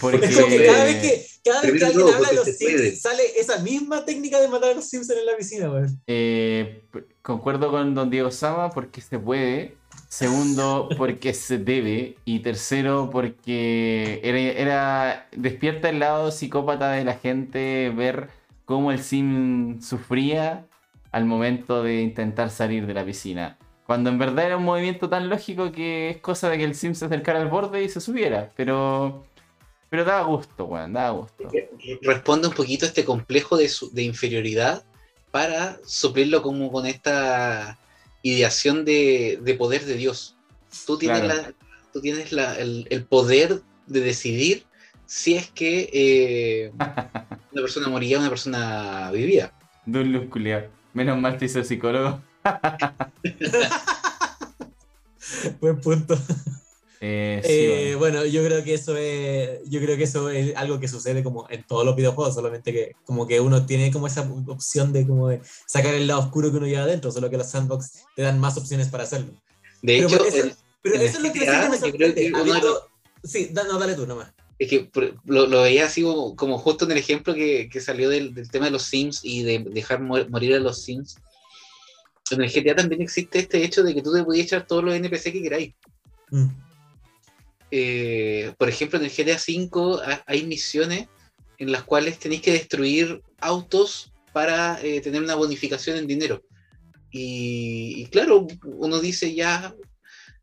Porque 0.00 0.26
Es 0.26 0.34
como 0.36 0.48
que 0.48 0.66
cada 0.66 0.84
vez 0.84 0.96
que, 1.02 1.26
cada 1.44 1.62
vez 1.62 1.72
que 1.78 1.84
alguien 1.84 2.06
habla 2.14 2.28
de 2.28 2.34
los 2.36 2.48
puede. 2.58 2.96
sale 2.96 3.22
esa 3.38 3.58
misma 3.58 4.04
técnica 4.04 4.40
de 4.40 4.48
matar 4.48 4.70
a 4.70 4.74
los 4.74 4.88
Sims 4.88 5.10
en 5.10 5.26
la 5.26 5.36
piscina, 5.36 5.70
weón. 5.70 6.00
Eh, 6.06 6.84
concuerdo 7.20 7.70
con 7.70 7.94
don 7.94 8.08
Diego 8.10 8.30
Sama 8.30 8.70
porque 8.70 9.00
se 9.00 9.18
puede. 9.18 9.76
Segundo, 10.08 10.88
porque 10.98 11.32
se 11.34 11.58
debe. 11.58 12.16
Y 12.24 12.40
tercero, 12.40 13.08
porque 13.10 14.20
era, 14.22 14.38
era- 14.38 15.28
despierta 15.36 15.88
el 15.88 15.98
lado 16.00 16.30
psicópata 16.30 16.92
de 16.92 17.04
la 17.04 17.14
gente 17.14 17.90
ver 17.94 18.28
cómo 18.64 18.92
el 18.92 19.02
sim 19.02 19.80
sufría 19.80 20.66
al 21.10 21.24
momento 21.26 21.82
de 21.82 22.00
intentar 22.02 22.50
salir 22.50 22.86
de 22.86 22.94
la 22.94 23.04
piscina. 23.04 23.58
Cuando 23.86 24.08
en 24.10 24.18
verdad 24.18 24.46
era 24.46 24.56
un 24.56 24.64
movimiento 24.64 25.08
tan 25.10 25.28
lógico 25.28 25.72
que 25.72 26.10
es 26.10 26.16
cosa 26.18 26.48
de 26.48 26.56
que 26.58 26.64
el 26.64 26.74
sim 26.74 26.94
se 26.94 27.04
acercara 27.06 27.40
al 27.40 27.48
borde 27.48 27.82
y 27.82 27.88
se 27.88 28.00
subiera. 28.00 28.50
Pero, 28.56 29.24
pero 29.92 30.06
daba 30.06 30.22
gusto, 30.24 30.64
weón, 30.64 30.94
daba 30.94 31.10
gusto. 31.10 31.50
Responde 32.00 32.48
un 32.48 32.54
poquito 32.54 32.86
a 32.86 32.88
este 32.88 33.04
complejo 33.04 33.58
de, 33.58 33.68
su- 33.68 33.92
de 33.92 34.02
inferioridad 34.02 34.84
para 35.30 35.78
suplirlo 35.84 36.40
como 36.40 36.72
con 36.72 36.86
esta 36.86 37.78
ideación 38.22 38.86
de, 38.86 39.38
de 39.42 39.52
poder 39.54 39.84
de 39.84 39.96
Dios. 39.96 40.34
Tú 40.86 40.96
tienes, 40.96 41.20
Claro. 41.20 41.42
la- 41.42 41.52
tú 41.92 42.00
tienes 42.00 42.32
la- 42.32 42.58
el, 42.58 42.86
el 42.88 43.04
poder 43.04 43.60
de 43.86 44.00
decidir 44.00 44.64
si 45.04 45.34
es 45.34 45.50
que 45.50 45.90
eh, 45.92 46.72
una 46.72 47.60
persona 47.60 47.88
moría 47.88 48.16
o 48.16 48.20
una 48.20 48.30
persona 48.30 49.10
vivía. 49.12 49.52
De 49.84 50.00
un 50.00 50.10
luz 50.10 50.30
culiao. 50.30 50.62
Menos 50.94 51.18
mal 51.20 51.36
te 51.36 51.44
hizo 51.44 51.62
psicólogo. 51.62 52.18
Buen 55.60 55.78
punto. 55.82 56.16
Eh, 57.04 57.40
sí, 57.42 57.48
Eh, 57.50 57.96
bueno. 57.96 58.18
bueno, 58.20 58.26
yo 58.26 58.44
creo 58.44 58.62
que 58.62 58.74
eso 58.74 58.96
es, 58.96 59.58
yo 59.68 59.80
creo 59.80 59.96
que 59.96 60.04
eso 60.04 60.30
es 60.30 60.54
algo 60.54 60.78
que 60.78 60.86
sucede 60.86 61.24
como 61.24 61.48
en 61.50 61.64
todos 61.66 61.84
los 61.84 61.96
videojuegos, 61.96 62.32
solamente 62.34 62.72
que 62.72 62.92
como 63.04 63.26
que 63.26 63.40
uno 63.40 63.66
tiene 63.66 63.90
como 63.90 64.06
esa 64.06 64.22
opción 64.46 64.92
de 64.92 65.04
como 65.04 65.26
de 65.28 65.40
sacar 65.66 65.94
el 65.94 66.06
lado 66.06 66.20
oscuro 66.20 66.52
que 66.52 66.58
uno 66.58 66.66
lleva 66.68 66.84
adentro, 66.84 67.10
solo 67.10 67.28
que 67.28 67.36
los 67.38 67.50
sandbox 67.50 68.04
te 68.14 68.22
dan 68.22 68.38
más 68.38 68.56
opciones 68.56 68.86
para 68.88 69.02
hacerlo. 69.02 69.32
De 69.82 69.96
Pero 69.96 70.06
hecho, 70.08 70.24
eso- 70.26 70.36
el- 70.44 70.54
Pero 70.80 70.94
eso 70.94 71.16
es 71.18 71.22
lo 71.24 71.32
que 71.32 71.40
GTA, 71.40 71.68
me 71.70 71.78
sorprende. 71.78 72.30
que 72.30 72.36
habiendo- 72.38 72.88
Sí, 73.24 73.48
da- 73.52 73.64
no, 73.64 73.78
dale 73.80 73.94
tú 73.96 74.06
nomás. 74.06 74.32
es 74.60 74.68
que 74.70 74.88
lo, 75.24 75.46
lo 75.48 75.62
veía 75.62 75.86
así 75.86 76.02
como, 76.02 76.36
como 76.36 76.56
justo 76.58 76.84
en 76.84 76.92
el 76.92 76.98
ejemplo 76.98 77.34
que, 77.34 77.68
que 77.68 77.80
salió 77.80 78.08
del, 78.10 78.32
del 78.32 78.48
tema 78.48 78.66
de 78.66 78.70
los 78.70 78.82
Sims 78.84 79.20
y 79.24 79.42
de 79.42 79.58
dejar 79.58 80.00
mo- 80.00 80.24
morir 80.28 80.54
a 80.54 80.60
los 80.60 80.82
Sims. 80.84 81.16
En 82.30 82.40
el 82.42 82.48
GTA 82.48 82.76
también 82.76 83.02
existe 83.02 83.40
este 83.40 83.64
hecho 83.64 83.82
de 83.82 83.92
que 83.92 84.02
tú 84.02 84.12
te 84.14 84.22
podías 84.22 84.46
echar 84.46 84.66
todos 84.68 84.84
los 84.84 84.94
NPC 84.94 85.32
que 85.32 85.42
queráis. 85.42 85.74
Mm. 86.30 86.46
Eh, 87.74 88.52
por 88.58 88.68
ejemplo, 88.68 88.98
en 88.98 89.06
el 89.06 89.10
GTA 89.10 89.36
V 89.38 90.02
ha- 90.04 90.22
hay 90.26 90.44
misiones 90.44 91.08
en 91.58 91.72
las 91.72 91.84
cuales 91.84 92.18
tenéis 92.18 92.42
que 92.42 92.52
destruir 92.52 93.22
autos 93.40 94.12
para 94.34 94.78
eh, 94.82 95.00
tener 95.00 95.22
una 95.22 95.34
bonificación 95.36 95.96
en 95.96 96.06
dinero. 96.06 96.42
Y, 97.10 97.94
y 98.02 98.06
claro, 98.06 98.46
uno 98.64 99.00
dice 99.00 99.34
ya, 99.34 99.74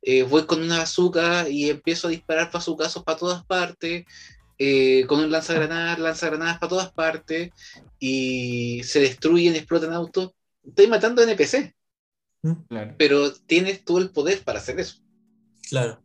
eh, 0.01 0.23
voy 0.23 0.45
con 0.45 0.61
una 0.64 0.80
bazooka 0.80 1.47
y 1.49 1.69
empiezo 1.69 2.07
a 2.07 2.11
disparar 2.11 2.51
bazucazos 2.51 3.03
para 3.03 3.18
todas 3.19 3.45
partes, 3.45 4.06
eh, 4.57 5.06
con 5.07 5.19
un 5.19 5.31
lanzagranadas, 5.31 5.99
lanzagranadas 5.99 6.57
para 6.60 6.69
todas 6.69 6.91
partes, 6.91 7.51
y 7.99 8.81
se 8.84 8.99
destruyen, 9.01 9.56
explotan 9.56 9.93
autos. 9.93 10.31
Estoy 10.65 10.88
matando 10.88 11.22
NPC, 11.22 11.76
Claro. 12.69 12.95
pero 12.97 13.31
tienes 13.34 13.84
tú 13.85 13.97
el 13.99 14.10
poder 14.10 14.39
para 14.43 14.60
hacer 14.60 14.80
eso. 14.80 14.97
Claro. 15.69 16.01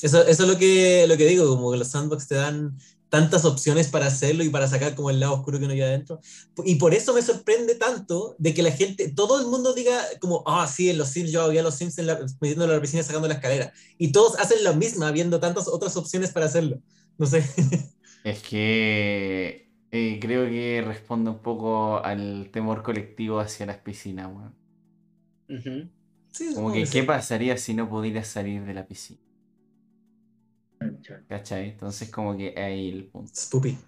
Eso, 0.00 0.22
eso 0.26 0.42
es 0.44 0.48
lo 0.48 0.58
que, 0.58 1.06
lo 1.08 1.16
que 1.16 1.26
digo, 1.26 1.48
como 1.48 1.72
que 1.72 1.78
los 1.78 1.88
sandbox 1.88 2.28
te 2.28 2.36
dan 2.36 2.78
tantas 3.08 3.44
opciones 3.44 3.88
para 3.88 4.06
hacerlo 4.06 4.44
y 4.44 4.50
para 4.50 4.68
sacar 4.68 4.94
como 4.94 5.10
el 5.10 5.20
lado 5.20 5.34
oscuro 5.34 5.58
que 5.58 5.64
uno 5.64 5.74
lleva 5.74 5.88
adentro. 5.88 6.20
Y 6.64 6.76
por 6.76 6.94
eso 6.94 7.14
me 7.14 7.22
sorprende 7.22 7.74
tanto 7.74 8.36
de 8.38 8.54
que 8.54 8.62
la 8.62 8.70
gente, 8.70 9.08
todo 9.10 9.40
el 9.40 9.46
mundo 9.46 9.72
diga 9.72 10.00
como, 10.20 10.42
ah, 10.46 10.66
sí, 10.66 10.90
en 10.90 10.98
los 10.98 11.08
Sims 11.08 11.32
yo 11.32 11.42
había 11.42 11.62
los 11.62 11.74
Sims 11.74 11.98
en 11.98 12.06
la, 12.06 12.18
metiéndolo 12.40 12.72
a 12.72 12.76
la 12.76 12.82
piscina 12.82 13.02
sacando 13.02 13.28
la 13.28 13.34
escalera. 13.34 13.72
Y 13.96 14.12
todos 14.12 14.38
hacen 14.38 14.62
lo 14.62 14.74
mismo, 14.74 15.04
habiendo 15.04 15.40
tantas 15.40 15.68
otras 15.68 15.96
opciones 15.96 16.32
para 16.32 16.46
hacerlo. 16.46 16.80
No 17.16 17.26
sé. 17.26 17.44
Es 18.24 18.42
que 18.42 19.70
eh, 19.90 20.18
creo 20.20 20.44
que 20.50 20.82
responde 20.84 21.30
un 21.30 21.38
poco 21.38 22.02
al 22.04 22.50
temor 22.52 22.82
colectivo 22.82 23.38
hacia 23.38 23.64
las 23.64 23.78
piscinas, 23.78 24.26
weón. 24.26 24.54
Ujú. 25.48 25.88
Sí, 26.32 26.52
Como 26.54 26.72
que. 26.72 26.84
¿qué 26.84 27.04
pasaría 27.04 27.56
si 27.56 27.74
no 27.74 27.88
pudieras 27.88 28.26
salir 28.26 28.64
de 28.64 28.74
la 28.74 28.86
piscina? 28.86 29.27
¿Cachai? 31.28 31.70
Entonces, 31.70 32.10
como 32.10 32.36
que 32.36 32.54
ahí 32.58 32.88
el 32.90 33.06
punto. 33.08 33.32
Spoopy. 33.34 33.78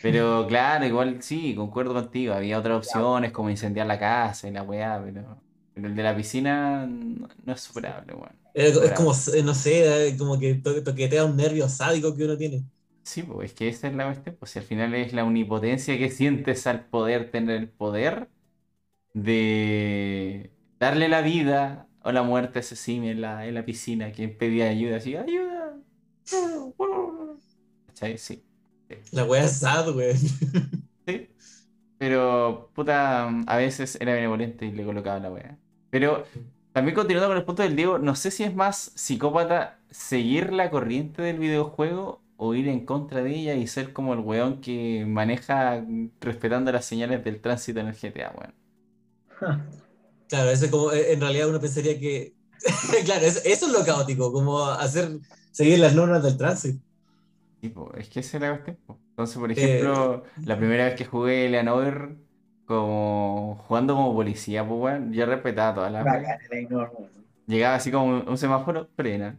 Pero 0.00 0.46
claro, 0.48 0.86
igual 0.86 1.22
sí, 1.22 1.54
concuerdo 1.54 1.92
contigo. 1.94 2.32
Había 2.34 2.58
otras 2.58 2.78
opciones 2.78 3.32
como 3.32 3.50
incendiar 3.50 3.86
la 3.86 3.98
casa 3.98 4.48
y 4.48 4.50
la 4.52 4.62
weá, 4.62 5.00
pero, 5.04 5.42
pero 5.74 5.88
el 5.88 5.94
de 5.96 6.02
la 6.02 6.16
piscina 6.16 6.86
no, 6.86 7.28
es 7.52 7.60
superable, 7.60 8.14
weón. 8.14 8.38
Es, 8.54 8.76
como, 8.92 9.12
eh, 9.34 9.42
no 9.42 9.54
sé, 9.54 10.08
eh, 10.08 10.16
como 10.16 10.38
que 10.38 10.54
to- 10.56 10.82
toquetea 10.82 11.24
un 11.24 11.36
nervio 11.36 11.68
sádico 11.68 12.14
que 12.16 12.24
uno 12.24 12.36
tiene. 12.36 12.64
Sí, 13.02 13.22
pues 13.22 13.50
es 13.50 13.56
que 13.56 13.68
esa 13.68 13.88
es 13.88 13.94
la 13.94 14.04
cuestión. 14.06 14.36
Pues 14.38 14.52
si 14.52 14.58
al 14.58 14.64
final 14.64 14.94
es 14.94 15.12
la 15.12 15.24
omnipotencia 15.24 15.98
que 15.98 16.10
sientes 16.10 16.66
al 16.66 16.86
poder 16.86 17.30
tener 17.30 17.56
el 17.56 17.68
poder 17.70 18.30
de 19.14 20.54
darle 20.80 21.08
la 21.08 21.22
vida 21.22 21.88
o 22.02 22.12
la 22.12 22.22
muerte 22.24 22.60
a 22.60 22.62
ese 22.62 22.76
simio 22.76 23.12
en 23.12 23.22
la, 23.22 23.46
en 23.46 23.54
la 23.54 23.64
piscina 23.66 24.12
que 24.12 24.28
pedía 24.28 24.70
ayuda, 24.70 24.98
así, 24.98 25.16
ayuda. 25.16 25.76
¿Cachai? 27.86 28.18
Sí. 28.18 28.44
La 29.12 29.24
wea 29.24 29.44
es 29.44 29.58
sad, 29.58 29.92
güey. 29.92 30.16
Sí. 31.06 31.28
Pero, 31.98 32.70
puta, 32.74 33.28
a 33.28 33.56
veces 33.56 33.96
era 34.00 34.14
benevolente 34.14 34.66
y 34.66 34.72
le 34.72 34.84
colocaba 34.84 35.18
la 35.18 35.30
wea. 35.30 35.58
Pero, 35.90 36.24
también 36.72 36.94
continuando 36.94 37.28
con 37.28 37.36
el 37.36 37.44
punto 37.44 37.62
del 37.62 37.76
Diego, 37.76 37.98
no 37.98 38.14
sé 38.14 38.30
si 38.30 38.44
es 38.44 38.54
más 38.54 38.92
psicópata 38.94 39.80
seguir 39.90 40.52
la 40.52 40.70
corriente 40.70 41.20
del 41.22 41.38
videojuego 41.38 42.22
o 42.36 42.54
ir 42.54 42.68
en 42.68 42.86
contra 42.86 43.22
de 43.22 43.34
ella 43.34 43.54
y 43.54 43.66
ser 43.66 43.92
como 43.92 44.14
el 44.14 44.20
weón 44.20 44.60
que 44.60 45.04
maneja 45.06 45.84
respetando 46.20 46.72
las 46.72 46.86
señales 46.86 47.22
del 47.22 47.40
tránsito 47.40 47.80
en 47.80 47.88
el 47.88 47.94
GTA, 47.94 48.32
weón. 48.34 48.54
Claro, 50.28 50.50
eso 50.50 50.64
es 50.64 50.70
como, 50.70 50.92
en 50.92 51.20
realidad 51.20 51.48
uno 51.48 51.60
pensaría 51.60 51.98
que, 51.98 52.34
claro, 53.04 53.26
eso, 53.26 53.40
eso 53.44 53.66
es 53.66 53.72
lo 53.72 53.84
caótico, 53.84 54.32
como 54.32 54.64
hacer, 54.64 55.18
seguir 55.50 55.78
las 55.78 55.94
normas 55.94 56.22
del 56.22 56.36
tránsito. 56.36 56.80
Es 57.96 58.08
que 58.08 58.20
esa 58.20 58.36
es 58.38 58.40
la 58.42 58.50
cuestión. 58.50 58.76
po. 58.86 59.02
Entonces, 59.10 59.36
por 59.38 59.52
Eh, 59.54 59.92
ejemplo, 59.92 60.24
la 60.44 60.56
primera 60.56 60.84
vez 60.86 60.94
que 60.96 61.04
jugué 61.04 61.46
Eleanor 61.46 62.16
como 62.64 63.56
jugando 63.66 63.94
como 63.94 64.14
policía, 64.14 64.66
pues 64.66 64.80
weón, 64.80 65.12
yo 65.12 65.26
respetaba 65.26 65.74
todas 65.74 65.92
las 65.92 66.10
el. 66.10 66.34
Llegaba 67.46 67.74
así 67.76 67.90
como 67.90 68.06
un, 68.06 68.28
un 68.28 68.38
semáforo, 68.38 68.88
frena. 68.96 69.38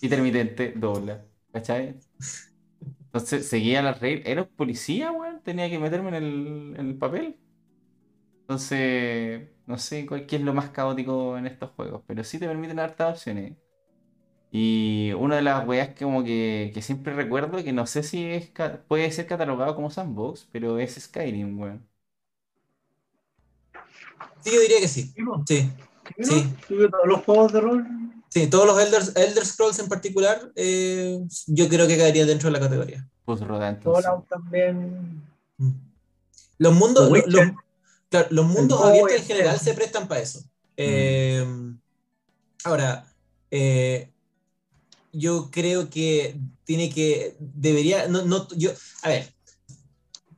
Intermitente, 0.00 0.72
dobla. 0.76 1.26
¿Cachai? 1.52 1.98
Entonces 3.06 3.48
seguía 3.48 3.82
las 3.82 4.00
reglas. 4.00 4.26
Era 4.28 4.42
un 4.42 4.48
policía, 4.56 5.12
weón. 5.12 5.40
Tenía 5.42 5.70
que 5.70 5.78
meterme 5.78 6.08
en 6.08 6.14
el, 6.14 6.74
en 6.78 6.86
el 6.88 6.98
papel. 6.98 7.38
Entonces, 8.42 9.50
no 9.66 9.78
sé 9.78 10.04
cuál 10.06 10.26
qué 10.26 10.36
es 10.36 10.42
lo 10.42 10.52
más 10.54 10.68
caótico 10.70 11.36
en 11.38 11.46
estos 11.46 11.70
juegos. 11.70 12.02
Pero 12.06 12.24
sí 12.24 12.38
te 12.38 12.46
permiten 12.46 12.78
hartas 12.78 13.16
opciones. 13.18 13.56
Y 14.56 15.12
una 15.18 15.34
de 15.36 15.42
las 15.42 15.66
weas 15.66 15.88
que 15.94 16.04
como 16.04 16.22
que, 16.22 16.70
que 16.72 16.80
siempre 16.80 17.12
recuerdo, 17.14 17.62
que 17.64 17.72
no 17.72 17.86
sé 17.86 18.04
si 18.04 18.24
es 18.24 18.50
ca- 18.50 18.82
puede 18.86 19.10
ser 19.10 19.26
catalogado 19.26 19.74
como 19.74 19.90
sandbox, 19.90 20.46
pero 20.52 20.78
es 20.78 20.94
Skyrim, 20.94 21.58
weón. 21.58 21.88
Sí, 24.44 24.52
yo 24.54 24.60
diría 24.60 24.78
que 24.80 24.88
sí. 24.88 25.12
Sí. 25.46 25.72
Sí, 26.20 26.22
¿no? 26.22 26.24
Sí. 26.24 26.54
Tuve 26.68 26.88
todos 26.88 27.06
los 27.06 27.24
juegos 27.24 27.52
de 27.52 27.60
rol. 27.60 27.86
sí, 28.28 28.46
todos 28.46 28.66
los 28.66 28.80
Elder, 28.80 29.02
Elder 29.16 29.44
Scrolls 29.44 29.78
en 29.80 29.88
particular, 29.88 30.52
eh, 30.54 31.18
yo 31.48 31.68
creo 31.68 31.88
que 31.88 31.96
caería 31.98 32.24
dentro 32.26 32.48
de 32.48 32.52
la 32.52 32.60
categoría. 32.60 33.08
Pues 33.24 33.40
roda 33.40 33.70
entonces. 33.70 34.04
Fallout 34.04 34.28
también. 34.28 35.22
Mm. 35.56 35.70
Los 36.58 36.74
mundos, 36.74 37.04
The 37.06 37.10
lo- 37.10 37.14
Witcher. 37.24 37.46
los, 37.48 37.56
claro, 38.08 38.26
los 38.30 38.46
mundos 38.46 38.78
juego 38.78 38.92
abiertos 38.92 39.16
en 39.16 39.24
general 39.24 39.58
se 39.58 39.74
prestan 39.74 40.06
para 40.06 40.20
eso. 40.20 40.44
Eh, 40.76 41.44
ahora, 42.64 43.06
eh, 43.50 44.10
yo 45.14 45.50
creo 45.50 45.88
que 45.90 46.36
tiene 46.64 46.90
que, 46.90 47.36
debería, 47.38 48.08
no, 48.08 48.24
no, 48.24 48.48
yo, 48.56 48.70
a 49.02 49.08
ver, 49.08 49.32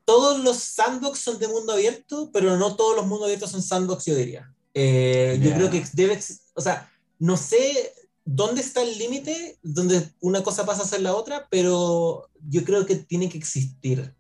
todos 0.05 0.43
los 0.43 0.59
sandbox 0.59 1.19
son 1.19 1.39
de 1.39 1.49
mundo 1.49 1.73
abierto, 1.73 2.31
pero 2.33 2.57
no 2.57 2.77
todos 2.77 2.97
los 2.97 3.07
mundos 3.07 3.27
abiertos 3.27 3.51
son 3.51 3.63
sandbox, 3.63 4.05
yo 4.05 4.15
diría. 4.15 4.53
Eh, 4.73 5.41
Yo 5.43 5.55
creo 5.55 5.71
que 5.71 5.85
debe, 5.95 6.19
o 6.55 6.61
sea, 6.61 6.93
no 7.19 7.37
sé 7.37 7.95
dónde 8.25 8.61
está 8.61 8.83
el 8.83 8.99
límite 8.99 9.59
donde 9.63 10.13
una 10.21 10.43
cosa 10.43 10.67
pasa 10.67 10.83
a 10.83 10.87
ser 10.87 11.01
la 11.01 11.15
otra, 11.15 11.49
pero 11.51 12.29
yo 12.49 12.63
creo 12.65 12.85
que 12.85 12.97
tiene 12.97 13.29
que 13.29 13.39
existir. 13.39 14.15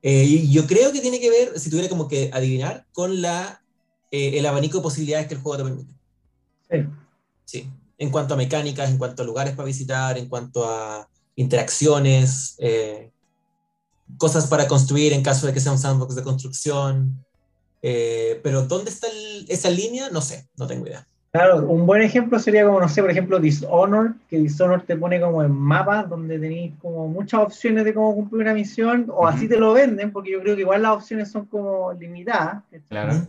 Eh, 0.00 0.24
y 0.24 0.50
yo 0.50 0.66
creo 0.66 0.92
que 0.92 1.00
tiene 1.00 1.20
que 1.20 1.30
ver, 1.30 1.58
si 1.60 1.70
tuviera 1.70 1.88
como 1.88 2.08
que 2.08 2.30
adivinar, 2.32 2.86
con 2.92 3.20
la, 3.20 3.62
eh, 4.10 4.38
el 4.38 4.46
abanico 4.46 4.78
de 4.78 4.82
posibilidades 4.82 5.28
que 5.28 5.34
el 5.34 5.40
juego 5.40 5.58
te 5.58 5.64
permite. 5.64 5.94
Sí. 6.70 6.76
Sí. 7.44 7.70
En 8.02 8.10
cuanto 8.10 8.34
a 8.34 8.36
mecánicas, 8.36 8.90
en 8.90 8.98
cuanto 8.98 9.22
a 9.22 9.24
lugares 9.24 9.54
para 9.54 9.66
visitar, 9.66 10.18
en 10.18 10.28
cuanto 10.28 10.68
a 10.68 11.08
interacciones, 11.36 12.56
eh, 12.58 13.12
cosas 14.18 14.48
para 14.48 14.66
construir 14.66 15.12
en 15.12 15.22
caso 15.22 15.46
de 15.46 15.52
que 15.52 15.60
sea 15.60 15.70
un 15.70 15.78
sandbox 15.78 16.16
de 16.16 16.24
construcción. 16.24 17.24
Eh, 17.80 18.40
pero 18.42 18.62
¿dónde 18.62 18.90
está 18.90 19.06
el- 19.06 19.46
esa 19.48 19.70
línea? 19.70 20.10
No 20.10 20.20
sé, 20.20 20.48
no 20.56 20.66
tengo 20.66 20.84
idea. 20.84 21.06
Claro, 21.30 21.64
un 21.68 21.86
buen 21.86 22.02
ejemplo 22.02 22.40
sería 22.40 22.64
como, 22.66 22.80
no 22.80 22.88
sé, 22.88 23.00
por 23.02 23.10
ejemplo, 23.12 23.38
Dishonored, 23.38 24.14
que 24.28 24.38
Dishonored 24.38 24.82
te 24.84 24.96
pone 24.96 25.20
como 25.20 25.40
en 25.44 25.52
mapas 25.52 26.08
donde 26.10 26.40
tenéis 26.40 26.72
como 26.82 27.06
muchas 27.06 27.40
opciones 27.40 27.84
de 27.84 27.94
cómo 27.94 28.16
cumplir 28.16 28.42
una 28.42 28.52
misión, 28.52 29.06
o 29.14 29.28
así 29.28 29.48
te 29.48 29.56
lo 29.56 29.72
venden, 29.74 30.10
porque 30.10 30.32
yo 30.32 30.40
creo 30.40 30.56
que 30.56 30.62
igual 30.62 30.82
las 30.82 30.92
opciones 30.96 31.30
son 31.30 31.46
como 31.46 31.92
limitadas. 31.92 32.64
Claro. 32.88 33.28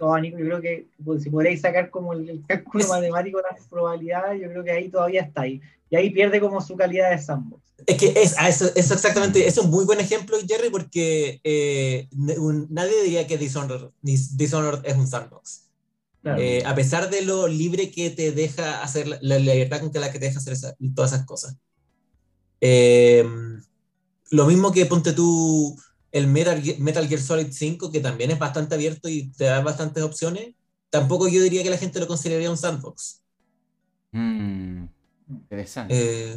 Abanico, 0.00 0.38
yo 0.38 0.44
creo 0.46 0.60
que 0.60 0.88
pues, 1.04 1.22
si 1.22 1.30
podréis 1.30 1.60
sacar 1.60 1.90
como 1.90 2.12
el, 2.12 2.28
el 2.28 2.42
cálculo 2.46 2.86
matemático 2.88 3.38
de 3.38 3.44
las 3.50 3.66
probabilidades, 3.68 4.40
yo 4.42 4.48
creo 4.48 4.64
que 4.64 4.70
ahí 4.70 4.88
todavía 4.88 5.22
está 5.22 5.42
ahí. 5.42 5.60
Y 5.90 5.96
ahí 5.96 6.10
pierde 6.10 6.40
como 6.40 6.60
su 6.60 6.76
calidad 6.76 7.10
de 7.10 7.18
sandbox. 7.18 7.62
Es 7.86 7.96
que 7.98 8.06
es, 8.16 8.34
eso, 8.48 8.70
eso 8.74 8.94
exactamente, 8.94 9.46
es 9.46 9.58
un 9.58 9.70
muy 9.70 9.84
buen 9.84 10.00
ejemplo, 10.00 10.36
Jerry, 10.48 10.70
porque 10.70 11.40
eh, 11.44 12.08
un- 12.38 12.66
nadie 12.70 13.02
diría 13.02 13.26
que 13.26 13.36
Dishonored, 13.36 13.90
Dis- 14.02 14.30
Dishonored 14.36 14.80
es 14.84 14.96
un 14.96 15.06
sandbox. 15.06 15.68
Claro. 16.22 16.40
Eh, 16.40 16.62
a 16.64 16.74
pesar 16.74 17.10
de 17.10 17.20
lo 17.22 17.46
libre 17.46 17.90
que 17.90 18.08
te 18.10 18.32
deja 18.32 18.82
hacer, 18.82 19.06
la, 19.06 19.18
la 19.20 19.38
libertad 19.38 19.80
con 19.80 19.92
que 19.92 19.98
la 19.98 20.10
que 20.10 20.18
te 20.18 20.26
deja 20.26 20.38
hacer 20.38 20.54
esa- 20.54 20.74
todas 20.94 21.12
esas 21.12 21.26
cosas. 21.26 21.56
Eh, 22.60 23.24
lo 24.30 24.46
mismo 24.46 24.72
que 24.72 24.86
ponte 24.86 25.12
tú 25.12 25.76
el 26.14 26.26
Metal, 26.28 26.62
Ge- 26.62 26.78
Metal 26.78 27.06
Gear 27.08 27.20
Solid 27.20 27.48
5, 27.52 27.90
que 27.90 28.00
también 28.00 28.30
es 28.30 28.38
bastante 28.38 28.74
abierto 28.76 29.08
y 29.08 29.30
te 29.32 29.44
da 29.44 29.60
bastantes 29.60 30.02
opciones, 30.02 30.54
tampoco 30.90 31.28
yo 31.28 31.42
diría 31.42 31.62
que 31.64 31.70
la 31.70 31.76
gente 31.78 32.00
lo 32.00 32.06
consideraría 32.06 32.50
un 32.50 32.56
sandbox. 32.56 33.20
Mm, 34.12 34.84
interesante. 35.28 35.94
Eh, 35.94 36.36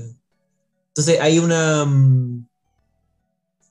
entonces 0.89 1.19
hay 1.21 1.39
una... 1.39 1.85
mm, 1.85 2.47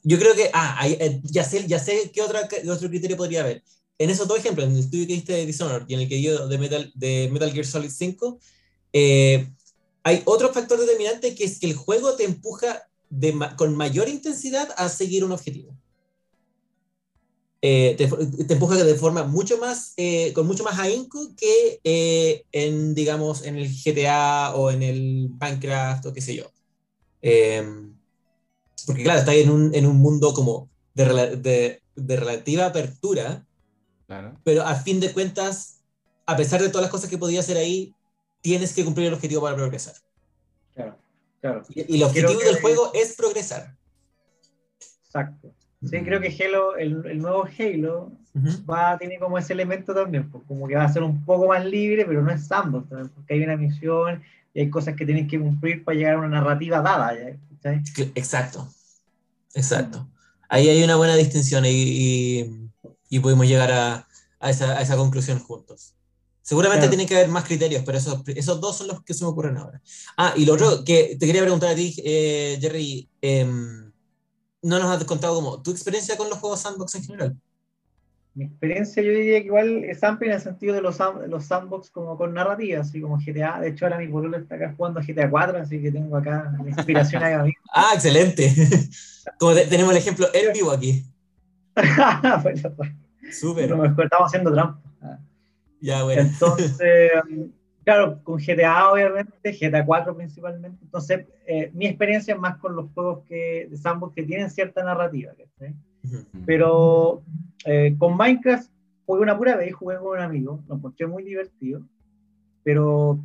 Yo 0.05 0.19
creo 0.19 0.35
que... 0.35 0.51
Ah, 0.53 0.77
hay- 0.79 0.97
eh, 1.01 1.21
ya, 1.25 1.43
sé, 1.45 1.67
ya 1.67 1.79
sé 1.81 2.11
qué, 2.15 2.23
otra, 2.23 2.47
qué 2.49 2.71
otro 2.71 2.89
criterio 2.89 3.17
podría 3.17 3.41
haber. 3.43 3.65
En 3.99 4.11
esos 4.11 4.29
dos 4.29 4.39
ejemplos, 4.39 4.67
en 4.69 4.75
el 4.75 4.81
estudio 4.81 5.07
que 5.09 5.15
diste 5.15 5.33
de 5.33 5.47
Dishonored 5.47 5.87
y 5.89 5.95
en 5.95 6.01
el 6.01 6.09
que 6.09 6.23
yo 6.23 6.47
de 6.47 6.59
Metal, 6.59 6.93
de 6.95 7.29
Metal 7.33 7.51
Gear 7.53 7.67
Solid 7.67 7.91
5, 7.91 8.39
eh, 8.93 9.49
hay 10.05 10.23
otro 10.27 10.53
factor 10.53 10.79
determinante 10.79 11.35
que 11.35 11.45
es 11.45 11.59
que 11.59 11.67
el 11.67 11.75
juego 11.75 12.15
te 12.15 12.25
empuja 12.25 12.89
de 13.11 13.35
con 13.57 13.75
mayor 13.75 14.09
intensidad 14.09 14.69
a 14.77 14.89
seguir 14.89 15.25
un 15.25 15.33
objetivo. 15.33 15.76
Eh, 17.69 17.95
te, 17.99 18.07
te 18.45 18.55
empuja 18.55 18.77
de 18.77 18.95
forma 18.95 19.25
mucho 19.25 19.59
más, 19.59 19.93
eh, 19.97 20.33
con 20.35 20.47
mucho 20.47 20.63
más 20.63 20.79
ahínco 20.79 21.19
que 21.37 21.81
eh, 21.83 22.45
en, 22.53 22.95
digamos, 22.95 23.45
en 23.45 23.57
el 23.57 23.69
GTA 23.69 24.55
o 24.55 24.71
en 24.71 24.83
el 24.85 25.31
Minecraft 25.41 26.07
o 26.07 26.13
qué 26.13 26.21
sé 26.21 26.37
yo. 26.37 26.45
Eh, 27.23 27.67
porque 28.87 29.03
claro, 29.03 29.19
está 29.19 29.35
en 29.35 29.51
un, 29.51 29.75
en 29.75 29.85
un 29.87 29.97
mundo 29.97 30.33
como 30.33 30.69
de, 30.95 31.37
de, 31.39 31.83
de 31.97 32.17
relativa 32.17 32.67
apertura, 32.67 33.45
Claro. 34.07 34.39
pero 34.45 34.63
a 34.63 34.77
fin 34.77 35.01
de 35.01 35.13
cuentas, 35.13 35.81
a 36.27 36.37
pesar 36.37 36.63
de 36.63 36.69
todas 36.69 36.83
las 36.83 36.93
cosas 36.93 37.11
que 37.11 37.19
podía 37.19 37.41
hacer 37.41 37.57
ahí, 37.57 37.93
tienes 38.43 38.73
que 38.75 38.85
cumplir 38.85 39.09
el 39.09 39.15
objetivo 39.15 39.43
para 39.43 39.57
progresar. 39.57 39.95
Claro, 40.75 40.97
claro. 41.41 41.63
Y, 41.75 41.95
y 41.95 41.97
el 41.97 42.05
objetivo 42.05 42.39
que- 42.39 42.45
del 42.47 42.61
juego 42.61 42.93
es 42.95 43.17
progresar. 43.17 43.77
Exacto. 45.05 45.53
Sí, 45.89 45.99
creo 46.03 46.21
que 46.21 46.35
Halo, 46.45 46.77
el, 46.77 47.05
el 47.07 47.19
nuevo 47.19 47.45
Halo, 47.59 48.13
va, 48.69 48.99
tiene 48.99 49.19
como 49.19 49.39
ese 49.39 49.53
elemento 49.55 49.95
también, 49.95 50.31
pues, 50.31 50.45
como 50.47 50.67
que 50.69 50.75
va 50.77 50.85
a 50.85 50.93
ser 50.93 51.03
un 51.03 51.25
poco 51.25 51.47
más 51.49 51.65
libre, 51.65 52.05
pero 52.05 52.23
no 52.23 52.31
es 52.31 52.47
sandbox 52.47 52.89
también, 52.89 53.09
porque 53.11 53.35
hay 53.35 53.43
una 53.43 53.57
misión 53.57 54.23
y 54.53 54.61
hay 54.61 54.71
cosas 54.71 54.95
que 54.97 55.07
tienes 55.07 55.29
que 55.29 55.39
cumplir 55.39 55.85
para 55.85 55.97
llegar 55.97 56.15
a 56.15 56.19
una 56.19 56.29
narrativa 56.29 56.81
dada. 56.83 57.15
Que- 57.95 58.13
Exacto, 58.15 58.69
exacto. 59.55 60.09
Ahí 60.49 60.69
hay 60.69 60.83
una 60.85 60.97
buena 60.97 61.17
distinción 61.17 61.65
y, 61.65 61.71
y, 61.71 62.69
y 63.09 63.19
pudimos 63.21 63.47
llegar 63.49 63.73
a, 63.73 64.07
a 64.39 64.51
esa, 64.51 64.79
a 64.79 64.83
esa 64.83 64.97
conclusión 64.97 65.39
juntos. 65.41 65.95
Seguramente 66.43 66.83
Claro. 66.87 66.91
tiene 66.97 67.07
que 67.09 67.17
haber 67.17 67.29
más 67.29 67.45
criterios, 67.45 67.83
pero 67.85 67.99
esos, 67.99 68.23
esos 68.29 68.61
dos 68.61 68.77
son 68.79 68.87
los 68.87 69.03
que 69.03 69.15
se 69.15 69.25
me 69.25 69.31
ocurren 69.31 69.57
ahora. 69.57 69.81
Ah, 70.17 70.33
y 70.37 70.45
lo 70.45 70.55
otro 70.55 70.85
que 70.85 71.17
te 71.19 71.27
quería 71.27 71.43
preguntar 71.43 71.71
a 71.71 71.75
ti, 71.75 71.97
eh, 72.05 72.57
Jerry, 72.61 73.09
em, 73.21 73.86
no 74.67 74.79
nos 74.79 74.91
has 74.91 75.05
contado 75.05 75.35
como 75.37 75.63
tu 75.63 75.71
experiencia 75.71 76.17
con 76.17 76.29
los 76.29 76.39
juegos 76.39 76.61
sandbox 76.61 76.95
en 76.97 77.05
general. 77.05 77.37
Mi 78.35 78.45
experiencia 78.45 79.03
yo 79.03 79.11
diría 79.13 79.41
que 79.41 79.47
igual 79.47 79.85
es 79.85 80.05
amplia 80.05 80.31
en 80.33 80.37
el 80.37 80.43
sentido 80.43 80.75
de 80.75 80.83
los, 80.83 80.99
los 81.29 81.45
sandbox 81.47 81.89
como 81.91 82.19
con 82.19 82.35
narrativa, 82.35 82.81
así 82.83 83.01
como 83.01 83.19
GTA. 83.19 83.61
De 83.61 83.69
hecho, 83.69 83.87
ahora 83.87 83.99
mi 83.99 84.09
pololo 84.09 84.37
está 84.37 84.57
acá 84.57 84.75
jugando 84.77 85.01
GTA 85.01 85.31
4, 85.31 85.59
así 85.59 85.81
que 85.81 85.91
tengo 85.91 86.15
acá 86.17 86.53
la 86.63 86.69
inspiración 86.69 87.23
acá 87.23 87.43
mismo. 87.45 87.61
Ah, 87.75 87.93
excelente. 87.95 88.53
Como 89.39 89.55
te- 89.55 89.67
tenemos 89.67 89.91
el 89.93 89.99
ejemplo 89.99 90.27
en 90.35 90.53
vivo 90.53 90.71
aquí. 90.71 91.05
Pues, 92.43 92.63
Súper. 93.41 93.71
lo 93.71 93.77
mejor, 93.79 94.05
estamos 94.05 94.27
haciendo 94.29 94.53
trampa. 94.53 94.81
Ya, 95.81 96.03
bueno. 96.05 96.23
Entonces, 96.23 96.79
claro, 97.87 98.21
con 98.25 98.41
GTA 98.41 98.91
obviamente, 98.91 99.53
GTA 99.53 99.87
4 99.87 100.17
principalmente. 100.17 100.79
Entonces, 100.83 101.25
eh, 101.47 101.71
mi 101.73 101.87
experiencia 101.87 102.35
es 102.35 102.41
más 102.41 102.57
con 102.57 102.75
los 102.75 102.91
juegos 102.93 103.25
que, 103.29 103.69
de 103.71 103.77
sandbox 103.77 104.13
que 104.13 104.25
tienen 104.25 104.51
cierta 104.51 104.83
narrativa. 104.83 105.33
Pero 106.45 107.23
eh, 107.65 107.95
con 107.97 108.17
Minecraft 108.17 108.69
jugué 109.07 109.23
una 109.23 109.39
pura 109.39 109.55
vez, 109.55 109.73
jugué 109.73 109.99
con 109.99 110.19
un 110.19 110.19
amigo, 110.19 110.65
lo 110.67 110.75
encontré 110.75 111.07
muy 111.07 111.23
divertido, 111.23 111.81
pero 112.65 113.21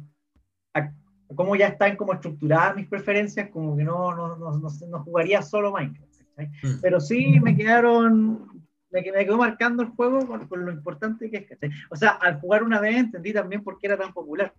a- 0.75 0.93
como 1.33 1.55
ya 1.55 1.69
están 1.69 1.95
como 1.95 2.13
estructuradas 2.13 2.75
mis 2.75 2.87
preferencias, 2.87 3.49
como 3.49 3.75
que 3.75 3.83
no, 3.83 4.15
no, 4.15 4.35
no, 4.35 4.51
no, 4.59 5.03
jugaría 5.03 5.41
solo 5.41 5.71
Minecraft. 5.71 6.21
Mm. 6.37 6.81
Pero 6.81 6.99
sí 6.99 7.39
me 7.39 7.55
quedaron, 7.55 8.60
me, 8.91 9.01
me 9.01 9.25
quedó 9.25 9.37
marcando 9.37 9.83
el 9.83 9.89
juego 9.89 10.25
con, 10.27 10.47
con 10.47 10.65
lo 10.65 10.71
importante 10.71 11.29
que 11.29 11.37
es. 11.37 11.47
¿cachai? 11.47 11.71
O 11.89 11.95
sea, 11.95 12.11
al 12.11 12.39
jugar 12.39 12.63
una 12.63 12.79
vez 12.79 12.97
entendí 12.97 13.33
también 13.33 13.63
por 13.63 13.79
qué 13.79 13.87
era 13.87 13.97
tan 13.97 14.13
popular. 14.13 14.53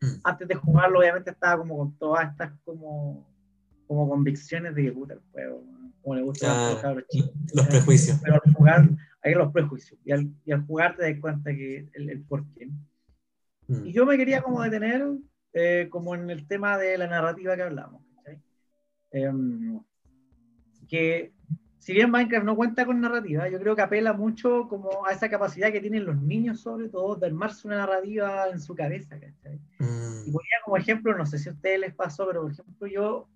Mm. 0.00 0.20
Antes 0.24 0.48
de 0.48 0.54
jugarlo, 0.54 1.00
obviamente 1.00 1.30
estaba 1.30 1.58
como 1.58 1.78
con 1.78 1.98
todas 1.98 2.30
estas 2.30 2.52
como, 2.64 3.26
como 3.86 4.08
convicciones 4.08 4.74
de 4.74 4.84
que 4.84 4.92
puta 4.92 5.14
el 5.14 5.20
juego, 5.32 5.64
como 6.02 6.14
le 6.14 6.22
gusta 6.22 6.70
a 6.80 6.94
los 6.94 7.06
chicos. 7.08 7.32
Los 7.54 7.66
prejuicios. 7.66 8.20
Pero 8.22 8.40
al 8.44 8.52
jugar, 8.52 8.88
hay 9.22 9.34
los 9.34 9.52
prejuicios. 9.52 9.98
Y 10.04 10.12
al, 10.12 10.30
y 10.44 10.52
al 10.52 10.66
jugar 10.66 10.96
te 10.96 11.10
das 11.10 11.20
cuenta 11.20 11.50
que 11.50 11.88
el, 11.92 12.10
el 12.10 12.22
por 12.22 12.44
qué. 12.52 12.68
Mm. 13.66 13.86
Y 13.86 13.92
yo 13.92 14.06
me 14.06 14.16
quería 14.16 14.42
como 14.42 14.62
detener 14.62 15.04
eh, 15.52 15.88
como 15.90 16.14
en 16.14 16.30
el 16.30 16.46
tema 16.46 16.78
de 16.78 16.98
la 16.98 17.06
narrativa 17.06 17.56
que 17.56 17.62
hablamos. 17.62 18.02
¿cachai? 18.16 18.40
Em, 19.10 19.80
que 20.88 21.32
si 21.78 21.92
bien 21.92 22.10
Minecraft 22.10 22.44
no 22.44 22.56
cuenta 22.56 22.84
con 22.84 23.00
narrativa, 23.00 23.48
yo 23.48 23.58
creo 23.58 23.76
que 23.76 23.82
apela 23.82 24.12
mucho 24.12 24.66
como 24.68 25.06
a 25.06 25.12
esa 25.12 25.28
capacidad 25.28 25.72
que 25.72 25.80
tienen 25.80 26.04
los 26.04 26.20
niños 26.20 26.60
sobre 26.60 26.88
todo 26.88 27.16
de 27.16 27.26
armarse 27.26 27.66
una 27.66 27.78
narrativa 27.78 28.48
en 28.50 28.60
su 28.60 28.74
cabeza. 28.74 29.18
¿cachai? 29.18 29.60
Y 29.78 29.84
Mm. 29.84 30.32
ponía 30.32 30.56
como 30.64 30.76
ejemplo, 30.76 31.16
no 31.16 31.24
sé 31.24 31.38
si 31.38 31.48
a 31.48 31.52
ustedes 31.52 31.80
les 31.80 31.94
pasó, 31.94 32.26
pero 32.26 32.42
por 32.42 32.52
ejemplo 32.52 32.86
yo 32.88 33.28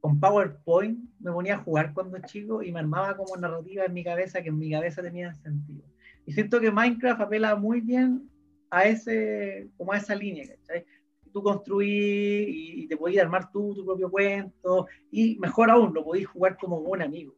con 0.00 0.20
PowerPoint 0.20 0.98
me 1.20 1.32
ponía 1.32 1.54
a 1.54 1.58
jugar 1.58 1.92
cuando 1.94 2.18
chico 2.26 2.62
y 2.62 2.72
me 2.72 2.80
armaba 2.80 3.16
como 3.16 3.36
narrativa 3.36 3.84
en 3.84 3.94
mi 3.94 4.04
cabeza 4.04 4.42
que 4.42 4.48
en 4.48 4.58
mi 4.58 4.70
cabeza 4.70 5.02
tenía 5.02 5.32
sentido. 5.34 5.84
Y 6.26 6.32
siento 6.32 6.60
que 6.60 6.70
Minecraft 6.70 7.20
apela 7.20 7.56
muy 7.56 7.80
bien 7.80 8.28
a 8.70 8.84
ese, 8.84 9.70
como 9.76 9.92
a 9.92 9.96
esa 9.96 10.14
línea, 10.14 10.46
¿cachai? 10.46 10.84
Tú 11.32 11.42
construís 11.42 12.48
y, 12.48 12.82
y 12.82 12.86
te 12.86 12.96
podías 12.96 13.24
armar 13.24 13.50
tú 13.50 13.74
tu 13.74 13.84
propio 13.84 14.10
cuento 14.10 14.86
y 15.10 15.38
mejor 15.38 15.70
aún, 15.70 15.94
lo 15.94 16.04
podéis 16.04 16.26
jugar 16.26 16.56
como 16.58 16.78
un 16.78 17.02
amigo. 17.02 17.34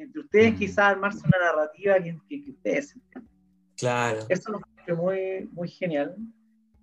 Entre 0.00 0.20
ustedes 0.22 0.54
quizás 0.54 0.78
armarse 0.78 1.20
una 1.26 1.52
narrativa 1.52 1.94
que, 2.02 2.18
que, 2.26 2.42
que 2.42 2.50
ustedes 2.52 2.94
entiendan. 2.94 3.30
Claro. 3.76 4.18
Eso 4.28 4.50
lo 4.50 4.58
encuentro 4.58 4.96
muy, 4.96 5.48
muy 5.52 5.68
genial. 5.68 6.16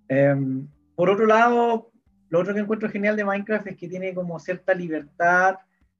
Em, 0.08 0.68
por 0.94 1.10
otro 1.10 1.26
lado, 1.26 1.90
lo 2.28 2.38
otro 2.40 2.54
que 2.54 2.60
encuentro 2.60 2.88
genial 2.88 3.16
de 3.16 3.24
Minecraft 3.24 3.66
es 3.66 3.76
que 3.76 3.88
tiene 3.88 4.14
como 4.14 4.38
cierta 4.38 4.72
libertad, 4.72 5.56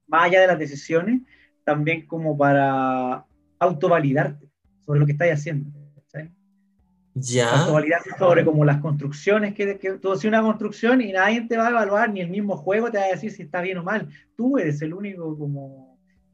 más 0.07 0.23
allá 0.23 0.41
de 0.41 0.47
las 0.47 0.59
decisiones, 0.59 1.21
también 1.65 2.07
como 2.07 2.37
para 2.37 3.25
autovalidarte 3.59 4.49
sobre 4.85 5.01
lo 5.01 5.05
que 5.05 5.11
estás 5.11 5.29
haciendo. 5.29 5.69
¿cachai? 5.95 6.31
Ya. 7.15 7.49
Autovalidarte 7.61 8.11
sobre 8.17 8.45
como 8.45 8.63
las 8.63 8.79
construcciones, 8.79 9.53
que, 9.53 9.77
que 9.77 9.93
tú 9.93 10.13
haces 10.13 10.25
una 10.25 10.41
construcción 10.41 11.01
y 11.01 11.11
nadie 11.11 11.41
te 11.41 11.57
va 11.57 11.67
a 11.67 11.71
evaluar, 11.71 12.11
ni 12.11 12.21
el 12.21 12.29
mismo 12.29 12.55
juego 12.55 12.89
te 12.89 12.97
va 12.97 13.03
a 13.03 13.09
decir 13.09 13.31
si 13.31 13.43
está 13.43 13.61
bien 13.61 13.77
o 13.77 13.83
mal. 13.83 14.07
Tú 14.37 14.57
eres 14.57 14.81
el 14.81 14.93
único 14.93 15.37
como 15.37 15.88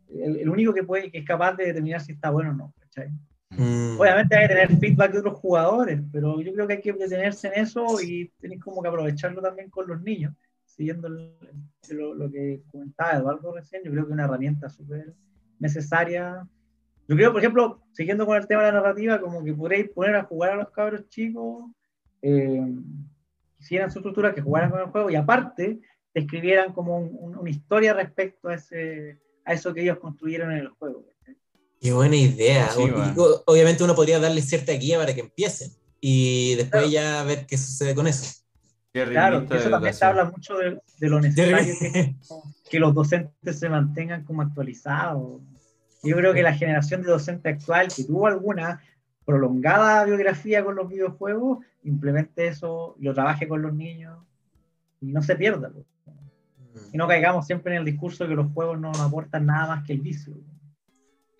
el, 0.10 0.38
el 0.38 0.50
único 0.50 0.74
que 0.74 0.84
puede 0.84 1.12
que 1.12 1.20
es 1.20 1.26
capaz 1.26 1.54
de 1.56 1.66
determinar 1.68 2.02
si 2.02 2.14
está 2.14 2.30
bueno 2.30 2.52
o 2.52 2.54
no. 2.54 2.74
¿cachai? 2.80 3.10
Mm. 3.52 4.00
Obviamente 4.00 4.36
hay 4.36 4.48
que 4.48 4.54
tener 4.54 4.78
feedback 4.78 5.12
de 5.14 5.20
otros 5.20 5.40
jugadores, 5.40 6.02
pero 6.12 6.42
yo 6.42 6.54
creo 6.54 6.68
que 6.68 6.74
hay 6.74 6.82
que 6.82 6.94
detenerse 6.94 7.48
en 7.48 7.62
eso 7.64 8.02
y 8.02 8.30
tenéis 8.40 8.62
como 8.62 8.82
que 8.82 8.90
aprovecharlo 8.90 9.42
también 9.42 9.70
con 9.70 9.88
los 9.88 10.02
niños, 10.02 10.34
siguiendo 10.66 11.08
el- 11.08 11.32
lo, 11.92 12.16
lo 12.16 12.32
que 12.32 12.62
comentaba 12.72 13.14
Eduardo 13.18 13.54
recién, 13.54 13.84
yo 13.84 13.92
creo 13.92 14.04
que 14.06 14.10
es 14.10 14.14
una 14.14 14.26
herramienta 14.26 14.70
súper 14.70 15.14
necesaria. 15.60 16.48
Yo 17.08 17.16
creo, 17.16 17.32
por 17.32 17.40
ejemplo, 17.40 17.82
siguiendo 17.92 18.26
con 18.26 18.36
el 18.38 18.48
tema 18.48 18.64
de 18.64 18.72
la 18.72 18.80
narrativa, 18.82 19.22
como 19.22 19.44
que 19.44 19.54
podréis 19.54 19.90
poner 19.90 20.16
a 20.16 20.24
jugar 20.24 20.52
a 20.54 20.56
los 20.56 20.72
cabros 20.72 21.08
chicos, 21.10 21.66
eh, 22.22 22.62
hicieran 23.60 23.92
su 23.92 24.00
estructura, 24.00 24.34
que 24.34 24.42
jugaran 24.42 24.72
con 24.72 24.80
el 24.80 24.88
juego 24.88 25.10
y 25.12 25.16
aparte 25.16 25.80
te 26.12 26.20
escribieran 26.20 26.74
como 26.74 26.98
un- 26.98 27.16
un- 27.20 27.38
una 27.38 27.50
historia 27.50 27.94
respecto 27.94 28.50
a, 28.50 28.56
ese, 28.56 29.20
a 29.46 29.54
eso 29.54 29.74
que 29.74 29.82
ellos 29.82 30.00
construyeron 30.00 30.52
en 30.52 30.58
el 30.60 30.70
juego. 30.70 31.06
Qué 31.80 31.94
buena 31.94 32.16
idea. 32.16 32.70
Sí, 32.72 32.82
bueno. 32.90 33.14
obviamente 33.46 33.84
uno 33.84 33.96
podría 33.96 34.20
darle 34.20 34.42
cierta 34.42 34.74
guía 34.74 34.98
para 34.98 35.14
que 35.14 35.22
empiecen 35.22 35.72
y 36.02 36.56
después 36.56 36.90
ya 36.90 37.24
ver 37.24 37.46
qué 37.46 37.58
sucede 37.58 37.94
con 37.94 38.08
eso. 38.08 38.42
Claro, 38.92 39.46
que 39.46 39.58
eso 39.58 39.70
también 39.70 39.94
Educación. 39.94 40.10
habla 40.10 40.32
mucho 40.32 40.58
de, 40.58 40.80
de 41.00 41.10
lo 41.10 41.20
necesario 41.20 41.74
que 41.80 42.16
que 42.70 42.80
los 42.80 42.94
docentes 42.94 43.60
se 43.60 43.70
mantengan 43.70 44.24
como 44.24 44.42
actualizados. 44.42 45.42
Yo 46.02 46.16
creo 46.16 46.34
que 46.34 46.44
la 46.44 46.54
generación 46.54 47.02
de 47.02 47.10
docente 47.10 47.50
actual 47.50 47.90
que 47.94 48.04
tuvo 48.06 48.28
alguna 48.28 48.82
prolongada 49.26 50.06
biografía 50.06 50.64
con 50.64 50.76
los 50.76 50.88
videojuegos, 50.88 51.66
implemente 51.84 52.48
eso, 52.48 52.96
lo 53.00 53.14
trabaje 53.14 53.48
con 53.48 53.62
los 53.62 53.74
niños 53.74 54.18
y 55.02 55.08
no 55.08 55.22
se 55.22 55.36
pierda. 55.36 55.70
pues. 55.70 55.86
Y 56.96 56.98
no 56.98 57.10
caigamos 57.10 57.46
siempre 57.46 57.74
en 57.74 57.80
el 57.80 57.86
discurso 57.86 58.26
que 58.26 58.36
los 58.36 58.54
juegos 58.54 58.80
no 58.80 58.88
nos 58.88 59.02
aportan 59.02 59.46
nada 59.46 59.68
más 59.68 59.86
que 59.86 59.92
el 59.92 60.00
vicio. 60.00 60.34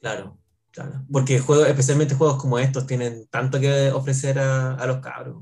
Claro, 0.02 0.38
claro. 0.70 1.06
Porque 1.10 1.40
juegos, 1.40 1.70
especialmente 1.70 2.14
juegos 2.14 2.42
como 2.42 2.60
estos 2.60 2.86
tienen 2.86 3.26
tanto 3.28 3.58
que 3.58 3.90
ofrecer 3.90 4.38
a, 4.38 4.76
a 4.76 4.86
los 4.86 4.98
cabros. 4.98 5.42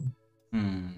Mm. 0.52 0.98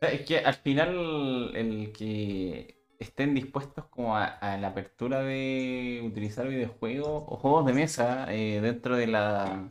Es 0.00 0.22
que 0.22 0.38
al 0.40 0.54
final 0.54 1.52
el 1.54 1.92
que 1.92 2.82
estén 2.98 3.32
dispuestos 3.32 3.84
como 3.90 4.16
a, 4.16 4.24
a 4.24 4.58
la 4.58 4.68
apertura 4.70 5.20
de 5.20 6.02
utilizar 6.04 6.48
videojuegos 6.48 7.22
o 7.28 7.36
juegos 7.36 7.64
de 7.64 7.72
mesa 7.74 8.26
eh, 8.34 8.60
dentro 8.60 8.96
de 8.96 9.06
la 9.06 9.68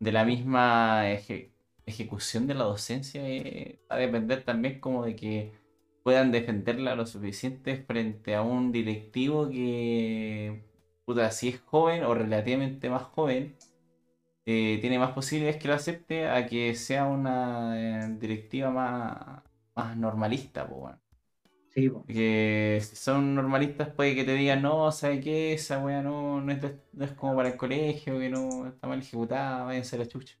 de 0.00 0.10
la 0.10 0.24
misma 0.24 1.10
eje- 1.10 1.52
ejecución 1.84 2.46
de 2.46 2.54
la 2.54 2.64
docencia 2.64 3.20
eh, 3.28 3.78
va 3.90 3.96
a 3.96 3.98
depender 3.98 4.42
también 4.42 4.80
como 4.80 5.04
de 5.04 5.16
que 5.16 5.61
puedan 6.02 6.32
defenderla 6.32 6.94
lo 6.96 7.06
suficiente 7.06 7.76
frente 7.84 8.34
a 8.34 8.42
un 8.42 8.72
directivo 8.72 9.48
que 9.50 10.64
puta, 11.04 11.30
si 11.30 11.48
es 11.50 11.60
joven 11.60 12.04
o 12.04 12.14
relativamente 12.14 12.90
más 12.90 13.02
joven 13.04 13.56
eh, 14.46 14.78
tiene 14.80 14.98
más 14.98 15.12
posibilidades 15.12 15.60
que 15.62 15.68
lo 15.68 15.74
acepte 15.74 16.28
a 16.28 16.46
que 16.46 16.74
sea 16.74 17.06
una 17.06 18.06
eh, 18.06 18.16
directiva 18.20 18.70
más, 18.70 19.42
más 19.74 19.96
normalista, 19.96 20.68
po, 20.68 20.76
weón. 20.76 21.00
Sí, 21.68 21.88
po. 21.90 22.06
Que 22.06 22.80
si 22.82 22.96
son 22.96 23.34
normalistas 23.34 23.88
puede 23.94 24.14
que 24.14 24.24
te 24.24 24.34
digan, 24.34 24.60
no, 24.62 24.90
¿sabe 24.92 25.20
qué? 25.20 25.52
Esa 25.54 25.78
weá 25.78 26.02
no, 26.02 26.40
no, 26.40 26.52
es, 26.52 26.60
no 26.92 27.04
es 27.04 27.12
como 27.12 27.36
para 27.36 27.48
el 27.50 27.56
colegio, 27.56 28.18
que 28.18 28.28
no 28.28 28.66
está 28.68 28.86
mal 28.88 29.00
ejecutada, 29.00 29.64
váyanse 29.64 29.96
a 29.96 29.98
la 30.00 30.06
chucha. 30.08 30.36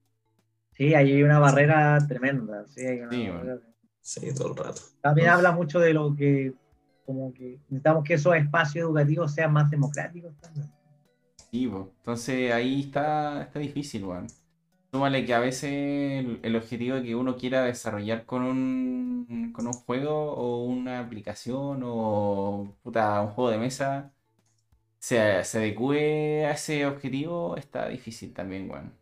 sí, 0.72 0.94
ahí 0.94 1.12
hay 1.12 1.22
una 1.22 1.38
barrera 1.38 1.98
tremenda. 2.06 2.66
Sí, 2.68 2.80
hay 2.86 3.00
una 3.00 3.10
Sí, 3.10 3.28
barrera. 3.28 3.60
Sí, 4.02 4.34
todo 4.34 4.48
el 4.48 4.56
rato. 4.56 4.82
También 5.00 5.28
habla 5.28 5.52
mucho 5.52 5.80
de 5.80 5.92
lo 5.92 6.14
que, 6.14 6.54
como 7.04 7.32
que 7.32 7.58
necesitamos 7.68 8.04
que 8.04 8.14
esos 8.14 8.34
espacios 8.36 8.84
educativos 8.84 9.32
sean 9.34 9.52
más 9.52 9.70
democráticos 9.70 10.34
también. 10.40 10.70
Sí, 11.50 11.66
po. 11.68 11.92
Entonces 11.98 12.52
ahí 12.52 12.80
está, 12.80 13.42
está 13.42 13.58
difícil, 13.58 14.04
weón. 14.04 14.26
Súmale 14.92 15.24
que 15.26 15.34
a 15.34 15.40
veces 15.40 15.70
el, 15.72 16.40
el 16.42 16.56
objetivo 16.56 17.02
que 17.02 17.14
uno 17.14 17.36
quiera 17.36 17.64
desarrollar 17.64 18.26
con 18.26 18.42
un, 18.42 19.52
con 19.52 19.66
un 19.66 19.72
juego 19.74 20.32
o 20.34 20.64
una 20.66 21.00
aplicación 21.00 21.82
o 21.84 22.76
puta, 22.82 23.20
un 23.22 23.28
juego 23.30 23.50
de 23.50 23.58
mesa 23.58 24.14
se, 25.00 25.44
se 25.44 25.58
adecue 25.58 26.46
a 26.46 26.52
ese 26.52 26.86
objetivo 26.86 27.56
está 27.56 27.88
difícil 27.88 28.34
también, 28.34 28.70
weón. 28.70 28.94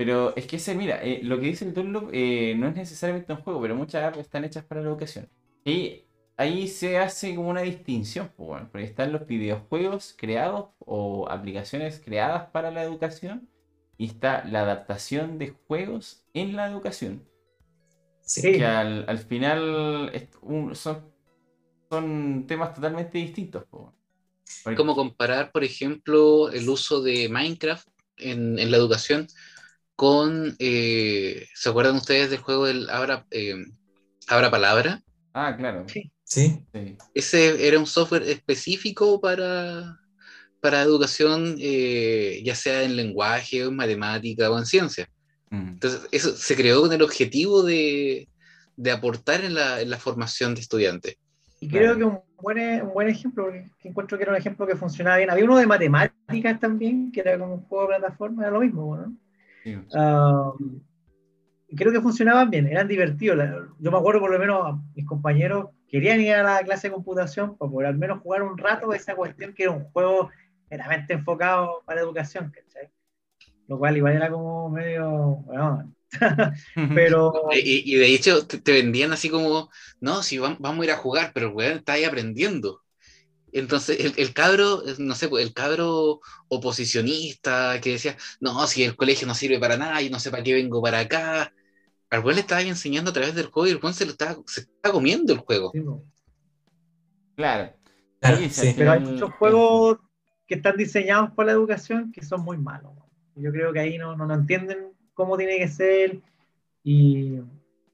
Pero 0.00 0.34
es 0.34 0.46
que 0.46 0.56
ese, 0.56 0.74
mira, 0.74 0.98
eh, 1.04 1.20
lo 1.22 1.38
que 1.38 1.48
dice 1.48 1.66
el 1.66 1.74
Dunlop 1.74 2.08
eh, 2.14 2.54
no 2.56 2.68
es 2.68 2.74
necesariamente 2.74 3.34
un 3.34 3.40
juego, 3.42 3.60
pero 3.60 3.74
muchas 3.76 4.02
apps 4.02 4.16
están 4.16 4.44
hechas 4.46 4.64
para 4.64 4.80
la 4.80 4.88
educación. 4.88 5.28
Y 5.62 6.04
ahí 6.38 6.68
se 6.68 6.96
hace 6.96 7.34
como 7.34 7.50
una 7.50 7.60
distinción, 7.60 8.30
pues, 8.34 8.46
bueno, 8.48 8.68
porque 8.72 8.86
están 8.86 9.12
los 9.12 9.26
videojuegos 9.26 10.14
creados 10.16 10.70
o 10.78 11.28
aplicaciones 11.28 12.00
creadas 12.02 12.48
para 12.48 12.70
la 12.70 12.82
educación 12.82 13.46
y 13.98 14.06
está 14.06 14.42
la 14.46 14.62
adaptación 14.62 15.36
de 15.36 15.50
juegos 15.66 16.24
en 16.32 16.56
la 16.56 16.66
educación. 16.66 17.22
Sí. 18.22 18.40
Que 18.52 18.64
al, 18.64 19.04
al 19.06 19.18
final 19.18 20.10
es 20.14 20.28
un- 20.40 20.74
son, 20.74 21.12
son 21.90 22.46
temas 22.46 22.72
totalmente 22.72 23.18
distintos. 23.18 23.64
pues, 23.70 23.82
bueno. 23.82 23.96
Porque- 24.64 24.76
como 24.78 24.94
comparar, 24.94 25.52
por 25.52 25.62
ejemplo, 25.62 26.50
el 26.50 26.66
uso 26.70 27.02
de 27.02 27.28
Minecraft 27.28 27.86
en, 28.16 28.58
en 28.58 28.70
la 28.70 28.76
educación 28.78 29.26
con, 30.00 30.56
eh, 30.58 31.46
¿se 31.54 31.68
acuerdan 31.68 31.96
ustedes 31.96 32.30
del 32.30 32.38
juego 32.38 32.64
del 32.64 32.88
Abra, 32.88 33.26
eh, 33.30 33.54
Abra 34.28 34.50
Palabra? 34.50 35.02
Ah, 35.34 35.54
claro. 35.54 35.84
Sí. 35.88 36.10
Sí. 36.24 36.64
sí. 36.72 36.96
Ese 37.12 37.68
era 37.68 37.78
un 37.78 37.86
software 37.86 38.22
específico 38.22 39.20
para, 39.20 40.00
para 40.58 40.80
educación, 40.80 41.56
eh, 41.58 42.40
ya 42.42 42.54
sea 42.54 42.82
en 42.82 42.96
lenguaje, 42.96 43.62
o 43.62 43.68
en 43.68 43.76
matemática 43.76 44.50
o 44.50 44.56
en 44.56 44.64
ciencia. 44.64 45.06
Mm. 45.50 45.72
Entonces, 45.72 46.08
eso 46.12 46.34
se 46.34 46.56
creó 46.56 46.80
con 46.80 46.94
el 46.94 47.02
objetivo 47.02 47.62
de, 47.62 48.26
de 48.76 48.90
aportar 48.90 49.44
en 49.44 49.52
la, 49.52 49.82
en 49.82 49.90
la 49.90 49.98
formación 49.98 50.54
de 50.54 50.62
estudiantes. 50.62 51.16
Y 51.60 51.68
Claro. 51.68 51.84
creo 51.84 51.98
que 51.98 52.04
un 52.04 52.20
buen, 52.40 52.56
e- 52.56 52.82
un 52.82 52.94
buen 52.94 53.08
ejemplo, 53.10 53.44
porque 53.44 53.68
encuentro 53.84 54.16
que 54.16 54.22
era 54.22 54.32
un 54.32 54.38
ejemplo 54.38 54.66
que 54.66 54.76
funcionaba 54.76 55.18
bien. 55.18 55.28
Había 55.28 55.44
uno 55.44 55.58
de 55.58 55.66
matemáticas 55.66 56.58
también, 56.58 57.12
que 57.12 57.20
era 57.20 57.38
como 57.38 57.56
un 57.56 57.64
juego 57.64 57.82
de 57.92 57.98
plataforma, 57.98 58.44
era 58.44 58.52
lo 58.52 58.60
mismo, 58.60 58.96
¿no? 58.96 59.14
Sí. 59.64 59.76
Y 61.68 61.76
creo 61.76 61.92
que 61.92 62.00
funcionaban 62.00 62.50
bien, 62.50 62.66
eran 62.66 62.88
divertidos. 62.88 63.38
Yo 63.78 63.90
me 63.92 63.98
acuerdo 63.98 64.20
por 64.20 64.32
lo 64.32 64.38
menos 64.38 64.80
mis 64.94 65.06
compañeros 65.06 65.68
querían 65.88 66.20
ir 66.20 66.34
a 66.34 66.42
la 66.42 66.60
clase 66.64 66.88
de 66.88 66.94
computación 66.94 67.56
para 67.56 67.70
poder 67.70 67.88
al 67.88 67.98
menos 67.98 68.20
jugar 68.22 68.42
un 68.42 68.58
rato 68.58 68.92
esa 68.92 69.14
cuestión 69.14 69.54
que 69.54 69.64
era 69.64 69.72
un 69.72 69.84
juego 69.90 70.30
meramente 70.70 71.14
enfocado 71.14 71.82
para 71.84 71.96
la 72.00 72.06
educación, 72.06 72.50
¿cachai? 72.50 72.90
Lo 73.68 73.78
cual 73.78 73.96
igual 73.98 74.14
era 74.16 74.30
como 74.30 74.70
medio, 74.70 75.10
bueno, 75.46 75.94
pero 76.92 77.34
Y, 77.48 77.94
y 77.94 77.96
de 77.98 78.14
hecho 78.14 78.46
te, 78.46 78.58
te 78.60 78.72
vendían 78.72 79.12
así 79.12 79.28
como, 79.30 79.70
no, 80.00 80.22
si 80.22 80.38
vam- 80.38 80.56
vamos 80.60 80.82
a 80.82 80.84
ir 80.86 80.90
a 80.92 80.96
jugar, 80.96 81.32
pero 81.34 81.48
el 81.48 81.54
weón 81.54 81.78
está 81.78 81.94
ahí 81.94 82.04
aprendiendo. 82.04 82.82
Entonces 83.52 84.00
el, 84.00 84.14
el 84.16 84.32
cabro, 84.34 84.82
no 84.98 85.14
sé, 85.14 85.28
pues, 85.28 85.46
el 85.46 85.52
cabro 85.54 86.20
oposicionista 86.48 87.80
que 87.80 87.92
decía, 87.92 88.16
no, 88.40 88.66
si 88.66 88.84
el 88.84 88.96
colegio 88.96 89.26
no 89.26 89.34
sirve 89.34 89.58
para 89.58 89.76
nada, 89.76 90.00
yo 90.02 90.10
no 90.10 90.20
sé 90.20 90.30
para 90.30 90.42
qué 90.42 90.54
vengo 90.54 90.82
para 90.82 91.00
acá. 91.00 91.52
Al 92.10 92.20
weón 92.24 92.34
le 92.36 92.40
estaba 92.42 92.62
enseñando 92.62 93.10
a 93.10 93.14
través 93.14 93.34
del 93.34 93.46
juego 93.46 93.68
y 93.68 93.70
el 93.70 93.76
weón 93.78 93.94
se 93.94 94.04
lo 94.04 94.12
estaba, 94.12 94.36
se 94.46 94.62
estaba 94.62 94.92
comiendo 94.92 95.32
el 95.32 95.40
juego. 95.40 95.72
Claro. 97.36 97.72
Claro, 98.20 98.36
Sí, 98.36 98.50
sí. 98.50 98.74
pero 98.76 98.92
hay 98.92 99.00
muchos 99.00 99.32
juegos 99.34 99.98
que 100.46 100.56
están 100.56 100.76
diseñados 100.76 101.30
para 101.32 101.46
la 101.48 101.52
educación 101.52 102.12
que 102.12 102.24
son 102.24 102.42
muy 102.42 102.58
malos. 102.58 102.92
Yo 103.36 103.50
creo 103.52 103.72
que 103.72 103.80
ahí 103.80 103.98
no, 103.98 104.16
no, 104.16 104.26
no 104.26 104.34
entienden 104.34 104.92
cómo 105.14 105.36
tiene 105.36 105.58
que 105.58 105.68
ser 105.68 106.20
y, 106.82 107.38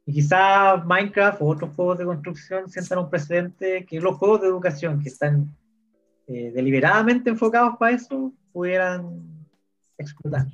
y 0.06 0.12
quizás 0.12 0.86
Minecraft 0.86 1.42
o 1.42 1.46
otros 1.46 1.74
juegos 1.74 1.98
de 1.98 2.04
construcción 2.04 2.70
sientan 2.70 3.00
un 3.00 3.10
precedente 3.10 3.84
que 3.84 4.00
los 4.00 4.16
juegos 4.16 4.40
de 4.40 4.46
educación 4.46 5.02
que 5.02 5.08
están 5.08 5.54
eh, 6.28 6.52
deliberadamente 6.54 7.30
enfocados 7.30 7.76
para 7.78 7.96
eso 7.96 8.32
pudieran 8.52 9.46
explotar. 9.98 10.46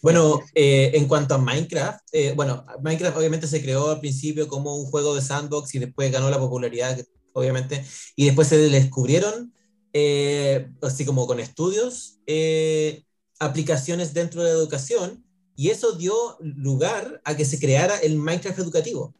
Bueno, 0.00 0.40
eh, 0.54 0.92
en 0.94 1.08
cuanto 1.08 1.34
a 1.34 1.38
Minecraft, 1.38 2.00
eh, 2.12 2.32
bueno, 2.34 2.64
Minecraft 2.82 3.16
obviamente 3.16 3.46
se 3.46 3.60
creó 3.60 3.90
al 3.90 4.00
principio 4.00 4.46
como 4.46 4.76
un 4.76 4.86
juego 4.86 5.14
de 5.14 5.22
sandbox 5.22 5.74
y 5.74 5.80
después 5.80 6.12
ganó 6.12 6.30
la 6.30 6.38
popularidad, 6.38 6.98
obviamente, 7.32 7.84
y 8.14 8.26
después 8.26 8.48
se 8.48 8.56
descubrieron, 8.56 9.52
eh, 9.92 10.70
así 10.82 11.04
como 11.04 11.26
con 11.26 11.40
estudios, 11.40 12.20
eh, 12.26 13.04
aplicaciones 13.40 14.14
dentro 14.14 14.42
de 14.42 14.50
la 14.50 14.58
educación, 14.58 15.24
y 15.58 15.70
eso 15.70 15.90
dio 15.90 16.14
lugar 16.40 17.20
a 17.24 17.36
que 17.36 17.44
se 17.44 17.58
creara 17.58 17.98
el 17.98 18.16
Minecraft 18.16 18.60
educativo, 18.60 19.12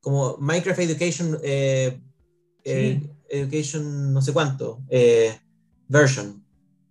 como 0.00 0.36
Minecraft 0.38 0.78
Education, 0.78 1.40
eh, 1.42 2.00
eh, 2.62 3.00
Education 3.28 4.12
no 4.12 4.22
sé 4.22 4.32
cuánto, 4.32 4.80
eh, 4.88 5.36
version. 5.88 6.46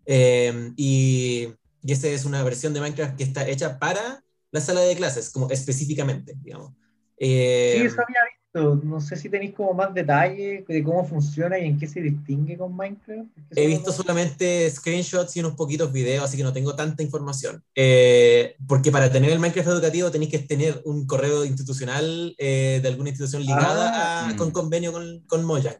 Eh, 0.05 0.73
y, 0.75 1.47
y 1.81 1.91
esta 1.93 2.09
es 2.09 2.25
una 2.25 2.43
versión 2.43 2.73
de 2.73 2.81
Minecraft 2.81 3.15
que 3.15 3.23
está 3.23 3.47
hecha 3.47 3.79
para 3.79 4.25
la 4.51 4.59
sala 4.59 4.81
de 4.81 4.97
clases, 4.97 5.29
como 5.29 5.49
específicamente, 5.49 6.33
digamos. 6.41 6.73
Sí, 7.17 7.27
eso 7.27 8.01
había 8.01 8.25
visto. 8.25 8.40
No 8.53 8.99
sé 8.99 9.15
si 9.15 9.29
tenéis 9.29 9.53
como 9.53 9.73
más 9.73 9.93
detalles 9.93 10.67
de 10.67 10.83
cómo 10.83 11.05
funciona 11.05 11.57
y 11.57 11.67
en 11.67 11.79
qué 11.79 11.87
se 11.87 12.01
distingue 12.01 12.57
con 12.57 12.75
Minecraft. 12.75 13.29
He 13.55 13.65
visto 13.65 13.91
no- 13.91 13.95
solamente 13.95 14.69
screenshots 14.69 15.37
y 15.37 15.39
unos 15.39 15.53
poquitos 15.55 15.89
videos, 15.93 16.25
así 16.25 16.35
que 16.35 16.43
no 16.43 16.51
tengo 16.51 16.75
tanta 16.75 17.01
información. 17.01 17.63
Eh, 17.75 18.55
porque 18.67 18.91
para 18.91 19.09
tener 19.09 19.31
el 19.31 19.39
Minecraft 19.39 19.69
educativo 19.69 20.11
tenéis 20.11 20.31
que 20.31 20.39
tener 20.39 20.81
un 20.83 21.07
correo 21.07 21.45
institucional 21.45 22.35
eh, 22.37 22.79
de 22.81 22.87
alguna 22.89 23.09
institución 23.09 23.41
ligada 23.43 23.91
Ah. 23.93 24.27
a- 24.29 24.33
Mm. 24.33 24.37
con 24.37 24.51
convenio 24.51 24.91
con, 24.91 25.21
con 25.27 25.45
Mojang. 25.45 25.77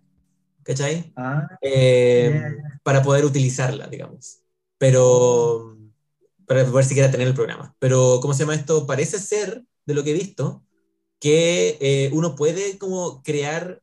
¿Cachai? 0.64 1.12
Ah, 1.18 1.48
Eh, 1.62 2.32
ya. 2.34 2.80
Para 2.84 3.02
poder 3.04 3.26
utilizarla, 3.26 3.88
digamos. 3.88 4.38
Pero 4.78 5.78
para 6.48 6.66
poder 6.66 6.86
siquiera 6.86 7.12
tener 7.12 7.28
el 7.28 7.34
programa. 7.34 7.76
Pero, 7.80 8.20
¿cómo 8.22 8.34
se 8.34 8.42
llama 8.44 8.56
esto? 8.56 8.86
Parece 8.88 9.20
ser, 9.20 9.64
de 9.86 9.94
lo 9.94 10.04
que 10.04 10.12
he 10.12 10.14
visto, 10.14 10.64
que 11.22 11.78
eh, 11.80 12.10
uno 12.14 12.36
puede 12.36 12.78
como 12.80 13.24
crear 13.24 13.82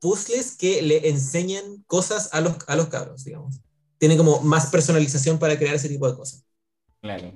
puzzles 0.00 0.56
que 0.56 0.82
le 0.82 1.08
enseñen 1.08 1.82
cosas 1.88 2.28
a 2.32 2.40
los, 2.42 2.58
a 2.68 2.76
los 2.76 2.88
cabros, 2.88 3.24
digamos. 3.24 3.60
Tiene 3.98 4.16
como 4.18 4.40
más 4.42 4.66
personalización 4.66 5.38
para 5.40 5.58
crear 5.58 5.74
ese 5.74 5.88
tipo 5.88 6.08
de 6.08 6.14
cosas. 6.16 6.44
Claro. 7.00 7.32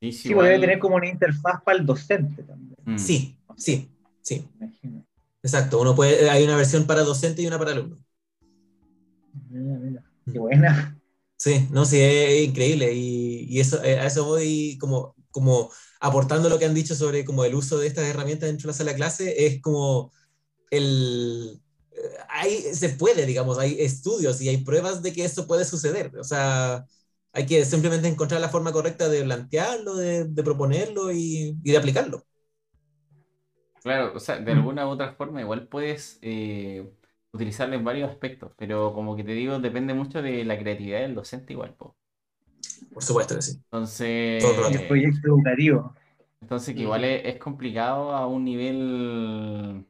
Sí, 0.00 0.12
sí, 0.12 0.18
Sí, 0.22 0.28
debe 0.30 0.46
igual- 0.46 0.60
tener 0.62 0.78
como 0.78 0.96
una 0.96 1.08
interfaz 1.08 1.62
para 1.62 1.78
el 1.78 1.86
docente 1.86 2.42
también, 2.42 2.74
Mm. 2.86 2.98
Sí, 2.98 3.38
sí, 3.56 3.90
sí. 4.22 4.48
imagino. 4.60 5.06
Exacto. 5.42 5.80
Uno 5.80 5.94
puede, 5.94 6.28
hay 6.30 6.42
una 6.44 6.56
versión 6.56 6.86
para 6.86 7.02
docente 7.02 7.42
y 7.42 7.46
una 7.46 7.58
para 7.58 7.72
alumno. 7.72 7.98
Mira, 9.50 9.78
mira. 9.78 10.02
Qué 10.32 10.38
buena. 10.38 10.98
Sí, 11.36 11.68
no, 11.70 11.84
sí, 11.84 11.98
es 12.00 12.48
increíble. 12.48 12.92
Y, 12.94 13.46
y 13.48 13.60
eso, 13.60 13.82
eh, 13.84 13.98
a 14.00 14.06
eso 14.06 14.24
voy 14.24 14.78
como, 14.80 15.14
como 15.30 15.70
aportando 16.04 16.48
lo 16.50 16.58
que 16.58 16.66
han 16.66 16.74
dicho 16.74 16.94
sobre 16.96 17.24
como 17.24 17.44
el 17.44 17.54
uso 17.54 17.78
de 17.78 17.86
estas 17.88 18.04
herramientas 18.06 18.48
dentro 18.48 18.68
de 18.68 18.72
la 18.72 18.78
sala 18.78 18.90
de 18.92 18.96
clase, 18.98 19.46
es 19.46 19.60
como 19.62 20.12
el... 20.70 21.62
eh, 21.92 21.98
Hay, 22.30 22.62
se 22.74 22.90
puede, 22.90 23.26
digamos, 23.26 23.58
hay 23.58 23.76
estudios 23.80 24.40
y 24.42 24.48
hay 24.48 24.58
pruebas 24.58 25.02
de 25.02 25.12
que 25.12 25.24
eso 25.24 25.46
puede 25.46 25.64
suceder. 25.64 26.16
O 26.18 26.24
sea, 26.24 26.86
hay 27.32 27.46
que 27.46 27.64
simplemente 27.66 28.08
encontrar 28.08 28.40
la 28.40 28.48
forma 28.50 28.72
correcta 28.72 29.08
de 29.08 29.24
plantearlo, 29.24 29.96
de, 29.96 30.24
de 30.26 30.42
proponerlo 30.44 31.12
y, 31.12 31.58
y 31.64 31.72
de 31.72 31.78
aplicarlo. 31.78 32.24
Claro, 33.82 34.14
o 34.16 34.20
sea, 34.20 34.38
de 34.38 34.52
alguna 34.52 34.86
u 34.86 34.90
otra 34.90 35.12
forma 35.14 35.42
igual 35.42 35.68
puedes 35.68 36.18
eh, 36.22 36.90
utilizarlo 37.32 37.74
en 37.74 37.84
varios 37.84 38.10
aspectos, 38.10 38.52
pero 38.56 38.94
como 38.94 39.14
que 39.14 39.24
te 39.24 39.32
digo, 39.32 39.58
depende 39.58 39.92
mucho 39.92 40.22
de 40.22 40.42
la 40.44 40.58
creatividad 40.58 41.00
del 41.00 41.14
docente 41.14 41.52
igual, 41.52 41.74
po. 41.76 41.94
Por 42.92 43.02
supuesto 43.02 43.34
que 43.36 43.42
sí. 43.42 43.52
Entonces, 43.64 44.64
el 44.68 44.86
proyecto 44.86 45.28
educativo. 45.28 45.94
entonces 46.40 46.74
que 46.74 46.82
igual 46.82 47.04
es, 47.04 47.24
es 47.24 47.38
complicado 47.38 48.12
a 48.12 48.26
un 48.26 48.44
nivel 48.44 49.86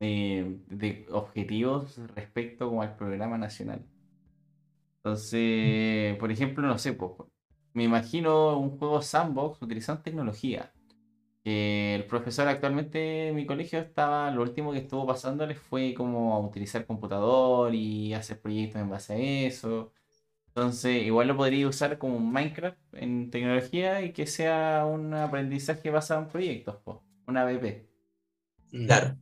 eh, 0.00 0.58
de 0.68 1.06
objetivos 1.10 1.98
respecto 2.14 2.68
como 2.68 2.82
al 2.82 2.96
programa 2.96 3.38
nacional. 3.38 3.86
Entonces, 5.02 6.16
por 6.18 6.32
ejemplo, 6.32 6.66
no 6.66 6.78
sé, 6.78 6.92
po, 6.92 7.30
me 7.72 7.84
imagino 7.84 8.58
un 8.58 8.76
juego 8.78 9.02
sandbox 9.02 9.62
utilizando 9.62 10.02
tecnología. 10.02 10.72
que 11.44 11.94
el 11.96 12.06
profesor 12.06 12.48
actualmente 12.48 13.28
en 13.30 13.36
mi 13.36 13.46
colegio 13.46 13.80
estaba, 13.80 14.30
lo 14.32 14.42
último 14.42 14.72
que 14.72 14.80
estuvo 14.80 15.06
pasándoles 15.06 15.58
fue 15.60 15.94
como 15.94 16.34
a 16.36 16.40
utilizar 16.40 16.86
computador 16.86 17.74
y 17.74 18.14
hacer 18.14 18.40
proyectos 18.40 18.82
en 18.82 18.90
base 18.90 19.14
a 19.14 19.18
eso. 19.18 19.92
Entonces, 20.56 21.02
igual 21.04 21.28
lo 21.28 21.36
podría 21.36 21.68
usar 21.68 21.98
como 21.98 22.16
un 22.16 22.32
Minecraft 22.32 22.78
en 22.94 23.30
tecnología 23.30 24.02
y 24.02 24.12
que 24.12 24.26
sea 24.26 24.86
un 24.86 25.12
aprendizaje 25.14 25.90
basado 25.90 26.22
en 26.22 26.28
proyectos, 26.28 26.76
po, 26.78 27.04
una 27.26 27.44
BP. 27.44 27.86
Mm. 28.72 28.86
Claro, 28.86 29.18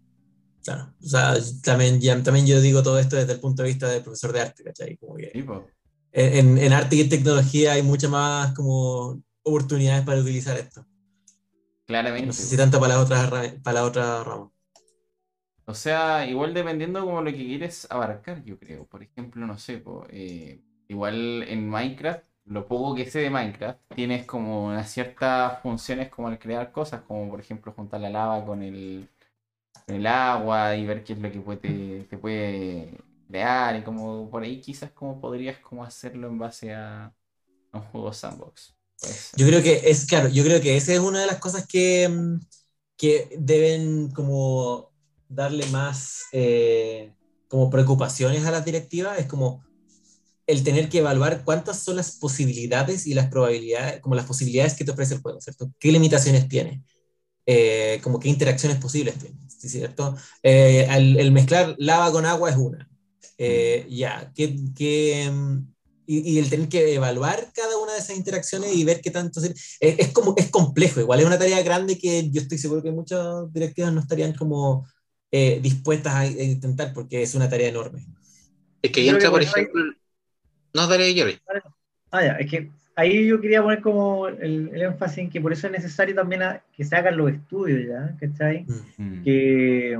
claro. 0.64 0.94
O 1.02 1.06
sea, 1.08 1.34
también, 1.64 2.00
ya- 2.00 2.22
también 2.22 2.46
yo 2.46 2.60
digo 2.60 2.82
todo 2.82 2.98
esto 2.98 3.16
desde 3.16 3.34
el 3.34 3.40
punto 3.40 3.62
de 3.62 3.68
vista 3.70 3.88
del 3.88 4.02
profesor 4.02 4.32
de 4.32 4.40
arte, 4.42 4.64
¿cachai? 4.64 4.96
Como 4.98 5.16
que 5.16 5.32
Sí, 5.32 5.44
en, 6.12 6.58
en 6.58 6.72
arte 6.72 6.96
y 6.96 7.08
tecnología 7.08 7.74
hay 7.74 7.82
muchas 7.82 8.10
más 8.10 8.54
como 8.54 9.22
oportunidades 9.44 10.04
para 10.04 10.20
utilizar 10.20 10.58
esto. 10.58 10.86
Claramente. 11.86 12.28
No 12.28 12.32
sé 12.32 12.42
si 12.48 12.56
tanto 12.56 12.80
para 12.80 12.94
las 12.94 13.04
otras, 13.04 13.30
ra- 13.30 13.54
para 13.62 13.80
la 13.80 13.84
otra 13.86 14.24
rama. 14.24 14.50
O 15.66 15.74
sea, 15.74 16.26
igual 16.26 16.52
dependiendo 16.54 17.00
como 17.04 17.22
lo 17.22 17.30
que 17.30 17.36
quieres 17.38 17.86
abarcar, 17.90 18.44
yo 18.44 18.58
creo. 18.58 18.86
Por 18.86 19.02
ejemplo, 19.02 19.46
no 19.46 19.58
sé, 19.58 19.78
po, 19.78 20.06
eh, 20.10 20.62
igual 20.88 21.42
en 21.44 21.68
Minecraft, 21.68 22.24
lo 22.46 22.66
poco 22.66 22.94
que 22.94 23.10
sé 23.10 23.20
de 23.20 23.30
Minecraft, 23.30 23.80
tienes 23.94 24.26
como 24.26 24.66
unas 24.66 24.90
ciertas 24.90 25.60
funciones 25.62 26.08
como 26.10 26.28
al 26.28 26.38
crear 26.38 26.72
cosas, 26.72 27.02
como 27.02 27.28
por 27.30 27.40
ejemplo 27.40 27.72
juntar 27.72 28.00
la 28.00 28.10
lava 28.10 28.44
con 28.44 28.62
el 28.62 29.08
el 29.86 30.06
agua 30.06 30.76
y 30.76 30.86
ver 30.86 31.04
qué 31.04 31.12
es 31.14 31.18
lo 31.18 31.30
que 31.30 31.40
puede, 31.40 32.04
te 32.04 32.18
puede 32.18 32.98
crear 33.28 33.76
y 33.76 33.82
como 33.82 34.30
por 34.30 34.42
ahí 34.42 34.60
quizás 34.60 34.90
como 34.92 35.20
podrías 35.20 35.58
como 35.58 35.84
hacerlo 35.84 36.28
en 36.28 36.38
base 36.38 36.72
a 36.72 37.12
un 37.72 37.82
juego 37.82 38.12
sandbox. 38.12 38.74
Yo 39.36 39.46
creo 39.46 39.62
que 39.62 39.82
es, 39.90 40.06
claro, 40.06 40.28
yo 40.28 40.44
creo 40.44 40.60
que 40.60 40.76
esa 40.76 40.92
es 40.92 41.00
una 41.00 41.20
de 41.20 41.26
las 41.26 41.38
cosas 41.38 41.66
que, 41.66 42.08
mm, 42.08 42.40
que 42.96 43.36
deben 43.38 44.10
como 44.12 44.92
darle 45.28 45.66
más 45.66 46.24
eh, 46.32 47.12
como 47.48 47.68
preocupaciones 47.68 48.46
a 48.46 48.50
las 48.50 48.64
directivas, 48.64 49.18
es 49.18 49.26
como 49.26 49.64
el 50.46 50.62
tener 50.62 50.88
que 50.88 50.98
evaluar 50.98 51.44
cuántas 51.44 51.80
son 51.80 51.96
las 51.96 52.16
posibilidades 52.18 53.06
y 53.06 53.14
las 53.14 53.28
probabilidades, 53.28 54.00
como 54.00 54.14
las 54.14 54.26
posibilidades 54.26 54.74
que 54.74 54.84
te 54.84 54.90
ofrece 54.90 55.14
el 55.14 55.20
juego, 55.20 55.40
¿cierto? 55.40 55.70
¿Qué 55.78 55.90
limitaciones 55.90 56.48
tiene? 56.48 56.82
Eh, 57.46 58.00
como 58.02 58.18
qué 58.18 58.28
interacciones 58.28 58.78
posibles 58.78 59.16
tiene, 59.16 59.36
¿cierto? 59.48 60.16
Eh, 60.42 60.86
el 60.88 61.30
mezclar 61.32 61.74
lava 61.78 62.10
con 62.10 62.24
agua 62.24 62.50
es 62.50 62.56
una. 62.56 62.88
Eh, 63.36 63.86
ya, 63.90 64.32
¿qué, 64.34 64.56
qué, 64.74 65.30
mm, 65.30 65.58
y, 66.06 66.38
el 66.38 66.48
tener 66.48 66.68
que 66.68 66.94
evaluar 66.94 67.50
cada 67.54 67.76
una 67.78 67.92
de 67.92 67.98
esas 67.98 68.16
interacciones 68.16 68.74
y 68.74 68.84
ver 68.84 69.00
qué 69.00 69.10
tanto... 69.10 69.40
Es, 69.40 69.76
es, 69.80 70.08
como, 70.12 70.34
es 70.36 70.50
complejo, 70.50 71.00
igual 71.00 71.20
es 71.20 71.26
una 71.26 71.38
tarea 71.38 71.62
grande 71.62 71.98
que 71.98 72.30
yo 72.30 72.42
estoy 72.42 72.58
seguro 72.58 72.82
que 72.82 72.92
muchas 72.92 73.52
directivas 73.52 73.92
no 73.92 74.00
estarían 74.00 74.34
como 74.34 74.86
dispuestas 75.60 76.14
a, 76.14 76.26
intentar 76.26 76.92
porque 76.94 77.22
es 77.22 77.34
una 77.34 77.48
tarea 77.48 77.68
enorme. 77.68 78.06
Es 78.80 78.92
que 78.92 79.08
entra, 79.08 79.30
por 79.30 79.42
ejemplo... 79.42 79.82
No, 80.74 80.86
dale, 80.86 81.14
Jerry. 81.14 81.38
Ah, 82.10 82.22
ya, 82.22 82.32
es 82.34 82.50
que 82.50 82.70
ahí 82.96 83.26
yo 83.26 83.40
quería 83.40 83.62
poner 83.62 83.80
como 83.80 84.28
el, 84.28 84.70
énfasis 84.74 85.18
en 85.18 85.30
que 85.30 85.40
por 85.40 85.52
eso 85.52 85.66
es 85.68 85.72
necesario 85.72 86.14
también 86.14 86.42
que 86.76 86.84
se 86.84 86.96
hagan 86.96 87.16
los 87.16 87.32
estudios, 87.32 87.88
¿ya? 87.88 88.16
¿Cachai? 88.18 88.66
Mm. 88.98 89.22
Que 89.22 89.98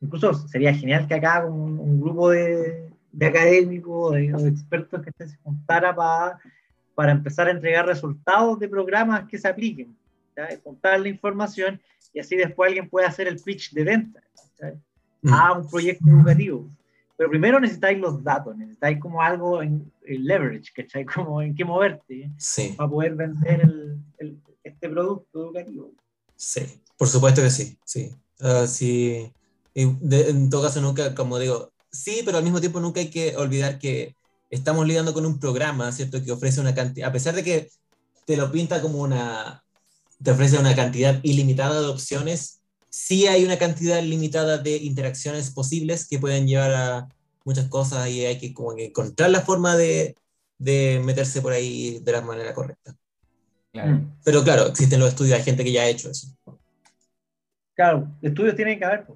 incluso 0.00 0.34
sería 0.48 0.74
genial 0.74 1.06
que 1.06 1.14
acá 1.14 1.44
un, 1.44 1.78
un 1.78 2.00
grupo 2.00 2.30
de, 2.30 2.88
de 3.14 3.26
académicos, 3.26 4.12
de, 4.12 4.48
expertos 4.48 5.02
que 5.02 5.26
se 5.26 5.36
juntara 5.38 5.94
para, 5.94 6.38
para 6.94 7.12
empezar 7.12 7.46
a 7.46 7.52
entregar 7.52 7.86
resultados 7.86 8.58
de 8.58 8.68
programas 8.68 9.28
que 9.28 9.38
se 9.38 9.48
apliquen, 9.48 9.96
¿ya? 10.36 10.48
contar 10.60 11.00
la 11.00 11.08
información 11.08 11.80
y 12.12 12.20
así 12.20 12.36
después 12.36 12.68
alguien 12.68 12.88
puede 12.88 13.06
hacer 13.06 13.28
el 13.28 13.38
pitch 13.38 13.72
de 13.72 13.84
venta 13.84 14.22
mm. 15.22 15.32
a 15.32 15.52
un 15.52 15.68
proyecto 15.68 16.08
educativo. 16.08 16.68
Pero 17.16 17.30
primero 17.30 17.60
necesitáis 17.60 17.98
los 17.98 18.22
datos, 18.22 18.56
necesitáis 18.56 18.98
como 19.00 19.22
algo 19.22 19.62
en, 19.62 19.90
leverage, 20.06 20.72
¿cachai? 20.74 21.04
Como 21.14 21.40
en 21.40 21.54
qué 21.54 21.64
moverte 21.64 22.30
para 22.76 22.90
poder 22.90 23.14
vender 23.14 23.62
el, 24.18 24.40
este 24.62 24.88
producto 24.88 25.44
educativo. 25.44 25.92
Sí, 26.36 26.62
por 26.96 27.08
supuesto 27.08 27.40
que 27.42 27.50
sí, 27.50 27.78
sí. 27.84 28.14
Uh, 28.40 28.66
sí. 28.66 29.32
en 29.74 30.50
todo 30.50 30.62
caso, 30.62 30.80
nunca, 30.80 31.14
como 31.14 31.38
digo, 31.38 31.72
sí, 31.90 32.22
pero 32.24 32.38
al 32.38 32.44
mismo 32.44 32.60
tiempo 32.60 32.80
nunca 32.80 33.00
hay 33.00 33.10
que 33.10 33.36
olvidar 33.36 33.78
que 33.78 34.16
estamos 34.50 34.86
lidiando 34.86 35.14
con 35.14 35.24
un 35.24 35.38
programa, 35.38 35.90
¿cierto? 35.92 36.22
Que 36.22 36.32
ofrece 36.32 36.60
una 36.60 36.74
cantidad, 36.74 37.08
a 37.08 37.12
pesar 37.12 37.34
de 37.34 37.44
que 37.44 37.70
te 38.26 38.36
lo 38.36 38.50
pinta 38.50 38.80
como 38.80 38.98
una, 38.98 39.64
te 40.22 40.30
ofrece 40.30 40.58
una 40.58 40.74
cantidad 40.74 41.20
ilimitada 41.22 41.80
de 41.80 41.88
opciones, 41.88 42.60
sí 42.94 43.26
hay 43.26 43.44
una 43.44 43.58
cantidad 43.58 44.00
limitada 44.00 44.58
de 44.58 44.76
interacciones 44.76 45.50
posibles 45.50 46.06
que 46.06 46.20
pueden 46.20 46.46
llevar 46.46 46.72
a 46.72 47.08
muchas 47.44 47.66
cosas 47.66 48.08
y 48.08 48.24
hay 48.24 48.38
que 48.38 48.54
como 48.54 48.78
encontrar 48.78 49.30
la 49.30 49.40
forma 49.40 49.76
de, 49.76 50.16
de 50.58 51.02
meterse 51.04 51.42
por 51.42 51.52
ahí 51.52 51.98
de 51.98 52.12
la 52.12 52.20
manera 52.20 52.54
correcta. 52.54 52.94
Mm. 53.72 54.20
Pero 54.24 54.44
claro, 54.44 54.68
existen 54.68 55.00
los 55.00 55.08
estudios, 55.08 55.36
hay 55.36 55.42
gente 55.42 55.64
que 55.64 55.72
ya 55.72 55.82
ha 55.82 55.88
hecho 55.88 56.08
eso. 56.08 56.28
Claro, 57.74 58.08
estudios 58.22 58.54
tienen 58.54 58.78
que 58.78 58.84
haber. 58.84 59.06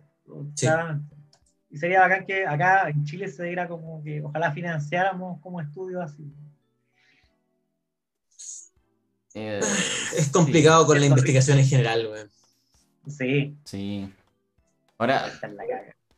y 1.70 1.78
sería 1.78 2.00
bacán 2.00 2.26
que 2.26 2.44
acá 2.44 2.88
en 2.88 3.04
Chile 3.04 3.28
se 3.28 3.44
diera 3.44 3.68
como 3.68 4.02
que 4.02 4.20
ojalá 4.22 4.52
financiáramos 4.52 5.40
como 5.40 5.60
estudios 5.60 6.02
así. 6.02 6.24
Eh, 9.34 9.60
es 10.16 10.28
complicado 10.30 10.84
con 10.84 10.98
la 10.98 11.06
investigación 11.06 11.60
en 11.60 11.66
general, 11.66 12.08
güey. 12.08 12.37
Sí. 13.08 13.56
Sí. 13.64 14.12
Ahora, 14.98 15.32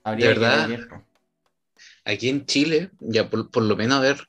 habría 0.04 0.28
de 0.28 0.34
verdad, 0.34 0.68
aquí 2.04 2.28
en 2.28 2.46
Chile, 2.46 2.90
ya 3.00 3.28
por, 3.28 3.62
lo 3.62 3.76
menos 3.76 3.98
a 3.98 4.00
ver, 4.00 4.28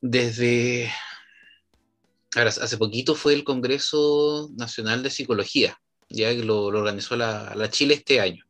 desde... 0.00 0.90
Ahora, 2.34 2.50
hace 2.50 2.76
poquito 2.76 3.14
fue 3.14 3.34
el 3.34 3.44
Congreso 3.44 4.50
Nacional 4.56 5.02
de 5.02 5.10
Psicología, 5.10 5.78
ya 6.08 6.30
que 6.30 6.44
lo, 6.44 6.64
organizó 6.64 7.16
la, 7.16 7.68
Chile 7.70 7.94
este 7.94 8.20
año. 8.20 8.44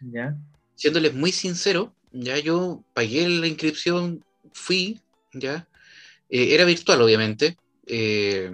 Ya. 0.00 0.36
Siéndoles 0.74 1.14
muy 1.14 1.32
sincero, 1.32 1.94
ya 2.10 2.38
yo 2.38 2.84
pagué 2.94 3.28
la 3.28 3.46
inscripción, 3.46 4.24
fui, 4.52 5.00
ya. 5.32 5.68
Eh, 6.28 6.54
era 6.54 6.64
virtual, 6.64 7.02
obviamente. 7.02 7.56
Eh, 7.86 8.50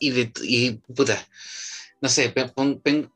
y, 0.00 0.72
puta, 0.94 1.26
no 2.00 2.08
sé, 2.08 2.34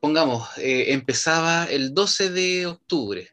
pongamos, 0.00 0.48
eh, 0.58 0.92
empezaba 0.92 1.64
el 1.64 1.94
12 1.94 2.30
de 2.30 2.66
octubre, 2.66 3.30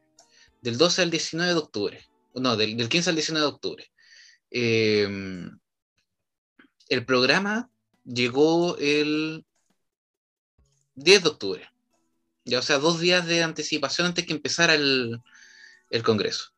del 0.61 0.77
12 0.77 1.01
al 1.03 1.11
19 1.11 1.53
de 1.53 1.59
octubre, 1.59 2.09
no, 2.35 2.55
del, 2.55 2.89
15 2.89 3.09
al 3.09 3.15
19 3.15 3.45
de 3.45 3.53
octubre. 3.53 3.91
Em, 4.51 5.59
el 6.89 7.05
programa 7.05 7.69
llegó 8.05 8.77
el 8.77 9.45
10 10.95 11.23
de 11.23 11.29
octubre, 11.29 11.69
ya, 12.45 12.59
o 12.59 12.61
sea, 12.61 12.79
dos 12.79 12.99
días 12.99 13.25
de 13.25 13.43
anticipación 13.43 14.07
antes 14.07 14.25
que 14.25 14.33
empezara 14.33 14.73
el, 14.73 15.21
el 15.89 16.03
Congreso. 16.03 16.53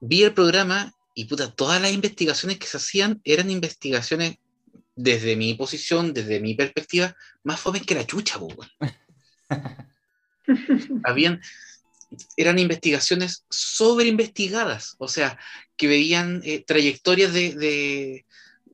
Vi 0.00 0.22
el 0.22 0.34
programa 0.34 0.94
y 1.14 1.24
puta, 1.24 1.50
todas 1.52 1.82
las 1.82 1.92
investigaciones 1.92 2.58
que 2.58 2.68
se 2.68 2.76
hacían 2.76 3.20
eran 3.24 3.50
investigaciones 3.50 4.38
desde 4.98 5.36
mi 5.36 5.54
posición, 5.54 6.12
desde 6.12 6.40
mi 6.40 6.54
perspectiva, 6.54 7.16
más 7.44 7.60
fome 7.60 7.80
que 7.80 7.94
la 7.94 8.04
chucha, 8.04 8.40
Habían, 11.04 11.40
eran 12.36 12.58
investigaciones 12.58 13.44
sobre 13.48 14.08
investigadas, 14.08 14.96
o 14.98 15.06
sea, 15.06 15.38
que 15.76 15.86
veían 15.86 16.42
eh, 16.44 16.64
trayectorias 16.66 17.32
de, 17.32 18.24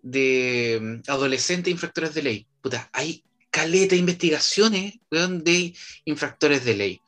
de, 0.03 0.81
mm, 0.81 1.11
adolescentes 1.11 1.71
infractores 1.71 2.15
de 2.15 2.23
ley. 2.23 2.47
Puta, 2.63 2.89
hay 2.95 3.23
caleta 3.51 3.95
de 3.95 4.01
investigaciones 4.01 4.95
de 5.11 5.75
infractores 6.07 6.65
de 6.65 6.75
ley, 6.75 7.01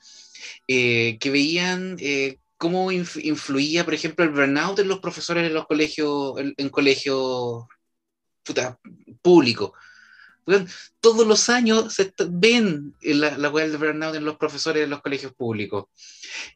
eh, 0.69 1.17
que 1.19 1.31
veían 1.31 1.97
eh, 2.01 2.37
cómo 2.59 2.93
influía, 2.93 3.85
por 3.87 3.95
ejemplo, 3.95 4.27
el 4.27 4.31
burnout 4.31 4.79
en 4.79 4.89
los 4.89 4.99
profesores 4.99 5.47
en 5.47 5.55
los 5.55 5.67
colegios, 5.67 6.35
en 6.39 6.69
colegios 6.69 7.65
público. 9.23 9.75
todos 11.01 11.27
los 11.27 11.49
años 11.49 11.93
se 11.93 12.13
ven 12.29 12.95
la, 13.01 13.37
la 13.37 13.49
web 13.49 13.71
de 13.71 13.77
burnout 13.77 14.15
en 14.15 14.25
los 14.25 14.37
profesores 14.37 14.83
de 14.83 14.89
los 14.89 15.03
colegios 15.03 15.33
públicos. 15.33 15.87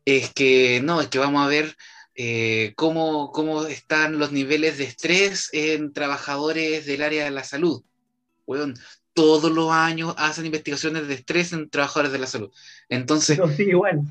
Es 0.05 0.33
que 0.33 0.81
no, 0.83 1.01
es 1.01 1.09
que 1.09 1.19
vamos 1.19 1.45
a 1.45 1.49
ver 1.49 1.77
eh, 2.23 2.75
cómo, 2.77 3.33
cómo, 3.33 3.65
están 3.67 4.19
los 4.19 4.31
niveles 4.31 4.77
de 4.79 4.85
estrés 4.85 5.49
en 5.53 5.93
trabajadores 5.93 6.85
del 6.85 7.03
área 7.03 7.25
de 7.25 7.31
la 7.31 7.45
salud. 7.45 7.83
todos 9.15 9.51
los 9.51 9.71
años 9.71 10.15
hacen 10.19 10.45
investigaciones 10.47 11.09
de 11.09 11.15
estrés 11.15 11.53
en 11.53 11.71
trabajadores 11.71 12.13
de 12.13 12.19
la 12.19 12.27
salud. 12.27 12.51
Entonces, 12.89 13.39
todo 13.39 13.49
sigue 13.49 13.71
igual. 13.71 14.03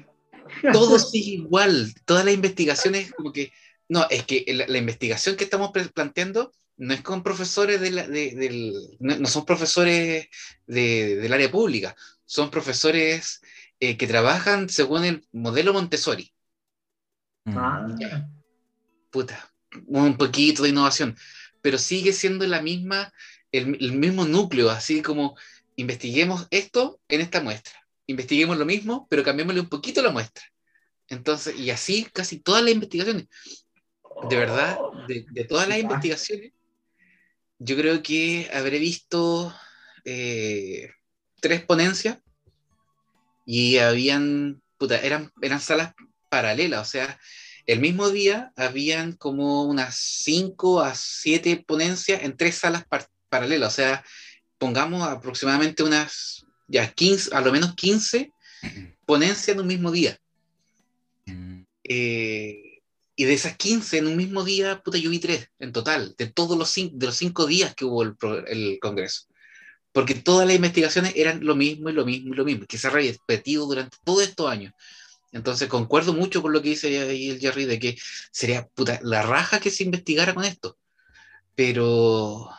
Todo 0.74 0.98
sigue 1.12 1.32
igual. 1.34 1.94
Todas 2.06 2.26
las 2.26 2.34
investigaciones, 2.34 3.14
como 3.14 3.32
que, 3.32 3.52
no, 3.88 4.08
es 4.10 4.24
que 4.24 4.44
la, 4.48 4.68
la 4.68 4.78
investigación 4.78 5.36
que 5.36 5.44
estamos 5.44 5.72
planteando 5.94 6.52
no 6.80 6.94
es 6.94 7.02
con 7.02 7.24
profesores 7.24 7.82
de 7.82 7.92
del, 7.92 8.98
no, 9.00 9.28
son 9.28 9.46
profesores 9.46 10.30
del 10.66 11.34
área 11.34 11.52
pública, 11.52 11.96
son 12.26 12.50
profesores 12.50 13.42
eh, 13.82 13.98
que 13.98 14.08
trabajan 14.08 14.70
según 14.70 15.04
el 15.04 15.28
modelo 15.34 15.74
Montessori. 15.74 16.34
Mm. 17.44 17.58
Ah. 17.58 18.28
Puta, 19.12 19.54
un 19.88 20.16
poquito 20.18 20.64
de 20.64 20.70
innovación, 20.70 21.18
pero 21.62 21.78
sigue 21.78 22.14
siendo 22.14 22.48
la 22.48 22.62
misma, 22.62 23.12
el, 23.52 23.78
el, 23.82 23.92
mismo 23.94 24.24
núcleo, 24.24 24.70
así 24.70 25.02
como 25.02 25.38
investiguemos 25.76 26.48
esto 26.50 27.02
en 27.10 27.20
esta 27.20 27.42
muestra, 27.42 27.74
investiguemos 28.06 28.58
lo 28.58 28.66
mismo, 28.66 29.06
pero 29.10 29.24
cambiémosle 29.24 29.60
un 29.60 29.70
poquito 29.70 30.02
la 30.02 30.12
muestra. 30.12 30.46
Entonces, 31.10 31.60
y 31.60 31.72
así 31.72 32.06
casi 32.06 32.40
todas 32.40 32.64
las 32.64 32.74
investigaciones. 32.74 33.28
De 34.30 34.36
verdad, 34.36 34.78
de, 35.08 35.26
de 35.32 35.44
todas 35.46 35.68
las 35.68 35.80
investigaciones, 35.80 36.54
yo 37.60 37.76
creo 37.76 38.02
que 38.02 38.50
habré 38.54 38.80
visto 38.80 39.54
eh, 40.06 40.90
tres 41.42 41.62
ponencias 41.64 42.18
y 43.46 43.78
habían, 43.78 44.62
puta, 44.78 45.00
eran, 45.00 45.32
eran 45.42 45.60
salas 45.60 45.94
paralelas, 46.30 46.88
o 46.88 46.90
sea, 46.90 47.20
el 47.66 47.80
mismo 47.80 48.10
día 48.10 48.52
habían 48.56 49.14
como 49.14 49.64
unas 49.64 49.96
cinco 49.96 50.82
a 50.82 50.96
siete 50.96 51.64
ponencias 51.66 52.24
en 52.24 52.36
tres 52.36 52.56
salas 52.56 52.86
paralelas, 53.30 53.74
o 53.74 53.76
sea, 53.76 54.04
pongamos 54.58 55.08
aproximadamente 55.08 55.84
unas 55.84 56.46
ya 56.68 56.92
15, 56.92 57.36
a 57.36 57.42
lo 57.42 57.52
menos 57.52 57.76
15 57.76 58.32
ponencias 59.06 59.50
en 59.50 59.60
un 59.60 59.68
mismo 59.68 59.92
día. 59.92 60.18
Mm. 61.26 61.62
Eh, 61.84 62.69
y 63.20 63.26
de 63.26 63.34
esas 63.34 63.58
15 63.58 63.98
en 63.98 64.08
un 64.08 64.16
mismo 64.16 64.46
día, 64.46 64.82
puta, 64.82 64.98
yo 64.98 65.10
vi 65.10 65.20
tres 65.20 65.50
en 65.60 65.74
total, 65.74 66.16
de 66.18 66.28
todos 66.28 66.58
los, 66.58 66.70
cin- 66.78 66.94
de 66.94 67.08
los 67.08 67.18
cinco 67.18 67.46
días 67.48 67.76
que 67.76 67.84
hubo 67.84 68.02
el, 68.04 68.16
el 68.48 68.80
Congreso. 68.82 69.24
Porque 69.92 70.16
todas 70.16 70.48
las 70.48 70.56
investigaciones 70.56 71.14
eran 71.18 71.44
lo 71.46 71.56
mismo 71.56 71.90
y 71.90 71.94
lo 71.94 72.06
mismo 72.06 72.34
y 72.34 72.38
lo 72.38 72.46
mismo, 72.46 72.66
que 72.66 72.78
se 72.78 72.88
ha 72.88 72.92
repetido 72.92 73.66
durante 73.66 73.98
todos 74.06 74.24
estos 74.24 74.50
años. 74.50 74.74
Entonces 75.34 75.68
concuerdo 75.68 76.14
mucho 76.14 76.42
con 76.42 76.54
lo 76.54 76.62
que 76.62 76.70
dice 76.70 76.98
ahí 76.98 77.30
el 77.32 77.40
Jerry 77.42 77.66
de 77.66 77.78
que 77.80 77.98
sería 78.32 78.66
puta, 78.68 79.00
la 79.04 79.22
raja 79.22 79.60
que 79.60 79.70
se 79.70 79.84
investigara 79.84 80.34
con 80.34 80.46
esto. 80.46 80.78
Pero 81.56 82.50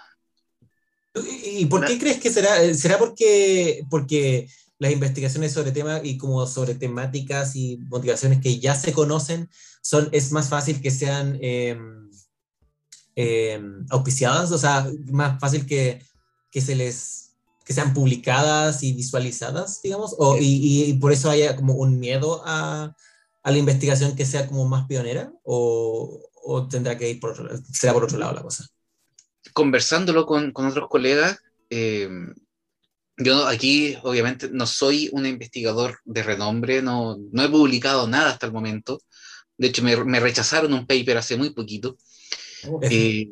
¿Y 1.14 1.60
y 1.62 1.66
por 1.66 1.86
qué 1.86 1.98
crees 1.98 2.20
que 2.20 2.30
será? 2.30 2.62
Eh, 2.62 2.74
¿Será 2.74 2.98
porque, 2.98 3.82
porque 3.88 4.46
las 4.80 4.92
investigaciones 4.92 5.52
sobre 5.54 5.72
temas 5.72 6.02
y 6.04 6.18
como 6.18 6.46
sobre 6.48 6.74
temáticas 6.76 7.56
y 7.56 7.78
motivaciones 7.88 8.40
que 8.42 8.60
ya 8.60 8.74
se 8.76 8.92
conocen, 8.94 9.50
son, 9.82 10.08
es 10.12 10.32
más 10.32 10.50
fácil 10.50 10.82
que 10.82 10.90
sean 10.92 11.38
eh, 11.42 11.78
eh, 13.16 13.60
auspiciadas? 13.90 14.52
O 14.52 14.58
sea, 14.58 14.86
más 15.10 15.40
fácil 15.40 15.66
que, 15.66 16.02
que 16.50 16.60
se 16.60 16.74
les 16.76 17.26
que 17.64 17.74
sean 17.74 17.94
publicadas 17.94 18.82
y 18.82 18.92
visualizadas, 18.94 19.80
digamos, 19.82 20.16
o, 20.18 20.36
y, 20.38 20.90
y- 20.90 20.94
por 20.94 21.12
eso 21.12 21.30
haya 21.30 21.54
como 21.56 21.74
un 21.74 22.00
miedo 22.00 22.42
a, 22.44 22.96
a 23.44 23.50
la 23.52 23.58
investigación 23.58 24.16
que 24.16 24.26
sea 24.26 24.48
como 24.48 24.66
más 24.66 24.86
pionera, 24.88 25.32
o, 25.44 26.20
o 26.44 26.68
tendrá 26.68 26.98
que 26.98 27.10
ir 27.10 27.20
por, 27.20 27.62
será 27.72 27.92
por 27.92 28.04
otro 28.04 28.18
lado 28.18 28.34
la 28.34 28.42
cosa. 28.42 28.66
conversándolo 29.52 30.26
con, 30.26 30.52
con 30.52 30.66
otros 30.66 30.88
colegas, 30.88 31.38
eh, 31.70 32.08
yo 33.20 33.46
aquí 33.46 33.96
obviamente 34.02 34.48
no 34.50 34.66
soy 34.66 35.08
un 35.12 35.26
investigador 35.26 35.98
de 36.04 36.22
renombre, 36.22 36.82
no, 36.82 37.18
no 37.32 37.42
he 37.44 37.48
publicado 37.48 38.08
nada 38.08 38.30
hasta 38.30 38.46
el 38.46 38.52
momento. 38.52 39.00
De 39.56 39.68
hecho, 39.68 39.82
me, 39.82 39.96
me 40.04 40.20
rechazaron 40.20 40.72
un 40.72 40.86
paper 40.86 41.18
hace 41.18 41.36
muy 41.36 41.50
poquito. 41.50 41.96
Eh, 42.82 43.30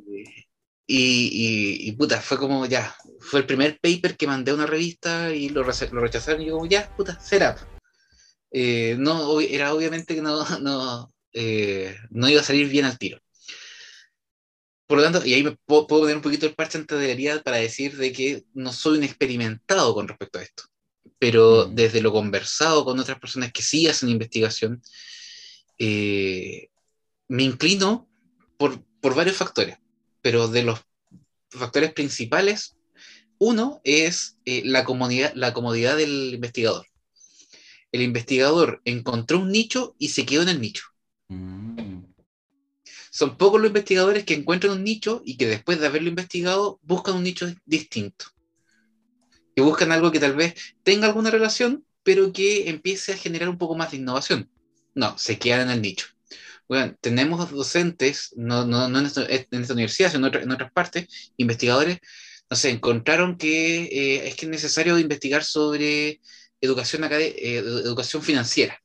y, 0.86 0.96
y, 0.96 1.88
y, 1.88 1.92
puta, 1.92 2.20
fue 2.20 2.38
como 2.38 2.64
ya, 2.66 2.94
fue 3.20 3.40
el 3.40 3.46
primer 3.46 3.78
paper 3.78 4.16
que 4.16 4.26
mandé 4.26 4.50
a 4.50 4.54
una 4.54 4.66
revista 4.66 5.34
y 5.34 5.50
lo, 5.50 5.62
lo 5.62 6.00
rechazaron 6.00 6.42
y 6.42 6.46
yo 6.46 6.54
como 6.54 6.66
ya, 6.66 6.94
puta, 6.96 7.18
será. 7.20 7.56
Eh, 8.50 8.96
no, 8.98 9.40
era 9.40 9.74
obviamente 9.74 10.14
que 10.14 10.22
no, 10.22 10.44
no, 10.60 11.12
eh, 11.32 11.96
no 12.10 12.28
iba 12.28 12.40
a 12.40 12.44
salir 12.44 12.68
bien 12.68 12.84
al 12.84 12.98
tiro. 12.98 13.18
Por 14.88 14.96
lo 14.96 15.04
tanto, 15.04 15.24
y 15.24 15.34
ahí 15.34 15.42
me 15.42 15.52
puedo, 15.66 15.86
puedo 15.86 16.02
poner 16.02 16.16
un 16.16 16.22
poquito 16.22 16.46
el 16.46 16.54
parche 16.54 16.78
antes 16.78 16.98
de 16.98 17.40
para 17.44 17.58
decir 17.58 17.94
de 17.98 18.10
que 18.10 18.44
no 18.54 18.72
soy 18.72 18.96
un 18.96 19.04
experimentado 19.04 19.92
con 19.92 20.08
respecto 20.08 20.38
a 20.38 20.42
esto. 20.42 20.62
Pero 21.18 21.66
desde 21.66 22.00
lo 22.00 22.10
conversado 22.10 22.86
con 22.86 22.98
otras 22.98 23.18
personas 23.18 23.52
que 23.52 23.60
sí 23.60 23.86
hacen 23.86 24.08
investigación, 24.08 24.80
eh, 25.78 26.70
me 27.28 27.42
inclino 27.42 28.08
por, 28.56 28.82
por 29.02 29.14
varios 29.14 29.36
factores. 29.36 29.76
Pero 30.22 30.48
de 30.48 30.62
los 30.62 30.80
factores 31.50 31.92
principales, 31.92 32.78
uno 33.38 33.82
es 33.84 34.38
eh, 34.46 34.62
la, 34.64 34.84
comodidad, 34.84 35.34
la 35.34 35.52
comodidad 35.52 35.98
del 35.98 36.32
investigador. 36.32 36.86
El 37.92 38.00
investigador 38.00 38.80
encontró 38.86 39.38
un 39.40 39.52
nicho 39.52 39.94
y 39.98 40.08
se 40.08 40.24
quedó 40.24 40.42
en 40.42 40.48
el 40.48 40.62
nicho. 40.62 40.84
Mm. 41.28 41.87
Son 43.18 43.36
pocos 43.36 43.60
los 43.60 43.70
investigadores 43.70 44.22
que 44.22 44.34
encuentran 44.34 44.74
un 44.74 44.84
nicho 44.84 45.22
y 45.24 45.36
que 45.36 45.48
después 45.48 45.80
de 45.80 45.88
haberlo 45.88 46.08
investigado 46.08 46.78
buscan 46.84 47.16
un 47.16 47.24
nicho 47.24 47.52
distinto. 47.64 48.26
Que 49.56 49.60
buscan 49.60 49.90
algo 49.90 50.12
que 50.12 50.20
tal 50.20 50.36
vez 50.36 50.54
tenga 50.84 51.08
alguna 51.08 51.32
relación, 51.32 51.84
pero 52.04 52.32
que 52.32 52.68
empiece 52.70 53.12
a 53.12 53.16
generar 53.16 53.48
un 53.48 53.58
poco 53.58 53.74
más 53.74 53.90
de 53.90 53.96
innovación. 53.96 54.48
No, 54.94 55.18
se 55.18 55.36
quedan 55.36 55.62
en 55.62 55.70
el 55.70 55.82
nicho. 55.82 56.06
Bueno, 56.68 56.94
tenemos 57.00 57.50
docentes, 57.50 58.32
no, 58.36 58.64
no, 58.64 58.88
no 58.88 59.00
en, 59.00 59.06
esta, 59.06 59.26
en, 59.26 59.62
esta, 59.62 59.74
universidad, 59.74 60.12
sino 60.12 60.20
en, 60.20 60.28
otra, 60.28 60.42
en, 60.42 60.52
otras 60.52 60.70
partes, 60.70 61.32
investigadores, 61.38 61.98
no 62.48 62.56
sé, 62.56 62.70
encontraron 62.70 63.36
que 63.36 63.82
eh, 63.86 64.28
es 64.28 64.36
que 64.36 64.46
es 64.46 64.50
necesario 64.50 64.96
investigar 64.96 65.42
sobre 65.42 66.20
educación, 66.60 67.02
eh, 67.10 67.56
educación 67.56 68.22
financiera. 68.22 68.80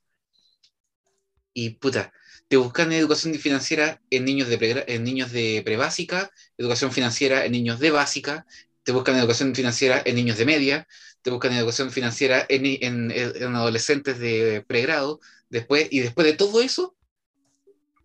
Y 1.53 1.69
puta, 1.75 2.11
te 2.47 2.57
buscan 2.57 2.91
educación 2.91 3.33
financiera 3.35 4.01
en 4.09 4.25
niños 4.25 4.47
de, 4.47 4.57
pre, 4.57 4.85
en 4.87 5.03
niños 5.03 5.31
de 5.31 5.61
prebásica, 5.65 6.31
educación 6.57 6.91
financiera 6.91 7.45
en 7.45 7.51
niños 7.51 7.79
de 7.79 7.91
básica, 7.91 8.45
te 8.83 8.91
buscan 8.91 9.15
educación 9.17 9.55
financiera 9.55 10.01
en 10.05 10.15
niños 10.15 10.37
de 10.37 10.45
media, 10.45 10.87
te 11.21 11.31
buscan 11.31 11.53
educación 11.53 11.91
financiera 11.91 12.45
en, 12.49 12.65
en, 12.65 13.11
en 13.11 13.55
adolescentes 13.55 14.19
de 14.19 14.63
pregrado, 14.67 15.19
después, 15.49 15.87
y 15.89 16.01
después 16.01 16.27
de 16.27 16.33
todo 16.33 16.61
eso, 16.61 16.95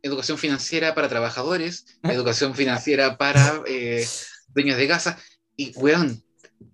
educación 0.03 0.39
financiera 0.39 0.95
para 0.95 1.09
trabajadores, 1.09 1.87
educación 2.05 2.55
financiera 2.55 3.19
para 3.19 3.63
eh, 3.67 4.07
dueños 4.49 4.77
de 4.77 4.89
casa, 4.89 5.19
y 5.57 5.73
weón, 5.77 6.23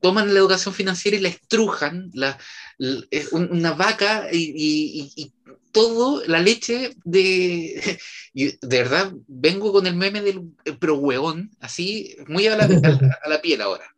toman 0.01 0.33
la 0.33 0.41
educación 0.41 0.75
financiera 0.75 1.17
y 1.17 1.21
la 1.21 1.29
estrujan, 1.29 2.11
la, 2.13 2.39
la, 2.79 3.05
una 3.33 3.73
vaca 3.73 4.29
y, 4.31 4.53
y, 4.55 5.13
y, 5.17 5.33
todo, 5.75 6.25
la 6.27 6.41
leche 6.41 6.97
de... 7.05 8.01
De 8.35 8.59
verdad, 8.63 9.13
vengo 9.29 9.71
con 9.71 9.87
el 9.87 9.95
meme 9.95 10.21
del 10.21 10.51
pro 10.81 10.97
hueón, 10.97 11.53
así, 11.61 12.17
muy 12.27 12.49
a 12.49 12.57
la, 12.57 12.65
a, 12.65 13.19
a 13.25 13.29
la 13.29 13.41
piel 13.41 13.61
ahora. 13.61 13.95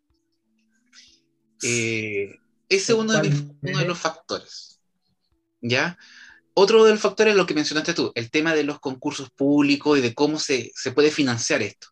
Eh, 1.63 2.39
ese 2.69 2.93
es 2.93 2.99
uno 2.99 3.15
de, 3.15 3.31
mis, 3.31 3.45
uno 3.63 3.79
de 3.79 3.87
los 3.87 3.99
factores. 3.99 4.79
¿Ya? 5.63 5.97
Otro 6.53 6.85
de 6.85 6.93
los 6.93 7.01
factores 7.01 7.33
es 7.33 7.37
lo 7.39 7.47
que 7.47 7.55
mencionaste 7.55 7.95
tú, 7.95 8.13
el 8.15 8.31
tema 8.31 8.55
de 8.55 8.65
los 8.65 8.79
concursos 8.79 9.31
públicos 9.31 9.99
y 9.99 10.03
de 10.03 10.13
cómo 10.13 10.39
se, 10.39 10.71
se 10.75 10.93
puede 10.93 11.11
financiar 11.11 11.63
esto. 11.63 11.89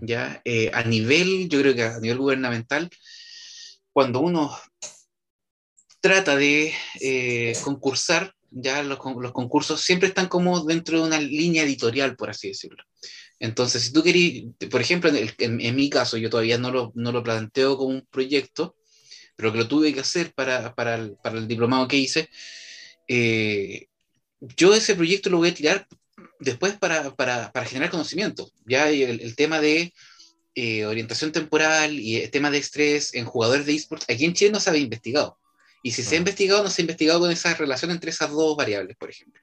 ¿Ya? 0.00 0.40
Eh, 0.46 0.70
a 0.72 0.82
nivel, 0.84 1.48
yo 1.50 1.60
creo 1.60 1.74
que 1.74 1.82
a 1.82 2.00
nivel 2.00 2.18
gubernamental, 2.18 2.88
cuando 3.92 4.20
uno 4.20 4.56
trata 6.00 6.36
de 6.36 6.72
eh, 7.00 7.52
concursar, 7.62 8.34
ya 8.50 8.82
los, 8.82 8.98
los, 9.20 9.32
concursos 9.32 9.80
siempre 9.80 10.08
están 10.08 10.28
como 10.28 10.64
dentro 10.64 11.00
de 11.00 11.06
una 11.06 11.20
línea 11.20 11.62
editorial, 11.62 12.16
por 12.16 12.30
así 12.30 12.48
decirlo. 12.48 12.82
Entonces, 13.38 13.82
si 13.82 13.92
tú 13.92 14.02
querías, 14.02 14.44
por 14.70 14.80
ejemplo, 14.80 15.10
en, 15.10 15.16
el, 15.16 15.34
en, 15.38 15.60
en, 15.60 15.76
mi 15.76 15.88
caso, 15.88 16.16
yo 16.16 16.28
todavía 16.30 16.58
no 16.58 16.70
lo, 16.70 16.92
no 16.94 17.12
lo 17.12 17.22
planteo 17.22 17.76
como 17.76 17.90
un 17.90 18.06
proyecto, 18.10 18.76
pero 19.36 19.52
que 19.52 19.58
lo 19.58 19.68
tuve 19.68 19.94
que 19.94 20.00
hacer 20.00 20.34
para, 20.34 20.74
para, 20.74 20.96
el, 20.96 21.16
para 21.22 21.38
el 21.38 21.48
diplomado 21.48 21.88
que 21.88 21.96
hice, 21.96 22.28
eh, 23.08 23.86
yo 24.56 24.74
ese 24.74 24.94
proyecto 24.94 25.30
lo 25.30 25.38
voy 25.38 25.48
a 25.48 25.54
tirar 25.54 25.86
después 26.38 26.78
para, 26.78 27.14
para, 27.14 27.50
para 27.52 27.66
generar 27.66 27.90
conocimiento. 27.90 28.50
Ya 28.66 28.90
el, 28.90 29.20
el 29.20 29.36
tema 29.36 29.60
de 29.60 29.92
eh, 30.54 30.84
orientación 30.84 31.32
temporal 31.32 31.98
y 31.98 32.16
el 32.16 32.30
tema 32.30 32.50
de 32.50 32.58
estrés 32.58 33.14
en 33.14 33.24
jugadores 33.24 33.66
de 33.66 33.74
esports, 33.74 34.04
aquí 34.08 34.26
en 34.26 34.34
Chile 34.34 34.50
no 34.50 34.60
se 34.60 34.68
había 34.68 34.82
investigado. 34.82 35.38
Y 35.82 35.92
si 35.92 36.02
se 36.02 36.14
ha 36.14 36.18
investigado, 36.18 36.62
no 36.62 36.70
se 36.70 36.82
ha 36.82 36.84
investigado 36.84 37.20
con 37.20 37.30
esa 37.30 37.54
relación 37.54 37.90
entre 37.90 38.10
esas 38.10 38.30
dos 38.30 38.56
variables, 38.56 38.96
por 38.96 39.10
ejemplo. 39.10 39.40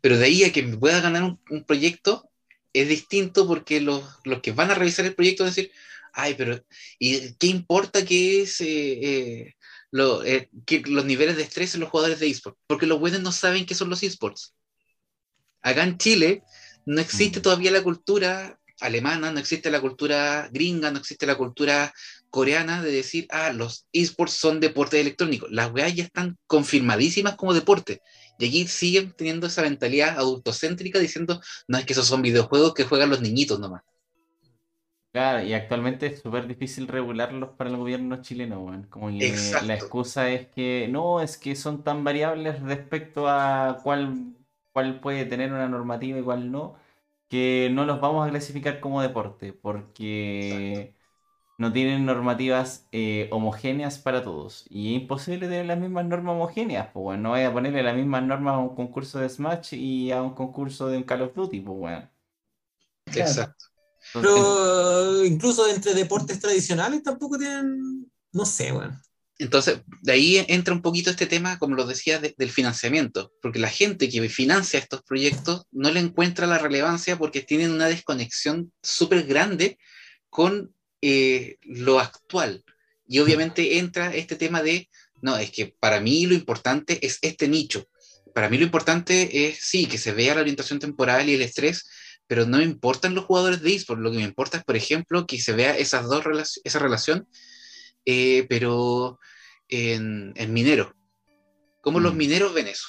Pero 0.00 0.18
de 0.18 0.26
ahí 0.26 0.44
a 0.44 0.52
que 0.52 0.62
me 0.62 0.76
pueda 0.76 1.00
ganar 1.00 1.22
un, 1.24 1.40
un 1.50 1.64
proyecto 1.64 2.30
es 2.72 2.88
distinto 2.88 3.46
porque 3.46 3.80
los, 3.80 4.04
los, 4.24 4.40
que 4.40 4.52
van 4.52 4.70
a 4.70 4.74
revisar 4.74 5.06
el 5.06 5.14
proyecto 5.14 5.44
van 5.44 5.48
a 5.48 5.54
decir, 5.54 5.72
ay, 6.12 6.34
pero 6.34 6.62
¿y 6.98 7.34
qué 7.34 7.46
importa 7.46 8.04
que 8.04 8.42
es 8.42 8.60
eh, 8.60 8.66
eh, 8.68 9.54
lo, 9.90 10.24
eh, 10.24 10.50
que 10.66 10.82
los 10.86 11.04
niveles 11.04 11.36
de 11.36 11.42
estrés 11.42 11.74
en 11.74 11.80
los 11.80 11.90
jugadores 11.90 12.20
de 12.20 12.28
esports? 12.28 12.58
Porque 12.66 12.86
los 12.86 13.00
buenos 13.00 13.20
no 13.20 13.32
saben 13.32 13.66
qué 13.66 13.74
son 13.74 13.88
los 13.88 14.02
esports. 14.02 14.54
Acá 15.62 15.84
en 15.84 15.98
Chile 15.98 16.42
no 16.84 17.00
existe 17.00 17.40
todavía 17.40 17.70
la 17.70 17.82
cultura 17.82 18.58
alemana, 18.80 19.32
no 19.32 19.40
existe 19.40 19.70
la 19.70 19.80
cultura 19.80 20.48
gringa, 20.52 20.90
no 20.90 20.98
existe 20.98 21.26
la 21.26 21.36
cultura 21.36 21.92
coreana 22.36 22.82
de 22.82 22.92
decir, 22.92 23.26
ah, 23.30 23.50
los 23.50 23.86
esports 23.94 24.34
son 24.34 24.60
deportes 24.60 25.00
electrónicos. 25.00 25.50
Las 25.50 25.72
weas 25.72 25.94
ya 25.94 26.04
están 26.04 26.36
confirmadísimas 26.46 27.34
como 27.34 27.54
deporte. 27.54 28.02
Y 28.38 28.46
aquí 28.46 28.66
siguen 28.66 29.14
teniendo 29.16 29.46
esa 29.46 29.62
mentalidad 29.62 30.18
adultocéntrica 30.18 30.98
diciendo, 30.98 31.40
no 31.66 31.78
es 31.78 31.86
que 31.86 31.94
esos 31.94 32.06
son 32.06 32.20
videojuegos 32.20 32.74
que 32.74 32.84
juegan 32.84 33.08
los 33.08 33.22
niñitos 33.22 33.58
nomás. 33.58 33.84
Claro, 35.14 35.46
y 35.46 35.54
actualmente 35.54 36.08
es 36.08 36.20
súper 36.20 36.46
difícil 36.46 36.88
regularlos 36.88 37.52
para 37.56 37.70
el 37.70 37.78
gobierno 37.78 38.20
chileno, 38.20 38.60
weón. 38.60 38.82
Como 38.90 39.08
que 39.08 39.34
la 39.64 39.74
excusa 39.74 40.28
es 40.28 40.48
que 40.48 40.88
no, 40.90 41.22
es 41.22 41.38
que 41.38 41.56
son 41.56 41.82
tan 41.84 42.04
variables 42.04 42.60
respecto 42.60 43.28
a 43.28 43.80
cuál, 43.82 44.34
cuál 44.74 45.00
puede 45.00 45.24
tener 45.24 45.54
una 45.54 45.70
normativa 45.70 46.18
y 46.18 46.22
cuál 46.22 46.52
no, 46.52 46.76
que 47.30 47.70
no 47.72 47.86
los 47.86 47.98
vamos 47.98 48.26
a 48.26 48.30
clasificar 48.30 48.78
como 48.78 49.00
deporte, 49.00 49.54
porque 49.54 50.74
Exacto. 50.74 50.95
No 51.58 51.72
tienen 51.72 52.04
normativas 52.06 52.86
eh, 52.92 53.28
homogéneas 53.32 53.98
para 53.98 54.22
todos. 54.22 54.64
Y 54.68 54.94
es 54.96 55.02
imposible 55.02 55.48
tener 55.48 55.66
las 55.66 55.78
mismas 55.78 56.06
normas 56.06 56.34
homogéneas, 56.34 56.88
pues 56.92 57.02
bueno, 57.02 57.22
no 57.24 57.30
vaya 57.32 57.48
a 57.48 57.52
ponerle 57.52 57.82
las 57.82 57.96
mismas 57.96 58.22
normas 58.24 58.54
a 58.54 58.58
un 58.58 58.74
concurso 58.76 59.18
de 59.20 59.28
Smash 59.28 59.74
y 59.74 60.10
a 60.12 60.22
un 60.22 60.34
concurso 60.34 60.88
de 60.88 60.98
un 60.98 61.04
Call 61.04 61.22
of 61.22 61.34
Duty, 61.34 61.60
pues 61.60 61.78
bueno. 61.78 62.10
Exacto. 63.06 63.66
Pero 64.20 65.24
incluso 65.24 65.68
entre 65.68 65.94
deportes 65.94 66.40
tradicionales 66.40 67.02
tampoco 67.02 67.38
tienen, 67.38 68.10
no 68.32 68.46
sé, 68.46 68.72
bueno. 68.72 69.00
entonces, 69.38 69.82
de 70.02 70.12
ahí 70.12 70.44
entra 70.48 70.72
un 70.72 70.80
poquito 70.80 71.10
este 71.10 71.26
tema, 71.26 71.58
como 71.58 71.74
lo 71.74 71.86
decía, 71.86 72.18
de- 72.18 72.34
del 72.38 72.50
financiamiento, 72.50 73.32
porque 73.42 73.58
la 73.58 73.68
gente 73.68 74.08
que 74.08 74.26
financia 74.30 74.78
estos 74.80 75.02
proyectos 75.02 75.66
no 75.70 75.90
le 75.90 76.00
encuentra 76.00 76.46
la 76.46 76.58
relevancia 76.58 77.18
porque 77.18 77.42
tienen 77.42 77.70
una 77.72 77.86
desconexión 77.86 78.72
súper 78.82 79.24
grande 79.26 79.78
con 80.30 80.74
eh, 81.08 81.56
lo 81.62 81.98
actual. 82.00 82.64
Y 83.08 83.20
obviamente 83.20 83.78
entra 83.78 84.14
este 84.14 84.36
tema 84.36 84.62
de, 84.62 84.88
no, 85.22 85.36
es 85.36 85.50
que 85.50 85.74
para 85.78 86.00
mí 86.00 86.26
lo 86.26 86.34
importante 86.34 86.98
es 87.06 87.18
este 87.22 87.46
nicho. 87.48 87.86
Para 88.34 88.48
mí 88.50 88.58
lo 88.58 88.64
importante 88.64 89.46
es, 89.46 89.58
sí, 89.60 89.86
que 89.86 89.98
se 89.98 90.12
vea 90.12 90.34
la 90.34 90.40
orientación 90.42 90.78
temporal 90.78 91.28
y 91.28 91.34
el 91.34 91.42
estrés, 91.42 91.88
pero 92.26 92.44
no 92.44 92.58
me 92.58 92.64
importan 92.64 93.14
los 93.14 93.24
jugadores 93.24 93.60
de 93.62 93.74
eSports. 93.74 94.02
Lo 94.02 94.10
que 94.10 94.18
me 94.18 94.24
importa 94.32 94.58
es, 94.58 94.64
por 94.64 94.76
ejemplo, 94.76 95.26
que 95.26 95.40
se 95.40 95.52
vea 95.52 95.76
esas 95.78 96.08
dos 96.08 96.24
relac- 96.24 96.60
esa 96.64 96.78
relación 96.78 97.28
eh, 98.08 98.46
pero 98.48 99.18
en, 99.68 100.32
en 100.36 100.52
mineros. 100.52 100.88
¿Cómo 101.82 101.98
los 102.00 102.14
Mm. 102.14 102.16
mineros 102.16 102.54
ven 102.54 102.68
eso? 102.68 102.86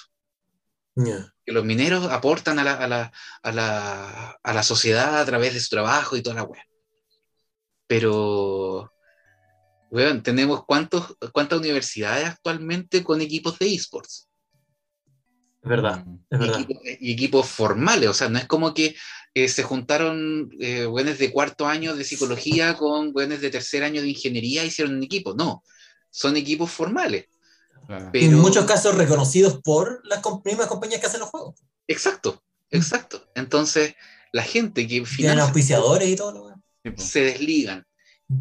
Ya. 0.96 1.34
Que 1.46 1.52
los 1.52 1.64
mineros 1.66 2.06
aportan 2.12 2.60
a 2.60 2.64
la, 2.64 2.74
a 2.74 2.88
la, 2.88 3.12
a 3.44 3.52
la, 3.52 4.40
a 4.44 4.54
la 4.54 4.64
sociedad 4.64 5.20
a 5.20 5.26
través 5.26 5.54
de 5.54 5.60
su 5.60 5.70
trabajo 5.70 6.16
y 6.16 6.22
toda 6.22 6.36
la 6.36 6.44
web. 6.44 6.62
Pero, 7.88 8.92
weón, 9.92 10.22
tenemos 10.24 10.66
cuántos, 10.66 11.16
cuántas 11.32 11.60
universidades 11.60 12.28
actualmente 12.28 13.04
con 13.04 13.22
equipos 13.22 13.58
de 13.60 13.74
esports 13.74 14.28
Es 15.64 15.70
verdad, 15.70 16.06
Mm. 16.06 16.20
es 16.30 16.38
y 16.40 16.42
verdad. 16.42 16.60
equipos, 16.62 16.84
y 17.02 17.12
equipos 17.14 17.48
formales. 17.50 18.10
O 18.10 18.14
sea, 18.14 18.30
no 18.30 18.38
es 18.40 18.46
como 18.46 18.74
que 18.74 18.96
eh, 19.34 19.48
se 19.50 19.64
juntaron 19.64 20.50
eh, 20.60 20.86
güeyes 20.86 21.20
de 21.20 21.32
cuarto 21.32 21.68
año 21.68 21.96
de 21.96 22.04
psicología 22.04 22.76
con 22.76 23.12
güeyes 23.12 23.42
de 23.42 23.50
tercer 23.52 23.84
año 23.84 24.02
de 24.02 24.08
ingeniería 24.10 24.64
y 24.64 24.68
hicieron 24.68 24.96
un 24.96 25.04
equipo. 25.04 25.34
No, 25.36 25.64
son 26.10 26.38
equipos 26.38 26.72
formales. 26.72 27.28
Claro. 27.86 28.10
Pero- 28.12 28.26
En 28.26 28.36
muchos 28.36 28.66
casos 28.66 28.96
reconocidos 28.96 29.62
por 29.64 30.02
las 30.08 30.22
mismas 30.44 30.68
compañías 30.68 31.00
que 31.02 31.08
hacen 31.08 31.20
los 31.20 31.30
juegos. 31.30 31.56
Exacto, 31.88 32.42
exacto. 32.72 33.30
Entonces, 33.36 33.94
la 34.34 34.44
gente 34.44 34.82
que 34.84 34.88
Tienen 34.88 35.06
financia 35.06 35.44
auspiciadores 35.44 36.10
y 36.10 36.16
todo 36.16 36.32
lo. 36.32 36.47
Sí, 36.96 37.04
se 37.08 37.22
desligan. 37.22 37.84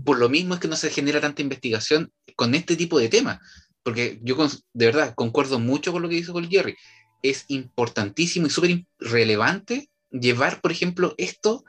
Por 0.05 0.19
lo 0.19 0.29
mismo 0.29 0.55
es 0.55 0.61
que 0.61 0.69
no 0.69 0.77
se 0.77 0.91
genera 0.91 1.21
tanta 1.21 1.43
investigación 1.43 2.13
con 2.35 2.55
este 2.55 2.77
tipo 2.77 2.99
de 2.99 3.09
temas. 3.09 3.39
Porque 3.83 4.19
yo, 4.23 4.37
con- 4.37 4.51
de 4.73 4.87
verdad, 4.87 5.15
concuerdo 5.15 5.59
mucho 5.61 5.93
con 5.93 6.03
lo 6.03 6.09
que 6.09 6.17
dice 6.17 6.33
con 6.33 6.49
Jerry. 6.51 6.77
Es 7.23 7.45
importantísimo 7.49 8.47
y 8.47 8.51
súper 8.51 8.85
relevante 8.99 9.89
llevar, 10.11 10.61
por 10.61 10.73
ejemplo, 10.73 11.15
esto 11.19 11.65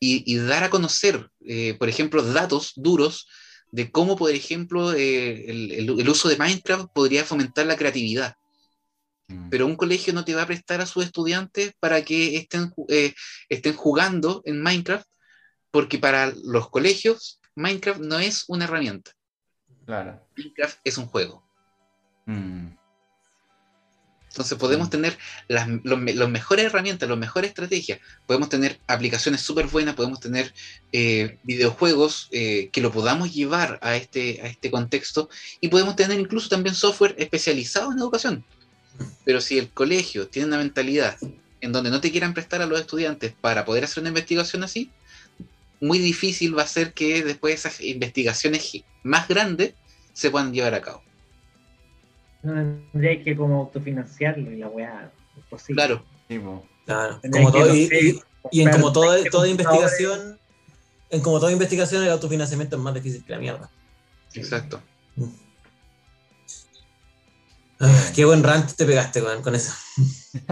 y, 0.00 0.22
y 0.32 0.36
dar 0.36 0.64
a 0.64 0.70
conocer, 0.70 1.28
eh, 1.46 1.74
por 1.78 1.88
ejemplo, 1.88 2.22
datos 2.22 2.72
duros 2.76 3.26
de 3.70 3.90
cómo, 3.90 4.16
por 4.16 4.30
ejemplo, 4.30 4.92
eh, 4.94 5.50
el, 5.50 5.72
el- 5.72 6.00
el 6.00 6.08
uso 6.08 6.28
de 6.28 6.36
Minecraft 6.36 6.86
podría 6.94 7.24
fomentar 7.24 7.66
la 7.66 7.76
creatividad. 7.76 8.34
Mm. 9.28 9.50
Pero 9.50 9.66
un 9.66 9.76
colegio 9.76 10.12
no 10.14 10.24
te 10.24 10.34
va 10.34 10.42
a 10.42 10.46
prestar 10.46 10.80
a 10.80 10.86
sus 10.86 11.04
estudiantes 11.04 11.72
para 11.80 12.02
que 12.02 12.36
estén, 12.36 12.72
eh, 12.88 13.12
estén 13.50 13.74
jugando 13.74 14.40
en 14.46 14.62
Minecraft, 14.62 15.06
porque 15.70 15.98
para 15.98 16.32
los 16.44 16.68
colegios 16.70 17.40
Minecraft 17.54 18.00
no 18.00 18.18
es 18.18 18.44
una 18.48 18.64
herramienta. 18.64 19.10
Claro. 19.86 20.20
Minecraft 20.36 20.78
es 20.84 20.98
un 20.98 21.06
juego. 21.06 21.42
Mm. 22.26 22.68
Entonces 24.30 24.58
podemos 24.58 24.88
Mm. 24.88 24.90
tener 24.90 25.18
las 25.48 25.66
los 25.82 25.98
me- 25.98 26.12
los 26.14 26.30
mejores 26.30 26.66
herramientas, 26.66 27.08
las 27.08 27.18
mejores 27.18 27.48
estrategias. 27.48 27.98
Podemos 28.26 28.48
tener 28.48 28.78
aplicaciones 28.86 29.40
súper 29.40 29.66
buenas, 29.66 29.94
podemos 29.96 30.20
tener 30.20 30.52
eh, 30.92 31.38
videojuegos 31.42 32.28
eh, 32.30 32.68
que 32.70 32.80
lo 32.80 32.92
podamos 32.92 33.32
llevar 33.34 33.78
a 33.82 33.96
este, 33.96 34.40
a 34.42 34.46
este 34.46 34.70
contexto 34.70 35.28
y 35.60 35.68
podemos 35.68 35.96
tener 35.96 36.20
incluso 36.20 36.48
también 36.48 36.74
software 36.74 37.14
especializado 37.18 37.90
en 37.90 37.98
educación. 37.98 38.44
Pero 39.24 39.40
si 39.40 39.58
el 39.58 39.70
colegio 39.70 40.28
tiene 40.28 40.46
una 40.48 40.58
mentalidad 40.58 41.16
en 41.60 41.72
donde 41.72 41.90
no 41.90 42.00
te 42.00 42.12
quieran 42.12 42.34
prestar 42.34 42.62
a 42.62 42.66
los 42.66 42.78
estudiantes 42.80 43.32
para 43.40 43.64
poder 43.64 43.84
hacer 43.84 44.02
una 44.02 44.10
investigación 44.10 44.62
así, 44.62 44.92
muy 45.80 45.98
difícil 45.98 46.56
va 46.58 46.62
a 46.62 46.66
ser 46.66 46.92
que 46.92 47.22
después 47.24 47.54
esas 47.54 47.80
investigaciones 47.80 48.72
más 49.02 49.28
grandes 49.28 49.74
se 50.12 50.30
puedan 50.30 50.52
llevar 50.52 50.74
a 50.74 50.80
cabo. 50.82 51.02
No 52.42 52.54
tendría 52.92 53.22
que 53.22 53.36
como 53.36 53.60
autofinanciarlo 53.62 54.50
y 54.52 54.56
la 54.56 54.68
weá. 54.68 55.12
es 55.38 55.44
posible. 55.46 55.82
Claro, 56.86 57.20
Como 57.30 57.52
todo, 57.52 57.74
y, 57.74 57.86
sé, 57.86 58.00
y- 58.00 58.20
y 58.50 58.62
en 58.62 58.70
como 58.70 58.92
toda, 58.92 59.14
20 59.14 59.30
toda 59.30 59.48
investigación, 59.48 60.38
en 61.10 61.20
como 61.20 61.38
toda 61.40 61.52
investigación, 61.52 62.02
el 62.02 62.10
autofinanciamiento 62.10 62.76
es 62.76 62.82
más 62.82 62.94
difícil 62.94 63.24
que 63.24 63.32
la 63.32 63.38
mierda. 63.38 63.70
exacto. 64.34 64.80
Ah, 67.80 68.10
qué 68.14 68.24
buen 68.24 68.42
rant 68.42 68.72
te 68.74 68.84
pegaste 68.84 69.22
con, 69.22 69.40
con 69.42 69.54
eso. 69.54 69.72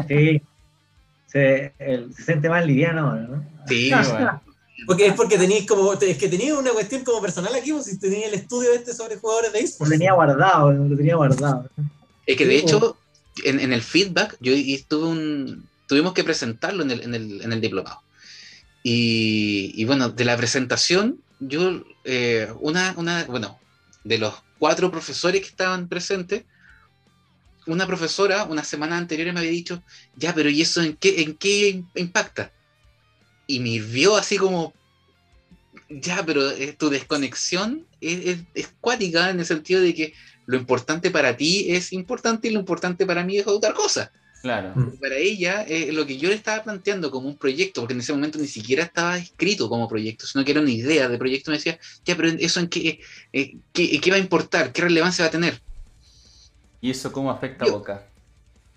Sí. 0.08 0.40
Se, 1.26 1.74
el- 1.78 2.14
se 2.14 2.22
siente 2.22 2.48
más 2.48 2.64
liviano 2.64 3.08
ahora, 3.10 3.22
¿no? 3.22 3.44
Sí, 3.66 3.88
Sí, 3.88 3.90
bueno. 3.90 4.42
Porque 4.84 5.06
es 5.06 5.14
porque 5.14 5.38
tenéis 5.38 5.66
como, 5.66 5.92
es 5.94 6.18
que 6.18 6.28
tenías 6.28 6.58
una 6.58 6.72
cuestión 6.72 7.02
como 7.02 7.22
personal 7.22 7.54
aquí, 7.54 7.72
pues 7.72 7.86
si 7.86 7.98
tenías 7.98 8.32
el 8.32 8.34
estudio 8.34 8.72
este 8.72 8.92
sobre 8.92 9.16
jugadores 9.16 9.52
de 9.52 9.60
Lo 9.60 9.64
esports. 9.64 9.90
tenía 9.90 10.12
guardado, 10.12 10.72
lo 10.72 10.96
tenía 10.96 11.16
guardado. 11.16 11.70
Es 12.26 12.36
que 12.36 12.44
de 12.46 12.56
hecho, 12.58 12.96
en, 13.44 13.60
en 13.60 13.72
el 13.72 13.82
feedback, 13.82 14.36
yo 14.40 14.52
y 14.52 14.84
tuve 14.86 15.06
un, 15.06 15.66
tuvimos 15.86 16.12
que 16.12 16.24
presentarlo 16.24 16.82
en 16.82 16.90
el, 16.90 17.02
en 17.02 17.14
el, 17.14 17.42
en 17.42 17.52
el 17.52 17.60
diplomado. 17.60 18.00
Y, 18.82 19.72
y 19.74 19.84
bueno, 19.84 20.10
de 20.10 20.24
la 20.24 20.36
presentación, 20.36 21.20
yo, 21.40 21.82
eh, 22.04 22.52
una, 22.60 22.94
una, 22.96 23.24
bueno, 23.24 23.58
de 24.04 24.18
los 24.18 24.34
cuatro 24.58 24.90
profesores 24.90 25.40
que 25.40 25.48
estaban 25.48 25.88
presentes, 25.88 26.44
una 27.66 27.86
profesora 27.86 28.44
una 28.44 28.62
semana 28.62 28.96
anterior 28.96 29.32
me 29.32 29.40
había 29.40 29.50
dicho, 29.50 29.82
ya, 30.16 30.34
pero 30.34 30.50
¿y 30.50 30.62
eso 30.62 30.82
en 30.82 30.96
qué, 30.96 31.22
en 31.22 31.34
qué 31.34 31.82
impacta? 31.96 32.52
Y 33.46 33.60
me 33.60 33.78
vio 33.80 34.16
así 34.16 34.36
como, 34.38 34.72
ya, 35.88 36.24
pero 36.24 36.50
eh, 36.50 36.74
tu 36.78 36.88
desconexión 36.90 37.86
es, 38.00 38.26
es, 38.26 38.38
es 38.54 38.68
cuática 38.80 39.30
en 39.30 39.38
el 39.40 39.46
sentido 39.46 39.80
de 39.80 39.94
que 39.94 40.14
lo 40.46 40.56
importante 40.56 41.10
para 41.10 41.36
ti 41.36 41.66
es 41.70 41.92
importante 41.92 42.48
y 42.48 42.52
lo 42.52 42.60
importante 42.60 43.06
para 43.06 43.24
mí 43.24 43.38
es 43.38 43.46
otra 43.46 43.72
cosa. 43.72 44.10
Claro. 44.42 44.72
Mm. 44.76 44.98
Para 45.00 45.16
ella, 45.16 45.62
eh, 45.62 45.90
lo 45.92 46.06
que 46.06 46.18
yo 46.18 46.28
le 46.28 46.34
estaba 46.36 46.62
planteando 46.62 47.10
como 47.10 47.26
un 47.28 47.36
proyecto, 47.36 47.80
porque 47.80 47.94
en 47.94 48.00
ese 48.00 48.12
momento 48.12 48.38
ni 48.38 48.46
siquiera 48.46 48.84
estaba 48.84 49.18
escrito 49.18 49.68
como 49.68 49.88
proyecto, 49.88 50.26
sino 50.26 50.44
que 50.44 50.52
era 50.52 50.60
una 50.60 50.70
idea 50.70 51.08
de 51.08 51.18
proyecto, 51.18 51.50
me 51.50 51.56
decía, 51.56 51.78
ya, 52.04 52.16
pero 52.16 52.28
eso 52.28 52.60
en 52.60 52.68
qué, 52.68 53.00
eh, 53.32 53.56
qué, 53.72 54.00
qué 54.00 54.10
va 54.10 54.16
a 54.16 54.20
importar, 54.20 54.72
qué 54.72 54.82
relevancia 54.82 55.24
va 55.24 55.28
a 55.28 55.32
tener. 55.32 55.60
¿Y 56.80 56.90
eso 56.90 57.10
cómo 57.12 57.30
afecta 57.30 57.64
a 57.64 57.68
Yo- 57.68 57.78
Boca? 57.78 58.06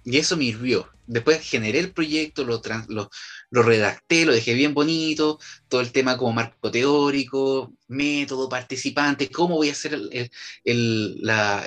Y 0.06 0.18
eso 0.18 0.38
me 0.38 0.46
hirvió. 0.46 0.90
Después 1.06 1.42
generé 1.42 1.80
el 1.80 1.92
proyecto, 1.92 2.44
lo, 2.46 2.62
trans- 2.62 2.88
lo, 2.90 3.12
lo 3.52 3.64
redacté, 3.64 4.26
lo 4.26 4.34
dejé 4.34 4.54
bien 4.54 4.74
bonito, 4.74 5.40
todo 5.68 5.82
el 5.82 5.92
tema 5.92 6.18
como 6.18 6.34
marco 6.34 6.70
teórico, 6.72 7.74
método, 7.88 8.48
participante, 8.50 9.30
cómo 9.30 9.56
voy 9.56 9.70
a 9.70 9.74
hacer 9.74 9.94
el- 9.94 10.32
el- 10.64 11.22
la, 11.22 11.66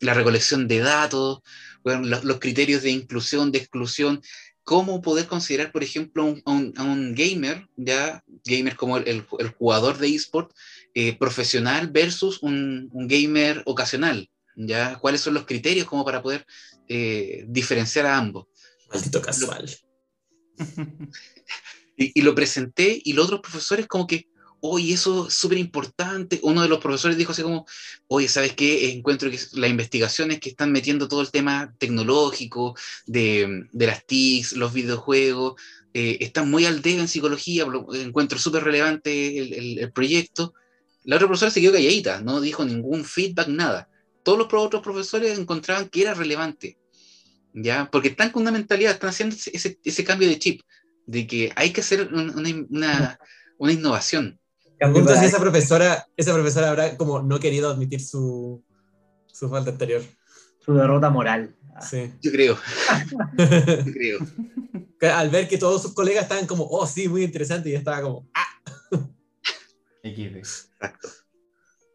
la- 0.00 0.14
recolección 0.14 0.68
de 0.68 0.78
datos, 0.78 1.40
los, 1.84 2.38
criterios 2.38 2.82
de 2.82 2.90
inclusión, 2.90 3.52
de 3.52 3.58
exclusión, 3.58 4.20
cómo 4.62 5.00
poder 5.00 5.26
considerar, 5.26 5.70
por 5.72 5.82
ejemplo, 5.84 6.24
un, 6.24 6.42
a 6.76 6.82
un- 6.82 7.14
gamer, 7.14 7.68
ya, 7.76 8.22
gamer 8.44 8.76
como 8.76 8.98
el 8.98 9.24
jugador 9.58 9.98
de 9.98 10.08
eSport, 10.08 10.50
eh, 10.94 11.16
profesional 11.16 11.88
versus 11.88 12.42
un, 12.42 12.88
un 12.92 13.06
gamer 13.06 13.62
ocasional. 13.66 14.28
¿ya? 14.56 14.96
¿Cuáles 14.98 15.20
son 15.20 15.34
los 15.34 15.44
criterios 15.44 15.86
como 15.86 16.04
para 16.04 16.22
poder 16.22 16.46
eh, 16.88 17.44
diferenciar 17.46 18.06
a 18.06 18.16
ambos? 18.16 18.46
Maldito 18.88 19.20
casual. 19.20 19.68
Y, 21.96 22.18
y 22.20 22.22
lo 22.22 22.34
presenté 22.34 23.00
y 23.04 23.14
los 23.14 23.26
otros 23.26 23.40
profesores 23.40 23.86
como 23.86 24.06
que, 24.06 24.28
oye, 24.60 24.92
eso 24.94 25.28
es 25.28 25.34
súper 25.34 25.58
importante. 25.58 26.40
Uno 26.42 26.62
de 26.62 26.68
los 26.68 26.78
profesores 26.78 27.16
dijo 27.16 27.32
así 27.32 27.42
como, 27.42 27.66
oye, 28.08 28.28
¿sabes 28.28 28.52
qué? 28.54 28.90
Encuentro 28.90 29.30
que 29.30 29.38
las 29.54 29.70
investigaciones 29.70 30.40
que 30.40 30.50
están 30.50 30.72
metiendo 30.72 31.08
todo 31.08 31.22
el 31.22 31.30
tema 31.30 31.74
tecnológico 31.78 32.76
de, 33.06 33.66
de 33.72 33.86
las 33.86 34.04
TICs, 34.06 34.52
los 34.54 34.72
videojuegos, 34.74 35.60
eh, 35.94 36.18
están 36.20 36.50
muy 36.50 36.66
al 36.66 36.82
debe 36.82 37.00
en 37.00 37.08
psicología, 37.08 37.64
lo 37.64 37.86
encuentro 37.94 38.38
súper 38.38 38.64
relevante 38.64 39.38
el, 39.38 39.54
el- 39.54 39.78
el 39.78 39.92
proyecto. 39.92 40.52
La 41.04 41.16
otra 41.16 41.28
profesora 41.28 41.50
se 41.50 41.60
quedó 41.60 41.72
calladita, 41.72 42.20
no 42.20 42.40
dijo 42.40 42.64
ningún 42.64 43.04
feedback, 43.04 43.48
nada. 43.48 43.88
Todos 44.22 44.38
los 44.38 44.48
otros 44.52 44.82
profesores 44.82 45.38
encontraban 45.38 45.88
que 45.88 46.02
era 46.02 46.12
relevante, 46.14 46.76
¿ya? 47.56 47.88
Porque 47.90 48.08
están 48.08 48.30
con 48.30 48.42
una 48.42 48.52
mentalidad, 48.52 48.92
están 48.92 49.10
haciendo 49.10 49.34
ese- 49.34 49.78
ese, 49.82 50.04
cambio 50.04 50.28
de 50.28 50.38
chip, 50.38 50.60
de 51.06 51.26
que 51.26 51.52
hay 51.56 51.72
que 51.72 51.80
hacer 51.80 52.12
un- 52.12 52.30
una, 52.38 52.66
una, 52.70 53.18
una 53.58 53.72
innovación. 53.72 54.38
Pregunto 54.78 55.16
si 55.16 55.24
esa 55.24 55.40
profesora, 55.40 56.06
esa 56.16 56.34
profesora 56.34 56.68
habrá 56.70 56.96
como 56.96 57.22
no 57.22 57.40
querido 57.40 57.70
admitir 57.70 58.00
su, 58.00 58.62
su 59.26 59.48
falta 59.48 59.70
anterior. 59.70 60.02
Su 60.64 60.74
derrota 60.74 61.08
moral. 61.10 61.56
Sí. 61.80 62.12
Yo 62.22 62.30
creo, 62.32 62.56
yo 63.38 63.92
creo. 63.92 64.18
Al 65.14 65.30
ver 65.30 65.46
que 65.48 65.58
todos 65.58 65.82
sus 65.82 65.94
colegas 65.94 66.22
estaban 66.24 66.46
como, 66.46 66.64
oh, 66.64 66.86
sí, 66.86 67.08
muy 67.08 67.22
interesante, 67.24 67.68
y 67.68 67.72
ella 67.72 67.78
estaba 67.80 68.02
como, 68.02 68.28
ah. 68.34 68.44
Exacto. 70.02 71.08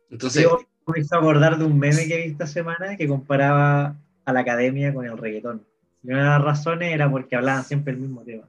Entonces, 0.10 0.44
Yo 0.44 0.60
me 0.88 1.00
hizo 1.00 1.16
acordar 1.16 1.58
de 1.58 1.64
un 1.66 1.78
meme 1.80 2.08
que 2.08 2.18
vi 2.18 2.24
esta 2.32 2.46
semana 2.48 2.98
que 2.98 3.08
comparaba 3.08 3.98
a 4.26 4.34
la 4.34 4.42
academia 4.42 4.94
con 4.94 5.06
el 5.06 5.18
reggaetón. 5.18 5.66
Y 6.04 6.12
una 6.12 6.24
de 6.24 6.30
las 6.30 6.42
razones 6.44 6.94
era 6.94 7.10
porque 7.10 7.36
hablaban 7.36 7.64
siempre 7.64 7.94
el 7.94 8.00
mismo 8.00 8.24
tema. 8.24 8.48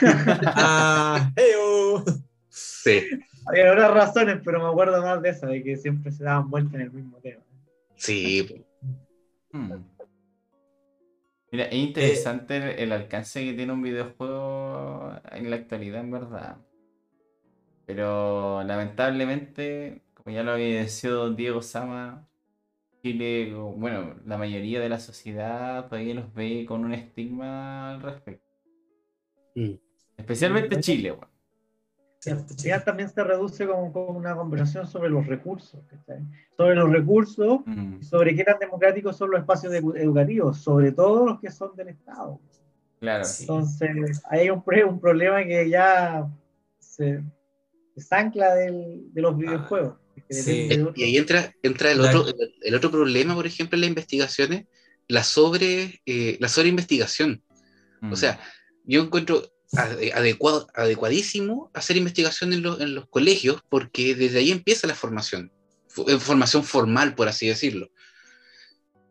Ah, 0.56 1.32
heyo. 1.36 2.04
Sí, 2.48 3.02
Había 3.46 3.72
otras 3.72 3.92
razones, 3.92 4.40
pero 4.44 4.60
me 4.60 4.68
acuerdo 4.68 5.02
más 5.02 5.20
de 5.20 5.30
esa, 5.30 5.46
de 5.46 5.62
que 5.62 5.76
siempre 5.76 6.12
se 6.12 6.24
daban 6.24 6.48
vueltas 6.48 6.74
en 6.74 6.80
el 6.82 6.92
mismo 6.92 7.18
tema. 7.18 7.42
sí. 7.96 8.64
Hmm. 9.52 9.72
Mira, 11.52 11.66
es 11.66 11.74
interesante 11.74 12.56
el, 12.56 12.64
el 12.80 12.92
alcance 12.92 13.44
que 13.44 13.52
tiene 13.52 13.72
un 13.72 13.82
videojuego 13.82 15.12
en 15.30 15.50
la 15.50 15.56
actualidad, 15.56 16.00
en 16.00 16.10
verdad. 16.10 16.56
Pero 17.86 18.64
lamentablemente, 18.64 20.02
como 20.14 20.34
ya 20.34 20.42
lo 20.42 20.52
había 20.52 20.66
evidenciado 20.66 21.32
Diego 21.32 21.62
Sama, 21.62 22.26
Chile, 23.08 23.52
bueno, 23.54 24.14
la 24.24 24.38
mayoría 24.38 24.80
de 24.80 24.88
la 24.88 24.98
sociedad 24.98 25.86
todavía 25.88 26.14
los 26.14 26.32
ve 26.32 26.64
con 26.66 26.86
un 26.86 26.94
estigma 26.94 27.90
al 27.90 28.00
respecto. 28.00 28.48
Mm. 29.54 29.72
Especialmente 30.16 30.80
Chile, 30.80 31.12
weón. 31.12 31.28
Cierto, 32.18 32.54
Ya 32.56 32.82
también 32.82 33.10
se 33.10 33.22
reduce 33.22 33.66
como, 33.66 33.92
como 33.92 34.16
una 34.18 34.34
conversación 34.34 34.86
sobre 34.86 35.10
los 35.10 35.26
recursos. 35.26 35.84
Sobre 36.56 36.74
los 36.76 36.90
recursos 36.90 37.60
Mm, 37.66 38.00
sobre 38.00 38.34
qué 38.34 38.42
tan 38.42 38.58
democráticos 38.58 39.18
son 39.18 39.32
los 39.32 39.40
espacios 39.40 39.70
edu- 39.74 39.98
educativos, 39.98 40.56
sobre 40.56 40.90
todo 40.90 41.26
los 41.26 41.40
que 41.40 41.50
son 41.50 41.76
del 41.76 41.88
Estado. 41.88 42.40
claro. 43.00 43.24
Sí. 43.26 43.42
Entonces, 43.42 44.22
hay 44.30 44.48
un, 44.48 44.62
un 44.88 44.98
problema 44.98 45.44
que 45.44 45.68
ya 45.68 46.26
se, 46.78 47.22
se 47.98 48.14
ancla 48.14 48.54
del- 48.54 49.12
de 49.12 49.20
los 49.20 49.36
videojuegos. 49.36 49.98
Sí. 50.30 50.68
Y 50.96 51.02
ahí 51.04 51.16
entra, 51.16 51.54
entra 51.62 51.90
el, 51.90 52.00
otro, 52.00 52.26
el, 52.28 52.54
el 52.62 52.74
otro 52.74 52.90
problema, 52.90 53.34
por 53.34 53.46
ejemplo, 53.46 53.76
en 53.76 53.82
las 53.82 53.88
investigaciones, 53.88 54.66
la 55.08 55.22
sobre 55.24 56.00
eh, 56.06 56.36
la 56.40 56.48
sobreinvestigación. 56.48 57.42
Mm. 58.00 58.12
O 58.12 58.16
sea, 58.16 58.40
yo 58.84 59.02
encuentro 59.02 59.50
ade- 59.72 60.12
adecuado, 60.14 60.66
adecuadísimo 60.74 61.70
hacer 61.74 61.96
investigación 61.96 62.52
en, 62.52 62.62
los- 62.62 62.80
en 62.80 62.94
los 62.94 63.06
colegios 63.08 63.60
porque 63.68 64.14
desde 64.14 64.38
ahí 64.38 64.50
empieza 64.50 64.86
la 64.86 64.94
formación, 64.94 65.50
eh, 66.06 66.18
formación 66.18 66.64
formal, 66.64 67.14
por 67.14 67.28
así 67.28 67.46
decirlo. 67.46 67.90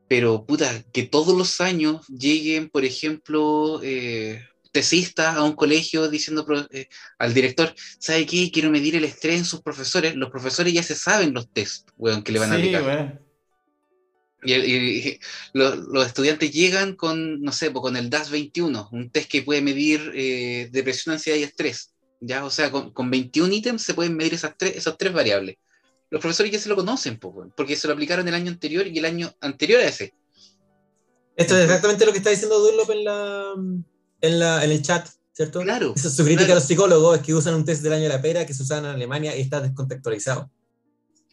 Pero, 0.08 0.46
puta, 0.46 0.84
que 0.94 1.04
todos 1.04 1.36
los 1.38 1.60
años 1.62 2.06
lleguen, 2.08 2.70
por 2.70 2.86
ejemplo, 2.86 3.80
eh, 3.84 4.46
tesistas 4.74 5.38
a 5.38 5.44
un 5.44 5.54
colegio 5.54 6.10
diciendo 6.10 6.46
pro- 6.46 6.68
eh, 6.72 6.90
al 7.20 7.34
director, 7.34 7.74
¿sabe 8.00 8.26
qué? 8.26 8.52
Quiero 8.52 8.70
medir 8.70 8.96
el 8.98 9.06
estrés 9.06 9.38
en 9.38 9.46
sus 9.46 9.62
profesores. 9.62 10.16
Los 10.16 10.30
profesores 10.32 10.74
ya 10.74 10.84
se 10.84 10.96
saben 10.96 11.34
los 11.34 11.48
test, 11.50 11.88
weón, 11.98 12.24
que 12.24 12.34
le 12.34 12.40
van 12.40 12.52
a 12.52 12.56
Sí, 12.56 12.62
aplicar. 12.62 12.84
weón. 12.84 13.20
Y, 14.46 14.54
y- 14.54 15.08
y 15.08 15.20
los, 15.54 15.78
los 15.78 16.06
estudiantes 16.06 16.52
llegan 16.52 16.96
con, 16.98 17.42
no 17.42 17.54
sé, 17.54 17.72
pues, 17.72 17.82
con 17.82 17.96
el 17.96 18.10
DAS 18.10 18.30
21, 18.30 18.90
un 18.92 19.10
test 19.10 19.30
que 19.30 19.42
puede 19.44 19.62
medir 19.62 20.12
eh, 20.14 20.68
depresión, 20.72 21.14
ansiedad 21.14 21.38
y 21.38 21.44
estrés. 21.44 21.92
¿ya? 22.20 22.44
O 22.44 22.50
sea, 22.50 22.70
con, 22.72 22.92
con 22.92 23.10
21 23.10 23.54
ítems 23.54 23.82
se 23.84 23.94
pueden 23.94 24.16
medir 24.18 24.34
esas 24.34 24.56
tres, 24.58 24.76
esas 24.76 24.98
tres 24.98 25.14
variables. 25.14 25.56
Los 26.10 26.20
profesores 26.22 26.52
ya 26.52 26.60
se 26.60 26.68
lo 26.70 26.76
conocen, 26.76 27.18
pues, 27.20 27.34
weón, 27.36 27.54
porque 27.56 27.76
se 27.76 27.88
lo 27.88 27.94
aplicaron 27.94 28.28
el 28.28 28.34
año 28.34 28.52
anterior 28.52 28.86
y 28.88 28.98
el 29.00 29.06
año 29.06 29.32
anterior 29.40 29.80
a 29.82 29.88
ese. 29.88 30.14
Esto 31.36 31.58
es 31.58 31.64
exactamente 31.64 32.06
lo 32.06 32.12
que 32.12 32.20
está 32.20 32.30
diciendo 32.30 32.60
Dunlop 32.60 32.90
en, 32.92 33.04
la, 33.04 33.54
en, 34.24 34.40
la, 34.40 34.64
en 34.66 34.72
el 34.72 34.82
chat, 34.82 35.08
¿cierto? 35.34 35.62
Claro. 35.62 35.94
Esa 35.96 36.08
es 36.08 36.16
su 36.16 36.24
crítica 36.24 36.46
claro. 36.46 36.54
a 36.54 36.56
los 36.62 36.66
psicólogos, 36.68 37.18
es 37.20 37.24
que 37.24 37.34
usan 37.36 37.54
un 37.54 37.66
test 37.66 37.84
del 37.84 37.94
año 37.94 38.04
de 38.04 38.10
la 38.10 38.22
pera 38.22 38.46
que 38.46 38.54
se 38.54 38.64
usa 38.64 38.80
en 38.80 38.86
Alemania 38.86 39.36
y 39.38 39.42
está 39.42 39.62
descontextualizado. 39.62 40.50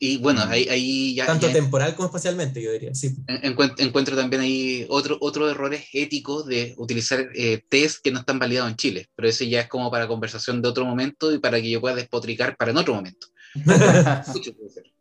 Y 0.02 0.16
bueno, 0.16 0.46
Mm. 0.46 0.50
ahí, 0.50 0.66
ahí 0.70 1.14
ya, 1.14 1.26
Tanto 1.26 1.46
ya 1.46 1.52
temporal 1.52 1.94
como 1.94 2.06
espacialmente, 2.06 2.62
yo 2.62 2.72
diría. 2.72 2.94
Sí. 2.94 3.14
en- 3.26 3.54
encuent- 3.54 3.74
encuentro 3.80 4.16
también 4.16 4.40
ahí 4.40 4.86
otro, 4.88 5.18
otros 5.20 5.50
errores 5.50 5.84
éticos 5.92 6.46
de 6.46 6.74
utilizar 6.78 7.28
eh, 7.34 7.62
test 7.68 7.98
que 8.02 8.10
no 8.10 8.20
están 8.20 8.38
validados 8.38 8.70
en 8.70 8.76
Chile. 8.76 9.10
Pero 9.14 9.28
ese 9.28 9.46
ya 9.48 9.60
es 9.60 9.68
como 9.68 9.90
para 9.90 10.08
conversación 10.08 10.62
de 10.62 10.68
otro 10.68 10.86
momento 10.86 11.32
y 11.34 11.38
para 11.38 11.60
que 11.60 11.68
yo 11.70 11.82
pueda 11.82 11.94
despotricar 11.96 12.56
para 12.56 12.70
en 12.70 12.78
otro 12.78 12.94
momento. 12.94 13.26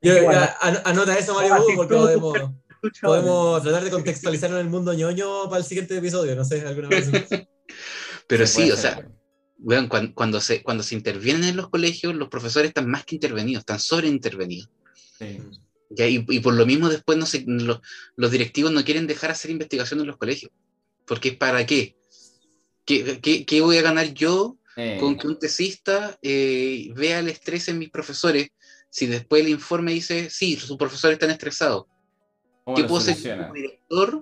Yo- 0.02 0.18
Igual. 0.18 0.36
a- 0.38 0.58
an- 0.62 0.82
anota 0.86 1.18
eso, 1.18 1.34
Mario, 1.34 1.56
Hugo, 1.64 1.76
porque 1.76 1.96
podemos, 1.96 2.38
podemos 3.02 3.62
tratar 3.64 3.84
de 3.84 3.90
contextualizarlo 3.92 4.60
en 4.60 4.66
el 4.66 4.72
mundo 4.72 4.94
ñoño 4.94 5.46
para 5.50 5.58
el 5.60 5.64
siguiente 5.66 5.98
episodio, 5.98 6.36
no 6.36 6.44
sé, 6.46 6.62
alguna 6.68 6.90
vez. 6.90 7.08
Pero 8.28 8.46
Se 8.48 8.62
sí, 8.64 8.72
o 8.72 8.78
sea, 8.78 8.98
weón. 8.98 9.20
weón, 9.60 9.88
cuan- 9.88 10.14
cuando, 10.14 10.40
se, 10.42 10.62
cuando 10.64 10.84
se 10.84 10.96
intervienen 10.96 11.44
en 11.46 11.58
los 11.58 11.70
colegios, 11.70 12.16
los 12.16 12.30
profesores 12.30 12.70
están 12.70 12.90
más 12.90 13.06
que 13.06 13.16
intervenidos, 13.16 13.62
están 13.62 13.80
sobreintervenidos. 13.80 14.70
Sí. 15.18 15.40
¿ya? 15.90 16.08
Y, 16.08 16.26
y 16.30 16.40
por 16.40 16.54
lo 16.54 16.66
mismo 16.66 16.90
después 16.90 17.18
no 17.18 17.26
se, 17.26 17.44
lo- 17.48 17.82
los 18.16 18.32
directivos 18.32 18.72
no 18.72 18.84
quieren 18.84 19.08
dejar 19.08 19.32
hacer 19.32 19.52
investigación 19.52 20.00
en 20.02 20.08
los 20.08 20.18
colegios. 20.18 20.52
Porque 21.06 21.32
¿para 21.34 21.66
qué? 21.66 21.96
¿Qué, 22.86 23.20
qué, 23.22 23.46
qué 23.46 23.62
voy 23.62 23.78
a 23.78 23.82
ganar 23.82 24.14
yo 24.14 24.58
Eh, 24.76 24.98
con 25.00 25.18
que 25.18 25.28
un 25.28 25.38
tesista 25.38 26.18
eh, 26.22 26.92
vea 26.96 27.20
el 27.20 27.28
estrés 27.28 27.68
en 27.68 27.80
mis 27.80 27.90
profesores 27.90 28.50
si 28.90 29.08
después 29.08 29.44
el 29.44 29.50
informe 29.50 29.92
dice, 29.92 30.30
sí, 30.30 30.56
sus 30.56 30.78
profesores 30.78 31.16
están 31.16 31.32
estresados? 31.32 31.86
¿cómo 32.64 32.78
¿Qué 32.78 32.84
puedo 32.86 33.02
soluciona? 33.02 33.44
como 33.50 33.54
director? 33.56 34.20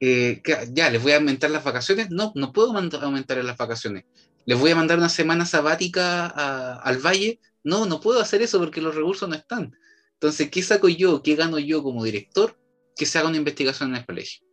Eh, 0.00 0.42
ya, 0.72 0.90
¿les 0.90 1.02
voy 1.02 1.12
a 1.12 1.16
aumentar 1.16 1.50
las 1.50 1.64
vacaciones? 1.64 2.10
No, 2.10 2.32
no 2.34 2.52
puedo 2.52 2.76
aumentar 2.76 3.42
las 3.44 3.56
vacaciones. 3.56 4.04
¿Les 4.44 4.58
voy 4.58 4.70
a 4.70 4.76
mandar 4.76 4.98
una 4.98 5.08
semana 5.08 5.46
sabática 5.46 6.26
a- 6.26 6.76
al 6.82 6.98
valle? 6.98 7.40
No, 7.64 7.86
no 7.86 8.00
puedo 8.00 8.20
hacer 8.20 8.42
eso 8.42 8.58
porque 8.58 8.80
los 8.80 8.94
recursos 8.94 9.28
no 9.28 9.34
están. 9.34 9.74
Entonces, 10.12 10.50
¿qué 10.50 10.62
saco 10.62 10.88
yo? 10.88 11.22
¿Qué 11.22 11.34
gano 11.34 11.58
yo 11.58 11.82
como 11.82 12.04
director? 12.04 12.58
Que 12.94 13.06
se 13.06 13.18
haga 13.18 13.28
una 13.28 13.36
investigación 13.38 13.90
en 13.90 13.96
el 13.96 14.06
colegio. 14.06 14.46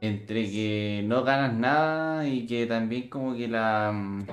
Entre 0.00 0.50
que 0.50 1.02
no 1.06 1.24
ganas 1.24 1.54
nada 1.54 2.28
y 2.28 2.46
que 2.46 2.66
también 2.66 3.08
como 3.08 3.34
que 3.34 3.48
la, 3.48 3.90
mm, 3.92 4.26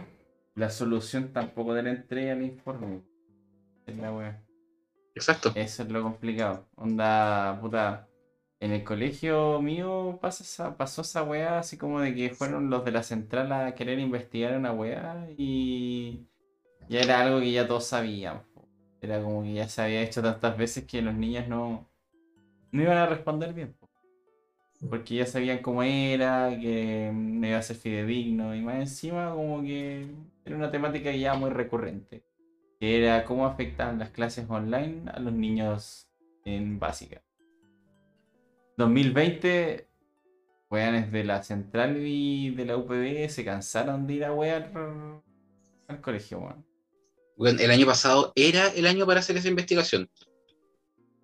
la 0.55 0.69
solución 0.69 1.31
tampoco 1.31 1.73
te 1.73 1.83
la 1.83 1.91
entrega 1.91 2.33
el 2.33 2.43
informe. 2.43 3.01
Es 3.85 3.95
la 3.97 4.11
wea. 4.11 4.43
Exacto. 5.15 5.53
Eso 5.55 5.83
es 5.83 5.89
lo 5.89 6.03
complicado. 6.03 6.67
Onda, 6.75 7.57
puta. 7.61 8.07
En 8.61 8.71
el 8.71 8.83
colegio 8.85 9.61
mío 9.61 10.19
pasa 10.21 10.43
esa- 10.43 10.77
pasó 10.77 11.01
esa 11.01 11.23
weá 11.23 11.59
así 11.59 11.77
como 11.77 11.99
de 11.99 12.13
que 12.15 12.29
fueron 12.29 12.69
los 12.69 12.85
de 12.85 12.91
la 12.91 13.03
central 13.03 13.51
a 13.51 13.73
querer 13.75 13.99
investigar 13.99 14.55
una 14.57 14.71
weá 14.71 15.27
y 15.37 16.27
ya 16.89 17.01
era 17.01 17.21
algo 17.21 17.39
que 17.41 17.51
ya 17.51 17.67
todos 17.67 17.85
sabíamos. 17.87 18.43
po. 18.53 18.67
Era 19.01 19.21
como 19.21 19.43
que 19.43 19.53
ya 19.53 19.67
se 19.67 19.81
había 19.81 20.01
hecho 20.03 20.21
tantas 20.21 20.57
veces 20.57 20.85
que 20.85 21.01
los 21.01 21.15
niños 21.15 21.47
no, 21.47 21.89
no 22.71 22.81
iban 22.83 22.97
a 22.97 23.07
responder 23.07 23.53
bien. 23.53 23.73
po. 23.79 23.89
Porque 24.89 25.15
ya 25.15 25.25
sabían 25.25 25.59
cómo 25.61 25.83
era, 25.83 26.49
que 26.59 27.11
no 27.13 27.47
iba 27.47 27.57
a 27.57 27.61
ser 27.63 27.77
fidedigno 27.77 28.55
y 28.55 28.61
más 28.61 28.75
encima 28.77 29.31
como 29.33 29.61
que 29.61 30.07
era 30.45 30.55
una 30.55 30.71
temática 30.71 31.11
ya 31.11 31.33
muy 31.35 31.49
recurrente 31.51 32.23
que 32.79 32.97
era 33.03 33.25
cómo 33.25 33.45
afectan 33.45 33.99
las 33.99 34.09
clases 34.11 34.49
online 34.49 35.09
a 35.13 35.19
los 35.19 35.33
niños 35.33 36.09
en 36.45 36.79
básica. 36.79 37.21
2020, 38.77 39.87
weones 40.69 41.11
de 41.11 41.23
la 41.23 41.43
central 41.43 41.97
y 42.05 42.51
de 42.51 42.65
la 42.65 42.77
UPB 42.77 43.29
se 43.29 43.43
cansaron 43.43 44.07
de 44.07 44.13
ir 44.13 44.25
a 44.25 44.33
wear 44.33 44.71
al 45.87 46.01
colegio, 46.01 46.39
weón. 46.39 46.65
Bueno, 47.37 47.59
el 47.59 47.71
año 47.71 47.85
pasado 47.85 48.31
era 48.35 48.67
el 48.67 48.85
año 48.85 49.05
para 49.05 49.19
hacer 49.19 49.35
esa 49.37 49.47
investigación. 49.49 50.09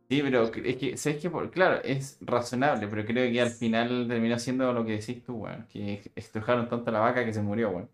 Sí, 0.09 0.21
pero 0.21 0.45
es 0.45 0.77
que, 0.77 0.97
¿sabes 0.97 1.21
qué? 1.21 1.29
Por- 1.29 1.51
Claro, 1.51 1.81
es 1.83 2.17
razonable, 2.21 2.87
pero 2.87 3.05
creo 3.05 3.31
que 3.31 3.41
al 3.41 3.49
final 3.49 4.07
terminó 4.07 4.39
siendo 4.39 4.71
lo 4.73 4.85
que 4.85 4.93
decís 4.93 5.21
tú, 5.23 5.33
weón. 5.43 5.67
Que 5.67 6.11
estrujaron 6.15 6.69
tanto 6.69 6.89
a 6.89 6.93
la 6.93 6.99
vaca 6.99 7.25
que 7.25 7.33
se 7.33 7.41
murió, 7.41 7.69
weón. 7.71 7.89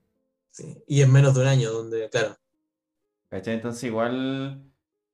Sí. 0.49 0.77
Y 0.87 1.01
en 1.01 1.11
menos 1.11 1.33
de 1.33 1.41
un 1.41 1.47
año, 1.47 1.71
donde, 1.71 2.09
claro. 2.09 2.37
¿Cachai? 3.29 3.55
Entonces 3.55 3.83
igual 3.85 4.61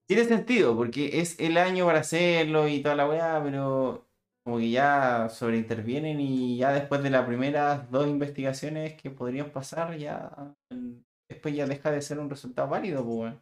tiene 0.06 0.26
sentido, 0.26 0.76
porque 0.76 1.22
es 1.22 1.40
el 1.40 1.58
año 1.58 1.86
para 1.86 2.00
hacerlo 2.00 2.68
y 2.68 2.82
toda 2.82 2.96
la 2.96 3.08
weá, 3.08 3.42
pero 3.42 4.09
como 4.50 4.60
que 4.60 4.72
ya 4.72 5.30
sobreintervienen 5.30 6.20
y 6.20 6.58
ya 6.58 6.72
después 6.74 7.04
de 7.04 7.12
las 7.12 7.26
primeras 7.28 7.90
dos 7.92 8.08
investigaciones 8.08 9.00
que 9.00 9.12
podrían 9.12 9.52
pasar, 9.52 9.96
ya 9.98 10.32
mm, 10.72 10.94
después 11.30 11.56
ya 11.56 11.68
deja 11.68 11.92
de 11.92 12.02
ser 12.02 12.18
un 12.20 12.30
resultado 12.30 12.68
válido, 12.68 13.04
pues 13.06 13.18
weón. 13.20 13.42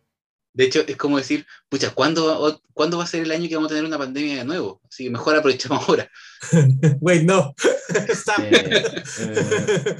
De 0.53 0.63
hecho, 0.65 0.81
es 0.87 0.97
como 0.97 1.17
decir, 1.17 1.45
pucha, 1.69 1.91
¿cuándo, 1.93 2.25
va- 2.27 2.39
o- 2.39 2.61
¿cuándo 2.73 2.97
va 2.97 3.03
a 3.03 3.07
ser 3.07 3.21
el 3.21 3.31
año 3.31 3.47
que 3.47 3.55
vamos 3.55 3.71
a 3.71 3.75
tener 3.75 3.87
una 3.87 3.97
pandemia 3.99 4.37
de 4.37 4.43
nuevo? 4.45 4.81
Así 4.89 5.03
que 5.05 5.09
mejor 5.11 5.35
aprovechemos 5.35 5.87
ahora. 5.87 6.09
Wait, 6.99 7.23
no. 7.23 7.53
Eh, 8.39 8.51
eh, 9.21 9.95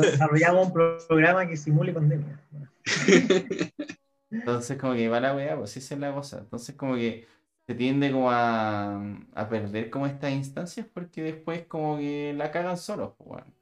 desarrollamos 0.00 0.66
un 0.66 0.72
pro- 0.72 0.98
programa 1.06 1.46
que 1.46 1.56
simule 1.56 1.92
pandemia. 1.92 2.40
Entonces 4.30 4.78
como 4.78 4.94
que 4.94 5.08
va 5.08 5.20
la 5.20 5.34
weá, 5.34 5.56
pues 5.56 5.76
esa 5.76 5.94
es 5.94 6.00
la 6.00 6.12
cosa. 6.12 6.38
Entonces 6.38 6.74
como 6.74 6.96
que 6.96 7.26
se 7.72 7.78
tiende 7.78 8.12
como 8.12 8.30
a, 8.30 9.02
a 9.34 9.48
perder 9.48 9.88
como 9.88 10.06
estas 10.06 10.30
instancias 10.32 10.86
porque 10.92 11.22
después 11.22 11.64
como 11.66 11.96
que 11.96 12.34
la 12.36 12.50
cagan 12.50 12.76
solos, 12.76 13.14
pues 13.16 13.30
weón. 13.30 13.54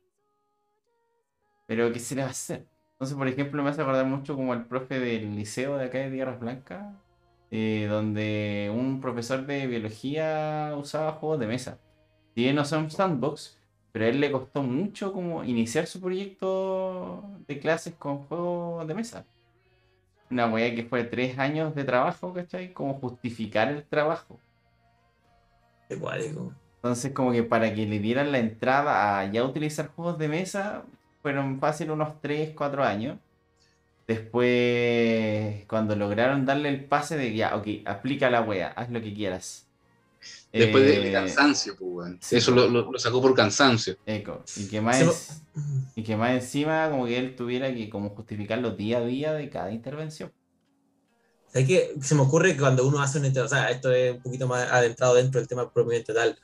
Pero 1.69 1.93
¿qué 1.93 2.01
se 2.01 2.17
le 2.17 2.23
va 2.23 2.29
a 2.29 2.31
hacer? 2.33 2.67
Entonces, 2.93 3.17
por 3.17 3.29
ejemplo, 3.29 3.63
me 3.63 3.71
hace 3.71 3.83
acordar 3.83 4.07
mucho 4.07 4.35
como 4.35 4.53
al 4.53 4.67
profe 4.67 4.99
del 4.99 5.37
liceo 5.37 5.77
de 5.77 5.85
acá 5.85 5.99
de 5.99 6.11
Tierras 6.11 6.41
Blancas, 6.41 6.93
eh, 7.53 7.87
donde 7.89 8.73
un 8.75 9.01
profesor 9.01 9.47
de 9.47 9.69
biología 9.69 10.75
usaba 10.77 11.13
juegos 11.13 11.39
de 11.39 11.47
mesa. 11.47 11.79
Si 12.35 12.43
bien 12.43 12.57
no 12.57 12.65
son 12.65 12.91
sandbox, 12.91 13.61
pero 13.93 14.07
a 14.07 14.09
él 14.09 14.19
le 14.19 14.33
costó 14.33 14.65
mucho 14.65 15.13
como 15.13 15.45
iniciar 15.45 15.87
su 15.87 16.01
proyecto 16.01 17.23
de 17.47 17.61
clases 17.61 17.95
con 17.95 18.25
juegos 18.25 18.89
de 18.89 18.95
mesa. 18.95 19.25
Una 20.31 20.47
weá 20.47 20.75
que 20.75 20.85
fue 20.85 21.05
tres 21.05 21.39
años 21.39 21.75
de 21.75 21.85
trabajo, 21.85 22.33
¿cachai? 22.33 22.73
Como 22.73 22.95
justificar 22.95 23.69
el 23.69 23.85
trabajo. 23.85 24.39
Igual. 25.89 26.23
Entonces, 26.77 27.13
como 27.13 27.33
que 27.33 27.43
para 27.43 27.75
que 27.75 27.87
le 27.87 27.99
dieran 27.99 28.33
la 28.33 28.39
entrada 28.39 29.19
a 29.19 29.27
ya 29.27 29.45
utilizar 29.45 29.89
juegos 29.89 30.19
de 30.19 30.29
mesa, 30.29 30.85
fueron 31.23 31.59
fácil 31.59 31.91
unos 31.91 32.21
3, 32.21 32.55
4 32.55 32.85
años. 32.85 33.19
Después, 34.07 35.65
cuando 35.67 35.95
lograron 35.95 36.45
darle 36.45 36.69
el 36.69 36.85
pase 36.85 37.17
de 37.17 37.35
ya, 37.35 37.57
ok, 37.57 37.67
aplica 37.85 38.31
la 38.31 38.41
wea, 38.43 38.69
haz 38.69 38.91
lo 38.91 39.01
que 39.01 39.15
quieras. 39.15 39.70
Después 40.53 40.83
Eh, 40.85 41.01
del 41.01 41.13
cansancio, 41.13 41.77
pues, 41.79 41.91
weón. 41.93 42.19
sí, 42.21 42.37
Eso 42.37 42.51
lo, 42.51 42.69
lo- 42.69 42.91
lo 42.91 42.99
sacó 42.99 43.23
por 43.23 43.35
cansancio. 43.35 43.97
Eco. 44.05 44.43
Y 44.57 44.67
que 44.67 44.81
más 44.81 45.01
lo- 45.01 45.15
y 45.95 46.03
que 46.03 46.17
más 46.17 46.33
encima 46.33 46.91
como 46.91 47.07
que 47.07 47.19
él 47.19 47.37
tuviera 47.37 47.73
que 47.73 47.89
como 47.89 48.11
justificarlo 48.11 48.73
día 48.73 48.99
a 48.99 49.05
día 49.05 49.33
de 49.33 49.49
cada 49.49 49.71
intervención. 49.73 50.33
¿Sabes 51.53 51.69
qué? 51.69 51.95
Se 52.01 52.15
me 52.15 52.23
ocurre 52.23 52.55
que 52.55 52.61
cuando 52.61 52.87
uno 52.87 53.01
hace 53.01 53.19
un 53.19 53.27
o 53.39 53.49
sea, 53.49 53.71
esto 53.71 53.93
es 53.93 54.17
un 54.17 54.23
poquito 54.23 54.47
más 54.49 54.71
adentrado 54.71 55.15
dentro 55.15 55.41
del 55.41 55.49
tema 55.49 55.73
propiamente 55.73 56.13
tal. 56.15 56.37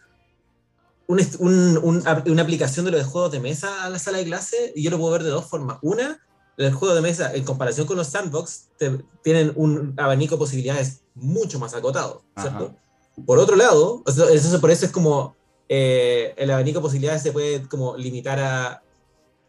Un 1.08 1.20
un- 1.38 1.78
un- 1.78 2.02
una 2.30 2.42
aplicación 2.42 2.84
de 2.84 2.90
los 2.92 3.06
juegos 3.06 3.30
de 3.32 3.40
mesa 3.40 3.84
a 3.84 3.90
la 3.90 3.98
sala 3.98 4.18
de 4.18 4.24
clase, 4.24 4.72
y 4.74 4.82
yo 4.82 4.90
lo 4.90 4.98
puedo 4.98 5.12
ver 5.12 5.22
de 5.22 5.30
dos 5.30 5.48
formas. 5.48 5.78
Una, 5.82 6.20
el 6.56 6.72
juego 6.72 6.94
de 6.94 7.00
mesa, 7.02 7.32
en 7.34 7.44
comparación 7.44 7.86
con 7.86 7.96
los 7.96 8.08
sandbox, 8.08 8.70
te- 8.78 8.98
tienen 9.22 9.52
un 9.56 9.94
abanico 9.96 10.34
de 10.34 10.38
posibilidades 10.40 11.02
mucho 11.14 11.58
más 11.60 11.74
acotado, 11.74 12.24
¿cierto? 12.40 12.76
Por 13.24 13.38
otro 13.38 13.56
lado, 13.56 14.02
eso, 14.06 14.60
por 14.60 14.70
eso 14.70 14.86
es 14.86 14.92
como 14.92 15.34
eh, 15.68 16.34
el 16.36 16.50
abanico 16.50 16.80
de 16.80 16.82
posibilidades 16.82 17.22
se 17.22 17.32
puede 17.32 17.66
como 17.68 17.96
limitar 17.96 18.38
a 18.38 18.82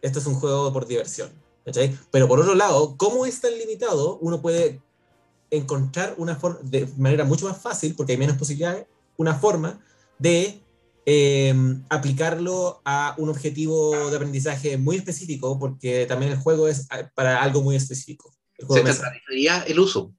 esto 0.02 0.20
es 0.20 0.26
un 0.26 0.36
juego 0.36 0.72
por 0.72 0.88
diversión. 0.88 1.30
¿cachai? 1.68 1.98
Pero 2.12 2.30
por 2.30 2.40
otro 2.40 2.56
lado, 2.56 2.96
como 2.96 3.26
es 3.26 3.42
tan 3.42 3.58
limitado, 3.58 4.18
uno 4.20 4.42
puede 4.42 4.82
encontrar 5.52 6.16
una 6.18 6.38
forma, 6.38 6.60
de 6.64 6.88
manera 6.98 7.26
mucho 7.26 7.48
más 7.48 7.62
fácil, 7.62 7.94
porque 7.94 8.14
hay 8.14 8.18
menos 8.18 8.38
posibilidades, 8.38 8.86
una 9.18 9.36
forma 9.36 9.84
de 10.18 10.62
eh, 11.06 11.54
aplicarlo 11.90 12.82
a 12.86 13.16
un 13.18 13.30
objetivo 13.30 14.10
de 14.10 14.16
aprendizaje 14.16 14.78
muy 14.78 14.96
específico, 14.96 15.60
porque 15.60 16.06
también 16.06 16.32
el 16.32 16.38
juego 16.38 16.70
es 16.70 16.88
ah, 16.90 17.12
para 17.14 17.44
algo 17.44 17.62
muy 17.62 17.76
específico. 17.76 18.34
El 18.58 18.64
Se 18.64 18.68
juego 18.68 18.88
estandarizaría 18.88 19.62
el 19.64 19.80
uso. 19.80 20.14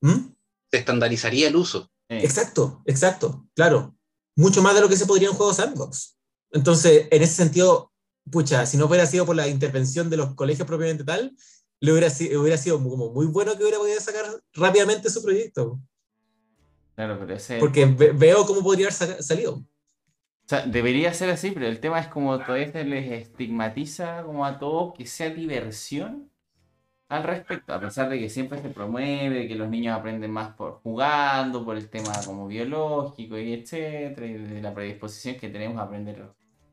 ¿Mm? 0.00 0.34
Se 0.72 0.78
estandarizaría 0.78 1.48
el 1.48 1.56
uso. 1.56 1.88
Exacto, 2.18 2.82
exacto, 2.86 3.46
claro. 3.54 3.94
Mucho 4.36 4.62
más 4.62 4.74
de 4.74 4.80
lo 4.80 4.88
que 4.88 4.96
se 4.96 5.06
podría 5.06 5.28
en 5.28 5.34
juegos 5.34 5.56
sandbox. 5.56 6.16
Entonces, 6.52 7.06
en 7.10 7.22
ese 7.22 7.34
sentido, 7.34 7.92
pucha, 8.30 8.66
si 8.66 8.76
no 8.76 8.86
hubiera 8.86 9.06
sido 9.06 9.26
por 9.26 9.36
la 9.36 9.48
intervención 9.48 10.10
de 10.10 10.16
los 10.16 10.34
colegios 10.34 10.66
propiamente 10.66 11.04
tal, 11.04 11.34
le 11.80 11.92
hubiera, 11.92 12.08
hubiera 12.38 12.56
sido 12.56 12.82
como 12.82 13.10
muy 13.12 13.26
bueno 13.26 13.56
que 13.56 13.62
hubiera 13.62 13.78
podido 13.78 14.00
sacar 14.00 14.26
rápidamente 14.54 15.08
su 15.10 15.22
proyecto. 15.22 15.80
claro, 16.94 17.18
pero 17.20 17.34
ese 17.34 17.58
Porque 17.58 17.86
ve- 17.86 18.12
veo 18.12 18.44
cómo 18.46 18.62
podría 18.62 18.88
haber 18.88 19.22
salido. 19.22 19.54
O 19.54 20.48
sea, 20.50 20.66
debería 20.66 21.14
ser 21.14 21.30
así, 21.30 21.52
pero 21.52 21.66
el 21.66 21.78
tema 21.80 22.00
es 22.00 22.08
como 22.08 22.36
todavía 22.38 22.72
se 22.72 22.84
les 22.84 23.10
estigmatiza 23.12 24.24
como 24.24 24.44
a 24.44 24.58
todos 24.58 24.94
que 24.94 25.06
sea 25.06 25.30
diversión 25.30 26.29
al 27.10 27.24
respecto, 27.24 27.74
a 27.74 27.80
pesar 27.80 28.08
de 28.08 28.18
que 28.20 28.30
siempre 28.30 28.60
se 28.62 28.70
promueve 28.70 29.48
que 29.48 29.56
los 29.56 29.68
niños 29.68 29.98
aprenden 29.98 30.30
más 30.30 30.54
por 30.54 30.80
jugando, 30.82 31.64
por 31.64 31.76
el 31.76 31.90
tema 31.90 32.12
como 32.24 32.46
biológico 32.46 33.36
y 33.36 33.52
etcétera, 33.52 34.26
y 34.26 34.34
de 34.34 34.62
la 34.62 34.72
predisposición 34.72 35.36
que 35.36 35.48
tenemos 35.50 35.78
a 35.78 35.82
aprender, 35.84 36.22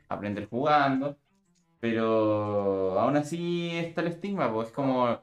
a 0.09 0.13
aprender 0.13 0.47
jugando, 0.47 1.17
pero 1.79 2.99
aún 2.99 3.17
así 3.17 3.71
está 3.73 4.01
el 4.01 4.07
estigma, 4.09 4.53
pues 4.53 4.69
es 4.69 4.73
como 4.75 5.19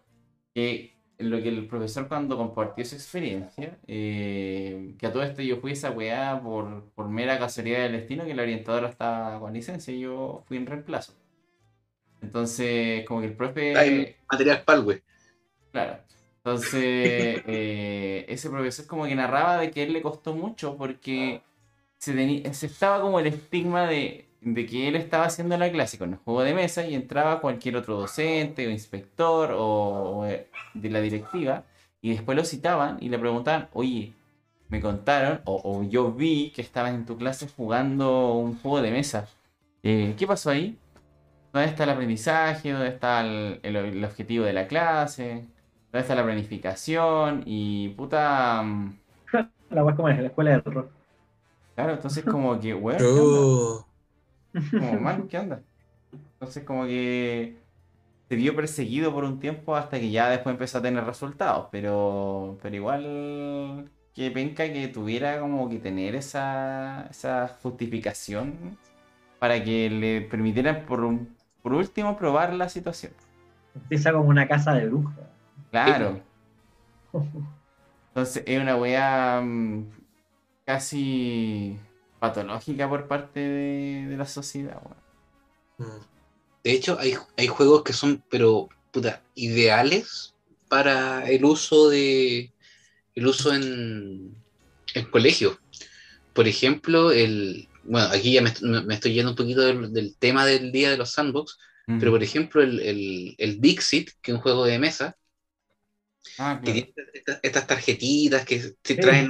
que 0.54 0.94
lo 1.18 1.40
que 1.42 1.48
el 1.48 1.68
profesor 1.68 2.08
cuando 2.08 2.36
compartió 2.36 2.84
su 2.84 2.96
experiencia, 2.96 3.78
eh, 3.86 4.96
que 4.98 5.06
a 5.06 5.12
todo 5.12 5.22
esto 5.22 5.42
yo 5.42 5.58
fui 5.58 5.72
esa 5.72 5.90
weá 5.92 6.40
por, 6.42 6.90
por 6.94 7.08
mera 7.08 7.38
casualidad 7.38 7.82
del 7.82 7.92
destino, 7.92 8.24
que 8.24 8.34
la 8.34 8.42
orientadora 8.42 8.88
estaba 8.88 9.38
con 9.40 9.52
licencia 9.52 9.94
y 9.94 10.00
yo 10.00 10.42
fui 10.46 10.56
en 10.56 10.66
reemplazo. 10.66 11.14
Entonces, 12.24 13.04
como 13.06 13.20
que 13.20 13.26
el 13.28 13.34
profe... 13.36 13.72
Hay 13.78 14.16
material 14.30 14.64
palwe. 14.64 15.02
Claro. 15.72 15.98
Entonces, 16.38 17.42
eh, 17.46 18.26
ese 18.28 18.50
profesor 18.50 18.86
como 18.86 19.06
que 19.06 19.14
narraba 19.14 19.58
de 19.58 19.70
que 19.70 19.80
a 19.80 19.84
él 19.84 19.92
le 19.92 20.02
costó 20.02 20.34
mucho 20.34 20.76
porque 20.76 21.42
se, 21.98 22.14
teni- 22.14 22.52
se 22.52 22.66
estaba 22.66 23.00
como 23.00 23.18
el 23.18 23.26
estigma 23.26 23.86
de, 23.86 24.26
de 24.40 24.66
que 24.66 24.88
él 24.88 24.96
estaba 24.96 25.24
haciendo 25.26 25.56
la 25.56 25.70
clase 25.72 25.98
con 25.98 26.12
el 26.12 26.18
juego 26.18 26.42
de 26.42 26.54
mesa 26.54 26.86
y 26.86 26.94
entraba 26.94 27.40
cualquier 27.40 27.76
otro 27.76 27.96
docente 27.96 28.66
o 28.66 28.70
inspector 28.70 29.52
o, 29.52 29.60
o, 30.20 30.26
eh, 30.26 30.48
de 30.74 30.90
la 30.90 31.00
directiva 31.00 31.64
y 32.02 32.12
después 32.12 32.36
lo 32.36 32.44
citaban 32.44 32.98
y 33.00 33.08
le 33.08 33.18
preguntaban, 33.18 33.68
oye, 33.72 34.12
me 34.68 34.80
contaron 34.80 35.40
o, 35.44 35.60
o 35.64 35.82
yo 35.84 36.12
vi 36.12 36.50
que 36.54 36.62
estabas 36.62 36.94
en 36.94 37.06
tu 37.06 37.16
clase 37.16 37.48
jugando 37.48 38.34
un 38.34 38.58
juego 38.60 38.82
de 38.82 38.90
mesa. 38.90 39.28
Eh, 39.82 40.14
¿Qué 40.18 40.26
pasó 40.26 40.50
ahí? 40.50 40.78
¿Dónde 41.54 41.70
está 41.70 41.84
el 41.84 41.90
aprendizaje? 41.90 42.72
¿Dónde 42.72 42.88
está 42.90 43.22
el, 43.22 43.60
el- 43.64 43.76
el 43.76 44.04
objetivo 44.04 44.44
de 44.46 44.54
la 44.54 44.68
clase? 44.68 45.50
¿Dónde 45.92 46.00
está 46.02 46.16
la 46.16 46.24
planificación? 46.24 47.44
Y 47.46 47.90
puta. 47.90 48.62
mm, 48.64 49.00
La 49.70 49.84
web 49.84 49.94
como 49.96 50.08
en 50.08 50.22
la 50.22 50.28
escuela 50.28 50.50
del 50.52 50.64
rock. 50.64 50.90
Claro, 51.74 51.92
entonces 51.94 52.24
como 52.26 52.58
que, 52.60 52.74
weón. 52.74 53.10
Oh, 53.16 53.86
Como, 54.76 54.98
man, 55.00 55.28
¿qué 55.28 55.38
onda? 55.38 55.64
Entonces 56.34 56.64
como 56.64 56.86
que 56.86 57.64
se 58.28 58.36
vio 58.36 58.56
perseguido 58.56 59.12
por 59.14 59.24
un 59.24 59.40
tiempo 59.40 59.76
hasta 59.76 60.00
que 60.00 60.10
ya 60.10 60.30
después 60.30 60.54
empezó 60.54 60.78
a 60.78 60.82
tener 60.82 61.04
resultados. 61.04 61.68
Pero, 61.72 62.58
pero 62.62 62.76
igual 62.76 63.92
que 64.14 64.30
penca 64.32 64.72
que 64.72 64.88
tuviera 64.88 65.40
como 65.40 65.68
que 65.70 65.78
tener 65.80 66.16
esa, 66.16 67.08
esa 67.10 67.48
justificación 67.62 68.78
para 69.38 69.62
que 69.64 69.90
le 69.90 70.22
permitieran 70.22 70.86
por, 70.86 71.04
un- 71.04 71.36
por 71.64 71.72
último 71.72 72.16
probar 72.18 72.52
la 72.52 72.68
situación. 72.68 73.14
Empieza 73.74 74.12
como 74.12 74.28
una 74.28 74.46
casa 74.46 74.74
de 74.74 74.86
brujas. 74.86 75.18
Claro. 75.70 76.22
Entonces 78.08 78.42
es 78.46 78.60
una 78.60 78.76
weá 78.76 79.40
mm, 79.40 79.90
casi 80.66 81.80
patológica 82.20 82.88
por 82.88 83.08
parte 83.08 83.40
de, 83.40 84.06
de 84.08 84.16
la 84.16 84.26
sociedad, 84.26 84.78
weón. 84.84 84.98
mm. 85.78 86.04
De 86.64 86.72
hecho, 86.72 86.98
hay, 86.98 87.14
hay 87.38 87.46
juegos 87.46 87.82
que 87.82 87.92
son, 87.94 88.22
pero, 88.30 88.68
puta, 88.92 89.22
ideales 89.34 90.34
para 90.68 91.28
el 91.30 91.44
uso 91.44 91.88
de. 91.90 92.52
el 93.14 93.26
uso 93.26 93.54
en. 93.54 94.34
en 94.94 95.10
colegio. 95.10 95.58
Por 96.34 96.48
ejemplo, 96.48 97.12
el. 97.12 97.68
Bueno, 97.86 98.08
aquí 98.12 98.32
ya 98.32 98.42
me, 98.42 98.50
est- 98.50 98.62
me 98.62 98.94
estoy 98.94 99.14
yendo 99.14 99.30
un 99.30 99.36
poquito 99.36 99.62
del, 99.62 99.92
del 99.92 100.16
tema 100.18 100.46
del 100.46 100.72
día 100.72 100.90
de 100.90 100.96
los 100.96 101.12
sandbox, 101.12 101.58
pero 101.98 102.12
por 102.12 102.22
ejemplo, 102.22 102.62
el, 102.62 102.80
el, 102.80 103.34
el 103.38 103.60
Dixit, 103.60 104.10
que 104.22 104.32
es 104.32 104.36
un 104.36 104.42
juego 104.42 104.64
de 104.64 104.78
mesa, 104.78 105.16
Ah, 106.38 106.60
que 106.64 106.72
tiene 106.72 106.92
estas, 107.12 107.40
estas 107.42 107.66
tarjetitas 107.66 108.44
que 108.44 108.58
te 108.82 108.94
Sí. 108.94 109.00
traen 109.00 109.28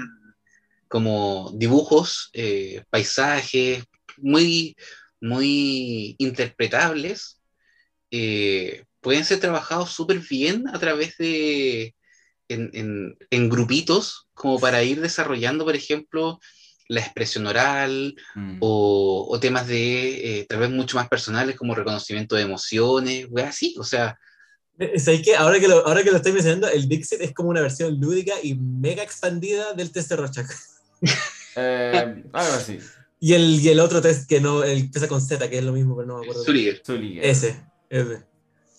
como 0.88 1.52
dibujos, 1.56 2.30
eh, 2.34 2.84
paisajes 2.90 3.84
muy, 4.18 4.76
muy 5.20 6.16
interpretables, 6.18 7.40
eh, 8.10 8.84
pueden 9.00 9.24
ser 9.24 9.40
trabajados 9.40 9.92
súper 9.92 10.20
bien 10.20 10.68
a 10.68 10.78
través 10.78 11.16
de, 11.18 11.94
en, 12.48 12.70
en- 12.74 13.16
en 13.30 13.48
grupitos, 13.50 14.28
como 14.34 14.60
para 14.60 14.82
ir 14.84 15.00
desarrollando, 15.00 15.64
por 15.64 15.76
ejemplo, 15.76 16.40
la 16.88 17.00
expresión 17.00 17.46
oral 17.46 18.14
Mm. 18.34 18.58
o, 18.60 19.26
o 19.30 19.40
temas 19.40 19.66
de 19.66 20.40
eh, 20.40 20.46
tal 20.48 20.58
vez 20.60 20.70
mucho 20.70 20.96
más 20.96 21.08
personales 21.08 21.56
como 21.56 21.74
reconocimiento 21.74 22.36
de 22.36 22.42
emociones, 22.42 23.26
weas 23.30 23.48
así, 23.50 23.74
o 23.78 23.84
sea, 23.84 24.18
Eh, 24.78 24.98
¿Sabes 24.98 25.22
qué? 25.22 25.36
Ahora 25.36 25.60
que, 25.60 25.68
lo, 25.68 25.86
ahora 25.86 26.02
que 26.02 26.10
lo 26.10 26.16
estoy 26.16 26.32
mencionando, 26.32 26.68
el 26.68 26.88
Dixit 26.88 27.20
es 27.20 27.32
como 27.32 27.48
una 27.50 27.60
versión 27.60 28.00
lúdica 28.00 28.34
y 28.42 28.54
mega 28.56 29.02
expandida 29.04 29.72
del 29.72 29.92
test 29.92 30.08
de 30.10 30.16
Rorschach. 30.16 30.46
Eh, 31.56 32.24
algo 32.32 32.52
así. 32.54 32.78
Y 33.20 33.32
el, 33.34 33.60
y 33.60 33.68
el 33.68 33.78
otro 33.78 34.02
test 34.02 34.28
que 34.28 34.40
no, 34.40 34.64
el 34.64 34.78
empieza 34.80 35.06
con 35.06 35.20
Z, 35.22 35.48
que 35.48 35.58
es 35.58 35.64
lo 35.64 35.72
mismo, 35.72 35.94
pero 35.96 36.08
no 36.08 36.18
me 36.18 36.24
acuerdo. 36.24 36.42
Zuriger. 36.44 36.82
Zuliger. 36.84 37.24
Ese, 37.24 37.62
ese. 37.88 38.24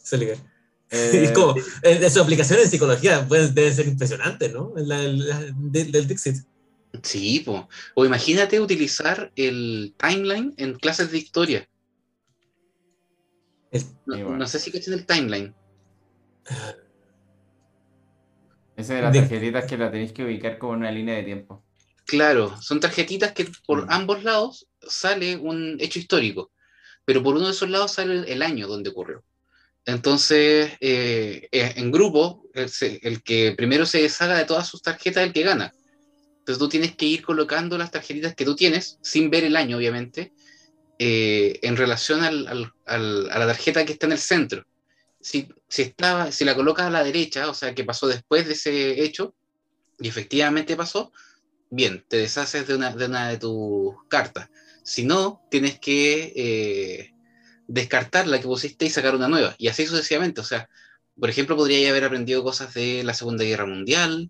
Sulliger. 0.04 0.38
Eh, 0.92 1.24
es 1.26 1.32
como, 1.32 1.56
eh, 1.82 1.98
de 1.98 2.10
su 2.12 2.22
aplicación 2.22 2.60
en 2.60 2.70
psicología 2.70 3.28
pueden, 3.28 3.56
deben 3.56 3.74
ser 3.74 3.88
impresionantes, 3.88 4.54
¿no? 4.54 4.72
La, 4.76 5.00
la- 5.02 5.46
del, 5.56 5.92
del 5.92 6.08
Dixit. 6.08 6.38
Sí, 7.04 7.40
po. 7.40 7.68
o 7.96 8.06
imagínate 8.06 8.60
utilizar 8.60 9.32
el 9.36 9.94
timeline 9.98 10.54
en 10.58 10.74
clases 10.76 11.12
de 11.12 11.18
historia. 11.18 11.70
El- 13.72 13.84
No, 14.06 14.16
Sí, 14.16 14.24
bueno. 14.24 14.38
no 14.38 14.48
sé 14.48 14.60
si 14.60 14.72
cachan 14.72 14.94
el 14.94 15.06
timeline. 15.06 15.54
Esa 18.76 18.96
de 18.96 19.02
las 19.02 19.14
De- 19.14 19.20
tarjetitas 19.22 19.66
que 19.66 19.78
la 19.78 19.92
tenéis 19.92 20.12
que 20.12 20.24
ubicar 20.26 20.58
como 20.58 20.74
una 20.74 20.92
línea 20.92 21.16
de 21.16 21.24
tiempo. 21.24 21.64
Claro, 22.06 22.56
son 22.62 22.80
tarjetitas 22.80 23.32
que 23.32 23.48
por 23.66 23.86
Mm. 23.86 23.92
ambos 23.92 24.24
lados 24.24 24.68
sale 24.82 25.38
un 25.38 25.78
hecho 25.80 25.98
histórico, 26.00 26.52
pero 27.04 27.24
por 27.24 27.36
uno 27.36 27.46
de 27.46 27.52
esos 27.52 27.70
lados 27.70 27.94
sale 27.94 28.32
el, 28.32 28.42
año 28.42 28.68
donde 28.68 28.90
ocurrió. 28.90 29.24
Entonces, 29.86 30.74
eh, 30.82 31.48
eh, 31.52 31.74
en 31.78 31.92
grupo, 31.92 32.44
el, 32.54 32.70
el 33.02 33.24
que 33.24 33.54
primero 33.56 33.86
se 33.86 34.02
deshaga 34.02 34.38
de 34.38 34.46
todas 34.46 34.68
sus 34.68 34.82
tarjetas 34.82 35.24
es 35.24 35.28
el 35.28 35.34
que 35.34 35.44
gana. 35.44 35.72
Entonces 36.46 36.60
tú 36.60 36.70
tienes 36.70 36.96
que 36.96 37.08
ir 37.08 37.24
colocando 37.24 37.76
las 37.76 37.90
tarjetitas 37.90 38.36
que 38.36 38.46
tú 38.46 38.56
tienes, 38.56 39.00
sin 39.02 39.32
ver 39.32 39.46
el 39.46 39.56
año, 39.56 39.78
obviamente, 39.78 40.32
eh, 41.00 41.60
en 41.64 41.76
relación 41.76 42.24
al- 42.24 42.72
a 42.86 42.98
la 43.40 43.48
tarjeta 43.48 43.84
que 43.84 43.94
está 43.94 44.06
en 44.06 44.12
el 44.12 44.20
centro. 44.20 44.64
Si, 45.20 45.50
si, 45.68 45.82
estaba, 45.82 46.32
si 46.32 46.46
la 46.46 46.54
colocas 46.54 46.86
a 46.86 46.92
la 46.92 47.04
derecha, 47.04 47.50
o 47.50 47.56
sea, 47.56 47.74
que 47.74 47.84
pasó 47.84 48.08
después 48.08 48.46
de 48.46 48.54
ese 48.54 49.04
hecho, 49.04 49.34
y 50.00 50.08
efectivamente 50.08 50.76
pasó, 50.76 51.12
bien, 51.72 52.06
te 52.08 52.18
deshaces 52.18 52.68
de 52.68 52.76
una 52.76 52.92
de, 52.96 53.06
una 53.08 53.30
de 53.30 53.38
tus 53.40 53.96
cartas. 54.08 54.50
Si 54.84 55.04
no, 55.04 55.42
tienes 55.50 55.80
que 55.80 56.32
eh, 56.36 57.14
descartar 57.68 58.28
la 58.28 58.40
que 58.40 58.46
pusiste 58.46 58.86
y 58.86 58.90
sacar 58.92 59.16
una 59.16 59.28
nueva. 59.28 59.56
Y 59.58 59.68
así 59.68 59.88
sucesivamente. 59.88 60.42
O 60.42 60.44
sea, 60.44 60.70
por 61.20 61.30
ejemplo, 61.30 61.56
podría 61.56 61.90
haber 61.90 62.04
aprendido 62.04 62.44
cosas 62.44 62.74
de 62.76 63.04
la 63.04 63.16
Segunda 63.16 63.44
Guerra 63.44 63.66
Mundial, 63.66 64.30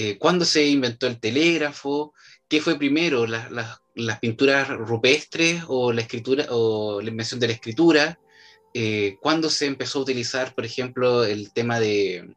eh, 0.00 0.16
cuándo 0.16 0.44
se 0.44 0.64
inventó 0.64 1.08
el 1.08 1.18
telégrafo, 1.18 2.14
qué 2.48 2.60
fue 2.60 2.78
primero, 2.78 3.26
la- 3.26 3.48
la- 3.50 3.80
las 3.96 4.20
pinturas 4.20 4.68
rupestres 4.68 5.64
o 5.66 5.92
la 5.92 6.02
escritura 6.02 6.46
o 6.50 7.00
la 7.02 7.10
invención 7.10 7.40
de 7.40 7.48
la 7.48 7.54
escritura, 7.54 8.16
eh, 8.74 9.16
cuándo 9.20 9.50
se 9.50 9.66
empezó 9.66 9.98
a 9.98 10.02
utilizar, 10.02 10.54
por 10.54 10.64
ejemplo, 10.64 11.24
el 11.24 11.52
tema 11.52 11.80
de, 11.80 12.32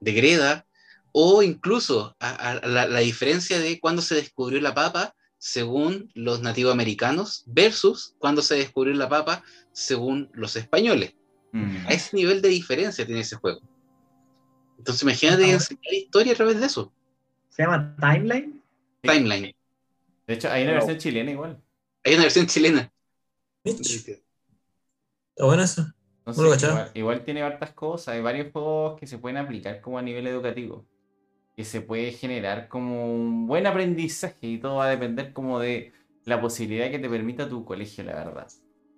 de 0.00 0.12
greda, 0.12 0.64
o 1.12 1.42
incluso 1.42 2.16
a- 2.18 2.30
a- 2.52 2.66
la, 2.66 2.86
la 2.86 3.00
diferencia 3.00 3.58
de 3.58 3.78
cuándo 3.78 4.00
se 4.00 4.14
descubrió 4.14 4.58
la 4.62 4.72
papa 4.72 5.14
según 5.38 6.10
los 6.14 6.40
nativos 6.40 6.72
americanos 6.72 7.42
versus 7.46 8.14
cuándo 8.18 8.40
se 8.40 8.54
descubrió 8.54 8.94
la 8.94 9.08
papa 9.10 9.44
según 9.72 10.30
los 10.32 10.56
españoles. 10.56 11.12
Mm. 11.52 11.86
A 11.88 11.90
ese 11.92 12.16
nivel 12.16 12.40
de 12.40 12.48
diferencia 12.48 13.04
tiene 13.04 13.20
ese 13.20 13.36
juego. 13.36 13.60
Entonces 14.78 15.02
imagínate 15.02 15.44
Ah, 15.44 15.50
enseñar 15.52 15.92
historia 15.94 16.32
a 16.32 16.36
través 16.36 16.60
de 16.60 16.66
eso. 16.66 16.92
Se 17.48 17.62
llama 17.62 17.96
Timeline. 18.00 18.62
Sí. 19.02 19.08
Timeline. 19.10 19.54
De 20.26 20.34
hecho, 20.34 20.50
hay 20.50 20.62
una 20.64 20.72
Wow. 20.72 20.80
versión 20.80 20.98
chilena 20.98 21.30
igual. 21.30 21.62
Hay 22.04 22.14
una 22.14 22.22
versión 22.24 22.46
chilena. 22.46 22.92
Está 23.64 25.44
bueno 25.44 25.62
eso. 25.62 25.86
No 26.26 26.50
cachaba. 26.50 26.72
igual, 26.72 26.90
igual 26.94 27.24
tiene 27.24 27.42
hartas 27.42 27.72
cosas. 27.72 28.14
Hay 28.14 28.20
varios 28.20 28.50
juegos 28.52 28.98
que 28.98 29.06
se 29.06 29.18
pueden 29.18 29.36
aplicar 29.36 29.80
como 29.80 29.98
a 29.98 30.02
nivel 30.02 30.26
educativo. 30.26 30.84
Que 31.56 31.64
se 31.64 31.80
puede 31.80 32.12
generar 32.12 32.68
como 32.68 33.12
un 33.14 33.46
buen 33.46 33.66
aprendizaje 33.66 34.46
y 34.46 34.58
todo 34.58 34.76
va 34.76 34.86
a 34.86 34.90
depender 34.90 35.32
como 35.32 35.58
de 35.60 35.92
la 36.24 36.40
posibilidad 36.40 36.90
que 36.90 36.98
te 36.98 37.08
permita 37.08 37.48
tu 37.48 37.64
colegio, 37.64 38.02
la 38.04 38.14
verdad. 38.14 38.48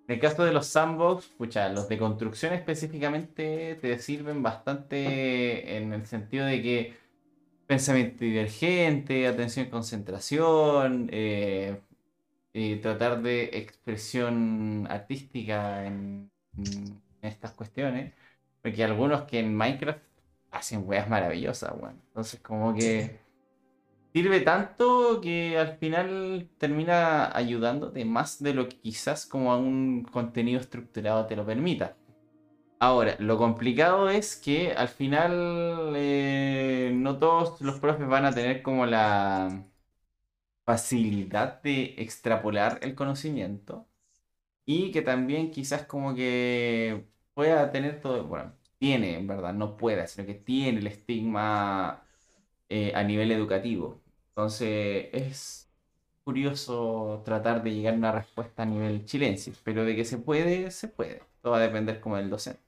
En 0.08 0.14
el 0.14 0.20
caso 0.20 0.42
de 0.42 0.52
los 0.52 0.66
sandbox, 0.66 1.26
pucha, 1.26 1.68
los 1.68 1.86
de 1.86 1.98
construcción 1.98 2.54
específicamente 2.54 3.74
te 3.74 3.98
sirven 3.98 4.42
bastante 4.42 5.76
en 5.76 5.92
el 5.92 6.06
sentido 6.06 6.46
de 6.46 6.62
que 6.62 6.96
pensamiento 7.66 8.24
divergente, 8.24 9.26
atención 9.26 9.66
y 9.66 9.68
concentración, 9.68 11.10
eh, 11.12 11.82
y 12.54 12.76
tratar 12.76 13.20
de 13.20 13.50
expresión 13.52 14.86
artística 14.90 15.84
en, 15.84 16.30
estas 17.20 17.52
cuestiones. 17.52 18.14
Porque 18.62 18.82
algunos 18.82 19.24
que 19.24 19.40
en 19.40 19.54
Minecraft 19.54 20.00
hacen 20.50 20.84
weas 20.86 21.08
maravillosas, 21.10 21.72
weón. 21.78 22.00
Entonces 22.08 22.40
como 22.40 22.74
que 22.74 23.20
sirve 24.18 24.40
tanto 24.40 25.20
que 25.20 25.56
al 25.58 25.76
final 25.78 26.48
termina 26.58 27.30
ayudándote 27.36 28.04
más 28.04 28.42
de 28.42 28.52
lo 28.52 28.68
que 28.68 28.80
quizás 28.80 29.26
como 29.26 29.52
a 29.52 29.58
un 29.58 30.02
contenido 30.02 30.60
estructurado 30.60 31.26
te 31.26 31.36
lo 31.36 31.46
permita. 31.46 31.96
Ahora, 32.80 33.16
lo 33.20 33.38
complicado 33.38 34.10
es 34.10 34.36
que 34.36 34.72
al 34.72 34.88
final 34.88 35.92
eh, 35.96 36.90
no 36.94 37.18
todos 37.18 37.60
los 37.60 37.78
profes 37.80 38.08
van 38.08 38.24
a 38.24 38.32
tener 38.32 38.62
como 38.62 38.86
la 38.86 39.64
facilidad 40.64 41.62
de 41.62 41.94
extrapolar 41.98 42.78
el 42.82 42.94
conocimiento 42.94 43.86
y 44.66 44.92
que 44.92 45.02
también 45.02 45.50
quizás 45.52 45.84
como 45.86 46.14
que 46.14 47.06
pueda 47.34 47.72
tener 47.72 48.00
todo, 48.00 48.24
bueno, 48.26 48.54
tiene 48.78 49.16
en 49.18 49.26
verdad, 49.28 49.54
no 49.54 49.76
puede, 49.76 50.06
sino 50.08 50.26
que 50.26 50.34
tiene 50.34 50.80
el 50.80 50.86
estigma 50.88 52.04
eh, 52.68 52.92
a 52.94 53.02
nivel 53.04 53.32
educativo. 53.32 54.02
Entonces 54.38 55.06
es 55.14 55.66
curioso 56.22 57.22
tratar 57.24 57.60
de 57.60 57.72
llegar 57.72 57.94
a 57.94 57.96
una 57.96 58.12
respuesta 58.12 58.62
a 58.62 58.66
nivel 58.66 59.04
chilense, 59.04 59.52
pero 59.64 59.84
de 59.84 59.96
que 59.96 60.04
se 60.04 60.18
puede, 60.18 60.70
se 60.70 60.86
puede. 60.86 61.22
Todo 61.42 61.54
va 61.54 61.58
a 61.58 61.62
depender 61.62 62.00
como 62.00 62.16
del 62.16 62.30
docente. 62.30 62.60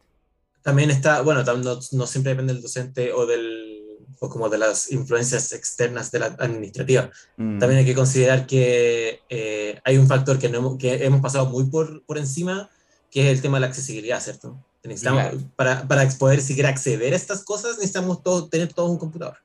También 0.62 0.90
está, 0.90 1.22
bueno, 1.22 1.44
no, 1.44 1.78
no 1.92 2.06
siempre 2.08 2.30
depende 2.32 2.54
del 2.54 2.62
docente 2.62 3.12
o 3.12 3.24
del 3.24 4.00
o 4.18 4.28
como 4.28 4.48
de 4.48 4.58
las 4.58 4.90
influencias 4.90 5.52
externas 5.52 6.10
de 6.10 6.18
la 6.18 6.26
administrativa. 6.40 7.08
Mm. 7.36 7.60
También 7.60 7.78
hay 7.78 7.86
que 7.86 7.94
considerar 7.94 8.48
que 8.48 9.20
eh, 9.28 9.80
hay 9.84 9.96
un 9.96 10.08
factor 10.08 10.40
que, 10.40 10.48
no 10.48 10.58
hemos, 10.58 10.76
que 10.76 11.04
hemos 11.04 11.20
pasado 11.20 11.46
muy 11.46 11.66
por, 11.70 12.04
por 12.04 12.18
encima, 12.18 12.68
que 13.12 13.22
es 13.22 13.36
el 13.36 13.40
tema 13.40 13.58
de 13.58 13.60
la 13.60 13.66
accesibilidad, 13.68 14.20
¿cierto? 14.20 14.58
Necesitamos, 14.82 15.22
Claro. 15.22 15.38
para, 15.54 15.86
para 15.86 16.08
poder 16.18 16.40
siquiera 16.40 16.68
acceder 16.68 17.12
a 17.12 17.16
estas 17.16 17.44
cosas, 17.44 17.76
necesitamos 17.76 18.24
todo, 18.24 18.48
tener 18.48 18.72
todo 18.72 18.86
un 18.86 18.98
computador 18.98 19.36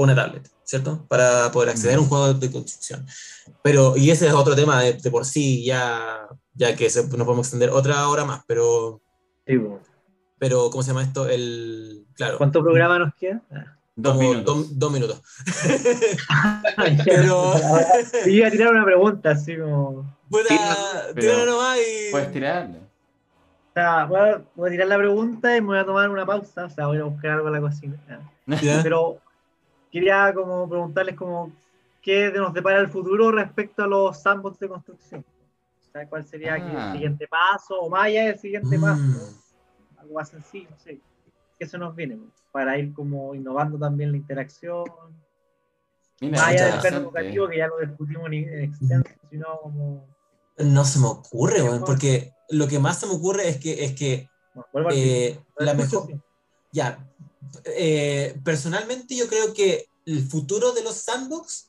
o 0.00 0.04
una 0.04 0.14
tablet, 0.14 0.48
¿cierto? 0.64 1.04
Para 1.08 1.50
poder 1.52 1.68
acceder 1.70 1.96
a 1.96 2.00
un 2.00 2.08
juego 2.08 2.32
de 2.34 2.50
construcción. 2.50 3.06
Pero, 3.62 3.96
y 3.96 4.10
ese 4.10 4.26
es 4.28 4.32
otro 4.32 4.54
tema 4.56 4.80
de, 4.82 4.94
de 4.94 5.10
por 5.10 5.24
sí, 5.26 5.64
ya, 5.64 6.26
ya 6.54 6.74
que 6.74 6.88
se, 6.88 7.02
no 7.04 7.24
podemos 7.24 7.46
extender 7.46 7.70
otra 7.70 8.08
hora 8.08 8.24
más, 8.24 8.42
pero, 8.46 9.00
Sí, 9.46 9.58
po. 9.58 9.80
pero 10.38 10.70
¿cómo 10.70 10.82
se 10.82 10.88
llama 10.88 11.02
esto? 11.02 11.28
El, 11.28 12.06
claro, 12.14 12.38
¿Cuánto 12.38 12.62
programa 12.62 12.98
nos 12.98 13.14
queda? 13.14 13.42
Ah. 13.52 13.76
Dos 13.96 14.16
minutos. 14.16 14.44
do- 14.44 14.66
dos 14.72 14.92
minutos. 14.92 15.20
Ya, 16.78 17.04
Pero- 17.04 17.54
sí, 18.24 18.30
iba 18.30 18.48
a 18.48 18.50
tirar 18.50 18.72
una 18.72 18.84
pregunta, 18.84 19.30
así 19.32 19.56
como. 19.58 20.16
Tíralo 21.18 21.46
nomás 21.46 21.76
y... 21.78 22.10
Puedes 22.10 22.32
tirarlo. 22.32 22.76
O 22.78 23.72
sea, 23.74 24.04
voy 24.06 24.18
a, 24.20 24.42
voy 24.54 24.68
a 24.68 24.70
tirar 24.72 24.88
la 24.88 24.96
pregunta 24.98 25.56
y 25.56 25.60
me 25.60 25.66
voy 25.68 25.78
a 25.78 25.84
tomar 25.84 26.08
una 26.10 26.24
pausa, 26.26 26.64
o 26.64 26.70
sea, 26.70 26.86
voy 26.86 26.98
a 26.98 27.04
buscar 27.04 27.32
algo 27.32 27.48
en 27.48 27.52
la 27.54 27.60
cocina. 27.60 27.96
¿Ya? 28.62 28.80
Pero 28.82 29.18
quería 29.90 30.32
como 30.34 30.68
preguntarles 30.68 31.16
como 31.16 31.52
qué 32.02 32.30
nos 32.32 32.52
depara 32.54 32.80
el 32.80 32.88
futuro 32.88 33.30
respecto 33.32 33.82
a 33.82 33.86
los 33.86 34.20
sandbox 34.22 34.58
de 34.58 34.68
construcción. 34.68 35.24
O 35.88 35.92
sea, 35.92 36.08
cuál 36.08 36.24
sería 36.24 36.54
aquí 36.54 36.64
Ah. 36.74 36.86
el 36.88 36.92
siguiente 36.94 37.26
paso, 37.28 37.80
o 37.80 37.90
más 37.90 38.04
allá 38.04 38.26
del 38.26 38.38
siguiente 38.38 38.78
Mm. 38.78 38.80
paso. 38.80 39.34
Algo 39.98 40.14
más 40.14 40.28
sencillo, 40.28 40.70
no 40.70 40.78
sé. 40.78 41.00
¿Qué 41.58 41.66
se 41.66 41.76
nos 41.76 41.94
viene? 41.94 42.18
Para 42.52 42.78
ir 42.78 42.92
como 42.94 43.34
innovando 43.34 43.78
también 43.78 44.12
la 44.12 44.16
interacción. 44.16 44.84
Mira, 46.20 46.38
más 46.38 46.48
allá 46.48 46.66
del 46.66 46.80
plano 46.80 46.96
educativo, 46.98 47.48
que 47.48 47.56
ya 47.58 47.66
lo 47.66 47.78
discutimos 47.78 48.26
en 48.26 48.34
en 48.34 48.60
extenso, 48.64 49.10
sino 49.30 49.58
como. 49.62 50.06
No 50.58 50.84
se 50.84 50.98
me 50.98 51.06
ocurre, 51.06 51.62
bueno. 51.62 51.84
porque 51.84 52.32
lo 52.50 52.66
que 52.68 52.78
más 52.78 52.98
se 53.00 53.06
me 53.06 53.14
ocurre 53.14 53.48
es 53.48 53.58
que, 53.58 53.84
es 53.84 53.92
que 53.94 54.28
Bueno, 54.72 54.88
eh, 54.92 55.38
la 55.56 55.74
mejor, 55.74 56.08
ya, 56.72 56.98
eh, 57.64 58.38
personalmente 58.44 59.16
yo 59.16 59.28
creo 59.28 59.52
que 59.54 59.86
el 60.06 60.26
futuro 60.26 60.72
de 60.72 60.82
los 60.82 60.96
sandbox 60.96 61.68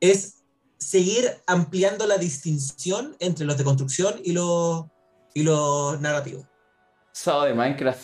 es 0.00 0.36
seguir 0.78 1.30
ampliando 1.46 2.06
la 2.06 2.18
distinción 2.18 3.16
entre 3.20 3.44
los 3.44 3.56
de 3.56 3.64
construcción 3.64 4.20
y 4.24 4.32
los, 4.32 4.84
y 5.34 5.42
los 5.42 6.00
narrativos. 6.00 6.44
Sao 7.12 7.42
de 7.44 7.54
Minecraft. 7.54 8.00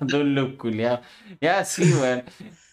de 0.00 0.20
un 0.20 0.34
loop 0.34 0.56
culiao. 0.58 1.00
Ya, 1.40 1.64
sí, 1.64 1.82
weón. 1.92 2.24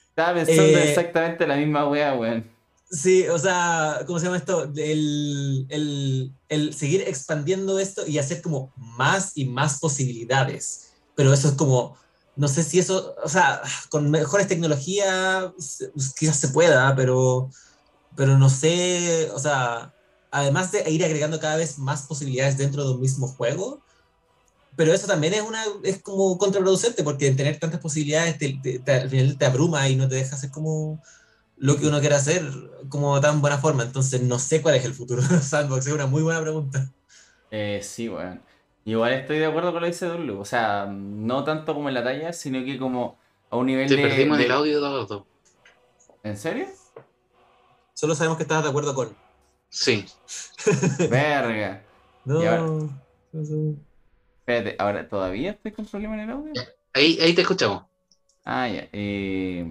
Estaba 0.09 0.33
pensando 0.43 0.77
Eh, 0.79 0.89
exactamente 0.89 1.45
la 1.45 1.55
misma 1.57 1.87
wea, 1.87 2.15
weón. 2.15 2.49
Sí, 2.89 3.27
o 3.27 3.37
sea, 3.37 4.01
¿cómo 4.07 4.17
se 4.19 4.25
llama 4.25 4.37
esto? 4.37 4.71
El, 4.75 5.65
el- 5.69 6.31
el 6.49 6.73
seguir 6.73 7.01
expandiendo 7.01 7.77
esto 7.79 8.07
y 8.07 8.17
hacer 8.17 8.41
como 8.41 8.71
más 8.77 9.33
y 9.35 9.45
más 9.45 9.79
posibilidades. 9.79 10.93
Pero 11.15 11.33
eso 11.33 11.49
es 11.49 11.53
como, 11.55 11.97
no 12.35 12.47
sé 12.47 12.63
si 12.63 12.79
eso, 12.79 13.15
o 13.23 13.29
sea, 13.29 13.61
con 13.89 14.09
mejores 14.11 14.47
tecnologías 14.47 15.51
se- 15.59 15.91
quizás 16.17 16.37
se 16.39 16.49
pueda, 16.49 16.95
pero, 16.95 17.49
pero 18.15 18.37
no 18.39 18.49
sé, 18.49 19.29
o 19.33 19.39
sea, 19.39 19.93
además 20.31 20.71
de 20.71 20.89
ir 20.91 21.03
agregando 21.05 21.39
cada 21.39 21.57
vez 21.57 21.77
más 21.79 22.03
posibilidades 22.07 22.57
dentro 22.57 22.85
de 22.85 22.93
un 22.95 23.01
mismo 23.01 23.27
juego, 23.27 23.83
pero 24.75 24.93
eso 24.93 25.07
también 25.07 25.33
es, 25.33 25.41
una, 25.41 25.63
es 25.83 26.01
como 26.01 26.37
contraproducente, 26.37 27.03
porque 27.03 27.31
tener 27.31 27.59
tantas 27.59 27.79
posibilidades 27.79 28.37
te, 28.37 28.59
te- 28.61 28.79
te- 28.79 29.35
te 29.37 29.45
abruma 29.45 29.87
y 29.89 29.95
no 29.95 30.07
te 30.09 30.15
deja 30.15 30.35
hacer 30.35 30.51
como 30.51 31.01
lo 31.57 31.77
que 31.77 31.87
uno 31.87 31.99
quiere 32.01 32.15
hacer 32.15 32.43
como 32.89 33.19
tan 33.21 33.41
buena 33.41 33.59
forma. 33.59 33.83
Entonces 33.83 34.21
no 34.23 34.39
sé 34.39 34.61
cuál 34.61 34.75
es 34.75 34.85
el 34.85 34.93
futuro 34.95 35.21
de 35.23 35.41
sandbox, 35.41 35.87
es 35.87 35.93
una 35.93 36.07
muy 36.07 36.23
buena 36.23 36.41
pregunta. 36.41 36.91
Eh, 37.49 37.81
sí, 37.83 38.09
weón. 38.09 38.43
Igual 38.85 39.13
estoy 39.13 39.39
de 39.39 39.47
acuerdo 39.47 39.71
con 39.73 39.81
lo 39.81 39.87
que 39.87 39.91
dice 39.91 40.05
Dulu. 40.07 40.39
O 40.39 40.45
sea, 40.45 40.85
no 40.87 41.43
tanto 41.43 41.73
como 41.73 41.89
en 41.89 41.95
la 41.95 42.03
talla, 42.03 42.31
sino 42.33 42.63
que 42.63 42.77
como 42.77 43.17
a 43.49 43.57
un 43.57 43.65
nivel 43.65 43.87
Te 43.87 43.95
de, 43.95 44.01
perdimos 44.03 44.37
de- 44.37 44.45
en 44.45 44.51
el 44.51 44.55
audio 44.57 44.75
de 44.81 44.89
los 44.89 45.07
dos. 45.09 45.23
¿En 46.23 46.37
serio? 46.37 46.67
Solo 47.93 48.13
sabemos 48.15 48.37
que 48.37 48.43
estabas 48.43 48.63
de 48.63 48.69
acuerdo 48.69 48.93
con. 48.93 49.15
Sí. 49.69 50.05
Verga. 51.09 51.83
No. 52.25 52.41
Y 52.43 52.45
ahora-. 52.45 52.89
Espérate, 54.39 54.75
¿ahora 54.77 55.09
todavía 55.09 55.51
estoy 55.51 55.71
con 55.71 55.85
problema 55.85 56.13
en 56.15 56.19
el 56.21 56.29
audio? 56.29 56.53
Ahí, 56.93 57.17
ahí 57.21 57.33
te 57.33 57.41
escuchamos. 57.41 57.83
Ah, 58.43 58.67
ya. 58.69 58.87
eh, 58.93 59.65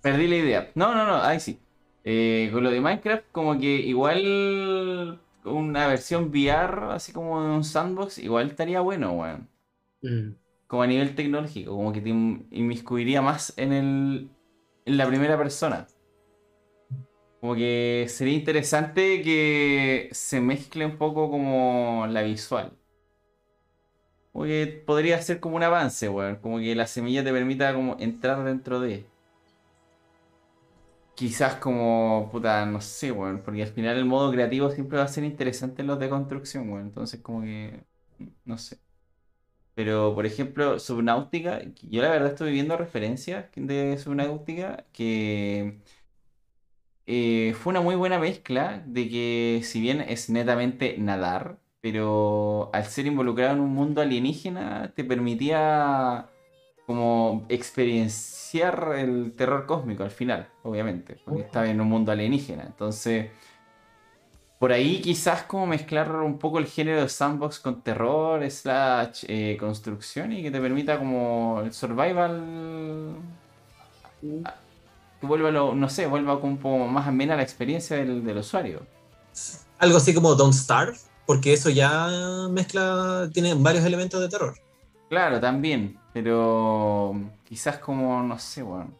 Perdí 0.00 0.28
la 0.28 0.36
idea. 0.36 0.70
No, 0.76 0.94
no, 0.94 1.04
no, 1.04 1.16
ahí 1.22 1.40
sí. 1.40 1.58
Eh, 2.04 2.48
con 2.52 2.62
lo 2.62 2.70
de 2.70 2.80
Minecraft, 2.80 3.24
como 3.32 3.58
que 3.58 3.66
igual 3.66 5.20
una 5.46 5.86
versión 5.88 6.24
VR, 6.30 6.92
así 6.92 7.12
como 7.12 7.42
de 7.42 7.50
un 7.50 7.64
sandbox, 7.64 8.18
igual 8.18 8.48
estaría 8.50 8.80
bueno, 8.80 9.12
weón. 9.12 9.48
Mm. 10.02 10.36
Como 10.66 10.82
a 10.82 10.86
nivel 10.86 11.14
tecnológico, 11.14 11.72
como 11.76 11.92
que 11.92 12.00
te 12.00 12.08
in- 12.10 12.48
inmiscuiría 12.50 13.22
más 13.22 13.52
en 13.56 13.72
el 13.72 14.30
en 14.84 14.96
la 14.96 15.06
primera 15.06 15.36
persona. 15.38 15.86
Como 17.40 17.54
que 17.54 18.06
sería 18.08 18.34
interesante 18.34 19.22
que 19.22 20.08
se 20.12 20.40
mezcle 20.40 20.86
un 20.86 20.96
poco 20.98 21.30
como 21.30 22.06
la 22.08 22.22
visual. 22.22 22.72
Como 24.32 24.44
que 24.44 24.82
podría 24.86 25.20
ser 25.22 25.40
como 25.40 25.56
un 25.56 25.62
avance, 25.62 26.08
weón. 26.08 26.36
Como 26.36 26.58
que 26.58 26.74
la 26.74 26.86
semilla 26.86 27.24
te 27.24 27.32
permita 27.32 27.74
como 27.74 27.96
entrar 27.98 28.44
dentro 28.44 28.80
de. 28.80 29.06
Quizás 31.16 31.56
como, 31.56 32.28
puta, 32.30 32.66
no 32.66 32.80
sé, 32.80 33.10
weón. 33.12 33.42
Porque 33.42 33.62
al 33.62 33.68
final 33.70 33.96
el 33.96 34.04
modo 34.04 34.30
creativo 34.32 34.70
siempre 34.70 34.98
va 34.98 35.04
a 35.04 35.08
ser 35.08 35.24
interesante 35.24 35.82
en 35.82 35.88
los 35.88 35.98
de 35.98 36.08
construcción, 36.10 36.70
weón. 36.70 36.86
Entonces 36.88 37.20
como 37.22 37.42
que, 37.42 37.84
no 38.44 38.58
sé. 38.58 38.78
Pero, 39.74 40.14
por 40.14 40.26
ejemplo, 40.26 40.78
Subnautica, 40.78 41.60
yo 41.82 42.02
la 42.02 42.10
verdad 42.10 42.30
estoy 42.30 42.52
viendo 42.52 42.76
referencias 42.76 43.46
de 43.54 43.98
Subnautica 43.98 44.86
que 44.92 45.80
eh, 47.06 47.54
fue 47.54 47.70
una 47.72 47.80
muy 47.80 47.94
buena 47.94 48.18
mezcla 48.18 48.82
de 48.86 49.08
que 49.08 49.60
si 49.64 49.80
bien 49.80 50.00
es 50.00 50.28
netamente 50.30 50.96
nadar, 50.98 51.58
pero 51.80 52.70
al 52.72 52.84
ser 52.86 53.06
involucrado 53.06 53.54
en 53.54 53.60
un 53.60 53.70
mundo 53.74 54.00
alienígena 54.00 54.92
te 54.94 55.04
permitía 55.04 56.28
como 56.86 57.44
experienciar 57.48 58.94
el 58.96 59.32
terror 59.36 59.66
cósmico 59.66 60.02
al 60.04 60.10
final, 60.10 60.48
obviamente, 60.62 61.16
porque 61.24 61.42
estaba 61.42 61.68
en 61.68 61.80
un 61.80 61.88
mundo 61.88 62.12
alienígena. 62.12 62.62
Entonces, 62.62 63.30
por 64.58 64.72
ahí 64.72 65.00
quizás 65.02 65.42
como 65.42 65.66
mezclar 65.66 66.10
un 66.16 66.38
poco 66.38 66.58
el 66.58 66.66
género 66.66 67.02
de 67.02 67.08
sandbox 67.08 67.58
con 67.58 67.82
terror, 67.82 68.48
slash 68.50 69.24
eh, 69.28 69.56
construcción 69.58 70.32
y 70.32 70.42
que 70.42 70.50
te 70.50 70.60
permita 70.60 70.98
como 70.98 71.60
el 71.64 71.72
survival 71.72 73.16
que 75.20 75.26
vuelva, 75.26 75.50
lo- 75.50 75.74
no 75.74 75.88
sé, 75.88 76.06
vuelva 76.06 76.40
como 76.40 76.52
un 76.52 76.58
poco 76.58 76.86
más 76.86 77.06
amena 77.06 77.36
la 77.36 77.42
experiencia 77.42 77.96
del, 77.96 78.24
del 78.24 78.38
usuario. 78.38 78.86
Algo 79.78 79.98
así 79.98 80.14
como 80.14 80.34
Don't 80.34 80.54
Starve, 80.54 80.96
porque 81.26 81.52
eso 81.52 81.68
ya 81.68 82.08
mezcla, 82.50 83.28
tiene 83.32 83.54
varios 83.54 83.84
elementos 83.84 84.20
de 84.20 84.28
terror. 84.28 84.54
Claro, 85.08 85.40
también, 85.40 85.98
pero 86.12 87.14
quizás 87.44 87.78
como, 87.78 88.22
no 88.22 88.38
sé, 88.38 88.62
bueno. 88.62 88.90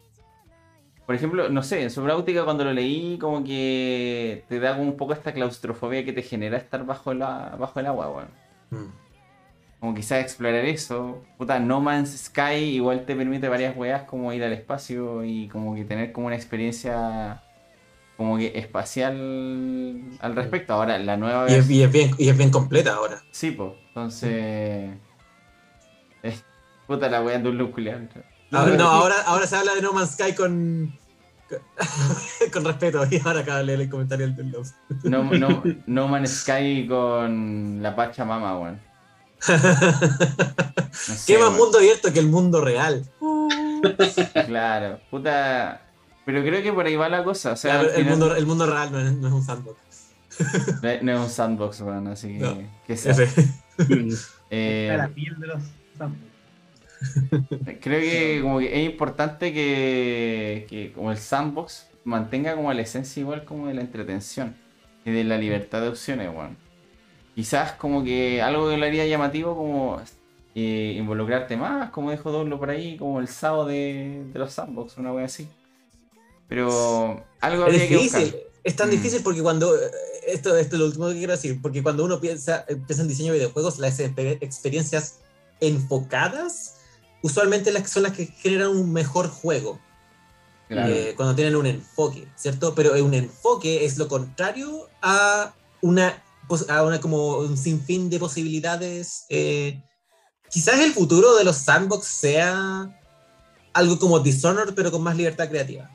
Por 1.05 1.15
ejemplo, 1.15 1.49
no 1.49 1.63
sé, 1.63 1.83
en 1.83 1.89
Subnautica 1.89 2.43
cuando 2.43 2.65
lo 2.65 2.73
leí 2.73 3.17
como 3.17 3.43
que 3.43 4.43
te 4.49 4.59
da 4.59 4.75
como 4.75 4.89
un 4.89 4.97
poco 4.97 5.13
esta 5.13 5.33
claustrofobia 5.33 6.03
que 6.03 6.11
te 6.11 6.21
genera 6.21 6.57
estar 6.57 6.85
bajo, 6.85 7.13
la, 7.13 7.55
bajo 7.57 7.79
el 7.79 7.85
agua, 7.85 8.09
weón. 8.09 8.27
Mm. 8.71 8.91
Como 9.79 9.95
quizás 9.95 10.21
explorar 10.21 10.65
eso. 10.65 11.23
Puta, 11.37 11.59
No 11.59 11.79
Man's 11.79 12.17
Sky 12.17 12.75
igual 12.75 13.05
te 13.05 13.15
permite 13.15 13.47
varias 13.47 13.77
weas 13.77 14.03
como 14.03 14.33
ir 14.33 14.43
al 14.43 14.51
espacio 14.51 15.23
y 15.23 15.47
como 15.47 15.75
que 15.75 15.85
tener 15.85 16.11
como 16.11 16.27
una 16.27 16.35
experiencia 16.35 17.41
como 18.17 18.37
que 18.37 18.57
espacial 18.57 20.03
al 20.19 20.35
respecto. 20.35 20.73
Ahora, 20.73 20.97
la 20.97 21.15
nueva 21.15 21.49
Y, 21.49 21.53
es, 21.53 21.69
y 21.69 21.83
es 21.83 21.91
bien, 21.91 22.11
y 22.17 22.29
es 22.29 22.37
bien 22.37 22.49
completa 22.49 22.95
ahora. 22.95 23.21
Sí, 23.31 23.51
pues. 23.51 23.73
Entonces. 23.89 24.89
Es 24.89 25.06
puta 26.87 27.09
la 27.09 27.21
wea 27.21 27.37
de 27.37 27.49
un 27.49 27.57
loop 27.57 27.73
culiao. 27.73 27.99
Ahora, 28.51 28.75
no, 28.77 28.87
ahora, 28.87 29.15
ahora 29.25 29.45
se 29.45 29.55
habla 29.57 29.75
de 29.75 29.81
No 29.81 29.91
Man's 29.93 30.11
Sky 30.11 30.33
con, 30.33 30.97
con, 31.49 31.59
con 32.53 32.65
respeto. 32.65 33.05
Y 33.11 33.19
ahora 33.25 33.41
acaba 33.41 33.57
de 33.59 33.65
leer 33.65 33.81
el 33.81 33.89
comentario 33.89 34.27
del 34.31 34.51
Love. 34.51 34.71
No, 35.03 35.23
no, 35.23 35.63
no 35.85 36.07
Man's 36.07 36.41
Sky 36.43 36.87
con 36.87 37.81
la 37.83 37.95
Pachamama, 37.95 38.57
weón. 38.59 38.79
No 41.07 41.13
sé, 41.15 41.33
¿Qué 41.33 41.37
más 41.39 41.49
weón. 41.49 41.57
mundo 41.59 41.77
abierto 41.77 42.11
que 42.11 42.19
el 42.19 42.27
mundo 42.27 42.59
real? 42.61 43.05
Claro, 44.47 44.99
puta. 45.11 45.81
Pero 46.25 46.41
creo 46.41 46.63
que 46.63 46.73
por 46.73 46.85
ahí 46.85 46.95
va 46.95 47.07
la 47.07 47.23
cosa. 47.23 47.51
O 47.51 47.55
sea, 47.55 47.79
Claro, 47.79 47.93
el, 47.93 48.05
mundo, 48.05 48.35
el 48.35 48.45
mundo 48.45 48.65
real 48.65 48.91
no 48.91 48.99
es, 48.99 49.11
no 49.13 49.27
es 49.27 49.33
un 49.33 49.43
sandbox. 49.43 49.77
no 50.81 50.89
es- 50.89 51.03
no 51.03 51.11
es 51.13 51.19
un 51.19 51.29
sandbox, 51.29 51.81
weón, 51.81 52.07
así 52.07 52.29
que. 52.29 52.39
No. 52.39 52.57
que 52.87 52.97
sea. 52.97 53.13
Eh, 54.49 54.87
Está 54.91 54.97
la 55.07 55.09
piel 55.09 55.39
de 55.39 55.47
los 55.47 55.61
zombies. 55.97 56.26
Creo 57.81 57.99
que 58.01 58.39
como 58.41 58.59
que 58.59 58.79
es 58.81 58.85
importante 58.89 59.53
que, 59.53 60.65
que 60.69 60.91
como 60.93 61.11
el 61.11 61.17
sandbox 61.17 61.87
mantenga 62.03 62.55
como 62.55 62.71
la 62.73 62.81
esencia 62.81 63.19
igual 63.21 63.43
como 63.45 63.67
de 63.67 63.73
la 63.73 63.81
entretención 63.81 64.55
y 65.05 65.11
de 65.11 65.23
la 65.23 65.37
libertad 65.37 65.81
de 65.81 65.89
opciones, 65.89 66.29
weón. 66.33 66.57
Quizás 67.35 67.73
como 67.73 68.03
que 68.03 68.41
algo 68.41 68.69
que 68.69 68.77
lo 68.77 68.85
haría 68.85 69.05
llamativo 69.05 69.55
como 69.55 70.01
eh, 70.55 70.95
involucrarte 70.97 71.55
más, 71.55 71.91
como 71.91 72.09
dijo 72.11 72.31
Doblo 72.31 72.57
por 72.57 72.69
ahí, 72.71 72.97
como 72.97 73.19
el 73.19 73.27
sábado 73.27 73.67
de, 73.67 74.23
de 74.33 74.39
los 74.39 74.53
sandbox, 74.53 74.97
una 74.97 75.13
wea 75.13 75.25
así. 75.25 75.47
Pero 76.47 77.23
algo 77.41 77.63
Es 77.67 77.73
habría 77.73 77.87
que 77.87 77.95
difícil. 77.97 78.23
buscar. 78.23 78.39
Es 78.63 78.75
tan 78.75 78.87
Mm. 78.87 78.91
difícil 78.91 79.21
porque 79.23 79.41
cuando. 79.41 79.75
eh, 79.75 79.79
Esto, 80.27 80.57
esto 80.57 80.75
es 80.75 80.79
lo 80.79 80.87
último 80.87 81.07
que 81.09 81.13
quiero 81.13 81.31
decir. 81.33 81.59
Porque 81.61 81.81
cuando 81.83 82.03
uno 82.03 82.19
piensa, 82.19 82.65
piensa 82.65 83.01
en 83.01 83.07
diseño 83.07 83.31
de 83.31 83.39
videojuegos, 83.39 83.79
las 83.79 83.97
exper- 83.99 84.37
experiencias 84.41 85.19
enfocadas 85.61 86.75
usualmente 87.21 87.71
las 87.71 87.83
que 87.83 87.89
son 87.89 88.03
las 88.03 88.13
que 88.13 88.25
generan 88.25 88.69
un 88.69 88.91
mejor 88.91 89.29
juego. 89.29 89.79
Claro. 90.67 90.93
eh, 90.93 91.13
cuando 91.15 91.33
tienen 91.33 91.55
un 91.55 91.65
enfoque, 91.65 92.27
¿cierto? 92.35 92.75
Pero 92.75 92.91
un 93.01 93.13
enfoque 93.13 93.85
es 93.85 93.97
lo 93.97 94.09
contrario 94.09 94.89
a 95.01 95.53
una, 95.81 96.21
a 96.67 96.83
una 96.83 96.99
como 96.99 97.37
un 97.37 97.57
sinfín 97.57 98.09
de 98.09 98.19
posibilidades. 98.19 99.25
eh, 99.29 99.81
quizás 100.49 100.79
el 100.81 100.91
futuro 100.91 101.35
de 101.35 101.45
los 101.45 101.57
sandbox 101.57 102.05
sea 102.05 102.89
algo 103.73 103.99
como 103.99 104.19
Dishonored, 104.19 104.73
pero 104.73 104.91
con 104.91 105.03
más 105.03 105.15
libertad 105.15 105.47
creativa. 105.47 105.89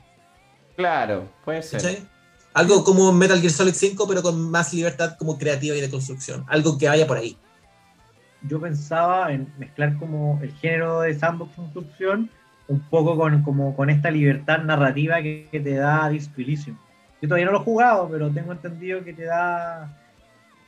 Claro, 0.75 1.29
puede 1.43 1.61
ser. 1.61 2.07
Algo 2.53 2.83
como 2.83 3.11
Metal 3.11 3.39
Gear 3.39 3.51
Solid 3.51 3.73
5, 3.73 4.07
pero 4.07 4.21
con 4.21 4.39
más 4.49 4.73
libertad 4.73 5.17
como 5.17 5.37
creativa 5.37 5.75
y 5.75 5.81
de 5.81 5.89
construcción. 5.89 6.45
Algo 6.47 6.77
que 6.77 6.87
vaya 6.87 7.07
por 7.07 7.17
ahí. 7.17 7.37
Yo 8.47 8.59
pensaba 8.59 9.31
en 9.31 9.47
mezclar 9.57 9.97
como 9.97 10.39
el 10.41 10.51
género 10.53 11.01
de 11.01 11.13
sandbox 11.17 11.55
construcción 11.55 12.29
un 12.67 12.79
poco 12.89 13.17
con, 13.17 13.41
como 13.43 13.75
con 13.75 13.89
esta 13.89 14.09
libertad 14.11 14.59
narrativa 14.63 15.21
que, 15.21 15.47
que 15.51 15.59
te 15.59 15.75
da 15.75 16.09
Disco 16.09 16.33
Elysium. 16.41 16.77
Yo 17.21 17.27
todavía 17.29 17.45
no 17.45 17.51
lo 17.53 17.61
he 17.61 17.63
jugado, 17.63 18.09
pero 18.09 18.29
tengo 18.31 18.51
entendido 18.51 19.03
que 19.03 19.13
te 19.13 19.23
da 19.25 19.97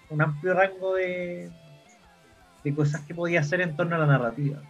un 0.10 0.22
amplio 0.22 0.53
rango 0.53 0.95
de, 0.95 1.49
de 2.64 2.76
cosas 2.76 3.02
que 3.02 3.14
podía 3.14 3.41
hacer 3.41 3.61
en 3.61 3.76
torno 3.76 3.95
a 3.95 3.99
la 3.99 4.06
narrativa. 4.06 4.61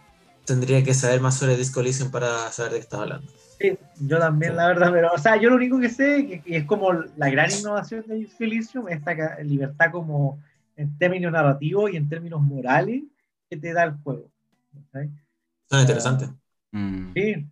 Tendría 0.44 0.82
que 0.84 0.94
saber 0.94 1.20
más 1.20 1.36
sobre 1.36 1.56
Disco 1.56 1.80
Elysium 1.80 2.10
para 2.10 2.28
saber 2.52 2.72
de 2.72 2.78
qué 2.78 2.82
estás 2.84 3.00
hablando. 3.00 3.30
Sí, 3.60 3.76
yo 4.00 4.18
también, 4.18 4.52
Sí. 4.52 4.56
la 4.56 4.66
verdad, 4.68 4.90
pero, 4.92 5.10
o 5.12 5.18
sea, 5.18 5.36
yo 5.36 5.50
lo 5.50 5.56
único 5.56 5.80
que 5.80 5.88
sé, 5.88 6.26
que, 6.26 6.40
que 6.40 6.56
es 6.58 6.64
como 6.64 6.92
la 6.92 7.30
gran 7.30 7.50
innovación 7.50 8.04
de 8.06 8.16
Disco 8.16 8.44
Elysium, 8.44 8.88
esta 8.88 9.14
libertad 9.42 9.90
como 9.90 10.38
en 10.76 10.96
términos 10.98 11.32
narrativos 11.32 11.90
y 11.92 11.96
en 11.96 12.08
términos 12.08 12.40
morales 12.40 13.02
que 13.50 13.56
te 13.56 13.72
da 13.72 13.84
el 13.84 13.92
juego. 14.02 14.30
¿sabes? 14.92 15.10
Suena 15.68 15.82
interesante. 15.82 16.28
Mm. 16.72 17.12
Sí, 17.14 17.46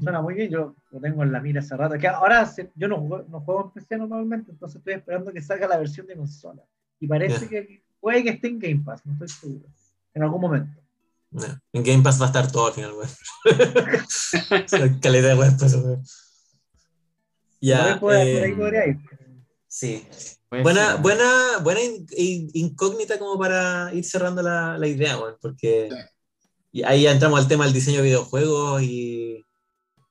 suena 0.00 0.20
muy 0.22 0.34
bien, 0.34 0.50
yo 0.50 0.74
lo 0.90 1.00
tengo 1.00 1.22
en 1.22 1.32
la 1.32 1.40
mira 1.40 1.60
hace 1.60 1.76
rato. 1.76 1.98
Que 1.98 2.08
ahora 2.08 2.44
se- 2.46 2.70
yo 2.74 2.88
no 2.88 2.98
juego, 2.98 3.24
no 3.28 3.40
juego 3.40 3.64
en 3.66 3.70
PC 3.70 3.96
normalmente, 3.96 4.50
entonces 4.52 4.76
estoy 4.78 4.94
esperando 4.94 5.32
que 5.32 5.42
salga 5.42 5.66
la 5.68 5.78
versión 5.78 6.06
de 6.06 6.16
consola. 6.16 6.62
Y 7.00 7.06
parece 7.06 7.48
que 7.48 7.82
puede 8.00 8.22
que 8.22 8.30
esté 8.30 8.48
en 8.48 8.58
Game 8.58 8.82
Pass, 8.84 9.04
no 9.06 9.12
estoy 9.12 9.28
seguro. 9.28 9.66
En 10.14 10.22
algún 10.22 10.40
momento. 10.40 10.80
No, 11.30 11.44
En 11.72 11.82
Game 11.84 12.02
Pass 12.02 12.20
va 12.20 12.24
a 12.24 12.28
estar 12.28 12.50
todo 12.50 12.68
al 12.68 12.72
final, 12.72 12.92
weón. 12.94 13.10
Calidad 15.00 15.28
de 15.28 15.34
weón, 15.34 15.56
pues. 15.58 15.76
Ya. 17.60 17.94
ahí 17.94 17.98
eh, 18.52 18.54
podría 18.56 18.86
ir. 18.86 18.98
sí. 19.66 20.06
Puede 20.48 20.62
Buena, 20.62 20.92
ser. 20.92 21.00
buena, 21.02 21.58
buena 21.62 21.80
in- 21.82 22.06
in- 22.16 22.50
incógnita 22.54 23.18
como 23.18 23.38
para 23.38 23.92
ir 23.92 24.04
cerrando 24.04 24.40
la, 24.42 24.78
la 24.78 24.86
idea, 24.86 25.18
weón, 25.18 25.36
porque 25.42 25.90
y 26.72 26.82
ahí 26.84 27.02
ya 27.02 27.12
entramos 27.12 27.38
al 27.40 27.48
tema 27.48 27.64
del 27.64 27.74
diseño 27.74 27.98
de 27.98 28.04
videojuegos 28.04 28.82
y, 28.82 29.44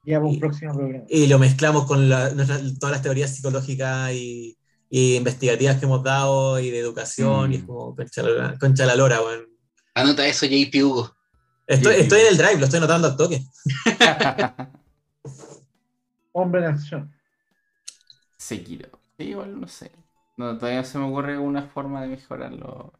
Ya 0.05 0.17
para 0.17 0.27
un 0.29 0.35
y- 0.35 0.39
próximo 0.39 0.73
programa. 0.75 1.05
y 1.09 1.25
lo 1.27 1.39
mezclamos 1.39 1.85
con 1.85 2.07
la- 2.07 2.29
nuestras- 2.31 2.77
todas 2.79 2.93
las 2.93 3.01
teorías 3.01 3.33
psicológicas 3.35 4.11
y, 4.13 4.55
y 4.91 5.15
investigativas 5.15 5.77
que 5.77 5.85
hemos 5.85 6.03
dado 6.03 6.59
y 6.59 6.69
de 6.69 6.79
educación, 6.79 7.49
Mm. 7.49 7.53
y 7.53 7.55
es 7.57 7.63
como 7.63 7.95
concha 7.95 8.21
la, 8.23 8.57
concha 8.59 8.85
la 8.85 8.95
lora, 8.95 9.21
weón. 9.21 9.47
Anota 9.95 10.27
eso, 10.27 10.45
JP 10.45 10.83
Hugo. 10.83 11.15
Estoy, 11.65 11.93
Sí, 11.93 11.97
sí. 11.97 12.03
estoy 12.03 12.19
en 12.21 12.27
el 12.27 12.37
drive, 12.37 12.59
lo 12.59 12.65
estoy 12.65 12.79
notando 12.79 13.07
al 13.07 13.17
toque. 13.17 13.41
Hombre 16.31 16.61
en 16.61 16.67
acción. 16.67 17.11
Sí, 18.37 18.79
igual 19.17 19.59
no 19.59 19.67
sé. 19.67 19.91
No, 20.37 20.57
todavía 20.57 20.81
no 20.81 20.87
se 20.87 20.97
me 20.99 21.05
ocurre 21.05 21.37
una 21.37 21.63
forma 21.63 22.01
de 22.03 22.09
mejorar 22.09 22.53
los, 22.53 22.91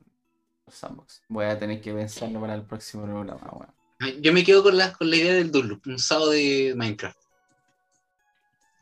los 0.66 0.76
sandbox. 0.76 1.24
Voy 1.30 1.46
a 1.46 1.58
tener 1.58 1.82
que 1.82 1.94
pensarlo 1.94 2.42
para 2.42 2.56
el 2.56 2.64
próximo 2.64 3.04
programa, 3.04 3.50
weón. 3.52 4.22
Yo 4.22 4.34
me 4.34 4.44
quedo 4.44 4.64
con 4.64 4.78
la, 4.78 4.94
con 4.94 5.10
la 5.10 5.16
idea 5.16 5.34
del 5.34 5.52
Dunloop, 5.52 5.88
un 5.88 6.00
sábado 6.00 6.32
de 6.32 6.74
Minecraft. 6.76 7.18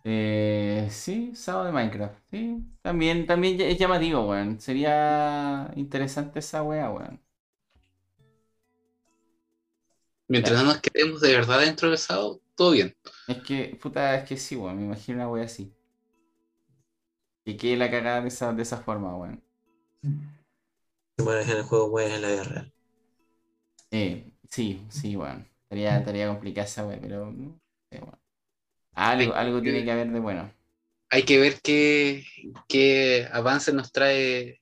Eh, 0.04 0.88
sí, 0.92 1.36
sábado 1.36 1.66
de 1.66 1.72
Minecraft. 1.72 2.16
Sí, 2.30 2.64
también, 2.82 3.26
también 3.26 3.60
es 3.60 3.78
llamativo, 3.78 4.30
weón. 4.30 4.62
Sería 4.62 5.72
interesante 5.76 6.40
esa 6.40 6.64
weá, 6.64 6.92
weón. 6.92 7.22
Mientras 10.28 10.58
no 10.58 10.66
nos 10.66 10.82
quedemos 10.82 11.22
de 11.22 11.36
verdad 11.36 11.60
dentro 11.60 11.90
del 11.90 11.98
sábado, 11.98 12.42
todo 12.56 12.72
bien. 12.72 12.96
Es 13.28 13.42
que, 13.44 13.78
puta, 13.82 14.16
es 14.16 14.28
que 14.30 14.38
sí, 14.38 14.56
weón. 14.56 14.78
Me 14.78 14.86
imagino 14.86 15.18
una 15.18 15.30
weá 15.30 15.46
así. 15.46 15.75
Que 17.46 17.56
quede 17.58 17.78
la 17.78 17.92
cagada 17.92 18.22
de 18.22 18.28
esa, 18.30 18.52
de 18.54 18.64
esa 18.64 18.78
forma, 18.78 19.16
weón. 19.16 19.44
Si 20.02 21.24
mueres 21.24 21.48
en 21.48 21.58
el 21.58 21.64
juego, 21.64 21.90
mueres 21.90 22.14
en 22.14 22.22
la 22.24 22.28
vida 22.30 22.44
real. 22.44 22.74
Eh, 23.92 24.32
sí, 24.50 24.86
sí, 24.90 25.16
weón. 25.16 25.48
Estaría, 25.64 25.98
estaría 26.00 26.28
complicada 26.28 26.66
esa 26.66 26.86
weá, 26.86 27.00
pero. 27.00 27.32
no 27.32 27.60
sé, 27.92 28.00
weón. 28.00 28.20
Algo, 28.94 29.34
Hay 29.36 29.48
algo 29.48 29.58
que- 29.62 29.64
tiene 29.72 29.86
que 29.86 29.92
haber 29.92 30.12
de 30.12 30.20
bueno. 30.20 30.52
Hay 31.12 31.24
que 31.24 31.40
ver 31.40 31.62
qué, 31.62 32.26
qué 32.68 33.28
avances 33.32 33.74
nos 33.74 33.92
trae 33.92 34.62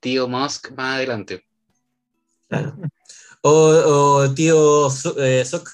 tío 0.00 0.28
Musk 0.28 0.70
más 0.72 0.96
adelante. 0.96 1.44
Claro. 2.48 2.76
O, 3.42 3.50
o 4.24 4.34
tío 4.34 4.88
eh, 5.18 5.44
Sok 5.44 5.68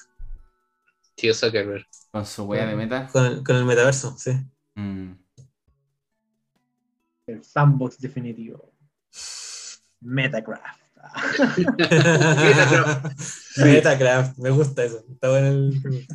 Tío 1.15 1.33
Zuckerberg. 1.33 1.85
Con 2.11 2.25
su 2.25 2.43
weá 2.45 2.65
de 2.65 2.75
meta. 2.75 3.07
con 3.11 3.25
el, 3.25 3.43
con 3.43 3.55
el 3.57 3.65
metaverso, 3.65 4.15
sí. 4.17 4.31
Mm. 4.75 5.13
El 7.27 7.43
sandbox 7.43 7.99
definitivo. 7.99 8.71
Metacraft. 10.01 10.81
Metacraft, 13.57 14.37
me 14.37 14.49
gusta 14.51 14.83
eso. 14.83 15.03
Está 15.11 15.29
bueno 15.29 15.47
el. 15.47 16.07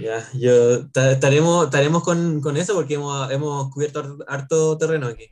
Ya, 0.00 0.26
yo 0.34 0.88
ta- 0.90 1.12
estaremos, 1.12 1.66
estaremos 1.66 2.02
con, 2.02 2.40
con 2.40 2.56
eso 2.56 2.74
porque 2.74 2.94
hemos, 2.94 3.30
hemos 3.30 3.70
cubierto 3.70 4.18
harto, 4.26 4.78
terreno 4.78 5.06
aquí. 5.08 5.26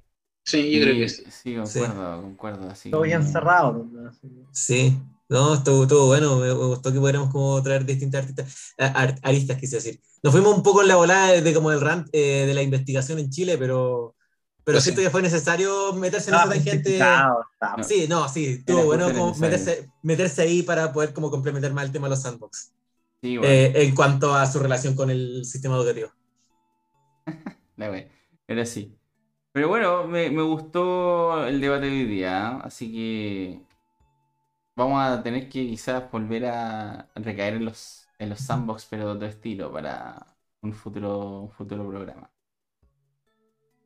Sí, 0.44 0.70
yo 0.72 0.82
creo 0.82 0.94
que 0.96 1.08
sí. 1.08 1.24
Sí, 1.30 1.54
concuerdo, 1.56 2.22
concuerdo. 2.22 2.70
Así 2.70 2.90
Todo 2.90 3.02
bien 3.02 3.22
Sí, 4.52 4.98
no, 5.28 5.54
estuvo, 5.54 5.82
estuvo 5.84 6.06
bueno. 6.06 6.36
Me, 6.36 6.48
me 6.48 6.52
gustó 6.52 6.92
que 6.92 6.98
pudiéramos 6.98 7.30
como 7.30 7.62
traer 7.62 7.84
distintas 7.86 8.22
artistas, 8.22 8.74
ar- 8.78 9.18
aristas, 9.22 9.56
quise 9.58 9.76
decir. 9.76 10.00
Nos 10.22 10.32
fuimos 10.32 10.54
un 10.54 10.62
poco 10.62 10.82
en 10.82 10.88
la 10.88 10.96
volada 10.96 11.32
de, 11.32 11.42
de 11.42 11.54
como 11.54 11.72
el 11.72 11.80
rant 11.80 12.08
eh, 12.12 12.44
de 12.46 12.54
la 12.54 12.62
investigación 12.62 13.18
en 13.18 13.30
Chile, 13.30 13.56
pero, 13.56 14.14
pero 14.64 14.80
Pues 14.80 14.84
sí. 14.84 14.92
siento 14.92 15.02
que 15.02 15.10
fue 15.10 15.22
necesario 15.22 15.92
meterse 15.94 16.30
en 16.30 16.36
Estaba 16.36 16.48
esa 16.48 16.48
tangente. 16.48 17.20
No. 17.60 17.84
Sí, 17.84 18.06
no, 18.08 18.28
sí, 18.28 18.46
estuvo 18.60 18.84
bueno 18.84 19.12
como 19.12 19.34
meterse, 19.36 19.92
meterse 20.02 20.42
ahí 20.42 20.62
para 20.62 20.92
poder 20.92 21.12
como 21.14 21.30
complementar 21.30 21.72
más 21.72 21.84
el 21.86 21.92
tema 21.92 22.06
de 22.08 22.10
los 22.10 22.22
sandbox. 22.22 22.72
Sí, 23.22 23.36
bueno, 23.38 23.64
eh, 23.64 23.72
en 23.76 23.94
cuanto 23.94 24.34
a 24.34 24.46
su 24.46 24.58
relación 24.60 24.94
con 24.96 25.10
el 25.10 25.44
sistema 25.44 25.76
educativo. 25.76 26.10
Era 28.46 28.62
así. 28.62 28.98
Pero 29.52 29.68
bueno, 29.68 30.06
me, 30.06 30.30
me 30.30 30.42
gustó 30.42 31.46
el 31.46 31.60
debate 31.60 31.86
de 31.86 31.92
hoy 31.92 32.04
día, 32.06 32.52
¿eh? 32.58 32.60
así 32.64 32.92
que 32.92 33.66
vamos 34.76 35.00
a 35.02 35.22
tener 35.22 35.44
que 35.48 35.66
quizás 35.66 36.10
volver 36.10 36.46
a 36.46 37.10
recaer 37.14 37.54
en 37.54 37.64
los, 37.66 38.08
en 38.18 38.30
los 38.30 38.40
sandbox, 38.40 38.86
pero 38.86 39.06
de 39.06 39.12
otro 39.12 39.28
estilo, 39.28 39.72
para 39.72 40.26
un 40.62 40.72
futuro, 40.72 41.40
un 41.42 41.50
futuro 41.50 41.88
programa. 41.88 42.29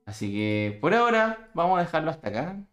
Así 0.07 0.33
que 0.33 0.79
por 0.81 0.95
ahora 0.95 1.51
vamos 1.55 1.79
a 1.79 1.83
dejarlo 1.83 2.11
hasta 2.11 2.29
acá. 2.29 2.67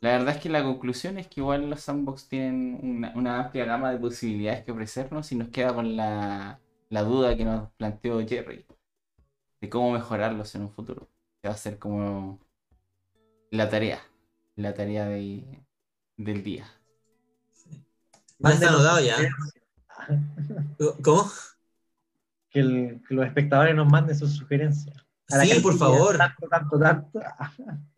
La 0.00 0.10
verdad 0.12 0.36
es 0.36 0.42
que 0.42 0.48
la 0.50 0.62
conclusión 0.62 1.18
es 1.18 1.26
que 1.28 1.40
igual 1.40 1.68
los 1.70 1.80
sandbox 1.80 2.28
tienen 2.28 2.78
una, 2.82 3.12
una 3.16 3.40
amplia 3.44 3.64
gama 3.64 3.90
de 3.90 3.98
posibilidades 3.98 4.64
que 4.64 4.72
ofrecernos 4.72 5.32
y 5.32 5.36
nos 5.36 5.48
queda 5.48 5.74
con 5.74 5.96
la, 5.96 6.60
la 6.90 7.02
duda 7.02 7.36
que 7.36 7.44
nos 7.44 7.70
planteó 7.72 8.20
Jerry 8.26 8.66
de 9.60 9.68
cómo 9.70 9.92
mejorarlos 9.92 10.54
en 10.54 10.62
un 10.62 10.70
futuro. 10.70 11.08
Que 11.42 11.48
va 11.48 11.54
a 11.54 11.58
ser 11.58 11.78
como 11.78 12.40
la 13.50 13.68
tarea, 13.70 14.00
la 14.56 14.74
tarea 14.74 15.06
de, 15.06 15.64
del 16.16 16.42
día. 16.42 16.66
Mándenos 18.38 18.74
anotado 18.74 19.00
ya. 19.00 19.16
¿Cómo? 21.02 21.30
Que, 22.48 22.60
el- 22.60 23.02
que 23.06 23.14
los 23.14 23.26
espectadores 23.26 23.74
nos 23.74 23.86
manden 23.86 24.16
sus 24.16 24.32
sugerencias. 24.34 25.03
A 25.30 25.38
la 25.38 25.44
Sí, 25.44 25.60
por 25.60 25.78
favor. 25.78 26.18
Tanto, 26.18 26.48
tanto, 26.48 26.78
tanto. 26.78 27.20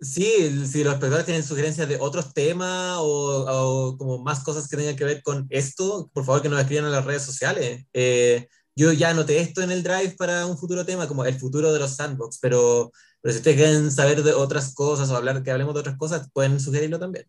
Sí, 0.01 0.67
si 0.67 0.85
los 0.85 0.95
espectadores 0.95 1.27
tienen 1.27 1.43
sugerencias 1.43 1.89
de 1.89 1.99
otros 1.99 2.33
temas 2.33 2.99
o, 3.01 3.45
o 3.49 3.99
como 3.99 4.19
más 4.19 4.45
cosas 4.45 4.69
que 4.69 4.77
tengan 4.77 4.95
que 4.97 5.05
ver 5.05 5.23
con 5.23 5.47
esto, 5.51 6.09
por 6.13 6.25
favor 6.25 6.43
que 6.43 6.49
nos 6.49 6.61
escriban 6.61 6.87
en 6.87 6.93
las 6.93 7.05
redes 7.05 7.23
sociales. 7.23 7.85
Eh, 7.93 8.47
yo 8.77 8.93
ya 8.93 9.11
anoté 9.11 9.41
esto 9.41 9.63
en 9.63 9.71
el 9.71 9.83
drive 9.83 10.15
para 10.19 10.47
un 10.47 10.59
futuro 10.59 10.85
tema, 10.85 11.09
como 11.09 11.25
el 11.25 11.35
futuro 11.35 11.73
de 11.73 11.81
los 11.81 11.97
sandbox, 11.97 12.39
pero, 12.41 12.93
pero 13.23 13.33
si 13.33 13.39
ustedes 13.39 13.57
quieren 13.57 13.91
saber 13.91 14.23
de 14.23 14.35
otras 14.35 14.75
cosas 14.75 15.11
o 15.11 15.17
hablar 15.17 15.43
que 15.43 15.51
hablemos 15.51 15.75
de 15.75 15.81
otras 15.81 15.97
cosas, 15.97 16.31
pueden 16.31 16.61
sugerirlo 16.61 16.99
también. 16.99 17.27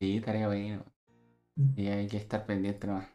Sí, 0.00 0.20
tarea 0.20 0.48
bueno. 0.48 0.84
Y 1.76 1.86
hay 1.86 2.06
que 2.08 2.18
estar 2.18 2.44
pendiente 2.44 2.86
nomás. 2.86 3.08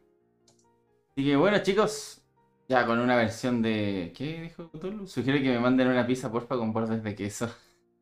Así 1.12 1.26
que 1.26 1.36
bueno, 1.36 1.62
chicos, 1.62 2.23
ya 2.68 2.86
con 2.86 3.00
una 3.00 3.16
versión 3.16 3.62
de. 3.62 4.14
¿Qué 4.16 4.42
dijo 4.42 4.70
Cthulhu? 4.72 5.08
Sugiero 5.08 5.40
que 5.40 5.50
me 5.50 5.60
manden 5.60 5.88
una 5.88 6.08
pizza, 6.08 6.32
porfa, 6.32 6.58
con 6.58 6.74
bordes 6.74 7.04
de 7.04 7.16
queso. 7.16 7.50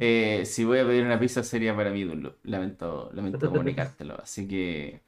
Eh, 0.00 0.44
si 0.44 0.64
voy 0.64 0.80
a 0.80 0.84
pedir 0.84 1.04
una 1.04 1.20
pizza 1.20 1.44
sería 1.44 1.76
para 1.76 1.90
mí, 1.90 2.02
Dunlop. 2.02 2.44
Lamento, 2.44 3.10
lamento 3.12 3.38
comunicártelo. 3.50 4.16
Así 4.20 4.48
que. 4.48 5.02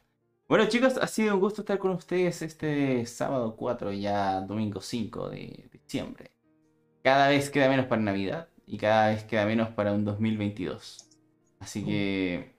Bueno, 0.49 0.67
chicos, 0.69 0.97
ha 0.99 1.09
sido 1.09 1.35
un 1.35 1.41
gusto 1.41 1.63
estar 1.63 1.77
con 1.79 1.91
ustedes 1.91 2.41
este 2.43 3.05
sábado 3.07 3.57
4, 3.57 3.91
ya 3.93 4.43
domingo 4.43 4.81
5 4.81 5.31
de 5.31 5.69
diciembre. 5.73 6.31
Cada 7.03 7.29
vez 7.29 7.51
queda 7.51 7.69
menos 7.69 7.87
para 7.87 8.01
Navidad 8.01 8.49
y 8.65 8.79
cada 8.79 9.09
vez 9.09 9.25
queda 9.25 9.45
menos 9.45 9.71
para 9.71 9.93
un 9.93 10.05
2022. 10.05 11.09
Así 11.59 11.85
que. 11.85 12.55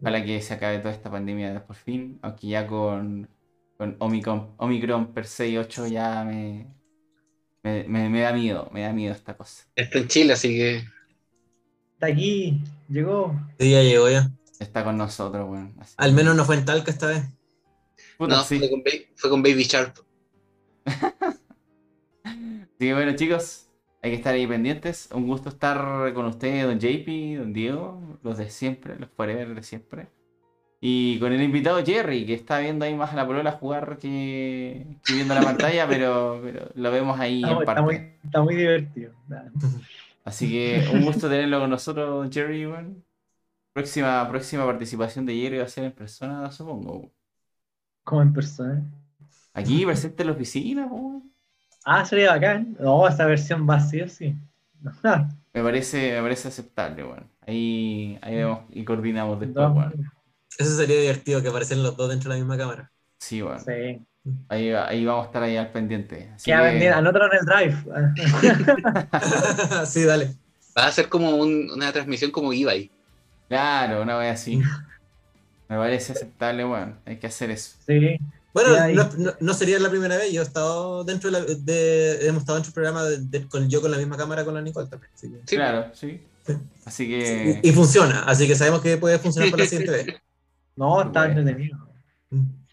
Ojalá 0.00 0.24
que 0.24 0.42
se 0.42 0.52
acabe 0.52 0.78
toda 0.80 0.92
esta 0.92 1.10
pandemia 1.10 1.64
por 1.64 1.76
fin, 1.76 2.18
aunque 2.22 2.48
ya 2.48 2.66
con, 2.66 3.28
con 3.76 3.96
Omicron, 4.00 4.54
Omicron 4.58 5.12
per 5.12 5.26
se 5.26 5.58
8 5.58 5.86
ya 5.86 6.24
me, 6.24 6.66
me, 7.62 7.84
me- 7.88 8.08
me 8.08 8.20
da 8.20 8.32
miedo, 8.32 8.70
me 8.72 8.82
da 8.82 8.92
miedo 8.92 9.14
esta 9.14 9.36
cosa. 9.36 9.64
Está 9.74 9.98
en 9.98 10.08
Chile, 10.08 10.32
así 10.32 10.48
que 10.56 10.84
Está 11.94 12.08
aquí, 12.08 12.60
llegó. 12.88 13.34
Sí, 13.58 13.70
ya 13.70 13.82
llegó 13.82 14.10
ya. 14.10 14.30
Está 14.60 14.84
con 14.84 14.96
nosotros, 14.98 15.48
weón. 15.48 15.74
Así 15.78 15.94
Al 15.98 16.12
menos 16.12 16.36
no 16.36 16.44
fue 16.44 16.56
en 16.56 16.64
Talca 16.64 16.90
esta 16.90 17.06
vez. 17.08 17.24
Puta, 18.18 18.36
no, 18.36 18.44
sí. 18.44 18.58
fue, 18.58 18.70
con 18.70 18.82
fue 19.14 19.30
con 19.30 19.42
Baby 19.42 19.64
Sharp. 19.64 19.96
Así 22.24 22.78
que 22.78 22.94
bueno, 22.94 23.14
chicos, 23.16 23.68
hay 24.02 24.10
que 24.10 24.16
estar 24.16 24.34
ahí 24.34 24.46
pendientes. 24.46 25.08
Un 25.12 25.26
gusto 25.26 25.48
estar 25.48 26.12
con 26.14 26.26
ustedes, 26.26 26.64
don 26.64 26.78
JP, 26.78 27.36
don 27.38 27.52
Diego, 27.52 28.18
los 28.22 28.38
de 28.38 28.50
siempre, 28.50 28.98
los 28.98 29.08
forever 29.10 29.54
de 29.54 29.62
siempre. 29.62 30.08
Y 30.80 31.18
con 31.18 31.32
el 31.32 31.42
invitado 31.42 31.84
Jerry, 31.84 32.26
que 32.26 32.34
está 32.34 32.58
viendo 32.58 32.84
ahí 32.84 32.94
más 32.94 33.12
a 33.12 33.16
la 33.16 33.26
polola 33.26 33.52
jugar 33.52 33.98
que, 33.98 34.86
que 35.04 35.14
viendo 35.14 35.34
la 35.34 35.42
pantalla, 35.42 35.86
pero, 35.88 36.40
pero 36.42 36.68
lo 36.74 36.90
vemos 36.90 37.18
ahí 37.18 37.42
en 37.42 37.58
está 37.60 37.64
parte. 37.64 37.82
muy, 37.82 37.94
está 38.24 38.42
muy 38.42 38.54
divertido. 38.54 39.12
Así 40.24 40.50
que 40.50 40.88
un 40.92 41.04
gusto 41.04 41.28
tenerlo 41.28 41.60
con 41.60 41.70
nosotros, 41.70 42.28
Jerry. 42.32 42.66
weón. 42.66 43.02
Próxima, 43.72 44.26
próxima 44.28 44.64
participación 44.66 45.26
de 45.26 45.34
Jerry 45.34 45.58
va 45.58 45.64
a 45.64 45.68
ser 45.68 45.84
en 45.84 45.92
persona, 45.92 46.50
supongo. 46.50 47.10
Como 48.04 48.22
en 48.22 48.32
persona. 48.32 48.82
Aquí, 49.54 49.84
presente 49.86 50.22
en 50.22 50.26
la 50.28 50.34
oficina, 50.34 50.86
weón. 50.86 51.32
Ah, 51.84 52.04
sería 52.04 52.32
bacán. 52.32 52.76
No, 52.80 53.06
esa 53.08 53.26
versión 53.26 53.68
va 53.68 53.76
así 53.76 54.06
sí. 54.08 54.34
Me 55.52 55.62
parece, 55.62 56.16
me 56.16 56.22
parece 56.22 56.48
aceptable, 56.48 57.04
weón. 57.04 57.30
Ahí, 57.46 58.18
ahí 58.22 58.36
vemos 58.36 58.60
y 58.70 58.84
coordinamos 58.84 59.40
después, 59.40 59.68
No, 59.68 59.72
weón. 59.74 60.15
Eso 60.58 60.76
sería 60.76 61.00
divertido, 61.00 61.42
que 61.42 61.48
aparecieran 61.48 61.82
los 61.84 61.96
dos 61.96 62.08
dentro 62.08 62.30
de 62.30 62.36
la 62.38 62.44
misma 62.44 62.56
cámara. 62.58 62.90
Sí, 63.18 63.42
weón. 63.42 63.60
sí. 63.60 64.00
Ahí, 64.48 64.70
ahí 64.72 65.04
vamos 65.04 65.24
a 65.24 65.26
estar 65.26 65.42
ahí 65.42 65.56
al 65.56 65.70
pendiente. 65.70 66.30
Así 66.34 66.46
Queda 66.50 66.70
que- 66.72 66.88
anótalo 66.90 67.26
en 67.32 67.38
el 67.38 67.46
drive. 67.46 67.76
sí, 69.86 70.04
dale. 70.04 70.34
Va 70.76 70.86
a 70.86 70.92
ser 70.92 71.08
como 71.08 71.30
un- 71.36 71.70
una 71.70 71.92
transmisión 71.92 72.30
como 72.30 72.52
Ibai. 72.52 72.90
Claro, 73.48 74.02
una 74.02 74.16
vez 74.18 74.34
así. 74.34 74.56
Me 75.68 75.76
parece 75.76 76.12
aceptable, 76.12 76.64
weón. 76.64 76.98
Hay 77.04 77.18
que 77.18 77.26
hacer 77.26 77.50
eso. 77.50 77.76
Sí. 77.86 78.18
Bueno, 78.52 78.70
no, 78.94 79.10
no- 79.18 79.34
no 79.38 79.54
sería 79.54 79.78
la 79.78 79.90
primera 79.90 80.16
vez. 80.16 80.32
Yo 80.32 80.40
he 80.42 80.44
estado 80.44 81.04
dentro 81.04 81.30
de, 81.30 81.40
la- 81.40 81.44
de- 81.54 82.26
hemos 82.26 82.42
estado 82.42 82.58
dentro 82.58 82.70
del 82.70 82.74
programa 82.74 83.04
de- 83.04 83.18
de- 83.18 83.48
con, 83.48 83.68
yo 83.68 83.80
con 83.80 83.90
la 83.90 83.98
misma 83.98 84.16
cámara 84.16 84.44
con 84.44 84.54
la 84.54 84.62
Nicole 84.62 84.88
también. 84.88 85.10
así 85.14 85.30
que- 85.30 85.40
Sí, 85.46 85.56
Claro, 85.56 85.90
sí. 85.94 86.20
Así 86.84 87.08
que. 87.08 87.60
Y, 87.62 87.68
y 87.68 87.72
funciona, 87.72 88.20
así 88.22 88.46
que 88.46 88.54
sabemos 88.54 88.80
que 88.80 88.96
puede 88.96 89.18
funcionar 89.18 89.50
para 89.50 89.64
la 89.64 89.68
siguiente 89.68 89.92
vez. 89.92 90.06
No, 90.76 91.02
está 91.02 91.26
Bueno. 91.26 91.40
entretenido. 91.40 91.78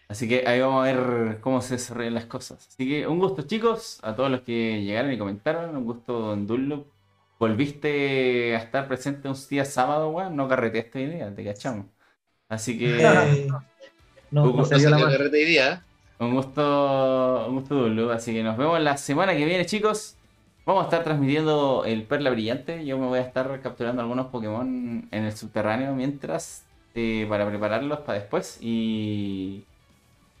Así 0.08 0.28
que 0.28 0.46
ahí 0.46 0.60
vamos 0.60 0.86
a 0.86 0.92
ver 0.92 1.40
cómo 1.40 1.60
se 1.62 1.74
desarrollan 1.74 2.14
las 2.14 2.26
cosas. 2.26 2.66
Así 2.68 2.86
que 2.88 3.06
un 3.06 3.18
gusto, 3.18 3.42
chicos, 3.42 3.98
a 4.02 4.14
todos 4.14 4.30
los 4.30 4.42
que 4.42 4.82
llegaron 4.84 5.12
y 5.12 5.18
comentaron. 5.18 5.74
Un 5.76 5.84
gusto, 5.84 6.20
Don 6.20 6.46
Dunlop. 6.46 6.86
Volviste 7.38 8.54
a 8.54 8.58
estar 8.58 8.86
presente 8.86 9.28
un 9.28 9.36
día 9.50 9.64
sábado, 9.64 10.10
weón. 10.10 10.36
No 10.36 10.46
carreteaste 10.48 10.98
hoy 11.04 11.06
día, 11.16 11.34
te 11.34 11.44
cachamos. 11.44 11.86
Así 12.48 12.78
que 12.78 13.00
Eh, 13.02 13.48
No, 14.30 14.46
no 14.46 14.52
No 14.52 14.64
se 14.64 14.90
la 14.90 14.98
carrete 14.98 15.36
día. 15.44 15.84
un 16.18 16.34
gusto, 16.34 17.46
un 17.48 17.54
gusto, 17.56 17.74
Dunlop. 17.74 18.10
Así 18.12 18.32
que 18.32 18.42
nos 18.42 18.56
vemos 18.56 18.80
la 18.80 18.96
semana 18.96 19.34
que 19.36 19.44
viene, 19.44 19.66
chicos. 19.66 20.16
Vamos 20.66 20.82
a 20.82 20.84
estar 20.86 21.04
transmitiendo 21.04 21.84
el 21.84 22.04
Perla 22.06 22.30
Brillante. 22.30 22.84
Yo 22.84 22.98
me 22.98 23.06
voy 23.06 23.18
a 23.18 23.22
estar 23.22 23.60
capturando 23.60 24.02
algunos 24.02 24.26
Pokémon 24.28 25.08
en 25.10 25.24
el 25.24 25.36
subterráneo 25.36 25.94
mientras 25.94 26.64
eh, 26.94 27.26
para 27.28 27.48
prepararlos 27.48 28.00
para 28.00 28.18
después. 28.20 28.58
Y 28.60 29.64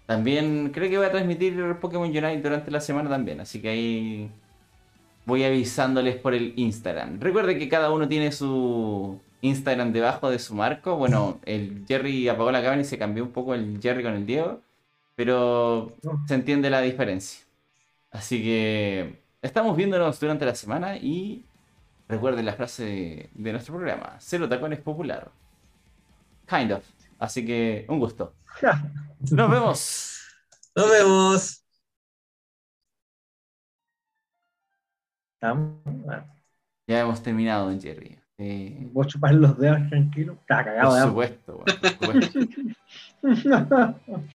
también 0.06 0.70
creo 0.72 0.90
que 0.90 0.96
voy 0.98 1.06
a 1.06 1.10
transmitir 1.10 1.76
Pokémon 1.80 2.08
Unite 2.08 2.40
durante 2.42 2.70
la 2.70 2.80
semana 2.80 3.10
también. 3.10 3.40
Así 3.40 3.60
que 3.60 3.68
ahí 3.70 4.30
voy 5.26 5.44
avisándoles 5.44 6.16
por 6.16 6.34
el 6.34 6.52
Instagram. 6.56 7.20
Recuerden 7.20 7.58
que 7.58 7.68
cada 7.68 7.90
uno 7.90 8.08
tiene 8.08 8.32
su 8.32 9.20
Instagram 9.40 9.92
debajo 9.92 10.30
de 10.30 10.38
su 10.38 10.54
marco. 10.54 10.96
Bueno, 10.96 11.40
el 11.44 11.84
Jerry 11.88 12.28
apagó 12.28 12.50
la 12.52 12.62
cámara 12.62 12.80
y 12.80 12.84
se 12.84 12.98
cambió 12.98 13.24
un 13.24 13.32
poco 13.32 13.54
el 13.54 13.80
Jerry 13.80 14.02
con 14.02 14.14
el 14.14 14.26
Diego. 14.26 14.60
Pero 15.16 15.92
se 16.26 16.34
entiende 16.34 16.70
la 16.70 16.80
diferencia. 16.80 17.44
Así 18.10 18.42
que 18.42 19.22
estamos 19.42 19.76
viéndonos 19.76 20.20
durante 20.20 20.44
la 20.46 20.54
semana 20.54 20.96
y 20.96 21.44
recuerden 22.08 22.46
la 22.46 22.54
frase 22.54 23.30
de 23.34 23.52
nuestro 23.52 23.74
programa. 23.74 24.16
Cero 24.20 24.48
tacones 24.48 24.80
popular. 24.80 25.30
Kind 26.46 26.72
of. 26.72 26.84
Así 27.18 27.44
que 27.44 27.86
un 27.88 27.98
gusto. 27.98 28.34
Nos 29.30 29.50
vemos. 29.50 30.20
Nos 30.74 30.90
vemos. 30.90 31.64
Bueno, 35.40 36.26
Ya 36.88 37.00
hemos 37.00 37.22
terminado, 37.22 37.68
don 37.68 37.80
Jerry. 37.80 38.18
Eh, 38.38 38.88
Voy 38.92 39.04
a 39.04 39.08
chupar 39.08 39.34
los 39.34 39.58
dedos 39.58 39.88
tranquilo. 39.88 40.38
Está 40.40 40.64
cagado 40.64 40.90
por 40.90 41.08
supuesto, 41.08 41.56
weón, 41.56 41.80
por 42.00 42.24
supuesto. 42.24 42.40